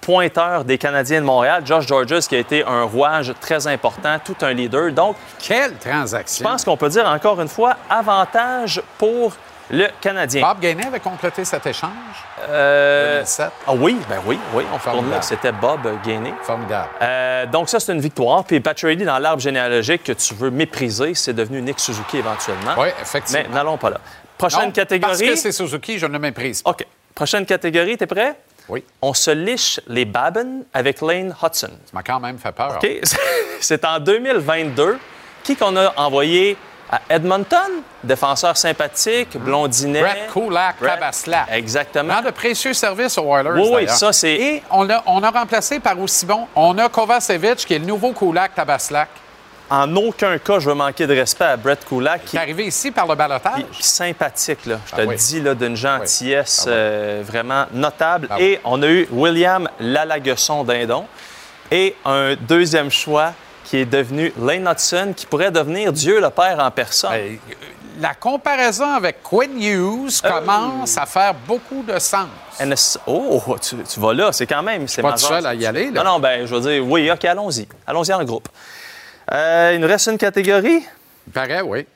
pointeur 0.00 0.64
des 0.64 0.76
Canadiens 0.78 1.20
de 1.22 1.26
Montréal. 1.26 1.62
Josh 1.66 1.86
Georges, 1.86 2.28
qui 2.28 2.36
a 2.36 2.38
été 2.38 2.62
un 2.64 2.82
rouage 2.84 3.32
très 3.40 3.66
important, 3.66 4.18
tout 4.22 4.36
un 4.42 4.52
leader. 4.52 4.92
Donc, 4.92 5.16
quelle 5.38 5.74
transaction! 5.78 6.44
Je 6.44 6.50
pense 6.50 6.64
qu'on 6.64 6.76
peut 6.76 6.90
dire 6.90 7.06
encore 7.08 7.40
une 7.40 7.48
fois 7.48 7.76
avantage 7.88 8.82
pour 8.98 9.32
le 9.70 9.88
Canadien. 10.00 10.42
Bob 10.42 10.60
Gainé 10.60 10.86
avait 10.86 11.00
complété 11.00 11.44
cet 11.44 11.66
échange? 11.66 11.90
Euh, 12.48 13.16
2007. 13.20 13.50
Ah 13.66 13.72
oui, 13.74 13.96
ben 14.08 14.20
oui, 14.26 14.38
oui, 14.52 14.64
on 14.72 14.76
retourne 14.76 15.10
là. 15.10 15.22
C'était 15.22 15.52
Bob 15.52 15.80
Gainé. 16.04 16.34
Formidable. 16.42 16.88
Euh, 17.00 17.46
donc 17.46 17.68
ça, 17.68 17.80
c'est 17.80 17.92
une 17.92 18.00
victoire. 18.00 18.44
Puis 18.44 18.60
Patrick 18.60 19.02
dans 19.04 19.18
l'arbre 19.18 19.40
généalogique 19.40 20.04
que 20.04 20.12
tu 20.12 20.34
veux 20.34 20.50
mépriser, 20.50 21.14
c'est 21.14 21.32
devenu 21.32 21.62
Nick 21.62 21.80
Suzuki 21.80 22.18
éventuellement. 22.18 22.74
Oui, 22.78 22.88
effectivement. 23.00 23.42
Mais 23.48 23.54
n'allons 23.54 23.78
pas 23.78 23.90
là. 23.90 24.00
Prochaine 24.36 24.66
Non, 24.66 24.72
catégorie? 24.72 25.12
Parce 25.12 25.20
que 25.22 25.36
c'est 25.36 25.52
Suzuki, 25.52 25.98
je 25.98 26.06
ne 26.06 26.12
le 26.12 26.18
méprise 26.18 26.62
pas. 26.62 26.70
OK. 26.70 26.84
Prochaine 27.14 27.46
catégorie, 27.46 27.96
t'es 27.96 28.06
prêt? 28.06 28.34
Oui. 28.68 28.84
On 29.00 29.14
se 29.14 29.30
liche 29.30 29.80
les 29.86 30.04
Babin 30.04 30.62
avec 30.72 31.00
Lane 31.00 31.34
Hudson. 31.42 31.68
Ça 31.68 31.90
m'a 31.92 32.02
quand 32.02 32.18
même 32.20 32.38
fait 32.38 32.52
peur. 32.52 32.78
OK? 32.82 32.88
c'est 33.60 33.84
en 33.84 34.00
2022. 34.00 34.98
Qui 35.42 35.56
qu'on 35.56 35.76
a 35.76 35.92
envoyé 35.98 36.56
à 36.94 37.00
Edmonton? 37.14 37.82
Défenseur 38.02 38.56
sympathique, 38.56 39.36
blondinet. 39.38 40.00
Brett 40.00 40.30
Kulak, 40.32 40.76
Tabaslav. 40.80 41.46
Exactement. 41.50 42.14
Rend 42.14 42.22
de 42.22 42.30
précieux 42.30 42.74
services 42.74 43.16
aux 43.18 43.24
Oilers. 43.36 43.70
Oui, 43.72 43.88
ça, 43.88 44.12
c'est- 44.12 44.32
Et 44.34 44.62
on 44.70 44.88
a, 44.90 45.02
on 45.06 45.22
a 45.22 45.30
remplacé 45.30 45.80
par 45.80 45.98
aussi 45.98 46.26
bon, 46.26 46.46
on 46.54 46.76
a 46.78 46.88
Kovacevic, 46.88 47.56
qui 47.56 47.74
est 47.74 47.78
le 47.78 47.86
nouveau 47.86 48.12
Kulak 48.12 48.54
Tabaslak, 48.54 49.08
En 49.70 49.96
aucun 49.96 50.36
cas, 50.38 50.58
je 50.58 50.68
veux 50.68 50.74
manquer 50.74 51.06
de 51.06 51.14
respect 51.14 51.44
à 51.46 51.56
Brett 51.56 51.84
Kulak. 51.88 52.26
qui 52.26 52.36
est 52.36 52.40
arrivé 52.40 52.66
ici 52.66 52.90
par 52.90 53.06
le 53.06 53.14
balotage. 53.14 53.62
Sympathique, 53.80 54.66
là. 54.66 54.76
Je 54.86 54.90
te 54.90 54.96
Ah 55.00 55.02
le 55.04 55.08
oui. 55.08 55.16
dis, 55.16 55.40
là, 55.40 55.54
d'une 55.54 55.74
gentillesse 55.74 56.64
Ah 56.66 56.68
oui. 56.68 56.72
euh, 56.76 57.22
vraiment 57.24 57.64
notable. 57.72 58.28
Ah. 58.30 58.36
Et 58.40 58.60
on 58.64 58.82
a 58.82 58.86
eu 58.86 59.08
William 59.10 59.66
Lalaguesson 59.80 60.64
d'Indon 60.64 61.06
et 61.70 61.96
un 62.04 62.34
deuxième 62.36 62.90
choix 62.90 63.32
qui 63.64 63.78
est 63.78 63.84
devenu 63.86 64.32
Lane 64.40 64.68
Hudson, 64.70 65.12
qui 65.16 65.26
pourrait 65.26 65.50
devenir 65.50 65.92
Dieu 65.92 66.20
le 66.20 66.30
Père 66.30 66.58
en 66.60 66.70
personne. 66.70 67.12
La 68.00 68.12
comparaison 68.14 68.90
avec 68.92 69.22
Quinn 69.22 69.60
Hughes 69.60 70.20
Euh. 70.24 70.28
commence 70.30 70.98
à 70.98 71.06
faire 71.06 71.32
beaucoup 71.46 71.82
de 71.84 71.98
sens. 71.98 72.26
NS 72.60 72.98
Oh, 73.06 73.56
tu, 73.62 73.76
tu 73.84 74.00
vas 74.00 74.12
là, 74.12 74.32
c'est 74.32 74.46
quand 74.46 74.62
même... 74.62 74.88
C'est 74.88 75.00
pas 75.02 75.10
majeur. 75.12 75.28
tout 75.28 75.34
seul 75.34 75.46
à 75.46 75.54
y 75.54 75.64
aller, 75.64 75.90
là. 75.90 76.02
Non, 76.02 76.12
non, 76.14 76.18
ben, 76.20 76.44
je 76.46 76.54
veux 76.54 76.60
dire, 76.60 76.84
oui, 76.86 77.10
OK, 77.10 77.24
allons-y. 77.24 77.66
Allons-y 77.86 78.12
en 78.12 78.24
groupe. 78.24 78.48
Euh, 79.32 79.72
il 79.74 79.80
nous 79.80 79.86
reste 79.86 80.08
une 80.08 80.18
catégorie? 80.18 80.84
Il 81.26 81.32
paraît, 81.32 81.60
oui. 81.62 81.86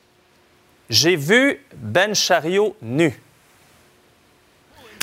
J'ai 0.89 1.15
vu 1.17 1.59
Ben 1.75 2.15
Chariot 2.15 2.75
nu. 2.81 3.19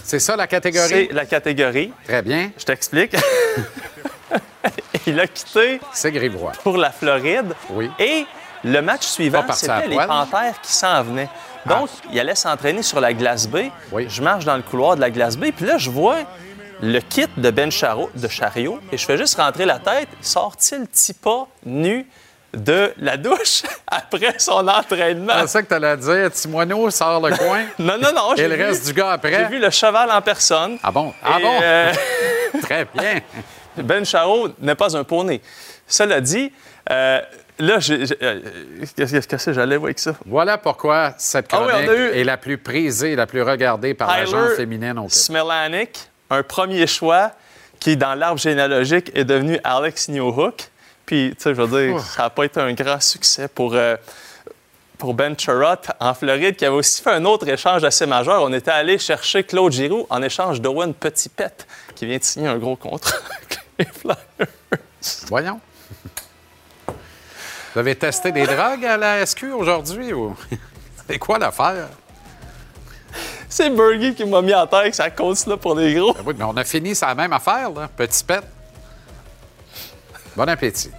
C'est 0.02 0.18
ça 0.18 0.34
la 0.34 0.46
catégorie? 0.46 0.88
C'est 0.88 1.12
la 1.12 1.26
catégorie. 1.26 1.92
Très 2.06 2.22
bien. 2.22 2.50
Je 2.58 2.64
t'explique. 2.64 3.14
il 5.06 5.20
a 5.20 5.26
quitté 5.26 5.80
C'est 5.92 6.12
pour 6.62 6.76
la 6.76 6.90
Floride. 6.90 7.54
Oui. 7.70 7.90
Et 7.98 8.26
le 8.64 8.80
match 8.80 9.04
suivant, 9.06 9.44
c'était 9.52 9.86
les. 9.88 9.96
Panthères 9.96 10.60
qui 10.60 10.72
s'en 10.72 11.02
venaient. 11.02 11.28
Donc, 11.66 11.88
il 12.12 12.18
allait 12.20 12.34
s'entraîner 12.34 12.82
sur 12.82 13.00
la 13.00 13.12
glace 13.12 13.48
B. 13.48 13.56
Oui. 13.92 14.06
Je 14.08 14.22
marche 14.22 14.44
dans 14.44 14.56
le 14.56 14.62
couloir 14.62 14.94
de 14.96 15.00
la 15.00 15.10
glace 15.10 15.36
B, 15.36 15.46
puis 15.56 15.66
là, 15.66 15.78
je 15.78 15.90
vois 15.90 16.18
le 16.80 17.00
kit 17.00 17.26
de 17.36 17.50
Ben 17.50 17.70
Charo- 17.70 18.10
de 18.14 18.28
Chariot, 18.28 18.78
et 18.92 18.96
je 18.98 19.04
fais 19.04 19.16
juste 19.16 19.36
rentrer 19.36 19.64
la 19.64 19.78
tête. 19.78 20.08
Sort-il 20.20 20.86
petit 20.86 21.12
pas 21.14 21.48
nu 21.64 22.06
de 22.54 22.92
la 22.98 23.16
douche 23.16 23.62
après 23.86 24.34
son 24.38 24.66
entraînement? 24.68 25.32
C'est 25.40 25.46
ça 25.48 25.62
que 25.62 25.68
tu 25.68 25.74
allais 25.74 25.96
dire. 25.96 26.30
Timoineau 26.30 26.88
sort 26.90 27.26
le 27.26 27.34
coin. 27.36 27.64
Non, 27.78 27.98
non, 28.00 28.12
non. 28.14 28.34
Et 28.36 28.46
le 28.46 28.54
vu- 28.54 28.62
reste 28.64 28.86
du 28.86 28.92
gars 28.92 29.10
après? 29.12 29.32
J'ai 29.32 29.44
vu 29.46 29.58
le 29.58 29.70
cheval 29.70 30.10
en 30.10 30.20
personne. 30.22 30.78
Ah 30.82 30.90
bon? 30.92 31.12
Ah 31.24 31.38
Et, 31.38 31.42
bon? 31.42 31.58
euh, 31.62 31.92
Très 32.62 32.86
bien. 32.94 33.20
Ben 33.78 34.04
Charo 34.04 34.48
n'est 34.60 34.74
pas 34.74 34.96
un 34.96 35.04
poney. 35.04 35.40
Cela 35.86 36.20
dit, 36.20 36.52
euh, 36.90 37.20
là, 37.58 37.78
euh, 37.90 38.40
qu'est-ce 38.96 39.46
que 39.46 39.52
j'allais 39.52 39.76
voir 39.76 39.86
avec 39.88 39.98
ça? 39.98 40.14
Voilà 40.26 40.58
pourquoi 40.58 41.14
cette 41.18 41.46
Ah 41.52 41.62
oui, 41.62 41.68
chronique 41.72 41.90
eu- 41.90 42.18
est 42.18 42.24
la 42.24 42.36
plus 42.36 42.58
prisée, 42.58 43.16
la 43.16 43.26
plus 43.26 43.42
regardée 43.42 43.94
par 43.94 44.08
la 44.08 44.24
gente 44.24 44.42
Tyler 44.44 44.56
féminine 44.56 44.98
au 44.98 45.02
Québec. 45.02 45.12
Smelanik, 45.14 46.10
un 46.30 46.42
premier 46.42 46.86
choix 46.86 47.32
qui, 47.78 47.96
dans 47.96 48.14
l'arbre 48.14 48.40
généalogique, 48.40 49.10
est 49.14 49.24
devenu 49.24 49.58
Alex 49.62 50.08
Newhook. 50.08 50.70
Puis, 51.04 51.34
tu 51.36 51.42
sais, 51.42 51.54
je 51.54 51.62
veux 51.62 51.82
dire, 51.92 52.00
ça 52.00 52.24
n'a 52.24 52.30
pas 52.30 52.44
été 52.44 52.58
un 52.60 52.72
grand 52.72 53.00
succès 53.00 53.46
pour, 53.48 53.74
euh, 53.74 53.96
pour 54.98 55.14
Ben 55.14 55.38
Charrot 55.38 55.76
en 56.00 56.14
Floride, 56.14 56.56
qui 56.56 56.64
avait 56.64 56.74
aussi 56.74 57.00
fait 57.00 57.10
un 57.12 57.24
autre 57.26 57.46
échange 57.46 57.84
assez 57.84 58.06
majeur. 58.06 58.42
On 58.42 58.52
était 58.52 58.72
allé 58.72 58.98
chercher 58.98 59.44
Claude 59.44 59.70
Giroux 59.72 60.06
en 60.10 60.20
échange 60.22 60.60
d'Owen 60.60 60.94
Petitpet, 60.94 61.52
qui 61.94 62.06
vient 62.06 62.18
de 62.18 62.24
signer 62.24 62.48
un 62.48 62.56
gros 62.58 62.74
contrat 62.76 63.18
les 63.78 63.84
Flyers. 63.86 64.48
Voyons. 65.28 65.60
Vous 66.86 67.80
avez 67.80 67.94
testé 67.94 68.32
des 68.32 68.46
drogues 68.46 68.84
à 68.84 68.96
la 68.96 69.26
SQ 69.26 69.44
aujourd'hui 69.54 70.12
ou? 70.12 70.36
C'est 71.08 71.18
quoi 71.18 71.38
l'affaire? 71.38 71.88
C'est 73.48 73.70
Bergie 73.70 74.14
qui 74.14 74.24
m'a 74.24 74.42
mis 74.42 74.54
en 74.54 74.66
tête 74.66 74.90
que 74.90 74.96
ça 74.96 75.10
continue 75.10 75.56
pour 75.56 75.74
les 75.76 75.94
gros. 75.94 76.12
Ben 76.14 76.22
oui, 76.26 76.34
mais 76.36 76.44
on 76.44 76.56
a 76.56 76.64
fini 76.64 76.94
la 77.00 77.14
même 77.14 77.32
affaire, 77.32 77.70
là. 77.70 77.88
Petit 77.94 78.24
pet. 78.24 78.42
Bon 80.34 80.48
appétit. 80.48 80.90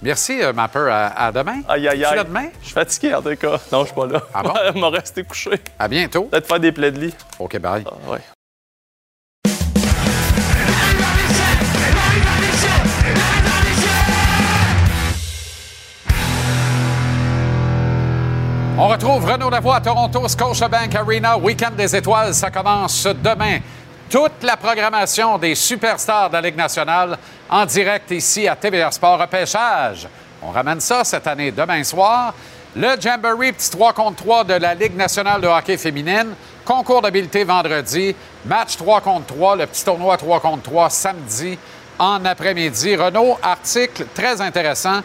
Merci, 0.00 0.40
euh, 0.40 0.52
ma 0.52 0.68
peur. 0.68 0.92
À, 0.92 1.26
à 1.26 1.32
demain. 1.32 1.60
Aïe, 1.68 1.88
aïe, 1.88 1.98
là 1.98 2.22
demain? 2.22 2.48
Je 2.60 2.66
suis 2.66 2.74
fatigué, 2.74 3.14
en 3.14 3.20
tout 3.22 3.34
cas. 3.34 3.58
Non, 3.72 3.80
je 3.80 3.86
suis 3.86 3.94
pas 3.94 4.06
là. 4.06 4.22
Ah 4.32 4.42
bon? 4.42 4.54
Je 4.74 4.80
vais 4.80 4.98
rester 4.98 5.24
couché. 5.24 5.50
À 5.78 5.88
bientôt. 5.88 6.24
Peut-être 6.24 6.46
faire 6.46 6.60
des 6.60 6.72
plaies 6.72 6.92
de 6.92 7.00
lit. 7.00 7.14
OK, 7.38 7.58
bye. 7.58 7.84
Ah, 7.84 8.10
ouais. 8.10 8.20
On 18.80 18.86
retrouve 18.86 19.24
Renaud 19.24 19.50
Lavoie 19.50 19.74
à 19.74 19.80
Toronto, 19.80 20.28
Scotiabank 20.28 20.94
Arena, 20.94 21.36
Week-end 21.36 21.72
des 21.76 21.96
étoiles. 21.96 22.32
Ça 22.32 22.48
commence 22.48 23.08
demain. 23.08 23.58
Toute 24.08 24.44
la 24.44 24.56
programmation 24.56 25.36
des 25.36 25.56
superstars 25.56 26.28
de 26.28 26.34
la 26.34 26.42
Ligue 26.42 26.56
nationale 26.56 27.18
en 27.50 27.66
direct 27.66 28.08
ici 28.12 28.46
à 28.46 28.54
TVA 28.54 28.92
Sport 28.92 29.18
Repêchage. 29.18 30.06
On 30.40 30.52
ramène 30.52 30.78
ça 30.78 31.02
cette 31.02 31.26
année, 31.26 31.50
demain 31.50 31.82
soir. 31.82 32.32
Le 32.76 32.90
Jamboree, 33.00 33.50
petit 33.50 33.68
3 33.68 33.92
contre 33.94 34.22
3 34.22 34.44
de 34.44 34.54
la 34.54 34.74
Ligue 34.76 34.94
nationale 34.94 35.40
de 35.40 35.48
hockey 35.48 35.76
féminine. 35.76 36.34
Concours 36.64 37.02
d'habileté 37.02 37.42
vendredi. 37.42 38.14
Match 38.44 38.76
3 38.76 39.00
contre 39.00 39.26
3, 39.34 39.56
le 39.56 39.66
petit 39.66 39.84
tournoi 39.84 40.16
3 40.16 40.38
contre 40.38 40.62
3 40.62 40.88
samedi 40.88 41.58
en 41.98 42.24
après-midi. 42.24 42.94
Renaud, 42.94 43.38
article 43.42 44.06
très 44.14 44.40
intéressant 44.40 45.00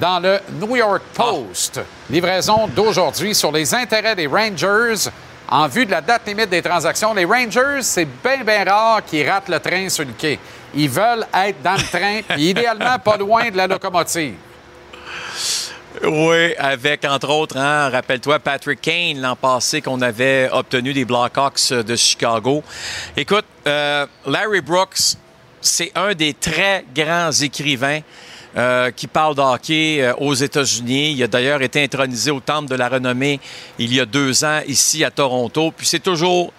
dans 0.00 0.20
le 0.20 0.40
New 0.60 0.76
York 0.76 1.02
Post. 1.14 1.80
Livraison 2.10 2.68
d'aujourd'hui 2.68 3.34
sur 3.34 3.52
les 3.52 3.74
intérêts 3.74 4.14
des 4.14 4.26
Rangers 4.26 5.10
en 5.48 5.66
vue 5.66 5.86
de 5.86 5.90
la 5.90 6.00
date 6.00 6.26
limite 6.26 6.50
des 6.50 6.62
transactions. 6.62 7.14
Les 7.14 7.24
Rangers, 7.24 7.82
c'est 7.82 8.06
bien, 8.22 8.44
bien 8.44 8.64
rare 8.64 9.04
qu'ils 9.04 9.28
ratent 9.28 9.48
le 9.48 9.58
train 9.60 9.88
sur 9.88 10.04
le 10.04 10.12
quai. 10.12 10.38
Ils 10.74 10.90
veulent 10.90 11.26
être 11.34 11.62
dans 11.62 11.74
le 11.74 11.82
train, 11.82 12.20
puis 12.28 12.50
idéalement 12.50 12.98
pas 12.98 13.16
loin 13.16 13.50
de 13.50 13.56
la 13.56 13.66
locomotive. 13.66 14.34
Oui, 16.04 16.54
avec 16.58 17.04
entre 17.04 17.30
autres, 17.30 17.56
hein, 17.56 17.88
rappelle-toi, 17.88 18.38
Patrick 18.38 18.80
Kane 18.80 19.20
l'an 19.20 19.34
passé 19.34 19.80
qu'on 19.80 20.00
avait 20.00 20.48
obtenu 20.52 20.92
des 20.92 21.04
Blackhawks 21.04 21.72
de 21.72 21.96
Chicago. 21.96 22.62
Écoute, 23.16 23.46
euh, 23.66 24.06
Larry 24.26 24.60
Brooks, 24.60 25.16
c'est 25.60 25.90
un 25.96 26.14
des 26.14 26.34
très 26.34 26.84
grands 26.94 27.32
écrivains 27.32 28.00
euh, 28.56 28.90
qui 28.90 29.06
parle 29.06 29.34
de 29.34 29.40
hockey 29.40 30.02
euh, 30.02 30.14
aux 30.14 30.34
États-Unis. 30.34 31.12
Il 31.12 31.22
a 31.22 31.26
d'ailleurs 31.26 31.60
été 31.60 31.82
intronisé 31.82 32.30
au 32.30 32.40
Temple 32.40 32.70
de 32.70 32.74
la 32.74 32.88
Renommée 32.88 33.40
il 33.78 33.94
y 33.94 34.00
a 34.00 34.06
deux 34.06 34.44
ans 34.44 34.60
ici 34.66 35.04
à 35.04 35.10
Toronto. 35.10 35.72
Puis 35.76 35.86
c'est 35.86 36.02
toujours 36.02 36.52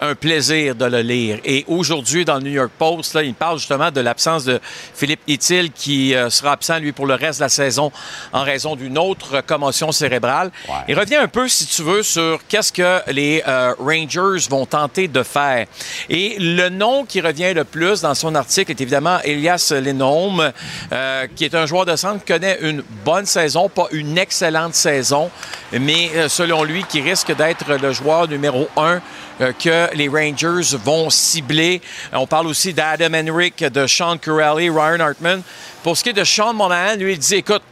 un 0.00 0.14
plaisir 0.14 0.74
de 0.74 0.84
le 0.84 1.00
lire. 1.00 1.38
Et 1.44 1.64
aujourd'hui, 1.68 2.24
dans 2.24 2.36
le 2.36 2.42
New 2.42 2.52
York 2.52 2.70
Post, 2.78 3.14
là, 3.14 3.22
il 3.22 3.34
parle 3.34 3.58
justement 3.58 3.90
de 3.90 4.00
l'absence 4.00 4.44
de 4.44 4.60
Philippe 4.94 5.20
Hitil 5.26 5.70
qui 5.72 6.14
euh, 6.14 6.30
sera 6.30 6.52
absent, 6.52 6.78
lui, 6.78 6.92
pour 6.92 7.06
le 7.06 7.14
reste 7.14 7.38
de 7.38 7.44
la 7.44 7.48
saison 7.48 7.92
en 8.32 8.42
raison 8.42 8.76
d'une 8.76 8.98
autre 8.98 9.40
commotion 9.40 9.92
cérébrale. 9.92 10.50
Il 10.88 10.98
revient 10.98 11.16
un 11.16 11.28
peu, 11.28 11.48
si 11.48 11.66
tu 11.66 11.82
veux, 11.82 12.02
sur 12.02 12.40
qu'est-ce 12.48 12.72
que 12.72 13.00
les 13.10 13.42
euh, 13.46 13.74
Rangers 13.78 14.46
vont 14.48 14.66
tenter 14.66 15.08
de 15.08 15.22
faire. 15.22 15.66
Et 16.08 16.36
le 16.38 16.68
nom 16.68 17.04
qui 17.04 17.20
revient 17.20 17.54
le 17.54 17.64
plus 17.64 18.02
dans 18.02 18.14
son 18.14 18.34
article 18.34 18.70
est 18.70 18.80
évidemment 18.80 19.18
Elias 19.24 19.72
Lindholm, 19.72 20.52
euh, 20.92 21.26
qui 21.34 21.44
est 21.44 21.54
un 21.54 21.66
joueur 21.66 21.86
de 21.86 21.96
centre 21.96 22.24
qui 22.24 22.32
connaît 22.32 22.58
une 22.60 22.82
bonne 23.04 23.26
saison, 23.26 23.68
pas 23.68 23.88
une 23.92 24.18
excellente 24.18 24.74
saison, 24.74 25.30
mais 25.72 26.10
euh, 26.14 26.28
selon 26.28 26.64
lui, 26.64 26.84
qui 26.84 27.00
risque 27.00 27.34
d'être 27.34 27.74
le 27.74 27.92
joueur 27.92 28.28
numéro 28.28 28.68
un 28.76 29.00
que 29.38 29.94
les 29.94 30.08
Rangers 30.08 30.76
vont 30.84 31.10
cibler. 31.10 31.80
Euh, 32.12 32.18
On 32.18 32.26
parle 32.26 32.46
aussi 32.46 32.72
d'Adam 32.72 33.14
Henrik, 33.14 33.64
de 33.64 33.86
Sean 33.86 34.16
Corelli, 34.18 34.70
Ryan 34.70 35.00
Hartman. 35.00 35.42
Pour 35.82 35.96
ce 35.96 36.02
qui 36.02 36.10
est 36.10 36.14
de 36.14 36.24
Sean 36.24 36.54
Monahan, 36.54 36.96
lui, 36.96 37.12
il 37.12 37.18
dit, 37.18 37.36
écoute, 37.36 37.62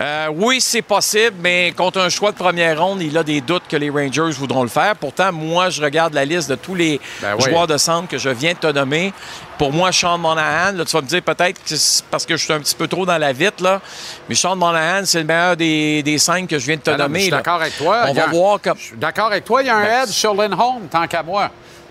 Euh, 0.00 0.26
oui, 0.34 0.60
c'est 0.60 0.82
possible, 0.82 1.36
mais 1.40 1.72
contre 1.76 2.00
un 2.00 2.08
choix 2.08 2.32
de 2.32 2.36
première 2.36 2.80
ronde, 2.82 3.00
il 3.00 3.16
a 3.16 3.22
des 3.22 3.40
doutes 3.40 3.62
que 3.68 3.76
les 3.76 3.90
Rangers 3.90 4.32
voudront 4.36 4.62
le 4.64 4.68
faire. 4.68 4.96
Pourtant, 4.96 5.30
moi, 5.32 5.70
je 5.70 5.80
regarde 5.80 6.14
la 6.14 6.24
liste 6.24 6.50
de 6.50 6.56
tous 6.56 6.74
les 6.74 7.00
Ben 7.22 7.36
oui. 7.38 7.44
joueurs 7.48 7.68
de 7.68 7.76
centre 7.78 8.08
que 8.08 8.18
je 8.18 8.28
viens 8.28 8.54
de 8.54 8.58
te 8.58 8.66
nommer. 8.66 9.12
Pour 9.56 9.72
moi, 9.72 9.92
Sean 9.92 10.18
Monahan, 10.18 10.72
là, 10.72 10.84
tu 10.84 10.90
vas 10.96 11.00
me 11.00 11.06
dire 11.06 11.22
peut-être 11.22 11.62
que 11.62 11.76
c'est 11.76 12.04
parce 12.06 12.26
que 12.26 12.36
je 12.36 12.42
suis 12.42 12.52
un 12.52 12.58
petit 12.58 12.74
peu 12.74 12.88
trop 12.88 13.06
dans 13.06 13.18
la 13.18 13.32
vite, 13.32 13.60
là, 13.60 13.80
mais 14.28 14.34
Sean 14.34 14.56
Monahan, 14.56 15.02
c'est 15.04 15.18
le 15.20 15.26
meilleur 15.26 15.56
des, 15.56 16.02
des 16.02 16.18
cinq 16.18 16.48
que 16.48 16.58
je 16.58 16.66
viens 16.66 16.76
de 16.76 16.80
te 16.82 16.90
Ah 16.90 16.96
non, 16.96 17.04
nommer. 17.04 17.18
je 17.20 17.24
suis 17.26 17.30
d'accord 17.30 17.60
avec 17.60 17.76
toi. 17.78 18.04
On 18.08 18.12
va 18.14 18.24
un- 18.26 18.30
voir 18.30 18.60
comme. 18.60 18.76
Je 18.76 18.82
suis 18.86 18.96
d'accord 18.96 19.26
avec 19.26 19.44
toi. 19.44 19.62
Il 19.62 19.66
y 19.66 19.70
a 19.70 19.76
un 19.76 19.84
Ben, 19.84 20.02
edge 20.02 20.08
sur 20.10 20.34
Lindholm, 20.34 20.88
tant 20.90 21.06
qu'à 21.06 21.22
moi. 21.22 21.50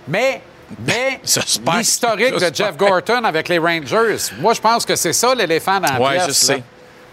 Mais, 0.10 0.42
mais 0.86 1.22
l'historique 1.78 2.34
de. 2.38 2.52
Jeff 2.54 2.76
Gorton 2.76 3.24
avec 3.24 3.48
les 3.48 3.60
Rangers, 3.60 4.18
moi, 4.42 4.54
je 4.54 4.60
pense 4.60 4.86
que 4.86 4.98
c'est 4.98 5.14
ça 5.14 5.34
l'éléphant 5.34 5.80
dans 5.80 5.94
la 5.94 6.02
Ouais, 6.02 6.16
pièce. 6.18 6.28
je 6.28 6.32
sais. 6.34 6.56
là. 6.58 6.64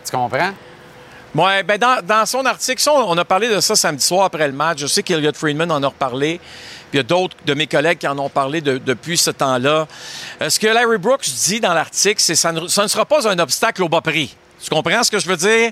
Tu 0.04 0.10
comprends? 0.16 0.50
Ben 1.34 1.78
dans, 1.78 2.26
son 2.26 2.44
article, 2.44 2.82
on 2.88 3.16
a 3.16 3.24
parlé 3.24 3.48
de 3.48 3.60
ça 3.60 3.76
samedi 3.76 4.04
soir 4.04 4.24
après 4.24 4.46
le 4.48 4.52
match. 4.52 4.78
Je 4.80 4.86
sais 4.86 5.02
qu'Eliott 5.02 5.36
Friedman 5.36 5.70
en 5.70 5.82
a 5.82 5.86
reparlé. 5.86 6.38
Puis 6.90 6.94
il 6.94 6.96
y 6.96 7.00
a 7.00 7.04
d'autres 7.04 7.36
de 7.46 7.54
mes 7.54 7.68
collègues 7.68 7.98
qui 7.98 8.08
en 8.08 8.18
ont 8.18 8.28
parlé 8.28 8.60
de- 8.60 8.78
depuis 8.78 9.16
ce 9.16 9.30
temps-là. 9.30 9.86
Euh, 10.42 10.50
ce 10.50 10.58
que 10.58 10.66
Larry 10.66 10.98
Brooks 10.98 11.24
dit 11.46 11.60
dans 11.60 11.72
l'article, 11.72 12.20
c'est 12.20 12.32
que 12.32 12.38
ça 12.68 12.82
ne 12.82 12.88
sera 12.88 13.04
pas 13.04 13.28
un 13.28 13.38
obstacle 13.38 13.82
au 13.84 13.88
bas 13.88 14.00
prix. 14.00 14.34
Tu 14.62 14.68
comprends 14.68 15.02
ce 15.02 15.10
que 15.10 15.18
je 15.18 15.26
veux 15.26 15.36
dire? 15.38 15.70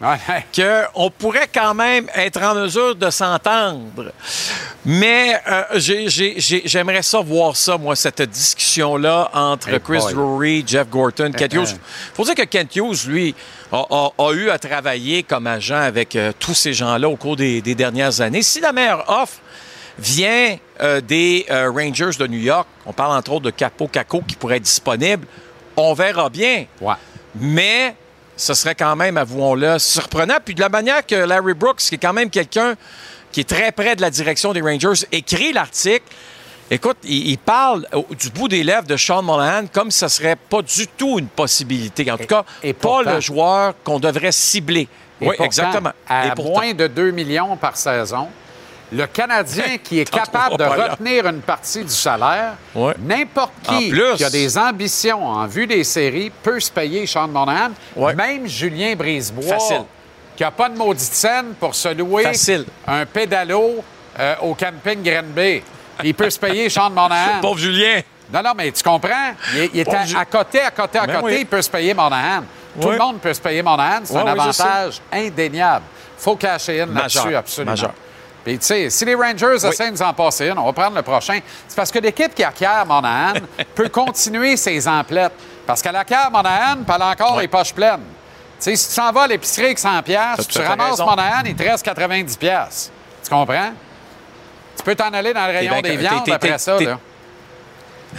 Qu'on 0.94 1.10
pourrait 1.10 1.48
quand 1.52 1.74
même 1.74 2.08
être 2.14 2.40
en 2.42 2.54
mesure 2.54 2.94
de 2.96 3.10
s'entendre. 3.10 4.12
Mais 4.84 5.38
euh, 5.46 5.62
j'ai- 5.74 6.08
j'ai- 6.08 6.34
j'ai- 6.40 6.62
j'aimerais 6.64 7.02
ça 7.02 7.20
voir 7.20 7.54
ça, 7.54 7.76
moi, 7.76 7.94
cette 7.94 8.22
discussion-là 8.22 9.30
entre 9.34 9.68
Hey 9.68 9.80
Chris. 9.80 9.98
Drury, 10.14 10.64
Jeff 10.66 10.88
Gorton, 10.88 11.30
Kent 11.36 11.52
Hughes. 11.52 11.76
faut 12.14 12.24
dire 12.24 12.34
que 12.34 12.42
Kent 12.44 12.76
Hughes, 12.76 13.06
lui, 13.06 13.34
a, 13.70 13.84
a- 13.90 14.10
a 14.18 14.32
eu 14.32 14.48
à 14.48 14.58
travailler 14.58 15.22
comme 15.22 15.46
agent 15.46 15.76
avec 15.76 16.16
euh, 16.16 16.32
tous 16.38 16.54
ces 16.54 16.72
gens-là 16.72 17.08
au 17.08 17.16
cours 17.16 17.36
des, 17.36 17.60
des 17.60 17.74
dernières 17.74 18.20
années. 18.22 18.42
Si 18.42 18.60
la 18.60 18.72
meilleure 18.72 19.04
offre 19.10 19.38
vient 19.98 20.56
euh, 20.80 21.00
des 21.02 21.44
Rangers 21.50 22.16
de 22.18 22.26
New 22.26 22.38
York, 22.38 22.66
on 22.86 22.92
parle 22.94 23.16
entre 23.16 23.32
autres 23.32 23.44
de 23.46 23.50
Capo 23.50 23.86
Caco 23.88 24.22
qui 24.26 24.36
pourrait 24.36 24.56
être 24.56 24.62
disponible, 24.62 25.26
on 25.76 25.92
verra 25.92 26.30
bien. 26.30 26.64
Mais 27.34 27.94
ce 28.38 28.54
serait 28.54 28.74
quand 28.74 28.96
même, 28.96 29.18
avouons-le, 29.18 29.78
surprenant. 29.78 30.36
Puis 30.42 30.54
de 30.54 30.60
la 30.60 30.68
manière 30.70 31.04
que 31.04 31.14
Larry 31.14 31.52
Brooks, 31.54 31.80
qui 31.80 31.96
est 31.96 31.98
quand 31.98 32.12
même 32.14 32.30
quelqu'un 32.30 32.74
qui 33.32 33.40
est 33.40 33.48
très 33.48 33.72
près 33.72 33.94
de 33.96 34.00
la 34.00 34.10
direction 34.10 34.52
des 34.54 34.62
Rangers, 34.62 35.04
écrit 35.12 35.52
l'article, 35.52 36.04
écoute, 36.70 36.96
il, 37.04 37.28
il 37.28 37.38
parle 37.38 37.86
du 38.18 38.30
bout 38.30 38.48
des 38.48 38.62
lèvres 38.62 38.86
de 38.86 38.96
Sean 38.96 39.22
Monahan 39.22 39.66
comme 39.70 39.90
si 39.90 39.98
ce 39.98 40.08
serait 40.08 40.36
pas 40.36 40.62
du 40.62 40.86
tout 40.86 41.18
une 41.18 41.26
possibilité. 41.28 42.10
En 42.10 42.16
tout 42.16 42.26
cas, 42.26 42.44
pas 42.62 42.72
pourtant- 42.80 43.12
le 43.12 43.20
joueur 43.20 43.74
qu'on 43.84 43.98
devrait 43.98 44.32
cibler. 44.32 44.88
Et 45.20 45.24
oui, 45.26 45.28
pourtant, 45.30 45.44
exactement. 45.44 45.92
À 46.08 46.28
Et 46.28 46.30
pourtant- 46.30 46.60
moins 46.60 46.72
de 46.74 46.86
2 46.86 47.10
millions 47.10 47.56
par 47.56 47.76
saison, 47.76 48.28
le 48.92 49.06
Canadien 49.06 49.78
qui 49.82 50.00
est 50.00 50.10
capable 50.10 50.56
de 50.56 50.64
retenir 50.64 51.26
une 51.26 51.40
partie 51.40 51.84
du 51.84 51.92
salaire, 51.92 52.54
Ouais. 52.74 52.94
n'importe 52.98 53.52
qui 53.68 53.90
plus. 53.90 54.14
qui 54.16 54.24
a 54.24 54.30
des 54.30 54.56
ambitions 54.56 55.26
en 55.26 55.46
vue 55.46 55.66
des 55.66 55.84
séries 55.84 56.30
peut 56.42 56.60
se 56.60 56.70
payer 56.70 57.06
Sean 57.06 57.28
Monahan. 57.28 57.70
Ouais. 57.96 58.14
Même 58.14 58.46
Julien 58.46 58.94
Brisebois, 58.96 59.54
Facile. 59.58 59.82
qui 60.36 60.42
n'a 60.42 60.50
pas 60.50 60.68
de 60.68 60.76
maudite 60.78 61.12
scène 61.12 61.54
pour 61.60 61.74
se 61.74 61.88
louer 61.94 62.22
Facile. 62.24 62.64
un 62.86 63.04
pédalo 63.06 63.84
euh, 64.18 64.34
au 64.42 64.54
camping 64.54 65.02
Granby. 65.02 65.62
Il 66.04 66.14
peut 66.14 66.30
se 66.30 66.38
payer 66.38 66.68
Sean 66.68 66.90
Monahan. 66.90 67.38
Pauvre 67.42 67.58
Julien. 67.58 68.00
Non, 68.32 68.42
non, 68.42 68.52
mais 68.56 68.70
tu 68.72 68.82
comprends? 68.82 69.32
Il, 69.54 69.58
est- 69.60 69.70
il 69.74 70.16
à, 70.16 70.24
côté, 70.26 70.60
à 70.60 70.70
côté, 70.70 70.98
à 70.98 71.06
Ben 71.06 71.20
côté, 71.20 71.24
oui. 71.34 71.36
il 71.40 71.46
peut 71.46 71.62
se 71.62 71.70
payer 71.70 71.94
Monahan. 71.94 72.42
Tout 72.80 72.88
Oui. 72.88 72.92
le 72.92 72.98
monde 72.98 73.18
peut 73.20 73.32
se 73.32 73.40
payer 73.40 73.62
Monahan. 73.62 74.00
C'est 74.04 74.16
un 74.16 74.26
avantage 74.26 75.00
indéniable. 75.12 75.84
faut 76.18 76.36
cacher 76.36 76.82
in 76.82 76.86
là-dessus, 76.86 77.34
absolument. 77.34 77.74
Puis, 78.48 78.58
tu 78.58 78.64
sais, 78.64 78.88
si 78.88 79.04
les 79.04 79.14
Rangers 79.14 79.56
essaient 79.56 79.88
de 79.88 79.92
nous 79.92 80.00
en 80.00 80.14
passer 80.14 80.48
une, 80.48 80.58
on 80.58 80.64
va 80.64 80.72
prendre 80.72 80.96
le 80.96 81.02
prochain. 81.02 81.38
C'est 81.68 81.76
parce 81.76 81.90
que 81.90 81.98
l'équipe 81.98 82.34
qui 82.34 82.42
acquiert 82.42 82.86
Monahan 82.86 83.34
peut 83.74 83.90
continuer 83.90 84.56
ses 84.56 84.88
emplettes. 84.88 85.34
Parce 85.66 85.82
qu'elle 85.82 85.96
acquiert 85.96 86.30
Monahan, 86.30 86.76
puis 86.76 86.94
elle 86.96 87.02
a 87.02 87.08
encore 87.08 87.38
les 87.38 87.46
poches 87.46 87.74
pleines. 87.74 88.00
Tu 88.58 88.70
sais, 88.70 88.76
si 88.76 88.88
tu 88.88 88.94
s'en 88.94 89.12
vas 89.12 89.24
à 89.24 89.26
l'épicerie 89.26 89.66
avec 89.66 89.78
100 89.78 90.02
pièces, 90.02 90.48
tu 90.48 90.60
ramasses 90.60 90.92
raison. 90.92 91.04
Monahan, 91.10 91.42
il 91.44 91.54
te 91.54 91.62
reste 91.62 91.84
90 91.84 92.36
pièces. 92.38 92.90
Tu 93.22 93.28
comprends? 93.28 93.72
Tu 94.78 94.82
peux 94.82 94.94
t'en 94.94 95.12
aller 95.12 95.34
dans 95.34 95.46
le 95.46 95.52
rayon 95.52 95.82
des 95.82 95.98
viandes 95.98 96.30
après 96.30 96.58
ça, 96.58 96.80
là. 96.80 96.98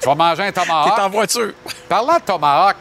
tu 0.00 0.08
vas 0.08 0.14
manger 0.14 0.44
un 0.44 0.52
tomahawk. 0.52 0.94
T'es 0.94 1.02
en 1.02 1.10
voiture. 1.10 1.52
Parlant 1.86 2.16
de 2.16 2.22
tomahawk, 2.22 2.76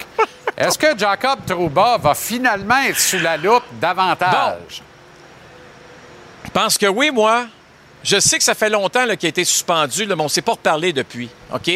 est-ce 0.56 0.77
que 0.77 0.98
Jacob 0.98 1.40
Trouba 1.45 1.98
va 1.98 2.14
finalement 2.14 2.82
être 2.88 2.98
sous 2.98 3.19
la 3.19 3.36
loupe 3.36 3.65
davantage? 3.73 4.82
Pense 6.56 6.77
que 6.77 6.86
oui, 6.88 7.11
moi. 7.11 7.48
Je 8.03 8.19
sais 8.19 8.38
que 8.38 8.44
ça 8.44 8.53
fait 8.56 8.69
longtemps 8.69 9.03
qu'il 9.18 9.26
a 9.26 9.30
été 9.30 9.44
suspendu, 9.44 10.06
là, 10.06 10.15
mais 10.15 10.22
on 10.22 10.26
ne 10.26 10.30
s'est 10.30 10.41
pas 10.44 10.53
reparlé 10.53 10.94
depuis. 10.94 11.27
OK? 11.53 11.69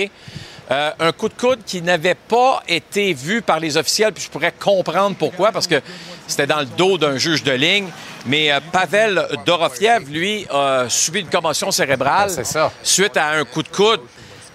Euh, 0.72 0.91
un 0.99 1.11
coup 1.11 1.27
de 1.27 1.34
coude 1.34 1.60
qui 1.65 1.81
n'avait 1.81 2.14
pas 2.15 2.61
été 2.68 3.11
vu 3.14 3.41
par 3.41 3.60
les 3.60 3.76
officiels, 3.76 4.14
puis 4.14 4.23
je 4.23 4.30
pourrais 4.30 4.51
comprendre 4.51 5.15
pourquoi, 5.18 5.51
parce 5.51 5.65
que 5.65 5.81
c'était 6.27 6.45
dans 6.45 6.60
le 6.60 6.68
dos 6.68 6.99
d'un 6.99 7.18
juge 7.18 7.43
de 7.43 7.51
ligne. 7.51 7.88
Mais 8.27 8.51
euh, 8.51 8.60
Pavel 8.72 9.27
Dorofiev, 9.45 10.07
lui, 10.11 10.45
a 10.51 10.85
subi 10.88 11.22
une 11.22 11.30
commotion 11.30 11.72
cérébrale 11.72 12.31
Ben, 12.35 12.43
ça. 12.45 12.72
suite 12.84 13.18
à 13.18 13.30
un 13.31 13.45
coup 13.45 13.64
de 13.64 13.69
coude. 13.69 14.01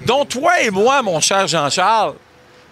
Dont 0.07 0.25
toi 0.25 0.61
et 0.61 0.71
moi, 0.71 1.03
mon 1.03 1.21
cher 1.21 1.49
Jean-Charles, 1.49 2.15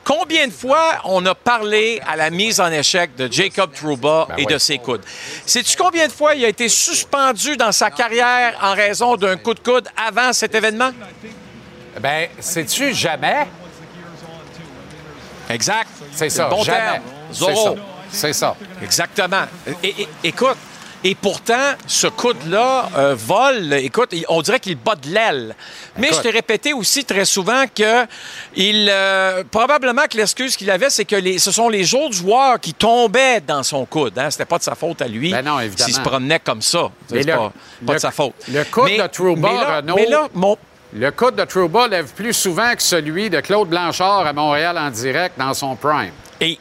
Combien 0.05 0.49
de 0.49 0.53
fois 0.53 1.01
on 1.05 1.25
a 1.27 1.35
parlé 1.35 2.01
à 2.07 2.17
la 2.17 2.31
mise 2.31 2.61
en 2.61 2.71
échec 2.73 3.15
de 3.15 3.33
Jacob 3.33 3.73
Trouba 3.73 4.29
et 4.37 4.45
de 4.45 4.59
ses 4.59 4.79
coudes? 4.79 5.03
Sais-tu 5.47 5.77
combien 5.77 6.09
de 6.09 6.13
fois 6.13 6.35
il 6.35 6.45
a 6.45 6.49
été 6.49 6.69
suspendu 6.69 7.57
dans 7.57 7.71
sa 7.71 7.91
carrière 7.91 8.59
en 8.61 8.75
raison 8.75 9.17
d'un 9.17 9.37
coup 9.37 9.55
de 9.55 9.61
coude 9.61 9.89
avant 9.97 10.33
cet 10.33 10.55
événement? 10.55 10.91
Ben, 12.01 12.29
sais-tu 12.41 12.93
jamais? 12.95 13.47
Exact. 15.49 15.89
C'est 16.13 16.31
ça, 16.31 16.49
bon 16.49 16.63
jamais. 16.63 16.79
terme. 16.79 17.03
C'est 17.31 17.39
Zorro. 17.39 17.77
ça. 17.77 17.83
C'est 18.11 18.33
ça. 18.33 18.57
Exactement. 18.83 19.45
Écoute, 20.25 20.57
et 21.05 21.15
pourtant, 21.15 21.73
ce 21.87 22.07
coude-là 22.07 22.89
euh, 22.97 23.15
vole, 23.19 23.73
écoute, 23.75 24.15
on 24.29 24.41
dirait 24.43 24.61
qu'il 24.61 24.77
bat 24.77 24.95
de 24.95 25.09
l'aile. 25.09 25.55
Mais 25.99 26.11
je 26.13 26.21
t'ai 26.21 26.31
répété 26.31 26.73
aussi 26.73 27.05
très 27.05 27.25
souvent 27.25 27.65
que 27.75 28.07
il, 28.55 28.89
euh, 28.89 29.43
probablement 29.51 30.03
que 30.11 30.17
l'excuse 30.17 30.57
qu'il 30.57 30.71
avait, 30.71 30.91
c'est 30.91 31.05
que 31.05 31.17
les- 31.17 31.39
ce 31.39 31.51
sont 31.51 31.69
les 31.69 31.95
autres 31.95 32.15
joueurs 32.15 32.61
qui 32.61 32.73
tombaient 32.75 33.41
dans 33.41 33.63
son 33.63 33.85
coude. 33.85 34.17
Hein? 34.19 34.31
C'était 34.31 34.45
pas 34.45 34.59
de 34.59 34.63
sa 34.63 34.75
faute 34.75 35.03
à 35.03 35.09
lui. 35.09 35.31
Ben 35.33 35.45
non, 35.45 35.59
évidemment. 35.61 35.87
S'il 35.87 35.95
se 35.97 36.01
promenait 36.01 36.41
comme 36.41 36.63
ça. 36.63 36.91
C'est 37.09 37.27
pas, 37.27 37.37
pas 37.37 37.53
le- 37.89 37.95
de 37.95 37.99
sa 37.99 38.11
faute. 38.11 38.35
Le 38.49 38.65
coude 38.65 38.85
Mais- 38.85 38.99
de 38.99 39.07
Trouba, 39.09 39.49
mais 39.51 39.59
là- 39.61 39.77
Renaud, 39.79 39.95
mais 39.97 40.07
là, 40.07 40.29
mon, 40.35 40.57
le 40.95 41.11
coude 41.11 41.35
de 41.37 41.45
Trouba 41.45 41.89
lève 41.89 42.13
plus 42.15 42.33
souvent 42.33 42.75
que 42.75 42.83
celui 42.83 43.29
de 43.29 43.41
Claude 43.41 43.69
Blanchard 43.69 44.27
à 44.27 44.33
Montréal 44.33 44.79
en 44.79 44.91
direct 44.91 45.39
dans 45.39 45.53
son 45.55 45.75
prime. 45.75 46.13
Et 46.41 46.59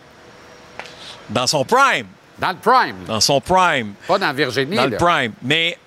dans 1.29 1.47
son 1.47 1.63
prime. 1.63 2.07
Dans 2.41 2.49
le 2.49 2.57
prime. 2.57 2.95
Dans 3.07 3.19
son 3.21 3.39
prime. 3.39 3.93
Pas 4.07 4.17
dans 4.17 4.33
Virginie. 4.33 4.75
Dans 4.75 4.83
là. 4.83 4.89
le 4.89 4.97
prime. 4.97 5.33
Mais. 5.43 5.77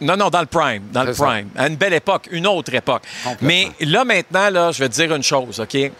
Non, 0.00 0.16
non, 0.16 0.28
dans 0.28 0.40
le 0.40 0.46
prime. 0.46 0.82
Dans 0.92 1.04
le 1.04 1.14
ça. 1.14 1.24
prime. 1.24 1.48
À 1.56 1.68
une 1.68 1.76
belle 1.76 1.94
époque, 1.94 2.28
une 2.32 2.46
autre 2.46 2.74
époque. 2.74 3.02
Mais 3.40 3.70
là, 3.80 4.04
maintenant, 4.04 4.50
là, 4.50 4.72
je 4.72 4.80
vais 4.80 4.88
te 4.88 4.94
dire 4.94 5.14
une 5.14 5.22
chose, 5.22 5.60
OK? 5.60 5.92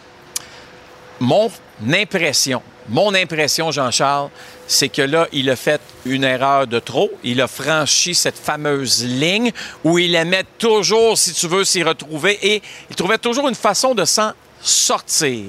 Mon 1.19 1.49
impression, 1.91 2.61
mon 2.89 3.15
impression, 3.15 3.71
Jean-Charles, 3.71 4.29
c'est 4.67 4.89
que 4.89 5.01
là, 5.01 5.27
il 5.31 5.49
a 5.49 5.55
fait 5.55 5.81
une 6.05 6.23
erreur 6.23 6.67
de 6.67 6.79
trop. 6.79 7.09
Il 7.23 7.41
a 7.41 7.47
franchi 7.47 8.13
cette 8.13 8.37
fameuse 8.37 9.03
ligne 9.03 9.51
où 9.83 9.97
il 9.97 10.13
aimait 10.15 10.45
toujours, 10.59 11.17
si 11.17 11.33
tu 11.33 11.47
veux, 11.47 11.63
s'y 11.63 11.81
retrouver 11.81 12.37
et 12.41 12.61
il 12.89 12.95
trouvait 12.95 13.17
toujours 13.17 13.47
une 13.47 13.55
façon 13.55 13.95
de 13.95 14.05
s'en 14.05 14.33
sortir. 14.61 15.45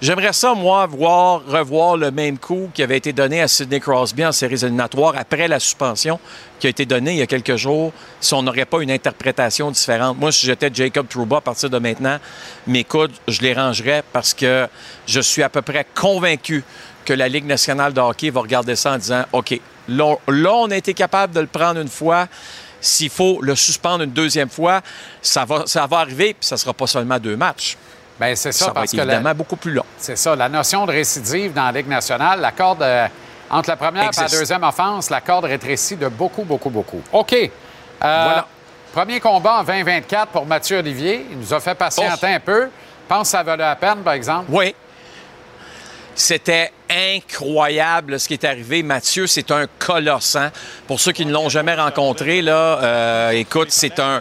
J'aimerais 0.00 0.32
ça, 0.32 0.54
moi, 0.54 0.86
voir, 0.86 1.42
revoir 1.46 1.96
le 1.96 2.10
même 2.10 2.38
coup 2.38 2.70
qui 2.74 2.82
avait 2.82 2.96
été 2.96 3.12
donné 3.12 3.40
à 3.40 3.48
Sidney 3.48 3.80
Crosby 3.80 4.24
en 4.24 4.32
séries 4.32 4.62
éliminatoires 4.62 5.14
après 5.16 5.48
la 5.48 5.60
suspension 5.60 6.18
qui 6.58 6.66
a 6.66 6.70
été 6.70 6.84
donnée 6.84 7.12
il 7.12 7.18
y 7.18 7.22
a 7.22 7.26
quelques 7.26 7.56
jours, 7.56 7.92
si 8.20 8.34
on 8.34 8.42
n'aurait 8.42 8.66
pas 8.66 8.82
une 8.82 8.90
interprétation 8.90 9.70
différente. 9.70 10.18
Moi, 10.18 10.30
si 10.30 10.46
j'étais 10.46 10.70
Jacob 10.72 11.08
Trouba, 11.08 11.38
à 11.38 11.40
partir 11.40 11.70
de 11.70 11.78
maintenant, 11.78 12.18
mes 12.66 12.84
coudes, 12.84 13.12
je 13.26 13.40
les 13.40 13.54
rangerais 13.54 14.02
parce 14.12 14.34
que 14.34 14.68
je 15.06 15.20
suis 15.20 15.42
à 15.42 15.48
peu 15.48 15.62
près 15.62 15.86
convaincu 15.94 16.62
que 17.04 17.12
la 17.14 17.28
Ligue 17.28 17.46
nationale 17.46 17.92
de 17.92 18.00
hockey 18.00 18.30
va 18.30 18.40
regarder 18.40 18.76
ça 18.76 18.92
en 18.92 18.98
disant, 18.98 19.24
OK, 19.32 19.58
là, 19.88 20.16
on 20.28 20.70
a 20.70 20.76
été 20.76 20.94
capable 20.94 21.34
de 21.34 21.40
le 21.40 21.46
prendre 21.46 21.80
une 21.80 21.88
fois. 21.88 22.28
S'il 22.82 23.10
faut 23.10 23.40
le 23.42 23.54
suspendre 23.56 24.04
une 24.04 24.10
deuxième 24.10 24.48
fois, 24.48 24.80
ça 25.20 25.44
va, 25.44 25.64
ça 25.66 25.86
va 25.86 25.98
arriver, 25.98 26.34
puis 26.34 26.46
ça 26.46 26.54
ne 26.54 26.60
sera 26.60 26.72
pas 26.72 26.86
seulement 26.86 27.18
deux 27.18 27.36
matchs. 27.36 27.76
Ben, 28.20 28.36
c'est 28.36 28.52
ça, 28.52 28.58
Ça 28.58 28.64
va 28.66 28.72
parce 28.74 28.92
être 28.92 29.00
que 29.00 29.06
la- 29.06 29.14
évidemment 29.14 29.34
beaucoup 29.34 29.56
plus 29.56 29.72
long. 29.72 29.84
C'est 29.98 30.16
ça, 30.16 30.36
la 30.36 30.48
notion 30.48 30.84
de 30.86 30.92
récidive 30.92 31.52
dans 31.54 31.64
la 31.64 31.72
Ligue 31.72 31.88
nationale, 31.88 32.40
la 32.40 32.52
corde 32.52 32.82
euh, 32.82 33.06
entre 33.48 33.70
la 33.70 33.76
première 33.76 34.10
et 34.16 34.20
la 34.20 34.28
deuxième 34.28 34.62
offense, 34.62 35.08
la 35.10 35.20
corde 35.22 35.46
rétrécit 35.46 35.96
de 35.96 36.06
beaucoup, 36.08 36.44
beaucoup, 36.44 36.70
beaucoup. 36.70 37.02
OK. 37.12 37.34
Euh, 38.04 38.40
Premier 38.92 39.20
combat 39.20 39.60
en 39.60 39.64
2024 39.64 40.28
pour 40.32 40.44
Mathieu 40.46 40.78
Olivier. 40.78 41.26
Il 41.30 41.38
nous 41.38 41.54
a 41.54 41.60
fait 41.60 41.74
patienter 41.74 42.10
Oh. 42.22 42.26
un 42.36 42.40
peu. 42.40 42.68
Pense 43.08 43.22
que 43.28 43.30
ça 43.38 43.42
valait 43.42 43.62
la 43.64 43.76
peine, 43.76 43.98
par 44.04 44.12
exemple. 44.14 44.46
Oui. 44.50 44.74
C'était 46.14 46.72
incroyable 46.90 48.18
ce 48.20 48.28
qui 48.28 48.34
est 48.34 48.44
arrivé. 48.44 48.82
Mathieu, 48.82 49.26
c'est 49.26 49.50
un 49.52 49.66
colosse. 49.78 50.36
hein. 50.36 50.50
Pour 50.86 51.00
ceux 51.00 51.12
qui 51.12 51.24
ne 51.24 51.32
l'ont 51.32 51.48
jamais 51.48 51.74
rencontré, 51.74 52.42
là, 52.42 52.52
euh, 52.82 53.30
écoute, 53.30 53.68
c'est 53.70 53.98
un, 54.00 54.20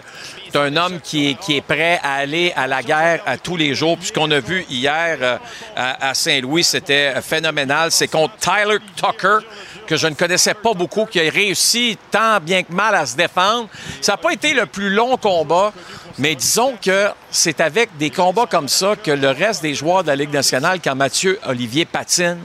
c'est 0.51 0.57
un 0.59 0.75
homme 0.77 0.99
qui 1.01 1.37
est, 1.49 1.61
prêt 1.61 1.99
à 2.01 2.15
aller 2.15 2.51
à 2.55 2.65
la 2.65 2.81
guerre 2.81 3.21
à 3.25 3.37
tous 3.37 3.55
les 3.55 3.75
jours. 3.75 3.97
Puis 3.97 4.07
ce 4.07 4.13
qu'on 4.13 4.31
a 4.31 4.39
vu 4.39 4.65
hier 4.69 5.17
euh, 5.21 5.37
à, 5.75 6.09
à 6.09 6.13
Saint-Louis, 6.13 6.63
c'était 6.63 7.21
phénoménal. 7.21 7.91
C'est 7.91 8.07
contre 8.07 8.35
Tyler 8.37 8.77
Tucker, 8.95 9.45
que 9.85 9.95
je 9.95 10.07
ne 10.07 10.15
connaissais 10.15 10.55
pas 10.55 10.73
beaucoup, 10.73 11.05
qui 11.05 11.19
a 11.19 11.29
réussi 11.29 11.97
tant 12.09 12.39
bien 12.39 12.63
que 12.63 12.73
mal 12.73 12.95
à 12.95 13.05
se 13.05 13.15
défendre. 13.15 13.69
Ça 14.01 14.13
n'a 14.13 14.17
pas 14.17 14.33
été 14.33 14.53
le 14.53 14.65
plus 14.65 14.89
long 14.89 15.17
combat, 15.17 15.71
mais 16.17 16.33
disons 16.33 16.73
que 16.83 17.09
c'est 17.29 17.61
avec 17.61 17.95
des 17.97 18.09
combats 18.09 18.47
comme 18.47 18.69
ça 18.69 18.95
que 18.95 19.11
le 19.11 19.29
reste 19.29 19.61
des 19.61 19.75
joueurs 19.75 20.03
de 20.03 20.07
la 20.07 20.15
Ligue 20.15 20.33
nationale, 20.33 20.79
quand 20.83 20.95
Mathieu 20.95 21.39
Olivier 21.45 21.85
patine, 21.85 22.39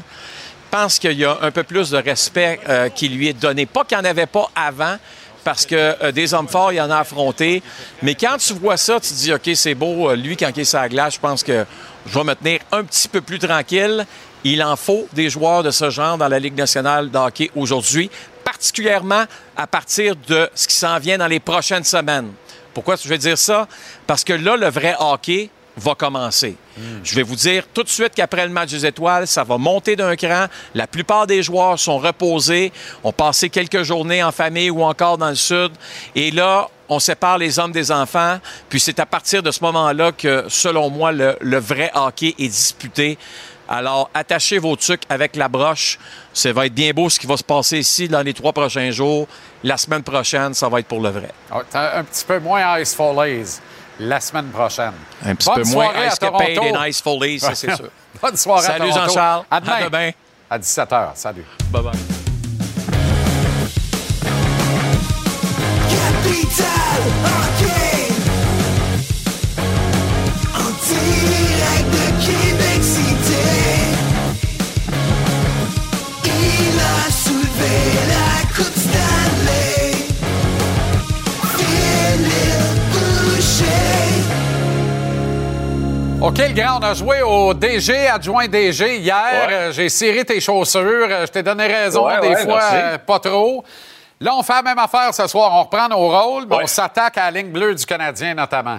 pense 0.71 0.99
qu'il 0.99 1.13
y 1.13 1.25
a 1.25 1.39
un 1.41 1.53
peu 1.53 1.63
plus 1.63 1.91
de 1.91 1.99
respect 1.99 2.59
euh, 2.69 2.89
qui 2.89 3.09
lui 3.09 3.29
est 3.29 3.41
donné. 3.41 3.65
Pas 3.65 3.85
qu'il 3.85 3.97
n'y 3.97 4.05
en 4.05 4.11
avait 4.11 4.27
pas 4.27 4.51
avant, 4.57 4.97
parce 5.45 5.67
que 5.67 5.75
euh, 6.03 6.11
des 6.11 6.35
hommes 6.35 6.49
forts, 6.49 6.73
il 6.73 6.77
y 6.77 6.81
en 6.81 6.91
a 6.91 6.99
affronté. 6.99 7.63
Mais 8.03 8.15
quand 8.15 8.37
tu 8.39 8.55
vois 8.55 8.77
ça, 8.77 8.99
tu 8.99 9.11
te 9.11 9.15
dis, 9.15 9.33
OK, 9.33 9.51
c'est 9.55 9.75
beau, 9.75 10.11
euh, 10.11 10.17
lui, 10.17 10.37
quand 10.37 10.51
il 10.57 10.61
est 10.61 10.65
sur 10.65 10.81
la 10.81 10.89
glace, 10.89 11.15
je 11.15 11.21
pense 11.21 11.43
que 11.43 11.65
je 12.07 12.19
vais 12.19 12.25
me 12.25 12.35
tenir 12.35 12.61
un 12.73 12.83
petit 12.85 13.09
peu 13.09 13.21
plus 13.21 13.39
tranquille. 13.39 14.07
Il 14.43 14.63
en 14.63 14.77
faut 14.77 15.07
des 15.13 15.31
joueurs 15.31 15.63
de 15.63 15.71
ce 15.71 15.91
genre 15.91 16.19
dans 16.19 16.29
la 16.29 16.39
Ligue 16.39 16.57
nationale 16.57 17.11
de 17.11 17.49
aujourd'hui, 17.57 18.11
particulièrement 18.45 19.25
à 19.57 19.67
partir 19.67 20.17
de 20.29 20.51
ce 20.55 20.67
qui 20.67 20.75
s'en 20.75 20.99
vient 20.99 21.19
dans 21.19 21.27
les 21.27 21.41
prochaines 21.41 21.85
semaines. 21.85 22.31
Pourquoi 22.75 22.97
je 22.97 23.09
vais 23.09 23.19
dire 23.19 23.39
ça? 23.39 23.69
Parce 24.07 24.25
que 24.25 24.33
là, 24.33 24.57
le 24.57 24.69
vrai 24.69 24.97
hockey 24.99 25.49
va 25.77 25.95
commencer. 25.95 26.57
Je 27.03 27.15
vais 27.15 27.23
vous 27.23 27.37
dire 27.37 27.65
tout 27.73 27.83
de 27.83 27.89
suite 27.89 28.13
qu'après 28.15 28.47
le 28.47 28.53
match 28.53 28.71
des 28.71 28.87
étoiles, 28.87 29.27
ça 29.27 29.45
va 29.45 29.59
monter 29.59 29.97
d'un 29.97 30.17
cran. 30.17 30.47
La 30.75 30.87
plupart 30.87 31.27
des 31.27 31.43
joueurs 31.43 31.79
sont 31.79 31.99
reposés, 31.99 32.73
ont 33.03 33.13
passé 33.13 33.49
quelques 33.49 33.83
journées 33.83 34.23
en 34.23 34.33
famille 34.33 34.71
ou 34.71 34.83
encore 34.83 35.19
dans 35.19 35.29
le 35.29 35.35
sud. 35.35 35.73
Et 36.15 36.31
là, 36.31 36.69
on 36.89 36.99
sépare 36.99 37.39
les 37.39 37.59
hommes 37.59 37.73
des 37.73 37.91
enfants. 37.91 38.39
Puis 38.69 38.81
c'est 38.81 39.01
à 39.01 39.07
partir 39.07 39.43
de 39.43 39.51
ce 39.51 39.63
moment-là 39.63 40.13
que, 40.13 40.45
selon 40.49 40.91
moi, 40.91 41.13
le, 41.13 41.59
vrai 41.59 41.91
hockey 41.95 42.35
est 42.39 42.49
disputé. 42.49 43.19
Alors, 43.67 44.11
attachez 44.13 44.59
vos 44.59 44.77
trucs 44.77 45.03
avec 45.09 45.37
la 45.37 45.49
broche. 45.49 45.99
Ça 46.35 46.53
va 46.53 46.67
être 46.67 46.75
bien 46.75 46.93
beau 46.93 47.09
ce 47.09 47.19
qui 47.19 47.27
va 47.27 47.37
se 47.37 47.45
passer 47.45 47.79
ici 47.79 48.09
dans 48.09 48.23
les 48.23 48.35
trois 48.35 48.53
prochains 48.53 48.91
jours. 48.91 49.27
La 49.63 49.79
semaine 49.79 50.03
prochaine, 50.03 50.53
ça 50.53 50.69
va 50.69 50.81
être 50.81 50.87
pour 50.87 51.01
le 51.01 51.09
vrai. 51.09 51.31
Ah, 51.51 51.99
un 51.99 52.05
petit 52.05 52.25
peu 52.27 52.39
moins 52.41 52.79
Ice 52.79 52.95
Follies 52.95 53.61
la 54.01 54.21
semaine 54.21 54.47
prochaine. 54.49 54.93
Un 55.25 55.35
petit 55.35 55.49
Bonne 55.49 55.63
peu 55.63 55.69
moins 55.71 55.91
à 55.95 56.07
Ice 56.07 56.19
Capade 56.19 56.55
Toronto. 56.55 56.77
et 56.83 56.87
Nice 56.87 57.01
Follies, 57.03 57.41
ça, 57.41 57.55
c'est 57.55 57.75
sûr. 57.77 57.89
Bonne 58.21 58.37
soirée 58.37 58.67
Salut, 58.67 58.85
à 58.91 58.93
Toronto. 58.95 59.09
Jean-Charles. 59.09 59.45
À 59.51 59.61
demain. 59.61 59.73
À 59.73 59.85
demain. 59.89 60.11
À 60.51 60.59
17h. 60.59 61.11
Salut. 61.15 61.45
Bye-bye. 61.73 61.93
Capital 65.89 67.54
OK, 86.25 86.39
le 86.39 86.55
grand, 86.55 86.79
on 86.79 86.83
a 86.83 86.95
joué 86.95 87.21
au 87.21 87.53
DG, 87.53 88.07
adjoint 88.09 88.49
DG 88.49 88.97
hier. 88.97 89.15
Ouais. 89.47 89.53
Euh, 89.55 89.73
J'ai 89.73 89.91
ciré 89.91 90.25
tes 90.25 90.41
chaussures. 90.41 90.81
Euh, 90.83 91.27
Je 91.27 91.31
t'ai 91.31 91.43
donné 91.43 91.67
raison, 91.67 92.07
Ouais, 92.07 92.19
des 92.23 92.29
ouais, 92.29 92.45
fois, 92.45 92.63
euh, 92.73 92.97
pas 92.97 93.19
trop. 93.19 93.63
Là, 94.23 94.35
on 94.35 94.43
fait 94.43 94.55
la 94.55 94.63
même 94.63 94.79
affaire 94.79 95.13
ce 95.13 95.27
soir. 95.27 95.53
On 95.53 95.65
reprend 95.65 95.87
nos 95.87 96.09
rôles, 96.09 96.47
mais 96.49 96.57
on 96.63 96.67
s'attaque 96.67 97.19
à 97.19 97.31
la 97.31 97.43
ligne 97.43 97.53
bleue 97.53 97.75
du 97.75 97.85
Canadien, 97.85 98.33
notamment. 98.33 98.79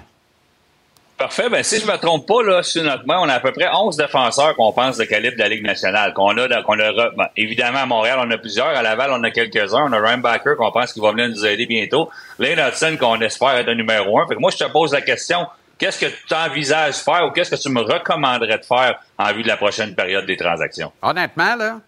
Parfait. 1.19 1.47
Ben, 1.47 1.61
si 1.61 1.79
je 1.79 1.85
me 1.85 1.95
trompe 1.97 2.25
pas, 2.25 2.41
là, 2.41 2.63
sur 2.63 2.81
notre 2.83 3.05
main, 3.05 3.19
on 3.21 3.29
a 3.29 3.35
à 3.35 3.39
peu 3.39 3.51
près 3.51 3.69
11 3.71 3.95
défenseurs 3.95 4.55
qu'on 4.55 4.73
pense 4.73 4.97
de 4.97 5.03
calibre 5.03 5.37
de 5.37 5.43
la 5.43 5.49
Ligue 5.49 5.63
nationale. 5.63 6.15
Qu'on 6.15 6.35
a, 6.35 6.63
qu'on 6.63 6.79
a 6.79 6.91
ben, 7.11 7.27
évidemment, 7.37 7.83
à 7.83 7.85
Montréal, 7.85 8.17
on 8.23 8.31
a 8.31 8.37
plusieurs. 8.39 8.69
À 8.69 8.81
Laval, 8.81 9.11
on 9.13 9.23
a 9.23 9.29
quelques-uns. 9.29 9.85
On 9.87 9.93
a 9.93 9.99
Ryan 9.99 10.17
Backer 10.17 10.55
qu'on 10.57 10.71
pense 10.71 10.93
qu'il 10.93 11.03
va 11.03 11.11
venir 11.11 11.29
nous 11.29 11.45
aider 11.45 11.67
bientôt. 11.67 12.09
Lane 12.39 12.57
Hudson, 12.67 12.97
qu'on 12.99 13.21
espère 13.21 13.51
être 13.55 13.67
le 13.67 13.75
numéro 13.75 14.19
un. 14.19 14.27
Fait 14.27 14.33
que 14.33 14.39
moi, 14.39 14.49
je 14.49 14.57
te 14.57 14.69
pose 14.71 14.93
la 14.93 15.01
question. 15.01 15.45
Qu'est-ce 15.77 15.99
que 15.99 16.05
tu 16.05 16.33
envisages 16.33 16.95
faire 16.95 17.25
ou 17.27 17.31
qu'est-ce 17.31 17.51
que 17.51 17.61
tu 17.61 17.69
me 17.69 17.81
recommanderais 17.81 18.57
de 18.59 18.63
faire 18.65 18.99
en 19.17 19.33
vue 19.33 19.43
de 19.43 19.47
la 19.47 19.57
prochaine 19.57 19.93
période 19.93 20.25
des 20.25 20.37
transactions? 20.37 20.91
Honnêtement, 21.01 21.55
là, 21.55 21.79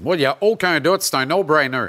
moi, 0.00 0.14
il 0.16 0.20
n'y 0.20 0.26
a 0.26 0.36
aucun 0.40 0.78
doute, 0.78 1.02
c'est 1.02 1.16
un 1.16 1.26
no-brainer. 1.26 1.88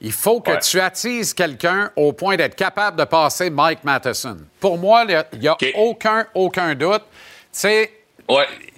Il 0.00 0.12
faut 0.12 0.40
que 0.40 0.50
Ouais. 0.52 0.58
tu 0.60 0.80
attises 0.80 1.32
quelqu'un 1.34 1.90
au 1.94 2.12
point 2.12 2.36
d'être 2.36 2.56
capable 2.56 2.98
de 2.98 3.04
passer 3.04 3.50
Mike 3.50 3.84
Matheson. 3.84 4.38
Pour 4.58 4.78
moi, 4.78 5.04
il 5.32 5.38
n'y 5.38 5.46
a 5.48 5.56
aucun, 5.76 6.26
aucun 6.34 6.74
doute. 6.74 7.02
Tu 7.02 7.46
sais, 7.52 7.92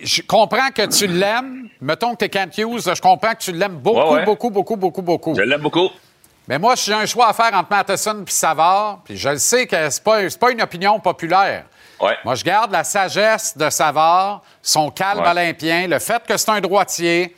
je 0.02 0.20
comprends 0.22 0.70
que 0.74 0.86
tu 0.86 1.06
l'aimes. 1.06 1.68
Mettons 1.80 2.12
que 2.14 2.18
tu 2.18 2.24
es 2.24 2.28
Kent 2.28 2.58
Hughes, 2.58 2.92
je 2.94 3.00
comprends 3.00 3.32
que 3.34 3.38
tu 3.42 3.52
l'aimes 3.52 3.76
beaucoup, 3.76 4.14
Ouais, 4.14 4.24
beaucoup, 4.24 4.50
beaucoup, 4.50 4.76
beaucoup, 4.76 5.02
beaucoup. 5.02 5.34
Je 5.36 5.42
l'aime 5.42 5.60
beaucoup. 5.62 5.88
Mais 6.48 6.58
moi, 6.58 6.74
j'ai 6.74 6.92
un 6.92 7.06
choix 7.06 7.28
à 7.28 7.32
faire 7.32 7.54
entre 7.54 7.70
Matheson 7.70 8.22
et 8.26 8.30
Savard, 8.30 9.00
puis 9.04 9.16
je 9.16 9.28
le 9.30 9.38
sais 9.38 9.66
que 9.66 10.00
pas, 10.02 10.28
c'est 10.28 10.38
pas 10.38 10.50
une 10.50 10.60
opinion 10.60 10.98
populaire. 11.00 11.64
Moi, 12.24 12.34
je 12.34 12.44
garde 12.44 12.70
la 12.72 12.84
sagesse 12.84 13.56
de 13.56 13.70
Savard, 13.70 14.42
son 14.62 14.90
calme 14.90 15.20
Ouais. 15.20 15.28
olympien, 15.30 15.86
le 15.86 15.98
fait 15.98 16.22
que 16.26 16.36
c'est 16.36 16.50
un 16.50 16.60
droitier 16.60 17.34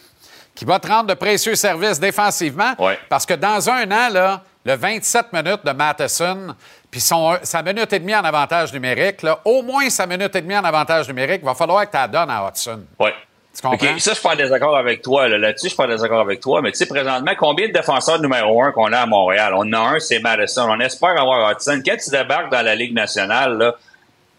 qui 0.54 0.64
va 0.64 0.78
te 0.78 0.88
rendre 0.88 1.06
de 1.08 1.14
précieux 1.14 1.54
services 1.54 2.00
défensivement. 2.00 2.72
Parce 3.08 3.26
que 3.26 3.34
dans 3.34 3.68
un 3.70 3.90
an, 3.90 4.08
là, 4.10 4.42
le 4.64 4.74
27 4.74 5.32
minutes 5.32 5.64
de 5.64 5.70
Matheson, 5.72 6.54
puis 6.90 7.00
son- 7.00 7.36
sa 7.42 7.62
minute 7.62 7.92
et 7.92 7.98
demie 7.98 8.16
en 8.16 8.24
avantage 8.24 8.72
numérique, 8.72 9.22
là, 9.22 9.38
au 9.44 9.62
moins 9.62 9.88
sa 9.90 10.06
minute 10.06 10.34
et 10.34 10.40
demie 10.40 10.56
en 10.56 10.64
avantage 10.64 11.06
numérique, 11.08 11.40
il 11.42 11.46
va 11.46 11.54
falloir 11.54 11.84
que 11.84 11.90
tu 11.90 11.96
la 11.96 12.08
donnes 12.08 12.30
à 12.30 12.48
Hudson. 12.48 12.80
Ouais. 12.98 13.14
Tu 13.54 13.62
comprends? 13.62 13.86
OK, 13.86 14.00
ça, 14.00 14.10
je 14.10 14.14
suis 14.16 14.22
pas 14.22 14.32
en 14.34 14.36
désaccord 14.36 14.76
avec 14.76 15.00
toi. 15.02 15.28
là. 15.28 15.38
Là-dessus, 15.38 15.66
je 15.66 15.68
suis 15.70 15.76
pas 15.76 15.84
en 15.84 15.88
désaccord 15.88 16.20
avec 16.20 16.40
toi. 16.40 16.60
Mais 16.62 16.72
tu 16.72 16.78
sais, 16.78 16.86
présentement, 16.86 17.32
combien 17.38 17.68
de 17.68 17.72
défenseurs 17.72 18.20
numéro 18.20 18.62
un 18.62 18.70
qu'on 18.72 18.92
a 18.92 18.98
à 18.98 19.06
Montréal? 19.06 19.54
On 19.54 19.60
en 19.60 19.72
a 19.72 19.78
un, 19.94 19.98
c'est 19.98 20.18
Madison. 20.18 20.66
On 20.68 20.78
espère 20.80 21.18
avoir 21.18 21.50
Hudson. 21.52 21.80
Quand 21.84 21.96
tu 22.02 22.10
débarques 22.10 22.50
dans 22.50 22.60
la 22.62 22.74
Ligue 22.74 22.92
nationale, 22.94 23.56
là, 23.56 23.74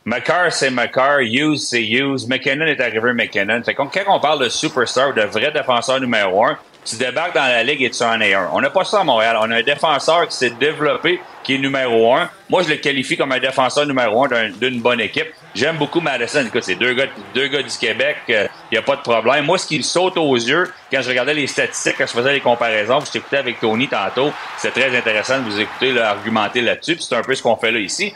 McCarr, 0.08 0.54
c'est 0.54 0.70
McCarr. 0.72 1.20
Hughes, 1.20 1.58
c'est 1.58 1.84
Hughes. 1.84 2.28
McKinnon 2.30 2.66
est 2.66 2.80
arrivé 2.80 3.12
McKinnon. 3.12 3.62
Fait 3.62 3.74
quand 3.74 3.90
on 4.08 4.22
parle 4.22 4.42
de 4.42 4.48
superstar, 4.48 5.14
de 5.14 5.24
vrai 5.24 5.52
défenseur 5.52 6.00
numéro 6.00 6.46
un, 6.46 6.58
tu 6.86 6.96
débarques 6.96 7.36
dans 7.36 7.44
la 7.46 7.62
Ligue 7.62 7.84
et 7.84 7.90
tu 7.90 8.02
en 8.04 8.22
es 8.22 8.34
un. 8.34 8.50
On 8.54 8.62
n'a 8.62 8.70
pas 8.70 8.86
ça 8.86 9.02
à 9.02 9.04
Montréal. 9.04 9.36
On 9.42 9.52
a 9.52 9.58
un 9.58 9.62
défenseur 9.64 10.26
qui 10.30 10.38
s'est 10.38 10.52
développé, 10.52 11.20
qui 11.44 11.56
est 11.56 11.58
numéro 11.58 12.16
un. 12.16 12.30
Moi, 12.50 12.64
je 12.64 12.70
le 12.70 12.76
qualifie 12.78 13.18
comme 13.18 13.34
un 13.34 13.40
défenseur 13.40 13.86
numéro 13.86 14.24
un 14.24 14.28
d'un- 14.30 14.50
d'une 14.52 14.80
bonne 14.80 15.02
équipe. 15.02 15.28
J'aime 15.54 15.76
beaucoup 15.76 16.00
Madison. 16.00 16.46
Écoute, 16.46 16.64
c'est 16.64 16.76
deux 16.76 16.94
gars, 16.94 17.08
deux 17.36 17.50
gars 17.50 17.62
du 17.62 17.78
Québec. 17.78 18.16
Il 18.30 18.48
n'y 18.72 18.78
a 18.78 18.82
pas 18.82 18.96
de 18.96 19.02
problème. 19.02 19.44
Moi, 19.44 19.58
ce 19.58 19.68
qui 19.68 19.84
saute 19.84 20.16
aux 20.16 20.36
yeux, 20.36 20.72
quand 20.90 21.02
je 21.02 21.10
regardais 21.10 21.34
les 21.34 21.48
statistiques, 21.48 21.96
quand 21.98 22.08
je 22.08 22.14
faisais 22.14 22.32
les 22.32 22.40
comparaisons, 22.40 23.02
je 23.02 23.12
t'écoutais 23.12 23.38
avec 23.40 23.60
Tony 23.60 23.90
tantôt, 23.90 24.32
c'était 24.58 24.80
très 24.88 24.98
intéressant 24.98 25.40
de 25.40 25.44
vous 25.44 25.60
écouter 25.60 25.92
là, 25.92 26.12
argumenter 26.12 26.62
là-dessus. 26.62 26.96
C'est 27.02 27.16
un 27.16 27.24
peu 27.24 27.36
ce 27.36 27.44
qu'on 27.44 27.58
fait 27.58 27.72
là 27.72 27.80
ici. 27.80 28.14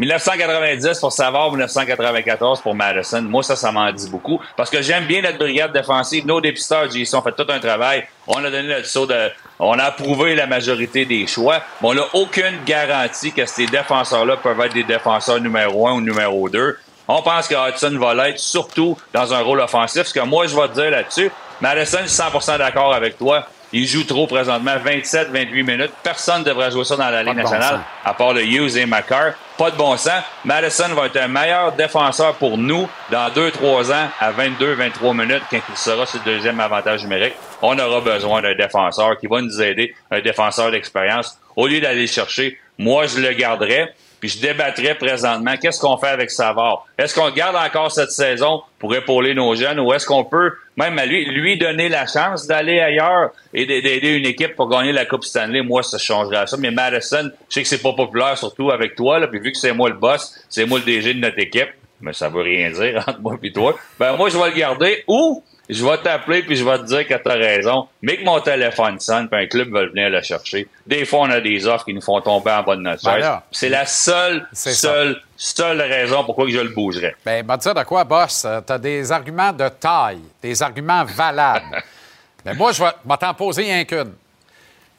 1990 0.00 0.98
pour 0.98 1.12
Savard, 1.12 1.50
1994 1.50 2.62
pour 2.62 2.74
Madison. 2.74 3.20
Moi, 3.20 3.42
ça, 3.42 3.54
ça 3.54 3.70
m'en 3.70 3.92
dit 3.92 4.08
beaucoup. 4.08 4.40
Parce 4.56 4.70
que 4.70 4.80
j'aime 4.80 5.04
bien 5.04 5.20
notre 5.20 5.36
brigade 5.36 5.74
défensive. 5.74 6.26
Nos 6.26 6.40
dépisteurs, 6.40 6.90
JC, 6.90 7.14
ont 7.14 7.20
fait 7.20 7.32
tout 7.32 7.44
un 7.50 7.58
travail. 7.60 8.06
On 8.26 8.42
a 8.42 8.50
donné 8.50 8.78
le 8.78 8.84
saut 8.84 9.04
de. 9.04 9.30
On 9.58 9.78
a 9.78 9.84
approuvé 9.84 10.34
la 10.34 10.46
majorité 10.46 11.04
des 11.04 11.26
choix. 11.26 11.60
Mais 11.82 11.88
on 11.88 11.94
n'a 11.94 12.06
aucune 12.14 12.64
garantie 12.64 13.30
que 13.30 13.44
ces 13.44 13.66
défenseurs-là 13.66 14.38
peuvent 14.38 14.60
être 14.62 14.72
des 14.72 14.84
défenseurs 14.84 15.38
numéro 15.38 15.86
un 15.86 15.92
ou 15.92 16.00
numéro 16.00 16.48
deux. 16.48 16.78
On 17.06 17.20
pense 17.20 17.46
que 17.46 17.54
Hudson 17.54 17.98
va 17.98 18.14
l'être, 18.14 18.38
surtout 18.38 18.96
dans 19.12 19.34
un 19.34 19.40
rôle 19.40 19.60
offensif. 19.60 20.04
Ce 20.04 20.14
que 20.14 20.20
moi, 20.20 20.46
je 20.46 20.56
vais 20.56 20.68
te 20.68 20.80
dire 20.80 20.90
là-dessus, 20.92 21.30
Madison, 21.60 21.98
je 22.04 22.08
suis 22.08 22.22
100% 22.22 22.56
d'accord 22.56 22.94
avec 22.94 23.18
toi. 23.18 23.46
Il 23.72 23.86
joue 23.86 24.04
trop 24.04 24.26
présentement, 24.26 24.76
27-28 24.82 25.62
minutes. 25.62 25.92
Personne 26.02 26.40
ne 26.40 26.44
devrait 26.44 26.70
jouer 26.70 26.84
ça 26.84 26.96
dans 26.96 27.10
la 27.10 27.22
Ligue 27.22 27.36
nationale, 27.36 27.80
à 28.04 28.14
part 28.14 28.32
le 28.32 28.42
Hughes 28.42 28.76
et 28.78 28.86
McCarr. 28.86 29.34
Pas 29.60 29.70
de 29.70 29.76
bon 29.76 29.94
sens. 29.98 30.22
Madison 30.42 30.88
va 30.94 31.04
être 31.04 31.18
un 31.18 31.28
meilleur 31.28 31.72
défenseur 31.72 32.32
pour 32.36 32.56
nous 32.56 32.88
dans 33.10 33.28
2-3 33.28 33.92
ans 33.92 34.08
à 34.18 34.32
22-23 34.32 35.14
minutes 35.14 35.42
quand 35.50 35.60
il 35.68 35.76
sera 35.76 36.06
le 36.14 36.24
deuxième 36.24 36.58
avantage 36.60 37.02
numérique. 37.02 37.34
On 37.60 37.78
aura 37.78 38.00
besoin 38.00 38.40
d'un 38.40 38.54
défenseur 38.54 39.18
qui 39.18 39.26
va 39.26 39.42
nous 39.42 39.60
aider, 39.60 39.94
un 40.10 40.22
défenseur 40.22 40.70
d'expérience. 40.70 41.38
Au 41.56 41.66
lieu 41.66 41.78
d'aller 41.78 42.00
le 42.00 42.06
chercher, 42.06 42.58
moi, 42.78 43.06
je 43.06 43.20
le 43.20 43.34
garderais. 43.34 43.92
Puis 44.20 44.28
je 44.28 44.40
débattrais 44.40 44.94
présentement, 44.96 45.54
qu'est-ce 45.60 45.80
qu'on 45.80 45.96
fait 45.96 46.08
avec 46.08 46.30
Savard? 46.30 46.86
Est-ce 46.98 47.14
qu'on 47.14 47.30
garde 47.30 47.56
encore 47.56 47.90
cette 47.90 48.10
saison 48.10 48.62
pour 48.78 48.94
épauler 48.94 49.32
nos 49.34 49.54
jeunes 49.54 49.80
ou 49.80 49.92
est-ce 49.94 50.04
qu'on 50.06 50.24
peut 50.24 50.52
même 50.76 50.98
à 50.98 51.06
lui, 51.06 51.24
lui 51.24 51.58
donner 51.58 51.88
la 51.88 52.06
chance 52.06 52.46
d'aller 52.46 52.80
ailleurs 52.80 53.30
et 53.54 53.66
d'a- 53.66 53.80
d'aider 53.80 54.08
une 54.16 54.26
équipe 54.26 54.54
pour 54.56 54.68
gagner 54.68 54.92
la 54.92 55.06
Coupe 55.06 55.24
Stanley? 55.24 55.62
Moi, 55.62 55.82
ça 55.82 55.98
changerait 55.98 56.46
ça. 56.46 56.56
Mais 56.58 56.70
Madison, 56.70 57.30
je 57.48 57.54
sais 57.54 57.62
que 57.62 57.68
c'est 57.68 57.82
pas 57.82 57.92
populaire, 57.94 58.36
surtout 58.38 58.70
avec 58.70 58.94
toi, 58.94 59.18
là, 59.18 59.26
puis 59.26 59.40
vu 59.40 59.52
que 59.52 59.58
c'est 59.58 59.72
moi 59.72 59.88
le 59.88 59.96
boss, 59.96 60.34
c'est 60.48 60.64
moi 60.66 60.78
le 60.78 60.84
DG 60.84 61.14
de 61.14 61.18
notre 61.20 61.38
équipe, 61.38 61.68
mais 62.00 62.12
ça 62.12 62.28
veut 62.28 62.42
rien 62.42 62.70
dire 62.70 63.04
entre 63.06 63.20
moi 63.20 63.36
et 63.42 63.52
toi. 63.52 63.74
Ben 63.98 64.16
moi, 64.16 64.28
je 64.30 64.38
vais 64.38 64.50
le 64.50 64.56
garder 64.56 65.02
ou 65.06 65.42
je 65.72 65.84
vais 65.84 65.98
t'appeler 65.98 66.42
puis 66.42 66.56
je 66.56 66.64
vais 66.64 66.78
te 66.78 66.84
dire 66.84 67.06
que 67.06 67.14
t'as 67.14 67.34
raison. 67.34 67.88
Mais 68.02 68.16
que 68.16 68.24
mon 68.24 68.40
téléphone 68.40 68.98
sonne 68.98 69.28
puis 69.28 69.42
un 69.42 69.46
club 69.46 69.70
va 69.70 69.86
venir 69.86 70.10
le 70.10 70.20
chercher. 70.22 70.68
Des 70.86 71.04
fois, 71.04 71.20
on 71.20 71.30
a 71.30 71.40
des 71.40 71.66
offres 71.66 71.84
qui 71.84 71.94
nous 71.94 72.00
font 72.00 72.20
tomber 72.20 72.50
en 72.50 72.62
bas 72.62 72.76
de 72.76 72.82
notre 72.82 73.04
Ben 73.04 73.20
chaise. 73.20 73.30
C'est 73.52 73.68
la 73.68 73.86
seule, 73.86 74.46
seule, 74.52 75.20
seule 75.36 75.80
raison 75.80 76.24
pourquoi 76.24 76.48
je 76.48 76.58
le 76.58 76.70
bougerais. 76.70 77.14
Ben, 77.24 77.46
va 77.46 77.56
te 77.56 77.62
dire 77.62 77.74
de 77.74 77.82
quoi, 77.84 78.04
boss? 78.04 78.46
Tu 78.66 78.72
as 78.72 78.78
des 78.78 79.12
arguments 79.12 79.52
de 79.52 79.68
taille, 79.68 80.20
des 80.42 80.62
arguments 80.62 81.04
valables. 81.04 81.82
Mais 82.44 82.54
moi, 82.54 82.72
je 82.72 82.82
vais 82.82 83.16
t'en 83.18 83.34
poser 83.34 83.62
rien 83.62 83.84
qu'une. 83.84 84.14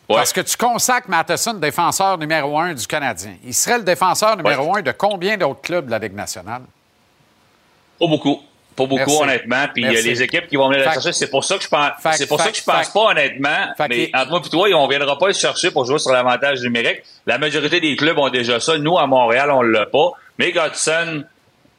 Parce 0.07 0.33
que 0.33 0.41
tu 0.41 0.57
consacres 0.57 1.09
Matheson 1.09 1.53
défenseur 1.53 2.17
numéro 2.17 2.59
un 2.59 2.73
du 2.73 2.85
Canadien. 2.85 3.35
Il 3.43 3.53
serait 3.53 3.77
le 3.77 3.83
défenseur 3.83 4.35
numéro 4.35 4.75
un 4.75 4.81
de 4.81 4.91
combien 4.91 5.37
d'autres 5.37 5.61
clubs 5.61 5.85
de 5.85 5.91
la 5.91 5.99
Ligue 5.99 6.15
nationale? 6.15 6.63
Pas 7.99 8.07
beaucoup. 8.07 8.41
Pas 8.75 8.85
beaucoup, 8.85 8.95
Merci. 8.95 9.21
honnêtement. 9.23 9.65
Puis 9.73 9.83
il 9.83 9.91
y 9.91 9.97
a 9.97 10.01
les 10.01 10.21
équipes 10.23 10.47
qui 10.47 10.55
vont 10.55 10.67
venir 10.69 10.79
le 10.79 10.85
Fait- 10.85 10.93
chercher. 10.93 11.11
C'est 11.13 11.29
pour 11.29 11.43
ça 11.43 11.57
que 11.57 11.63
je 11.63 11.67
pense, 11.67 11.91
c'est 12.13 12.27
pour 12.27 12.39
ça 12.39 12.49
que 12.51 12.57
je 12.57 12.63
pense 12.63 12.89
pas, 12.89 12.99
honnêtement. 13.11 13.67
mais 13.89 14.09
entre 14.13 14.29
moi 14.29 14.41
et 14.45 14.49
toi, 14.49 14.69
on 14.75 14.87
viendra 14.87 15.17
pas 15.17 15.27
le 15.27 15.33
chercher 15.33 15.71
pour 15.71 15.85
jouer 15.85 15.99
sur 15.99 16.11
l'avantage 16.11 16.61
numérique. 16.61 17.01
La 17.25 17.37
majorité 17.37 17.79
des 17.79 17.95
clubs 17.95 18.17
ont 18.17 18.29
déjà 18.29 18.59
ça. 18.59 18.77
Nous, 18.77 18.97
à 18.97 19.05
Montréal, 19.07 19.51
on 19.51 19.61
l'a 19.61 19.85
pas. 19.85 20.11
Mais 20.37 20.51
Godson 20.51 21.23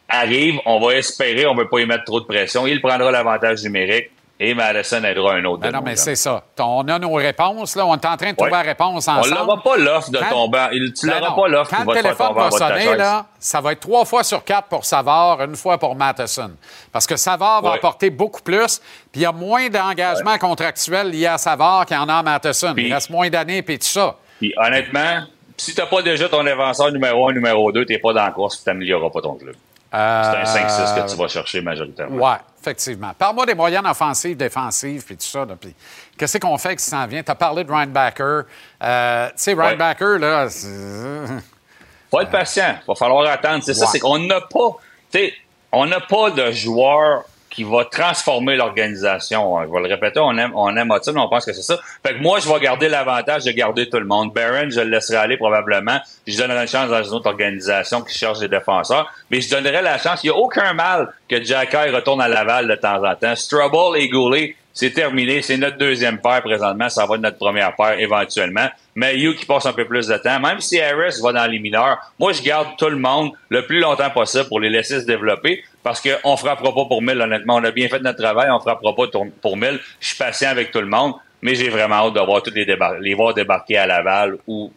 arrive, 0.09 0.59
on 0.66 0.78
va 0.81 0.94
espérer, 0.97 1.47
on 1.47 1.55
veut 1.55 1.69
pas 1.69 1.81
y 1.81 1.86
mettre 1.86 2.05
trop 2.05 2.20
de 2.20 2.27
pression. 2.27 2.66
Il 2.66 2.81
prendra 2.82 3.10
l'avantage 3.10 3.62
numérique 3.62 4.10
et 4.44 4.55
Madison 4.55 5.05
aidera 5.05 5.35
un 5.35 5.44
autre. 5.44 5.60
Ben 5.62 5.69
de 5.70 5.77
non, 5.77 5.82
mais 5.85 5.94
c'est 5.94 6.16
ça. 6.16 6.43
On 6.59 6.86
a 6.89 6.98
nos 6.98 7.12
réponses, 7.14 7.77
là. 7.77 7.86
On 7.86 7.94
est 7.94 8.05
en 8.05 8.16
train 8.16 8.32
de 8.32 8.36
trouver 8.36 8.51
la 8.51 8.62
réponse 8.62 9.06
On 9.06 9.12
ensemble. 9.12 9.35
l'aura 9.39 9.62
pas 9.62 9.77
l'offre 9.77 10.10
de 10.10 10.19
tomber. 10.19 10.59
en- 10.59 10.70
il- 10.73 10.93
Tu 10.93 11.06
Ben 11.06 11.20
l'auras 11.20 11.35
pas 11.36 11.48
l'offre 11.48 11.70
Quand 11.70 11.85
le 11.93 11.94
téléphone 12.02 12.35
va 12.35 12.51
sonner, 12.51 12.97
là, 12.97 13.27
ça 13.39 13.60
va 13.60 13.73
être 13.73 13.81
trois 13.81 14.05
fois 14.05 14.24
sur 14.24 14.43
quatre 14.43 14.66
pour 14.66 14.85
Savard, 14.85 15.40
une 15.43 15.55
fois 15.55 15.78
pour 15.78 15.94
Matheson. 15.94 16.51
Parce 16.90 17.06
que 17.06 17.14
Savard 17.16 17.62
va 17.62 17.74
apporter 17.74 18.10
beaucoup 18.10 18.43
plus, 18.43 18.81
puis 19.12 19.20
il 19.20 19.23
y 19.23 19.27
a 19.27 19.32
moins 19.32 19.69
d'engagement 19.69 20.36
contractuel 20.39 21.10
lié 21.10 21.27
à 21.27 21.39
Savard 21.39 21.86
qu'il 21.86 21.97
y 21.97 22.01
en 22.01 22.09
a 22.09 22.14
à 22.14 22.23
Matheson. 22.24 22.74
Il 22.77 22.93
reste 22.93 23.10
moins 23.10 23.31
d'années, 23.31 23.62
puis 23.62 23.78
tout 23.78 23.86
ça. 23.86 24.16
Puis 24.40 24.52
honnêtement, 24.56 25.20
si 25.56 25.73
t'as 25.74 25.86
pas 25.86 26.02
déjà 26.02 26.28
ton 26.28 26.43
défenseur 26.43 26.90
numéro 26.90 27.28
1, 27.28 27.32
numéro 27.32 27.70
2, 27.70 27.85
t'es 27.86 27.98
pas 27.98 28.12
dans 28.12 28.24
la 28.24 28.32
course, 28.32 28.59
tu 28.59 28.64
t'amélioreras 28.64 29.10
pas 29.10 29.20
ton 29.20 29.35
club. 29.35 29.55
C'est 29.93 29.98
un 29.98 30.44
5-6 30.44 30.94
que 30.94 31.10
tu 31.10 31.16
vas 31.16 31.28
chercher 31.28 31.60
majoritairement. 31.60 32.16
Oui, 32.16 32.35
effectivement. 32.60 33.12
Parle-moi 33.19 33.44
des 33.44 33.55
moyennes 33.55 33.86
offensives, 33.86 34.36
défensives, 34.36 35.05
puis 35.05 35.16
tout 35.16 35.27
ça. 35.27 35.47
Qu'est-ce 36.16 36.39
qu'on 36.39 36.56
fait 36.56 36.77
qui 36.77 36.85
s'en 36.85 37.06
vient? 37.06 37.23
Tu 37.23 37.31
as 37.31 37.35
parlé 37.35 37.62
de 37.62 37.70
Ryan 37.70 37.89
Backer. 37.89 38.44
Euh, 38.82 39.27
tu 39.28 39.32
sais, 39.36 39.52
Ryan 39.52 39.66
Ouais. 39.66 39.77
Backer, 39.77 40.19
là... 40.19 40.48
Faut 42.10 42.20
être 42.20 42.31
patient. 42.31 42.77
Va 42.86 42.94
falloir 42.94 43.31
attendre. 43.31 43.62
C'est 43.64 43.74
ça, 43.74 43.86
c'est 43.86 43.98
qu'on 43.98 44.19
n'a 44.19 44.40
pas, 44.40 44.77
tu 45.10 45.19
sais, 45.19 45.35
on 45.73 45.86
n'a 45.86 46.01
pas 46.01 46.31
de 46.31 46.51
joueur 46.52 47.24
qui 47.52 47.64
va 47.64 47.84
transformer 47.84 48.56
l'organisation. 48.56 49.62
Je 49.62 49.70
vais 49.70 49.88
le 49.88 49.94
répéter, 49.94 50.20
on 50.20 50.36
aime, 50.38 50.52
on 50.54 50.74
aime 50.76 50.90
Hudson, 50.90 51.14
on 51.16 51.28
pense 51.28 51.44
que 51.44 51.52
c'est 51.52 51.62
ça. 51.62 51.78
Fait 52.04 52.14
que 52.14 52.20
moi, 52.20 52.40
je 52.40 52.48
vais 52.48 52.58
garder 52.60 52.88
l'avantage 52.88 53.44
de 53.44 53.52
garder 53.52 53.88
tout 53.88 53.98
le 53.98 54.06
monde. 54.06 54.32
Barron, 54.32 54.70
je 54.70 54.80
le 54.80 54.90
laisserai 54.90 55.18
aller 55.18 55.36
probablement. 55.36 55.98
Je 56.26 56.38
donnerai 56.38 56.62
une 56.62 56.68
chance 56.68 56.88
dans 56.88 57.02
une 57.02 57.12
autre 57.12 57.28
organisation 57.28 58.00
qui 58.02 58.16
cherche 58.16 58.38
des 58.38 58.48
défenseurs. 58.48 59.12
Mais 59.30 59.40
je 59.40 59.50
donnerai 59.50 59.82
la 59.82 59.98
chance. 59.98 60.24
Il 60.24 60.30
n'y 60.30 60.36
a 60.36 60.36
aucun 60.36 60.72
mal 60.72 61.12
que 61.28 61.42
Jacky 61.42 61.76
retourne 61.76 62.20
à 62.20 62.28
Laval 62.28 62.68
de 62.68 62.74
temps 62.74 63.04
en 63.04 63.14
temps. 63.14 63.36
Strubble 63.36 63.96
et 63.96 64.08
Goulet, 64.08 64.56
c'est 64.72 64.90
terminé. 64.92 65.42
C'est 65.42 65.56
notre 65.56 65.76
deuxième 65.78 66.18
paire 66.20 66.42
présentement. 66.42 66.88
Ça 66.88 67.04
va 67.06 67.14
être 67.16 67.20
notre 67.20 67.38
première 67.38 67.74
paire 67.76 67.98
éventuellement. 67.98 68.68
Mais 68.94 69.18
You 69.18 69.34
qui 69.34 69.44
passe 69.46 69.66
un 69.66 69.72
peu 69.72 69.86
plus 69.86 70.06
de 70.08 70.16
temps. 70.16 70.38
Même 70.40 70.60
si 70.60 70.80
Harris 70.80 71.20
va 71.22 71.32
dans 71.32 71.46
les 71.50 71.58
mineurs, 71.58 71.98
moi, 72.18 72.32
je 72.32 72.42
garde 72.42 72.68
tout 72.78 72.88
le 72.88 72.96
monde 72.96 73.32
le 73.48 73.66
plus 73.66 73.80
longtemps 73.80 74.10
possible 74.10 74.48
pour 74.48 74.60
les 74.60 74.70
laisser 74.70 75.00
se 75.00 75.06
développer 75.06 75.62
parce 75.82 76.00
qu'on 76.00 76.36
frappera 76.36 76.74
pas 76.74 76.84
pour 76.86 77.02
mille, 77.02 77.20
honnêtement. 77.20 77.56
On 77.56 77.64
a 77.64 77.70
bien 77.70 77.88
fait 77.88 78.00
notre 78.00 78.22
travail. 78.22 78.48
On 78.50 78.60
frappera 78.60 78.94
pas 78.94 79.04
pour 79.40 79.56
mille. 79.56 79.80
Je 80.00 80.08
suis 80.08 80.16
patient 80.16 80.50
avec 80.50 80.70
tout 80.70 80.80
le 80.80 80.86
monde. 80.86 81.14
Mais 81.44 81.56
j'ai 81.56 81.70
vraiment 81.70 81.96
hâte 82.06 82.14
de 82.14 82.20
voir 82.20 82.40
tous 82.42 82.52
les, 82.54 82.64
les 83.00 83.14
voir 83.14 83.34
débarquer 83.34 83.76
à 83.78 83.86
Laval 83.86 84.36
ou 84.46 84.72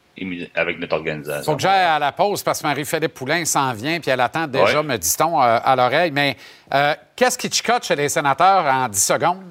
avec 0.55 0.79
notre 0.79 0.95
organisation. 0.95 1.43
faut 1.51 1.55
que 1.57 1.61
j'aille 1.61 1.85
à 1.85 1.99
la 1.99 2.11
pause 2.11 2.41
parce 2.41 2.61
que 2.61 2.67
Marie-Philippe 2.67 3.13
Poulain 3.13 3.43
s'en 3.45 3.71
vient, 3.73 3.99
puis 3.99 4.09
elle 4.09 4.21
attend 4.21 4.47
déjà, 4.47 4.79
Ouais. 4.79 4.83
me 4.83 4.97
dit-on, 4.97 5.39
euh, 5.41 5.59
à 5.63 5.75
l'oreille. 5.75 6.09
Mais 6.11 6.35
euh, 6.73 6.95
qu'est-ce 7.15 7.37
qui 7.37 7.51
chicote 7.51 7.83
chez 7.85 7.95
les 7.95 8.09
sénateurs 8.09 8.65
en 8.65 8.87
10 8.87 8.97
secondes? 9.05 9.43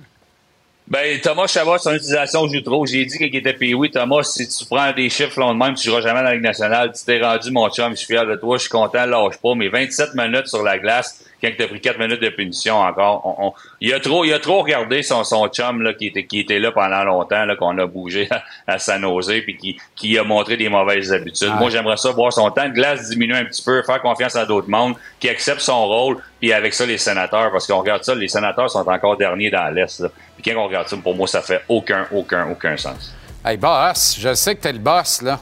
Ben, 0.86 1.18
Thomas 1.20 1.46
Chavot, 1.46 1.78
son 1.78 1.94
utilisation 1.94 2.46
joue 2.46 2.60
trop. 2.60 2.84
J'ai 2.84 3.06
dit 3.06 3.16
qu'il 3.16 3.34
était 3.34 3.54
payé. 3.54 3.72
Oui, 3.72 3.90
Thomas, 3.90 4.22
si 4.22 4.46
tu 4.46 4.66
prends 4.66 4.92
des 4.92 5.08
chiffres 5.08 5.54
même, 5.54 5.74
tu 5.74 5.88
joueras 5.88 6.02
jamais 6.02 6.18
dans 6.20 6.26
la 6.26 6.34
Ligue 6.34 6.42
nationale. 6.42 6.92
Tu 6.92 7.04
t'es 7.04 7.22
rendu, 7.22 7.50
mon 7.50 7.70
chum, 7.70 7.92
je 7.92 7.96
suis 7.96 8.06
fier 8.06 8.26
de 8.26 8.36
toi, 8.36 8.58
je 8.58 8.62
suis 8.62 8.70
content, 8.70 9.06
lâche 9.06 9.38
pas. 9.38 9.54
Mais 9.54 9.68
27 9.68 10.14
minutes 10.14 10.48
sur 10.48 10.62
la 10.62 10.78
glace, 10.78 11.23
quand 11.44 11.50
tu 11.56 11.62
as 11.62 11.68
pris 11.68 11.80
4 11.80 11.98
minutes 11.98 12.20
de 12.22 12.28
punition 12.30 12.76
encore, 12.76 13.22
on- 13.38 13.48
on- 13.48 13.52
il 13.80 13.92
a 13.92 14.00
trop, 14.00 14.24
il 14.24 14.32
a 14.32 14.38
trop 14.38 14.62
regardé 14.62 15.02
son, 15.02 15.24
son 15.24 15.46
chum, 15.48 15.82
là, 15.82 15.92
qui 15.94 16.06
était, 16.06 16.24
qui 16.24 16.40
était 16.40 16.58
là 16.58 16.72
pendant 16.72 17.04
longtemps, 17.04 17.44
là, 17.44 17.56
qu'on 17.56 17.76
a 17.78 17.86
bougé 17.86 18.28
à, 18.30 18.42
à 18.74 18.78
San 18.78 19.02
Jose, 19.02 19.42
puis 19.44 19.56
qui, 19.56 19.78
qui 19.94 20.18
a 20.18 20.24
montré 20.24 20.56
des 20.56 20.68
mauvaises 20.68 21.12
habitudes. 21.12 21.52
Moi, 21.58 21.70
j'aimerais 21.70 21.96
ça 21.96 22.10
voir 22.12 22.32
son 22.32 22.50
temps 22.50 22.68
de 22.68 22.72
glace 22.74 23.10
diminuer 23.10 23.36
un 23.36 23.44
petit 23.44 23.62
peu, 23.62 23.82
faire 23.82 24.00
confiance 24.00 24.36
à 24.36 24.46
d'autres 24.46 24.68
mondes, 24.70 24.94
qui 25.20 25.28
acceptent 25.28 25.60
son 25.60 25.86
rôle, 25.86 26.16
puis 26.40 26.52
avec 26.52 26.72
ça, 26.74 26.86
les 26.86 26.98
sénateurs, 26.98 27.50
parce 27.52 27.66
qu'on 27.66 27.78
regarde 27.80 28.02
ça, 28.04 28.14
les 28.14 28.28
sénateurs 28.28 28.70
sont 28.70 28.88
encore 28.88 29.16
derniers 29.16 29.50
dans 29.50 29.68
l'Est. 29.68 30.02
Puis 30.40 30.50
quand 30.52 30.60
on 30.60 30.66
regarde 30.66 30.88
ça, 30.88 30.96
pour 30.96 31.14
moi, 31.14 31.26
ça 31.28 31.42
fait 31.42 31.62
aucun, 31.68 32.06
aucun, 32.12 32.48
aucun 32.50 32.76
sens. 32.76 33.14
Hey, 33.44 33.58
boss, 33.58 34.16
je 34.18 34.32
sais 34.34 34.54
que 34.56 34.62
t'es 34.62 34.72
le 34.72 34.78
boss, 34.78 35.20
là. 35.20 35.38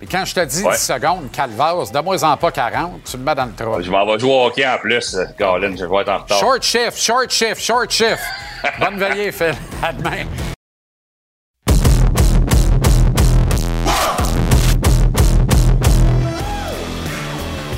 Mais 0.00 0.06
quand 0.06 0.24
je 0.26 0.34
te 0.34 0.44
dis 0.44 0.62
Ouais. 0.62 0.72
10 0.72 0.78
secondes, 0.78 1.30
calvasse, 1.32 1.90
donne-moi 1.90 2.22
en 2.22 2.36
pas 2.36 2.50
40, 2.50 3.02
tu 3.04 3.16
me 3.16 3.24
mets 3.24 3.34
dans 3.34 3.46
le 3.46 3.52
trou. 3.52 3.80
Je 3.80 3.90
m'en 3.90 4.04
vais 4.04 4.18
jouer 4.18 4.30
au 4.30 4.46
hockey 4.46 4.66
en 4.66 4.76
plus, 4.78 5.16
Colin, 5.38 5.74
je 5.76 5.84
vais 5.86 5.96
être 6.00 6.08
en 6.10 6.18
retard. 6.18 6.38
Short 6.38 6.62
shift, 6.62 6.98
short 6.98 7.30
shift, 7.30 7.60
short 7.60 7.90
shift. 7.90 8.20
Bonne 8.80 8.98
veillée, 8.98 9.32
Phil. 9.32 9.54
À 9.82 9.92
demain. 9.92 10.24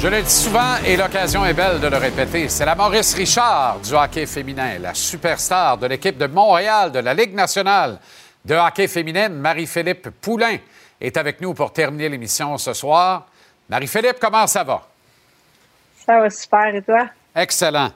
Je 0.00 0.06
le 0.06 0.22
dis 0.22 0.30
souvent 0.30 0.76
et 0.86 0.96
l'occasion 0.96 1.44
est 1.44 1.54
belle 1.54 1.80
de 1.80 1.88
le 1.88 1.96
répéter. 1.96 2.48
C'est 2.48 2.64
la 2.64 2.76
Maurice 2.76 3.14
Richard 3.14 3.78
du 3.80 3.94
hockey 3.94 4.26
féminin, 4.26 4.78
la 4.80 4.94
superstar 4.94 5.76
de 5.76 5.86
l'équipe 5.88 6.16
de 6.16 6.26
Montréal 6.26 6.92
de 6.92 7.00
la 7.00 7.14
Ligue 7.14 7.34
nationale 7.34 7.98
de 8.44 8.54
hockey 8.54 8.86
féminine, 8.86 9.30
Marie-Philippe 9.34 10.10
Poulain, 10.20 10.56
est 11.00 11.16
avec 11.16 11.40
nous 11.40 11.54
pour 11.54 11.72
terminer 11.72 12.08
l'émission 12.08 12.56
ce 12.58 12.72
soir. 12.72 13.26
Marie-Philippe, 13.68 14.18
comment 14.20 14.46
ça 14.46 14.64
va? 14.64 14.82
Ça 16.04 16.20
va 16.20 16.30
super, 16.30 16.74
et 16.74 16.82
toi? 16.82 17.06
Excellent. 17.34 17.90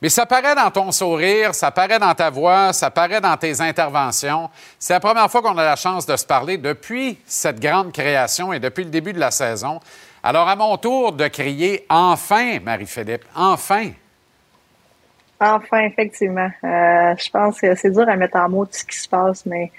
Mais 0.00 0.08
ça 0.08 0.26
paraît 0.26 0.56
dans 0.56 0.70
ton 0.70 0.90
sourire, 0.90 1.54
ça 1.54 1.70
paraît 1.70 2.00
dans 2.00 2.12
ta 2.12 2.28
voix, 2.28 2.72
ça 2.72 2.90
paraît 2.90 3.20
dans 3.20 3.36
tes 3.36 3.60
interventions. 3.60 4.50
C'est 4.76 4.94
la 4.94 5.00
première 5.00 5.30
fois 5.30 5.42
qu'on 5.42 5.56
a 5.56 5.64
la 5.64 5.76
chance 5.76 6.04
de 6.04 6.16
se 6.16 6.26
parler 6.26 6.58
depuis 6.58 7.18
cette 7.24 7.60
grande 7.60 7.92
création 7.92 8.52
et 8.52 8.58
depuis 8.58 8.82
le 8.82 8.90
début 8.90 9.12
de 9.12 9.20
la 9.20 9.30
saison. 9.30 9.78
Alors, 10.24 10.48
à 10.48 10.56
mon 10.56 10.76
tour 10.76 11.12
de 11.12 11.28
crier 11.28 11.86
enfin, 11.88 12.58
Marie-Philippe, 12.58 13.24
enfin. 13.36 13.90
Enfin, 15.44 15.80
effectivement. 15.80 16.50
Euh, 16.62 17.16
je 17.18 17.30
pense 17.30 17.60
que 17.60 17.74
c'est 17.74 17.90
dur 17.90 18.08
à 18.08 18.14
mettre 18.14 18.36
en 18.36 18.48
mots 18.48 18.64
tout 18.64 18.74
ce 18.74 18.84
qui 18.84 18.96
se 18.96 19.08
passe, 19.08 19.44
mais 19.44 19.72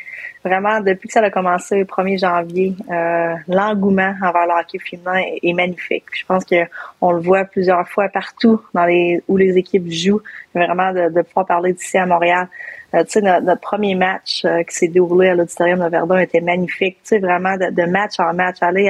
vraiment, 0.43 0.81
depuis 0.81 1.07
que 1.07 1.13
ça 1.13 1.21
a 1.21 1.29
commencé 1.29 1.77
le 1.79 1.85
1er 1.85 2.19
janvier, 2.19 2.75
euh, 2.91 3.35
l'engouement 3.47 4.13
envers 4.21 4.45
le 4.45 4.59
hockey 4.59 4.77
féminin 4.79 5.21
est, 5.41 5.53
magnifique. 5.53 6.03
Je 6.11 6.25
pense 6.25 6.43
qu'on 6.43 7.11
le 7.13 7.21
voit 7.21 7.45
plusieurs 7.45 7.87
fois 7.87 8.09
partout 8.09 8.59
dans 8.73 8.83
les 8.83 9.23
où 9.29 9.37
les 9.37 9.57
équipes 9.57 9.89
jouent. 9.89 10.21
Vraiment, 10.53 10.91
de, 10.91 11.07
de 11.07 11.21
pouvoir 11.21 11.45
parler 11.45 11.71
d'ici 11.71 11.97
à 11.97 12.05
Montréal. 12.05 12.49
Euh, 12.95 13.03
tu 13.03 13.11
sais, 13.11 13.21
notre, 13.21 13.59
premier 13.59 13.95
match 13.95 14.43
euh, 14.45 14.63
qui 14.63 14.75
s'est 14.75 14.87
déroulé 14.87 15.29
à 15.29 15.35
l'auditorium 15.35 15.79
de 15.79 15.89
Verdun 15.89 16.19
était 16.19 16.41
magnifique. 16.41 16.97
Tu 17.03 17.09
sais, 17.09 17.19
vraiment, 17.19 17.55
de, 17.57 17.85
match 17.85 18.19
en 18.19 18.33
match, 18.33 18.57
aller 18.61 18.89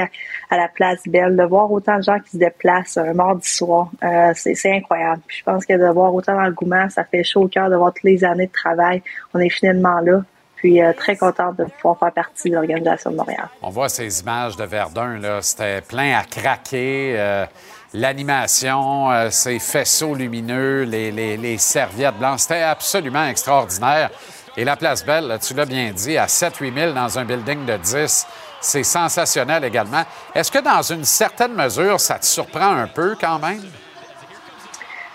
à, 0.49 0.57
la 0.57 0.67
place 0.67 1.01
Belle, 1.07 1.35
de 1.35 1.43
voir 1.43 1.71
autant 1.71 1.97
de 1.97 2.03
gens 2.03 2.19
qui 2.19 2.31
se 2.31 2.37
déplacent 2.37 2.97
un 2.97 3.13
mardi 3.13 3.47
soir, 3.47 3.89
euh, 4.03 4.31
c'est 4.35 4.71
incroyable. 4.71 5.21
Puis 5.27 5.37
je 5.39 5.43
pense 5.43 5.65
que 5.65 5.73
de 5.73 5.93
voir 5.93 6.13
autant 6.13 6.35
d'engouement, 6.41 6.89
ça 6.89 7.03
fait 7.03 7.23
chaud 7.23 7.43
au 7.43 7.47
cœur 7.47 7.69
de 7.69 7.75
voir 7.75 7.93
toutes 7.93 8.03
les 8.03 8.23
années 8.23 8.47
de 8.47 8.51
travail. 8.51 9.01
On 9.33 9.39
est 9.39 9.49
finalement 9.49 9.99
là. 9.99 10.21
Puis 10.55 10.81
euh, 10.81 10.93
très 10.93 11.17
contente 11.17 11.57
de 11.57 11.65
pouvoir 11.65 11.99
faire 11.99 12.13
partie 12.13 12.49
de 12.49 12.55
l'organisation 12.55 13.11
de 13.11 13.17
Montréal. 13.17 13.49
On 13.61 13.69
voit 13.69 13.89
ces 13.89 14.21
images 14.21 14.55
de 14.55 14.63
Verdun, 14.63 15.19
là. 15.19 15.41
C'était 15.41 15.81
plein 15.81 16.17
à 16.17 16.23
craquer. 16.23 17.15
euh, 17.17 17.45
L'animation, 17.95 19.11
euh, 19.11 19.29
ces 19.29 19.59
faisceaux 19.59 20.15
lumineux, 20.15 20.81
les, 20.81 21.57
serviettes 21.59 22.17
blanches, 22.17 22.41
c'était 22.41 22.63
absolument 22.63 23.27
extraordinaire. 23.27 24.09
Et 24.57 24.65
la 24.65 24.75
place 24.75 25.05
Belle, 25.05 25.37
tu 25.39 25.53
l'as 25.53 25.65
bien 25.65 25.91
dit, 25.91 26.17
à 26.17 26.25
7-8 26.25 26.73
000 26.73 26.93
dans 26.93 27.19
un 27.19 27.25
building 27.25 27.65
de 27.65 27.77
10, 27.77 28.27
c'est 28.61 28.83
sensationnel 28.83 29.63
également. 29.63 30.03
Est-ce 30.33 30.51
que 30.51 30.57
dans 30.57 30.81
une 30.81 31.03
certaine 31.03 31.53
mesure, 31.53 31.99
ça 31.99 32.17
te 32.17 32.25
surprend 32.25 32.71
un 32.71 32.87
peu 32.87 33.15
quand 33.19 33.37
même? 33.37 33.61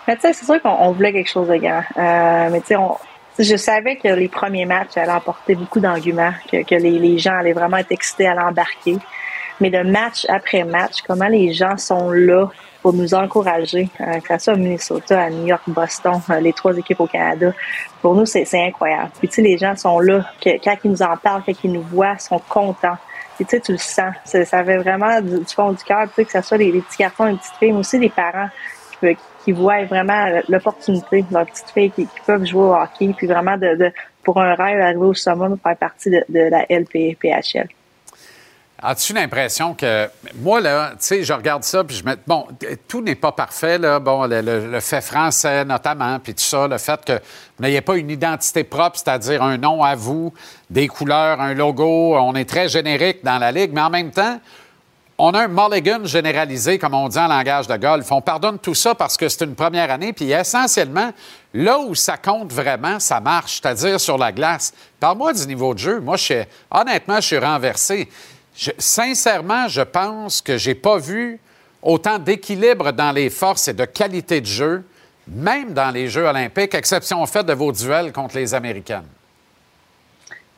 Mais 0.07 0.15
tu 0.15 0.23
sais, 0.23 0.33
c'est 0.33 0.45
sûr 0.45 0.63
qu'on 0.63 0.71
on 0.71 0.93
voulait 0.93 1.13
quelque 1.13 1.31
chose 1.31 1.49
de 1.49 1.57
grand. 1.57 1.83
Euh, 1.97 2.49
mais 2.51 2.61
tu 2.61 2.77
sais, 3.35 3.45
je 3.45 3.57
savais 3.57 3.97
que 3.97 4.09
les 4.09 4.29
premiers 4.29 4.67
matchs 4.67 4.97
allaient 4.97 5.11
emporter 5.11 5.57
beaucoup 5.57 5.81
d'engouement, 5.81 6.33
que, 6.51 6.63
que 6.63 6.77
les, 6.77 6.99
les 6.99 7.19
gens 7.19 7.39
allaient 7.39 7.53
vraiment 7.53 7.79
être 7.79 7.93
excités 7.93 8.29
à 8.29 8.35
l'embarquer. 8.35 8.99
Mais 9.61 9.71
de 9.71 9.83
match 9.83 10.27
après 10.29 10.63
match, 10.63 11.03
comment 11.07 11.27
les 11.27 11.53
gens 11.53 11.77
sont 11.77 12.13
là 12.13 12.49
pour 12.83 12.93
nous 12.93 13.15
encourager, 13.15 13.89
euh, 14.01 14.21
que 14.21 14.35
ce 14.35 14.45
soit 14.45 14.53
à 14.55 14.57
Minnesota, 14.57 15.21
à 15.21 15.31
New 15.31 15.47
York, 15.47 15.63
Boston, 15.67 16.21
euh, 16.31 16.41
les 16.41 16.53
trois 16.53 16.77
équipes 16.77 17.01
au 17.01 17.07
Canada. 17.07 17.53
Pour 18.01 18.15
nous, 18.15 18.27
c'est 18.27 18.47
incroyable. 18.55 19.11
Puis 19.19 19.29
tu 19.29 19.35
sais, 19.35 19.43
les 19.43 19.59
gens 19.59 19.75
sont 19.77 19.99
là, 20.01 20.25
que, 20.41 20.51
quand 20.63 20.77
ils 20.85 20.91
nous 20.91 21.03
en 21.03 21.17
parlent, 21.17 21.43
quand 21.45 21.65
ils 21.65 21.73
nous 21.73 21.83
voient, 21.83 22.19
sont 22.19 22.41
contents. 22.49 22.97
Puis 23.37 23.45
tu 23.45 23.51
sais, 23.51 23.61
tu 23.61 23.73
le 23.73 23.79
sens. 23.79 24.15
Ça, 24.25 24.45
ça 24.45 24.65
fait 24.65 24.79
vraiment 24.79 25.21
du, 25.21 25.45
fond 25.55 25.73
du 25.73 25.83
cœur, 25.85 26.07
tu 26.09 26.15
sais, 26.15 26.25
que 26.25 26.33
ce 26.33 26.41
soit 26.41 26.59
les, 26.59 26.71
les 26.71 26.81
petits 26.81 26.99
garçons, 26.99 27.25
les 27.25 27.37
petites 27.37 27.57
filles, 27.59 27.73
mais 27.73 27.79
aussi 27.79 27.99
les 27.99 28.11
parents 28.11 28.49
qui, 29.01 29.17
qui 29.45 29.53
voient 29.53 29.85
vraiment 29.85 30.27
l'opportunité, 30.49 31.25
leurs 31.31 31.47
petites 31.47 31.71
filles 31.71 31.91
qui, 31.91 32.07
qui 32.07 32.21
peuvent 32.27 32.45
jouer 32.45 32.63
au 32.63 32.75
hockey, 32.75 33.13
puis 33.17 33.27
vraiment 33.27 33.57
de, 33.57 33.77
de 33.77 33.93
pour 34.23 34.39
un 34.41 34.55
rêve 34.55 34.81
arriver 34.81 35.01
au 35.01 35.13
de 35.13 35.15
faire 35.63 35.77
partie 35.79 36.11
de, 36.11 36.23
de 36.29 36.51
la 36.51 36.67
LPPHL. 36.69 37.69
As-tu 38.81 39.13
l'impression 39.13 39.75
que. 39.75 40.09
Moi, 40.37 40.61
là, 40.61 40.91
tu 40.91 40.99
sais, 41.01 41.25
je 41.25 41.33
regarde 41.33 41.65
ça, 41.65 41.83
puis 41.83 41.97
je 41.97 42.05
me. 42.05 42.17
Bon, 42.27 42.47
tout 42.87 43.01
n'est 43.01 43.17
pas 43.17 43.33
parfait, 43.33 43.77
là. 43.77 43.99
Bon, 43.99 44.25
le, 44.25 44.79
fait 44.79 45.01
français, 45.01 45.65
notamment, 45.65 46.21
puis 46.21 46.33
tout 46.33 46.45
ça, 46.45 46.69
le 46.69 46.79
fait 46.79 47.05
que 47.05 47.13
vous 47.15 47.65
n'ayez 47.65 47.81
pas 47.81 47.97
une 47.97 48.09
identité 48.09 48.63
propre, 48.63 48.97
c'est-à-dire 48.97 49.43
un 49.43 49.57
nom 49.57 49.83
à 49.83 49.97
vous, 49.97 50.33
des 50.71 50.87
couleurs, 50.87 51.41
un 51.41 51.55
logo. 51.55 52.17
On 52.17 52.35
est 52.37 52.49
très 52.49 52.69
générique 52.69 53.25
dans 53.25 53.39
la 53.39 53.51
Ligue, 53.51 53.73
mais 53.75 53.81
en 53.81 53.91
même 53.91 54.13
temps, 54.13 54.39
on 55.21 55.33
a 55.35 55.41
un 55.41 55.49
mulligan 55.49 56.05
généralisé, 56.05 56.79
comme 56.79 56.95
on 56.95 57.09
dit 57.09 57.19
en 57.19 57.27
langage 57.27 57.67
de 57.67 57.77
golf. 57.77 58.13
On 58.13 58.21
pardonne 58.21 58.61
tout 58.61 58.77
ça 58.77 58.95
parce 58.95 59.17
que 59.17 59.29
c'est 59.29 59.45
une 59.45 59.57
première 59.57 59.91
année. 59.91 60.13
Puis 60.13 60.31
essentiellement, 60.31 61.11
là 61.53 61.81
où 61.81 61.97
ça 61.97 62.17
compte 62.17 62.53
vraiment, 62.53 63.01
ça 63.01 63.19
marche, 63.19 63.61
c'est-à-dire 63.61 63.99
sur 63.99 64.17
la 64.17 64.31
glace. 64.31 64.73
Parle-moi 65.01 65.33
du 65.33 65.45
niveau 65.49 65.75
de 65.75 65.81
jeu. 65.81 65.99
Moi, 65.99 66.17
je 66.17 66.23
suis, 66.23 66.43
honnêtement, 66.71 67.17
je 67.17 67.27
suis 67.27 67.39
renversé. 67.39 68.09
Sincèrement, 68.79 69.69
je 69.69 69.83
pense 69.83 70.43
que 70.43 70.59
j'ai 70.59 70.75
pas 70.75 70.99
vu 70.99 71.39
autant 71.81 72.19
d'équilibre 72.19 72.93
dans 72.93 73.13
les 73.13 73.31
forces 73.31 73.69
et 73.69 73.73
de 73.73 73.85
qualité 73.85 74.41
de 74.41 74.47
jeu, 74.47 74.85
même 75.29 75.73
dans 75.73 75.91
les 75.91 76.09
Jeux 76.09 76.25
olympiques, 76.25 76.75
exception 76.75 77.25
faite 77.27 77.47
de 77.47 77.53
vos 77.53 77.71
duels 77.71 78.13
contre 78.13 78.37
les 78.37 78.55
Américaines. 78.55 79.07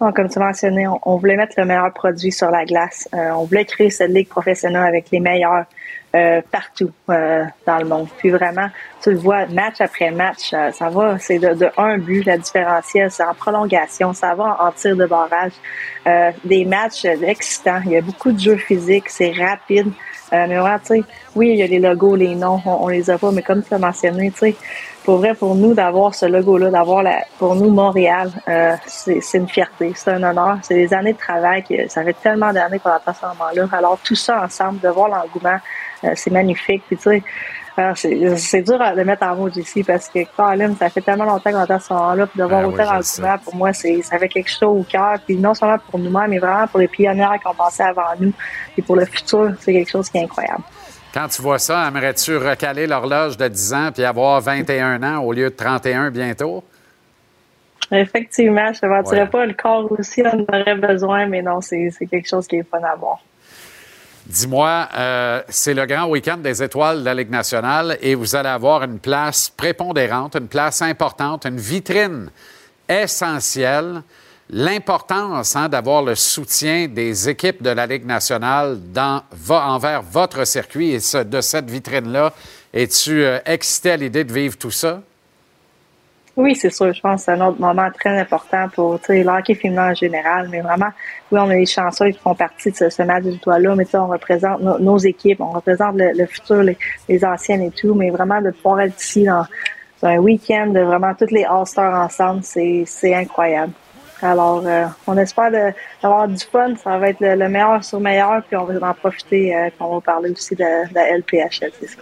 Comme 0.01 0.31
tu 0.31 0.39
mentionnais, 0.39 0.86
on, 0.86 0.98
on 1.05 1.16
voulait 1.16 1.36
mettre 1.36 1.55
le 1.59 1.66
meilleur 1.66 1.93
produit 1.93 2.32
sur 2.32 2.51
la 2.51 2.64
glace. 2.64 3.06
Euh, 3.14 3.32
on 3.32 3.44
voulait 3.44 3.66
créer 3.66 3.90
cette 3.90 4.10
ligue 4.10 4.28
professionnelle 4.28 4.82
avec 4.82 5.10
les 5.10 5.20
meilleurs 5.20 5.66
euh, 6.14 6.40
partout 6.51 6.90
euh, 7.10 7.44
dans 7.66 7.77
le 7.77 7.85
monde. 7.85 8.09
Puis 8.16 8.31
vraiment, 8.31 8.68
tu 9.02 9.10
le 9.10 9.18
vois 9.18 9.44
match 9.47 9.78
après 9.81 10.10
match, 10.10 10.51
ça 10.51 10.89
va, 10.89 11.18
c'est 11.18 11.39
de, 11.39 11.52
de 11.52 11.68
un 11.77 11.98
but 11.98 12.24
la 12.24 12.39
différentielle, 12.39 13.10
c'est 13.10 13.24
en 13.24 13.35
prolongation, 13.35 14.14
ça 14.14 14.35
va 14.35 14.56
en, 14.60 14.72
tir 14.72 14.97
de 14.97 15.05
barrage. 15.05 15.52
Des 16.44 16.64
matchs 16.64 17.05
excitants, 17.05 17.82
il 17.85 17.93
y 17.93 17.97
a 17.98 18.01
beaucoup 18.01 18.32
de 18.32 18.40
jeux 18.40 18.56
physiques, 18.56 19.10
c'est 19.10 19.32
rapide. 19.32 19.93
Mais 20.32 20.47
vraiment, 20.47 20.78
tu 20.78 20.86
sais, 20.86 21.02
oui, 21.35 21.51
il 21.51 21.56
y 21.56 21.62
a 21.62 21.66
les 21.66 21.78
logos, 21.78 22.16
les 22.16 22.35
noms, 22.35 22.60
on, 22.64 22.89
les 22.89 23.10
a 23.10 23.18
pas, 23.18 23.32
mais 23.32 23.43
comme 23.43 23.62
tu 23.62 23.74
as 23.74 23.78
mentionné, 23.78 24.31
tu 24.31 24.39
sais, 24.39 24.56
pour 25.05 25.18
vrai, 25.18 25.35
pour 25.35 25.55
nous, 25.55 25.74
d'avoir 25.74 26.14
ce 26.14 26.27
logo-là, 26.27 26.70
d'avoir 26.70 27.02
la, 27.02 27.24
pour 27.39 27.55
nous, 27.55 27.70
Montréal, 27.70 28.31
euh, 28.48 28.77
c'est 28.86 29.20
c'est 29.20 29.39
une 29.39 29.48
fierté, 29.48 29.93
c'est 29.94 30.12
un 30.12 30.22
honneur. 30.22 30.59
C'est 30.62 30.74
des 30.74 30.93
années 30.93 31.14
de 31.14 31.18
travail, 31.18 31.62
que, 31.62 31.89
ça 31.89 32.05
fait 32.05 32.16
tellement 32.22 32.52
d'années 32.52 32.78
qu'on 32.78 32.90
attend 32.90 33.14
ce 33.14 33.27
moment-là. 33.27 33.66
Alors, 33.72 33.98
tout 34.02 34.14
ça 34.14 34.44
ensemble, 34.44 34.81
de 34.81 34.89
voir 34.89 35.09
l'engouement, 35.09 35.59
euh, 36.05 36.12
c'est 36.14 36.31
magnifique. 36.31 36.82
Puis, 36.86 36.97
tu 36.97 37.02
sais, 37.02 37.22
euh, 37.78 37.93
c'est 37.94 38.36
c'est 38.36 38.62
dur 38.62 38.78
de 38.78 39.02
mettre 39.02 39.24
en 39.24 39.36
mots 39.36 39.48
ici 39.48 39.82
parce 39.82 40.09
que, 40.09 40.20
Colin, 40.36 40.74
ça 40.78 40.90
fait 40.90 41.01
tellement 41.01 41.24
longtemps 41.24 41.51
qu'on 41.51 41.59
attend 41.59 41.78
ce 41.78 41.93
moment-là. 41.94 42.27
Puis, 42.27 42.39
de 42.39 42.44
voir 42.44 42.60
Ben 42.60 42.68
oui, 42.68 42.74
autant 42.74 43.02
sais. 43.02 43.22
d'engouement, 43.22 43.39
pour 43.43 43.56
moi, 43.56 43.72
c'est 43.72 44.02
ça 44.02 44.18
fait 44.18 44.28
quelque 44.28 44.51
chose 44.51 44.81
au 44.81 44.82
cœur. 44.82 45.16
Puis, 45.24 45.36
non 45.36 45.55
seulement 45.55 45.78
pour 45.90 45.98
nous-mêmes, 45.98 46.31
mais 46.31 46.39
vraiment 46.39 46.66
pour 46.66 46.81
les 46.81 46.89
pionnières 46.89 47.39
qui 47.40 47.47
ont 47.47 47.55
passé 47.55 47.82
avant 47.82 48.02
nous. 48.18 48.32
Et 48.77 48.82
pour 48.82 48.97
le 48.97 49.06
futur, 49.06 49.52
c'est 49.60 49.72
quelque 49.72 49.90
chose 49.90 50.10
qui 50.10 50.18
est 50.18 50.24
incroyable. 50.24 50.62
Quand 51.12 51.28
tu 51.28 51.43
vois 51.43 51.59
ça, 51.59 51.87
aimerais-tu 51.89 52.37
recaler 52.37 52.87
l'horloge 52.87 53.37
de 53.37 53.49
10 53.49 53.74
ans 53.74 53.91
puis 53.93 54.05
avoir 54.05 54.41
21 54.41 55.03
ans 55.03 55.19
au 55.23 55.32
lieu 55.32 55.51
de 55.51 55.55
31 55.55 56.11
bientôt? 56.11 56.62
Effectivement, 57.93 58.73
je 58.73 58.87
ne 58.87 58.91
mentirais 58.93 59.23
Ouais. 59.23 59.27
pas, 59.27 59.47
le 59.47 59.55
corps 59.55 59.91
aussi 59.91 60.23
en 60.24 60.39
aurait 60.49 60.77
besoin, 60.77 61.27
mais 61.27 61.43
non, 61.43 61.61
c'est 61.61 61.91
c'est 61.91 62.07
quelque 62.07 62.28
chose 62.28 62.47
qui 62.47 62.57
est 62.57 62.62
fun 62.70 62.78
à 62.85 62.95
voir. 62.95 63.19
Dis-moi, 64.27 64.89
euh, 64.97 65.43
c'est 65.49 65.74
le 65.74 65.87
grand 65.87 66.07
week-end 66.07 66.37
des 66.37 66.62
étoiles 66.62 67.01
de 67.01 67.05
la 67.05 67.15
Ligue 67.15 67.31
nationale 67.31 67.99
et 68.01 68.15
vous 68.15 68.37
allez 68.37 68.49
avoir 68.51 68.85
une 68.85 69.01
place 69.01 69.49
prépondérante, 69.51 70.37
une 70.37 70.47
place 70.47 70.82
importante, 70.82 71.47
une 71.47 71.57
vitrine 71.57 72.31
essentielle. 72.89 74.03
L'importance 74.52 75.55
hein, 75.55 75.68
d'avoir 75.68 76.02
le 76.02 76.16
soutien 76.16 76.89
des 76.89 77.28
équipes 77.28 77.62
de 77.62 77.70
la 77.70 77.86
Ligue 77.86 78.05
nationale 78.05 78.78
va, 78.93 79.22
envers 79.68 80.02
votre 80.02 80.44
circuit 80.44 80.90
et 80.90 80.98
de 81.24 81.40
cette 81.40 81.70
vitrine-là. 81.70 82.32
Es-tu 82.74 83.22
euh, 83.22 83.39
excité 83.47 83.93
à 83.93 83.97
l'idée 83.97 84.24
de 84.24 84.32
vivre 84.32 84.59
tout 84.59 84.72
ça? 84.72 85.02
Oui, 86.36 86.56
c'est 86.56 86.70
sûr. 86.70 86.93
Je 86.93 87.01
pense 87.01 87.20
que 87.20 87.24
c'est 87.27 87.32
un 87.32 87.47
autre 87.47 87.60
moment 87.60 87.89
très 87.97 88.18
important 88.18 88.68
pour 88.70 88.98
tu 88.98 89.06
sais, 89.06 89.22
le 89.22 89.28
hockey 89.28 89.55
féminin 89.55 89.93
en 89.93 89.94
général. 89.94 90.48
Mais 90.51 90.62
vraiment, 90.62 90.90
oui, 91.31 91.39
on 91.39 91.48
a 91.51 91.55
les 91.55 91.66
chanceux 91.66 92.10
qui 92.10 92.18
font 92.18 92.35
partie 92.35 92.72
de 92.72 92.89
ce, 92.89 93.02
match 93.05 93.22
d'étoiles-là. 93.22 93.77
Mais 93.77 93.85
tu 93.85 93.93
sais, 93.93 93.98
on 93.98 94.09
représente 94.09 94.62
no- 94.62 94.81
nos 94.81 94.98
équipes, 94.98 95.40
on 95.40 95.51
représente 95.51 95.94
le, 95.97 96.27
futur, 96.27 96.64
les, 97.09 97.24
anciennes 97.24 97.62
et 97.62 97.70
tout. 97.70 97.94
Mais 97.94 98.10
vraiment, 98.10 98.40
de 98.40 98.51
pouvoir 98.51 98.81
être 98.81 99.01
ici 99.01 99.24
dans, 99.24 99.44
un 100.02 100.16
week-end 100.16 100.68
de 100.68 100.81
vraiment 100.81 101.14
toutes 101.14 101.31
les 101.31 101.44
All-Stars 101.44 101.94
ensemble, 101.94 102.40
c'est 102.43 103.14
incroyable. 103.14 103.72
Alors, 104.22 104.62
euh, 104.66 104.84
on 105.06 105.16
espère 105.16 105.51
de- 105.51 105.72
d'avoir 106.02 106.28
du 106.28 106.44
fun. 106.44 106.74
Ça 106.82 106.98
va 106.98 107.09
être 107.09 107.20
le, 107.20 107.34
le 107.34 107.48
meilleur 107.48 107.82
sur 107.84 108.01
meilleur. 108.01 108.42
Puis 108.47 108.56
on 108.56 108.64
va 108.64 108.88
en 108.90 108.94
profiter. 108.94 109.55
Euh, 109.56 109.66
puis 109.68 109.76
on 109.80 109.94
va 109.94 110.01
parler 110.01 110.30
aussi 110.30 110.55
de, 110.55 110.88
de 110.88 110.94
la 110.94 111.16
LPHL, 111.18 111.70
c'est 111.80 111.88
ça. 111.88 111.97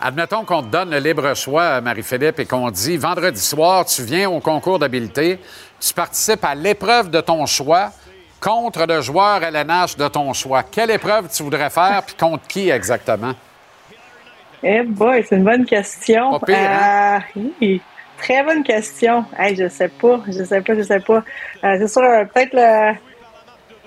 Admettons 0.00 0.44
qu'on 0.44 0.62
te 0.62 0.68
donne 0.68 0.90
le 0.90 0.98
libre 0.98 1.34
choix, 1.34 1.80
Marie-Philippe, 1.80 2.38
et 2.40 2.44
qu'on 2.46 2.70
dit 2.70 2.96
vendredi 2.96 3.40
soir, 3.40 3.84
tu 3.86 4.02
viens 4.02 4.28
au 4.28 4.40
concours 4.40 4.78
d'habileté, 4.78 5.38
tu 5.80 5.94
participes 5.94 6.44
à 6.44 6.54
l'épreuve 6.54 7.10
de 7.10 7.20
ton 7.20 7.46
choix 7.46 7.90
contre 8.40 8.84
le 8.86 9.00
joueur 9.00 9.42
LNH 9.42 9.96
de 9.96 10.06
ton 10.08 10.32
choix. 10.34 10.62
Quelle 10.64 10.90
épreuve 10.90 11.28
tu 11.34 11.42
voudrais 11.42 11.70
faire, 11.70 12.02
puis 12.04 12.14
contre 12.16 12.46
qui 12.46 12.68
exactement? 12.68 13.32
Eh 14.62 14.82
boy, 14.82 15.24
c'est 15.28 15.36
une 15.36 15.44
bonne 15.44 15.64
question. 15.64 16.38
Pas 16.38 16.46
pire, 16.46 16.56
hein? 16.58 17.20
Euh, 17.36 17.40
oui, 17.60 17.82
très 18.18 18.42
bonne 18.42 18.62
question. 18.62 19.24
Hey, 19.38 19.56
je 19.56 19.68
sais 19.68 19.88
pas, 19.88 20.20
je 20.26 20.44
sais 20.44 20.60
pas, 20.60 20.74
je 20.74 20.82
sais 20.82 21.00
pas. 21.00 21.22
Euh, 21.64 21.76
c'est 21.78 21.88
sûr, 21.88 22.02
euh, 22.02 22.24
peut-être 22.24 22.52
le 22.52 22.94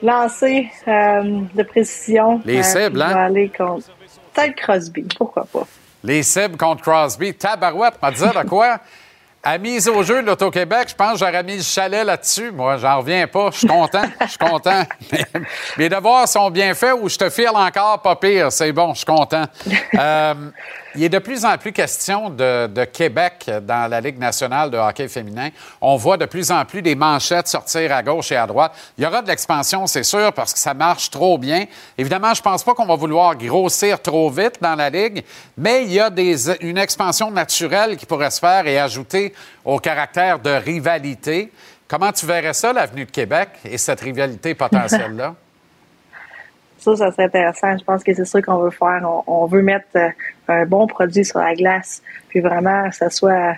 lancer 0.02 0.70
euh, 0.88 1.42
de 1.54 1.64
précision. 1.64 2.42
Les 2.46 2.64
cibles, 2.64 3.02
hein? 3.02 3.16
aller 3.16 3.52
contre 3.56 3.88
peut-être 4.38 4.56
Crosby, 4.56 5.08
pourquoi 5.18 5.46
pas. 5.46 5.68
Les 6.04 6.24
cibles 6.24 6.58
contre 6.58 6.84
Crosby. 6.84 7.34
Tabarouette, 7.34 8.02
m'a 8.02 8.12
dit 8.12 8.22
de 8.22 8.48
quoi? 8.48 8.80
À 9.44 9.58
mise 9.58 9.88
au 9.88 10.04
jeu 10.04 10.22
de 10.22 10.28
l'Auto-Québec, 10.28 10.90
je 10.90 10.96
pense 10.96 11.14
que 11.14 11.20
j'aurais 11.20 11.44
mis 11.44 11.58
le 11.58 11.64
chalet 11.64 12.06
là-dessus. 12.06 12.52
Moi, 12.52 12.78
j'en 12.78 12.98
reviens 13.00 13.28
pas. 13.28 13.50
Je 13.52 13.60
suis 13.60 13.68
content. 13.68 14.04
Je 14.22 14.28
suis 14.28 14.38
content. 14.38 14.84
Mais, 15.12 15.26
mes 15.78 15.90
devoirs 15.90 16.28
sont 16.28 16.50
bien 16.50 16.74
faits 16.74 16.96
ou 17.00 17.08
je 17.08 17.18
te 17.18 17.30
file 17.30 17.52
encore 17.54 18.02
pas 18.02 18.16
pire. 18.18 18.52
C'est 18.52 18.72
bon, 18.74 18.94
je 18.94 18.98
suis 18.98 19.06
content. 19.06 19.46
Euh, 19.94 20.34
il 20.98 21.04
est 21.04 21.10
de 21.10 21.20
plus 21.20 21.46
en 21.46 21.58
plus 21.60 21.72
question 21.72 22.32
de, 22.32 22.86
Québec 22.86 23.50
dans 23.62 23.90
la 23.90 24.02
Ligue 24.02 24.18
nationale 24.18 24.72
de 24.72 24.78
hockey 24.78 25.08
féminin. 25.08 25.50
On 25.80 25.96
voit 25.96 26.18
de 26.18 26.26
plus 26.26 26.50
en 26.50 26.66
plus 26.66 26.82
des 26.82 26.96
manchettes 26.96 27.48
sortir 27.48 27.94
à 27.94 28.02
gauche 28.02 28.32
et 28.32 28.36
à 28.36 28.48
droite. 28.48 28.72
Il 28.98 29.04
y 29.04 29.08
aura 29.08 29.22
de 29.22 29.28
l'expansion, 29.28 29.86
c'est 29.86 30.04
sûr, 30.04 30.34
parce 30.34 30.54
que 30.54 30.60
ça 30.60 30.74
marche 30.74 31.12
trop 31.12 31.38
bien. 31.38 31.66
Évidemment, 32.00 32.34
je 32.34 32.42
pense 32.42 32.64
pas 32.64 32.74
qu'on 32.74 32.88
va 32.88 32.96
vouloir 32.96 33.36
grossir 33.36 34.02
trop 34.02 34.30
vite 34.32 34.58
dans 34.60 34.74
la 34.74 34.90
Ligue, 34.90 35.24
mais 35.56 35.84
il 35.84 35.94
y 35.94 36.00
a 36.00 36.10
des, 36.10 36.50
une 36.62 36.80
expansion 36.80 37.30
naturelle 37.30 37.96
qui 37.96 38.08
pourrait 38.08 38.32
se 38.32 38.40
faire 38.40 38.66
et 38.66 38.80
ajouter 38.80 39.34
au 39.64 39.78
caractère 39.78 40.40
de 40.40 40.50
rivalité. 40.50 41.52
Comment 41.88 42.12
tu 42.12 42.26
verrais 42.26 42.54
ça, 42.54 42.74
l'avenue 42.74 43.06
de 43.06 43.12
Québec 43.12 43.50
et 43.64 43.78
cette 43.78 44.02
rivalité 44.02 44.56
potentielle-là? 44.56 45.36
Ça, 46.80 46.96
ça 46.96 47.12
serait 47.12 47.24
intéressant. 47.24 47.76
Je 47.76 47.84
pense 47.84 48.04
que 48.04 48.14
c'est 48.14 48.24
ça 48.24 48.40
qu'on 48.40 48.60
veut 48.60 48.70
faire. 48.70 49.02
On, 49.04 49.24
on 49.26 49.46
veut 49.48 49.64
mettre 49.64 49.88
euh, 49.96 50.10
un 50.48 50.66
bon 50.66 50.88
produit 50.88 51.26
sur 51.26 51.40
la 51.40 51.54
glace, 51.54 52.02
puis 52.30 52.40
vraiment, 52.40 52.92
ce 52.92 53.10
soit 53.10 53.56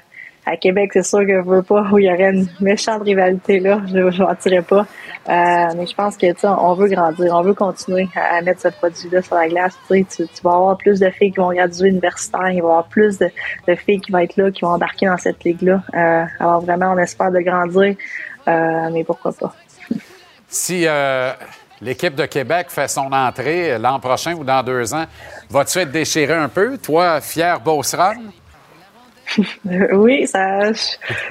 à 0.49 0.57
Québec, 0.57 0.91
c'est 0.93 1.03
sûr 1.03 1.19
que 1.19 1.33
je 1.33 1.47
veux 1.47 1.61
pas 1.61 1.87
où 1.91 1.99
il 1.99 2.05
y 2.05 2.11
aurait 2.11 2.31
une 2.31 2.47
méchante 2.59 3.03
rivalité 3.03 3.59
là. 3.59 3.81
Je 3.87 3.97
ne 3.97 4.17
mentirais 4.17 4.61
pas. 4.61 4.85
Euh, 5.27 5.73
mais 5.77 5.85
je 5.85 5.93
pense 5.93 6.17
que 6.17 6.31
tu 6.31 6.47
on 6.47 6.73
veut 6.73 6.87
grandir, 6.87 7.35
on 7.35 7.41
veut 7.41 7.53
continuer 7.53 8.07
à, 8.15 8.41
mettre 8.41 8.61
ce 8.61 8.69
produit-là 8.69 9.21
sur 9.21 9.35
la 9.35 9.47
glace. 9.47 9.77
Tu, 9.87 10.03
tu, 10.05 10.27
vas 10.43 10.53
avoir 10.53 10.77
plus 10.77 10.99
de 10.99 11.09
filles 11.09 11.31
qui 11.31 11.39
vont 11.39 11.51
graduer 11.51 11.89
universitaire, 11.89 12.49
il 12.49 12.61
va 12.61 12.67
y 12.67 12.71
avoir 12.71 12.87
plus 12.87 13.19
de, 13.19 13.29
de 13.67 13.75
filles 13.75 14.01
qui 14.01 14.11
vont 14.11 14.19
être 14.19 14.37
là, 14.37 14.49
qui 14.49 14.61
vont 14.61 14.71
embarquer 14.71 15.05
dans 15.05 15.17
cette 15.17 15.43
ligue-là. 15.43 15.83
Euh, 15.93 16.25
alors 16.39 16.61
vraiment, 16.61 16.93
on 16.93 16.97
espère 16.97 17.31
de 17.31 17.41
grandir, 17.41 17.95
euh, 18.47 18.89
mais 18.91 19.03
pourquoi 19.03 19.33
pas. 19.33 19.53
Si 20.47 20.87
euh, 20.87 21.31
l'équipe 21.81 22.15
de 22.15 22.25
Québec 22.25 22.67
fait 22.69 22.87
son 22.87 23.11
entrée 23.11 23.77
l'an 23.77 23.99
prochain 23.99 24.33
ou 24.35 24.43
dans 24.43 24.63
deux 24.63 24.93
ans, 24.93 25.05
vas-tu 25.49 25.79
être 25.79 25.91
déchiré 25.91 26.33
un 26.33 26.49
peu, 26.49 26.77
toi, 26.77 27.21
fier 27.21 27.59
Beauceron? 27.59 28.15
oui, 29.93 30.27
ça, 30.27 30.73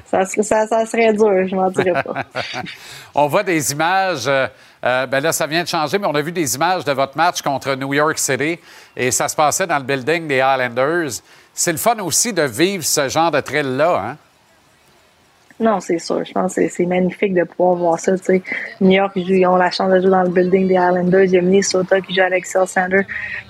ça, 0.06 0.24
ça, 0.24 0.66
ça 0.66 0.86
serait 0.86 1.12
dur, 1.12 1.48
je 1.48 1.54
m'en 1.54 1.70
dirais 1.70 2.02
pas. 2.02 2.24
on 3.14 3.26
voit 3.26 3.42
des 3.42 3.72
images. 3.72 4.28
euh, 4.28 4.46
euh, 4.84 5.06
ben 5.06 5.20
là, 5.20 5.32
ça 5.32 5.46
vient 5.46 5.64
de 5.64 5.68
changer, 5.68 5.98
mais 5.98 6.06
on 6.06 6.14
a 6.14 6.20
vu 6.22 6.30
des 6.30 6.54
images 6.54 6.84
de 6.84 6.92
votre 6.92 7.16
match 7.16 7.42
contre 7.42 7.74
New 7.74 7.92
York 7.92 8.16
City 8.18 8.58
et 8.96 9.10
ça 9.10 9.26
se 9.26 9.34
passait 9.34 9.66
dans 9.66 9.78
le 9.78 9.82
building 9.82 10.28
des 10.28 10.36
Islanders. 10.36 11.20
C'est 11.52 11.72
le 11.72 11.78
fun 11.78 11.98
aussi 11.98 12.32
de 12.32 12.42
vivre 12.42 12.84
ce 12.84 13.08
genre 13.08 13.32
de 13.32 13.40
thrill-là, 13.40 14.10
hein? 14.10 14.16
Non, 15.60 15.80
c'est 15.80 15.98
sûr. 15.98 16.24
Je 16.24 16.32
pense 16.32 16.54
que 16.54 16.68
c'est- 16.68 16.86
magnifique 16.86 17.34
de 17.34 17.42
pouvoir 17.44 17.74
voir 17.74 17.98
ça. 17.98 18.12
New 18.80 18.90
York, 18.92 19.12
ils, 19.16 19.44
ont 19.46 19.56
la 19.56 19.70
chance 19.70 19.90
de 19.90 20.00
jouer 20.00 20.10
dans 20.10 20.22
le 20.22 20.30
building 20.30 20.68
des 20.68 20.74
Islanders. 20.74 21.24
Il 21.24 21.30
y 21.32 21.38
a 21.38 21.42
Minnesota 21.42 22.00
qui 22.00 22.14
joue 22.14 22.22
à 22.22 22.28
l'Excel 22.28 22.66
Center. 22.66 23.00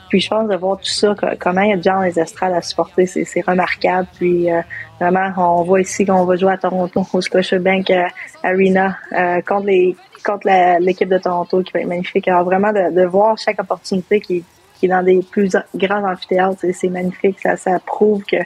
Puis 0.09 0.21
je 0.21 0.31
pense 0.31 0.49
de 0.49 0.57
voir 0.57 0.79
tout 0.79 0.87
ça, 0.87 1.15
co- 1.15 1.27
comment 1.39 1.61
il 1.61 1.71
y 1.71 1.73
a 1.75 1.77
de 1.77 1.83
gens 1.83 1.97
dans 1.97 2.03
les 2.03 2.19
estrades 2.19 2.55
à 2.55 2.63
supporter, 2.63 3.05
c'est 3.05 3.41
remarquable. 3.47 4.09
Puis 4.17 4.51
euh, 4.51 4.63
vraiment, 4.99 5.59
on 5.59 5.65
voit 5.65 5.83
ici 5.83 6.07
qu'on 6.07 6.25
va 6.25 6.35
jouer 6.37 6.53
à 6.53 6.57
Toronto, 6.57 7.05
au 7.13 7.21
Scotiabank 7.21 7.91
euh, 7.91 8.05
Arena, 8.43 8.97
euh, 9.13 9.43
contre 9.43 9.67
les 9.67 9.95
contre 10.25 10.49
l'équipe 10.81 11.09
de 11.09 11.19
Toronto, 11.19 11.63
qui 11.63 11.73
va 11.73 11.81
être 11.81 11.87
magnifique. 11.89 12.27
Alors 12.27 12.45
vraiment, 12.45 12.73
de, 12.73 13.05
voir 13.05 13.37
chaque 13.39 13.61
opportunité 13.61 14.21
qui, 14.21 14.45
est 14.83 14.89
dans 14.89 15.03
des 15.03 15.21
plus 15.31 15.55
grands 15.77 16.05
amphithéâtres, 16.11 16.65
c'est- 16.73 16.89
magnifique. 16.89 17.39
Ça, 17.41 17.57
ça 17.57 17.79
prouve 17.85 18.25
que 18.25 18.37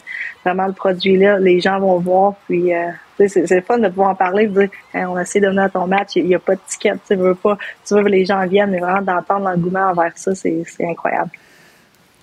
vraiment 0.44 0.66
le 0.66 0.72
produit 0.72 1.16
là, 1.16 1.38
les 1.38 1.60
gens 1.60 1.78
vont 1.78 1.98
voir. 1.98 2.34
Puis 2.48 2.74
euh, 2.74 2.88
c'est 3.28 3.50
le 3.50 3.60
fun 3.62 3.78
de 3.78 3.88
pouvoir 3.88 4.10
en 4.10 4.14
parler, 4.14 4.46
de 4.46 4.60
dire 4.60 4.70
Hein, 4.94 5.06
on 5.08 5.18
essaie 5.18 5.40
de 5.40 5.48
venir 5.48 5.62
à 5.62 5.68
ton 5.68 5.86
match, 5.86 6.10
il 6.16 6.26
n'y 6.26 6.34
a, 6.34 6.38
pas 6.38 6.54
de 6.54 6.60
ticket, 6.68 6.94
tu 7.06 7.14
veux 7.14 7.34
pas, 7.34 7.56
tu 7.86 7.94
veux 7.94 8.02
que 8.02 8.08
les 8.08 8.24
gens 8.24 8.44
viennent, 8.46 8.70
mais 8.70 8.80
vraiment 8.80 9.02
d'entendre 9.02 9.48
l'engouement 9.48 9.90
envers 9.90 10.12
ça, 10.16 10.34
c'est 10.34 10.62
c'est 10.66 10.88
incroyable. 10.88 11.30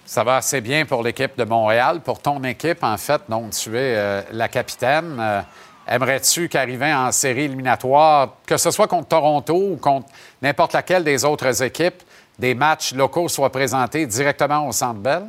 Ça 0.06 0.24
va 0.24 0.38
assez 0.38 0.62
bien 0.62 0.86
pour 0.86 1.04
l'équipe 1.04 1.38
de 1.38 1.44
Montréal. 1.44 2.00
Pour 2.04 2.20
ton 2.20 2.44
équipe, 2.44 2.84
en 2.84 2.98
fait, 2.98 3.22
donc 3.30 3.52
tu 3.52 3.70
es 3.78 3.96
euh, 3.96 4.22
la 4.32 4.48
capitaine. 4.48 5.18
Euh, 5.20 5.42
Aimerais-tu 5.90 6.50
qu'arrivant 6.50 7.08
en 7.08 7.12
série 7.12 7.46
éliminatoire, 7.46 8.36
que 8.46 8.58
ce 8.58 8.70
soit 8.70 8.88
contre 8.88 9.08
Toronto 9.08 9.56
ou 9.56 9.76
contre 9.78 10.08
n'importe 10.40 10.74
laquelle 10.74 11.04
des 11.04 11.26
autres 11.26 11.64
équipes, 11.64 12.04
des 12.38 12.54
matchs 12.54 12.94
locaux 12.94 13.28
soient 13.28 13.52
présentés 13.52 14.06
directement 14.06 14.68
au 14.68 14.72
Centre 14.72 15.00
Bell? 15.00 15.24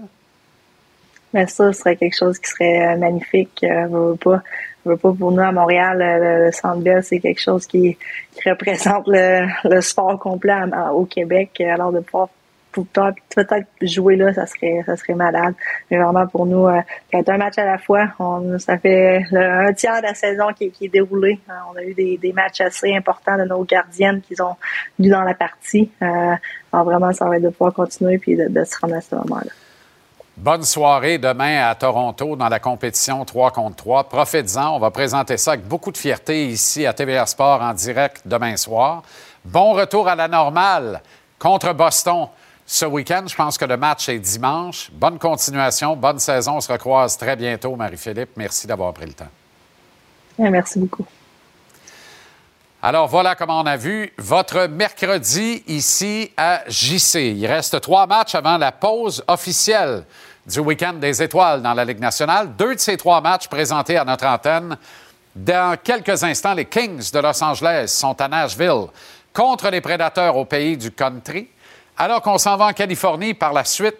Mais 1.33 1.47
ça, 1.47 1.73
ce 1.73 1.79
serait 1.79 1.97
quelque 1.97 2.17
chose 2.17 2.39
qui 2.39 2.51
serait 2.51 2.89
euh, 2.89 2.97
magnifique. 2.99 3.65
Euh, 3.65 3.87
veux, 3.87 4.41
veux 4.89 4.97
pas, 4.97 5.13
pour 5.13 5.33
nous 5.33 5.43
à 5.43 5.53
Montréal, 5.53 6.01
euh, 6.01 6.39
le, 6.41 6.45
le 6.47 6.53
Centre 6.53 7.03
c'est 7.03 7.19
quelque 7.21 7.41
chose 7.41 7.67
qui, 7.67 7.97
qui 8.33 8.49
représente 8.51 9.07
le, 9.07 9.47
le 9.65 9.81
sport 9.81 10.19
complet 10.19 10.55
au 10.93 11.05
Québec. 11.05 11.61
Alors 11.61 11.93
de 11.93 12.01
pouvoir 12.01 12.29
peut-être 12.73 13.67
jouer 13.83 14.15
là, 14.15 14.33
ça 14.33 14.47
serait, 14.47 14.83
ça 14.87 14.95
serait 14.97 15.15
malade. 15.15 15.55
Mais 15.91 15.99
vraiment 15.99 16.27
pour 16.29 16.47
nous, 16.47 16.69
euh, 16.69 16.81
quand 17.13 17.29
un 17.29 17.37
match 17.37 17.59
à 17.59 17.65
la 17.65 17.79
fois, 17.79 18.11
on, 18.21 18.59
ça 18.61 18.79
fait 18.79 19.25
un 19.33 19.73
tiers 19.73 19.97
de 20.01 20.07
la 20.07 20.15
saison 20.15 20.53
qui, 20.57 20.67
est- 20.67 20.71
qui 20.71 20.85
est 20.87 20.89
déroulé. 20.89 21.41
Euh, 21.49 21.53
on 21.73 21.77
a 21.77 21.83
eu 21.83 21.95
des, 21.95 22.17
des 22.17 22.33
matchs 22.33 22.61
assez 22.61 22.95
importants 22.95 23.37
de 23.37 23.43
nos 23.45 23.65
gardiennes 23.65 24.21
qui 24.21 24.41
ont 24.41 24.55
dû 25.01 25.09
dans 25.11 25.23
la 25.25 25.35
partie. 25.35 25.91
Euh, 26.01 26.07
alors 26.73 26.85
vraiment, 26.85 27.13
ça 27.13 27.25
va 27.27 27.39
être 27.39 27.43
de 27.43 27.49
pouvoir 27.49 27.75
continuer 27.75 28.19
puis 28.19 28.37
de, 28.37 28.47
de 28.47 28.63
se 28.63 28.79
rendre 28.79 28.95
à 28.95 29.01
ce 29.01 29.17
moment-là. 29.17 29.51
Bonne 30.41 30.65
soirée 30.65 31.19
demain 31.19 31.69
à 31.69 31.75
Toronto 31.75 32.35
dans 32.35 32.49
la 32.49 32.59
compétition 32.59 33.27
3 33.27 33.51
contre 33.51 33.77
3. 33.77 34.05
Profitez-en. 34.05 34.75
On 34.75 34.79
va 34.79 34.91
présenter 34.91 35.37
ça 35.37 35.53
avec 35.53 35.69
beaucoup 35.69 35.93
de 35.93 35.99
fierté 35.99 36.47
ici 36.47 36.87
à 36.87 36.95
TVA 36.95 37.27
Sport 37.27 37.61
en 37.61 37.75
direct 37.75 38.23
demain 38.25 38.57
soir. 38.57 39.03
Bon 39.45 39.75
retour 39.75 40.09
à 40.09 40.15
la 40.15 40.29
normale 40.29 41.03
contre 41.39 41.75
Boston 41.75 42.29
ce 42.65 42.87
week-end. 42.87 43.25
Je 43.27 43.37
pense 43.37 43.59
que 43.59 43.67
le 43.67 43.77
match 43.77 44.09
est 44.09 44.19
dimanche. 44.19 44.91
Bonne 44.95 45.19
continuation, 45.19 45.95
bonne 45.95 46.19
saison. 46.19 46.57
On 46.57 46.61
se 46.63 46.73
recroise 46.73 47.19
très 47.19 47.37
bientôt, 47.37 47.77
Marie-Philippe. 47.77 48.31
Merci 48.37 48.67
d'avoir 48.67 48.95
pris 48.95 49.09
le 49.09 49.13
temps. 49.13 49.29
Merci 50.39 50.79
beaucoup. 50.79 51.05
Alors 52.83 53.09
voilà 53.09 53.35
comment 53.35 53.61
on 53.61 53.67
a 53.67 53.77
vu 53.77 54.11
votre 54.17 54.67
mercredi 54.67 55.63
ici 55.67 56.33
à 56.35 56.63
JC. 56.67 57.17
Il 57.37 57.47
reste 57.47 57.79
trois 57.83 58.07
matchs 58.07 58.35
avant 58.35 58.57
la 58.57 58.73
pause 58.73 59.23
officielle 59.29 60.05
du 60.51 60.61
week-end 60.61 60.95
des 60.95 61.23
étoiles 61.23 61.63
dans 61.63 61.75
la 61.75 61.85
Ligue 61.85 62.01
nationale. 62.01 62.55
Deux 62.57 62.75
de 62.75 62.81
ces 62.81 62.97
trois 62.97 63.21
matchs 63.21 63.47
présentés 63.47 63.97
à 63.97 64.05
notre 64.05 64.27
antenne. 64.27 64.77
Dans 65.35 65.79
quelques 65.83 66.23
instants, 66.25 66.55
les 66.55 66.65
Kings 66.65 67.11
de 67.13 67.19
Los 67.21 67.43
Angeles 67.43 67.89
sont 67.89 68.21
à 68.21 68.27
Nashville 68.27 68.87
contre 69.33 69.71
les 69.71 69.81
Prédateurs 69.81 70.37
au 70.37 70.45
pays 70.45 70.77
du 70.77 70.91
country. 70.91 71.49
Alors 71.97 72.21
qu'on 72.21 72.39
s'en 72.39 72.57
va 72.57 72.67
en 72.67 72.73
Californie 72.73 73.35
par 73.35 73.53
la 73.53 73.65
suite, 73.65 73.99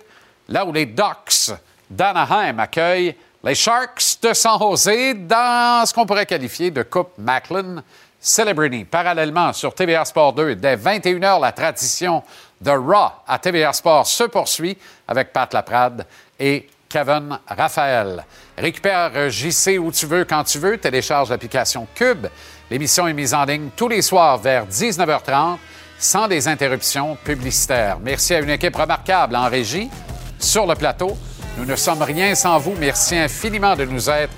là 0.49 0.65
où 0.65 0.73
les 0.73 0.87
Ducks 0.87 1.53
d'Anaheim 1.89 2.59
accueillent 2.59 3.15
les 3.45 3.55
Sharks 3.55 4.19
de 4.21 4.33
San 4.33 4.59
Jose 4.59 5.15
dans 5.15 5.87
ce 5.87 5.95
qu'on 5.95 6.05
pourrait 6.05 6.27
qualifier 6.27 6.71
de 6.71 6.83
Coupe 6.83 7.13
Macklin 7.17 7.83
Celebrity. 8.19 8.85
Parallèlement, 8.85 9.53
sur 9.53 9.75
TVA 9.75 10.05
Sport 10.05 10.33
2, 10.35 10.57
dès 10.57 10.77
21h, 10.77 11.41
la 11.41 11.53
tradition 11.53 12.23
de 12.61 12.71
Raw 12.71 13.13
à 13.27 13.39
TVA 13.39 13.73
Sport 13.73 14.07
se 14.07 14.25
poursuit 14.25 14.77
avec 15.09 15.33
Pat 15.33 15.53
Laprade 15.55 16.07
et 16.41 16.67
Kevin 16.89 17.39
Raphaël. 17.47 18.25
Récupère 18.59 19.31
JC 19.31 19.79
où 19.79 19.93
tu 19.93 20.07
veux, 20.07 20.25
quand 20.25 20.43
tu 20.43 20.59
veux. 20.59 20.77
Télécharge 20.79 21.31
l'application 21.31 21.87
Cube. 21.95 22.27
L'émission 22.71 23.07
est 23.07 23.13
mise 23.13 23.35
en 23.35 23.45
ligne 23.45 23.69
tous 23.77 23.89
les 23.89 24.03
soirs 24.03 24.39
vers 24.39 24.67
19h30 24.67 25.59
sans 25.99 26.27
des 26.27 26.49
interruptions 26.49 27.17
publicitaires. 27.23 27.99
Merci 28.03 28.35
à 28.35 28.41
une 28.41 28.51
équipe 28.51 28.75
remarquable 28.75 29.37
en 29.37 29.49
régie, 29.49 29.91
sur 30.39 30.67
le 30.67 30.75
plateau. 30.75 31.17
Nous 31.59 31.67
ne 31.67 31.77
sommes 31.77 32.03
rien 32.03 32.35
sans 32.35 32.59
vous. 32.59 32.75
Merci 32.81 33.17
infiniment 33.17 33.77
de 33.77 33.85
nous 33.85 34.09
être 34.09 34.33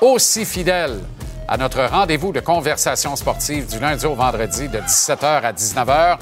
aussi 0.00 0.44
fidèles 0.44 1.00
à 1.46 1.58
notre 1.58 1.84
rendez-vous 1.84 2.32
de 2.32 2.40
conversation 2.40 3.14
sportive 3.14 3.66
du 3.66 3.78
lundi 3.78 4.06
au 4.06 4.14
vendredi 4.14 4.68
de 4.68 4.78
17h 4.78 5.42
à 5.42 5.52
19h. 5.52 6.18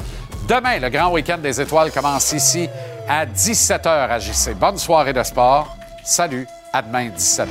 Demain, 0.50 0.80
le 0.80 0.88
grand 0.88 1.12
week-end 1.12 1.38
des 1.38 1.60
étoiles 1.60 1.92
commence 1.92 2.32
ici 2.32 2.68
à 3.08 3.24
17h 3.24 3.86
à 3.86 4.18
JC. 4.18 4.52
Bonne 4.58 4.78
soirée 4.78 5.12
de 5.12 5.22
sport. 5.22 5.76
Salut, 6.02 6.44
à 6.72 6.82
demain 6.82 7.08
17h. 7.10 7.46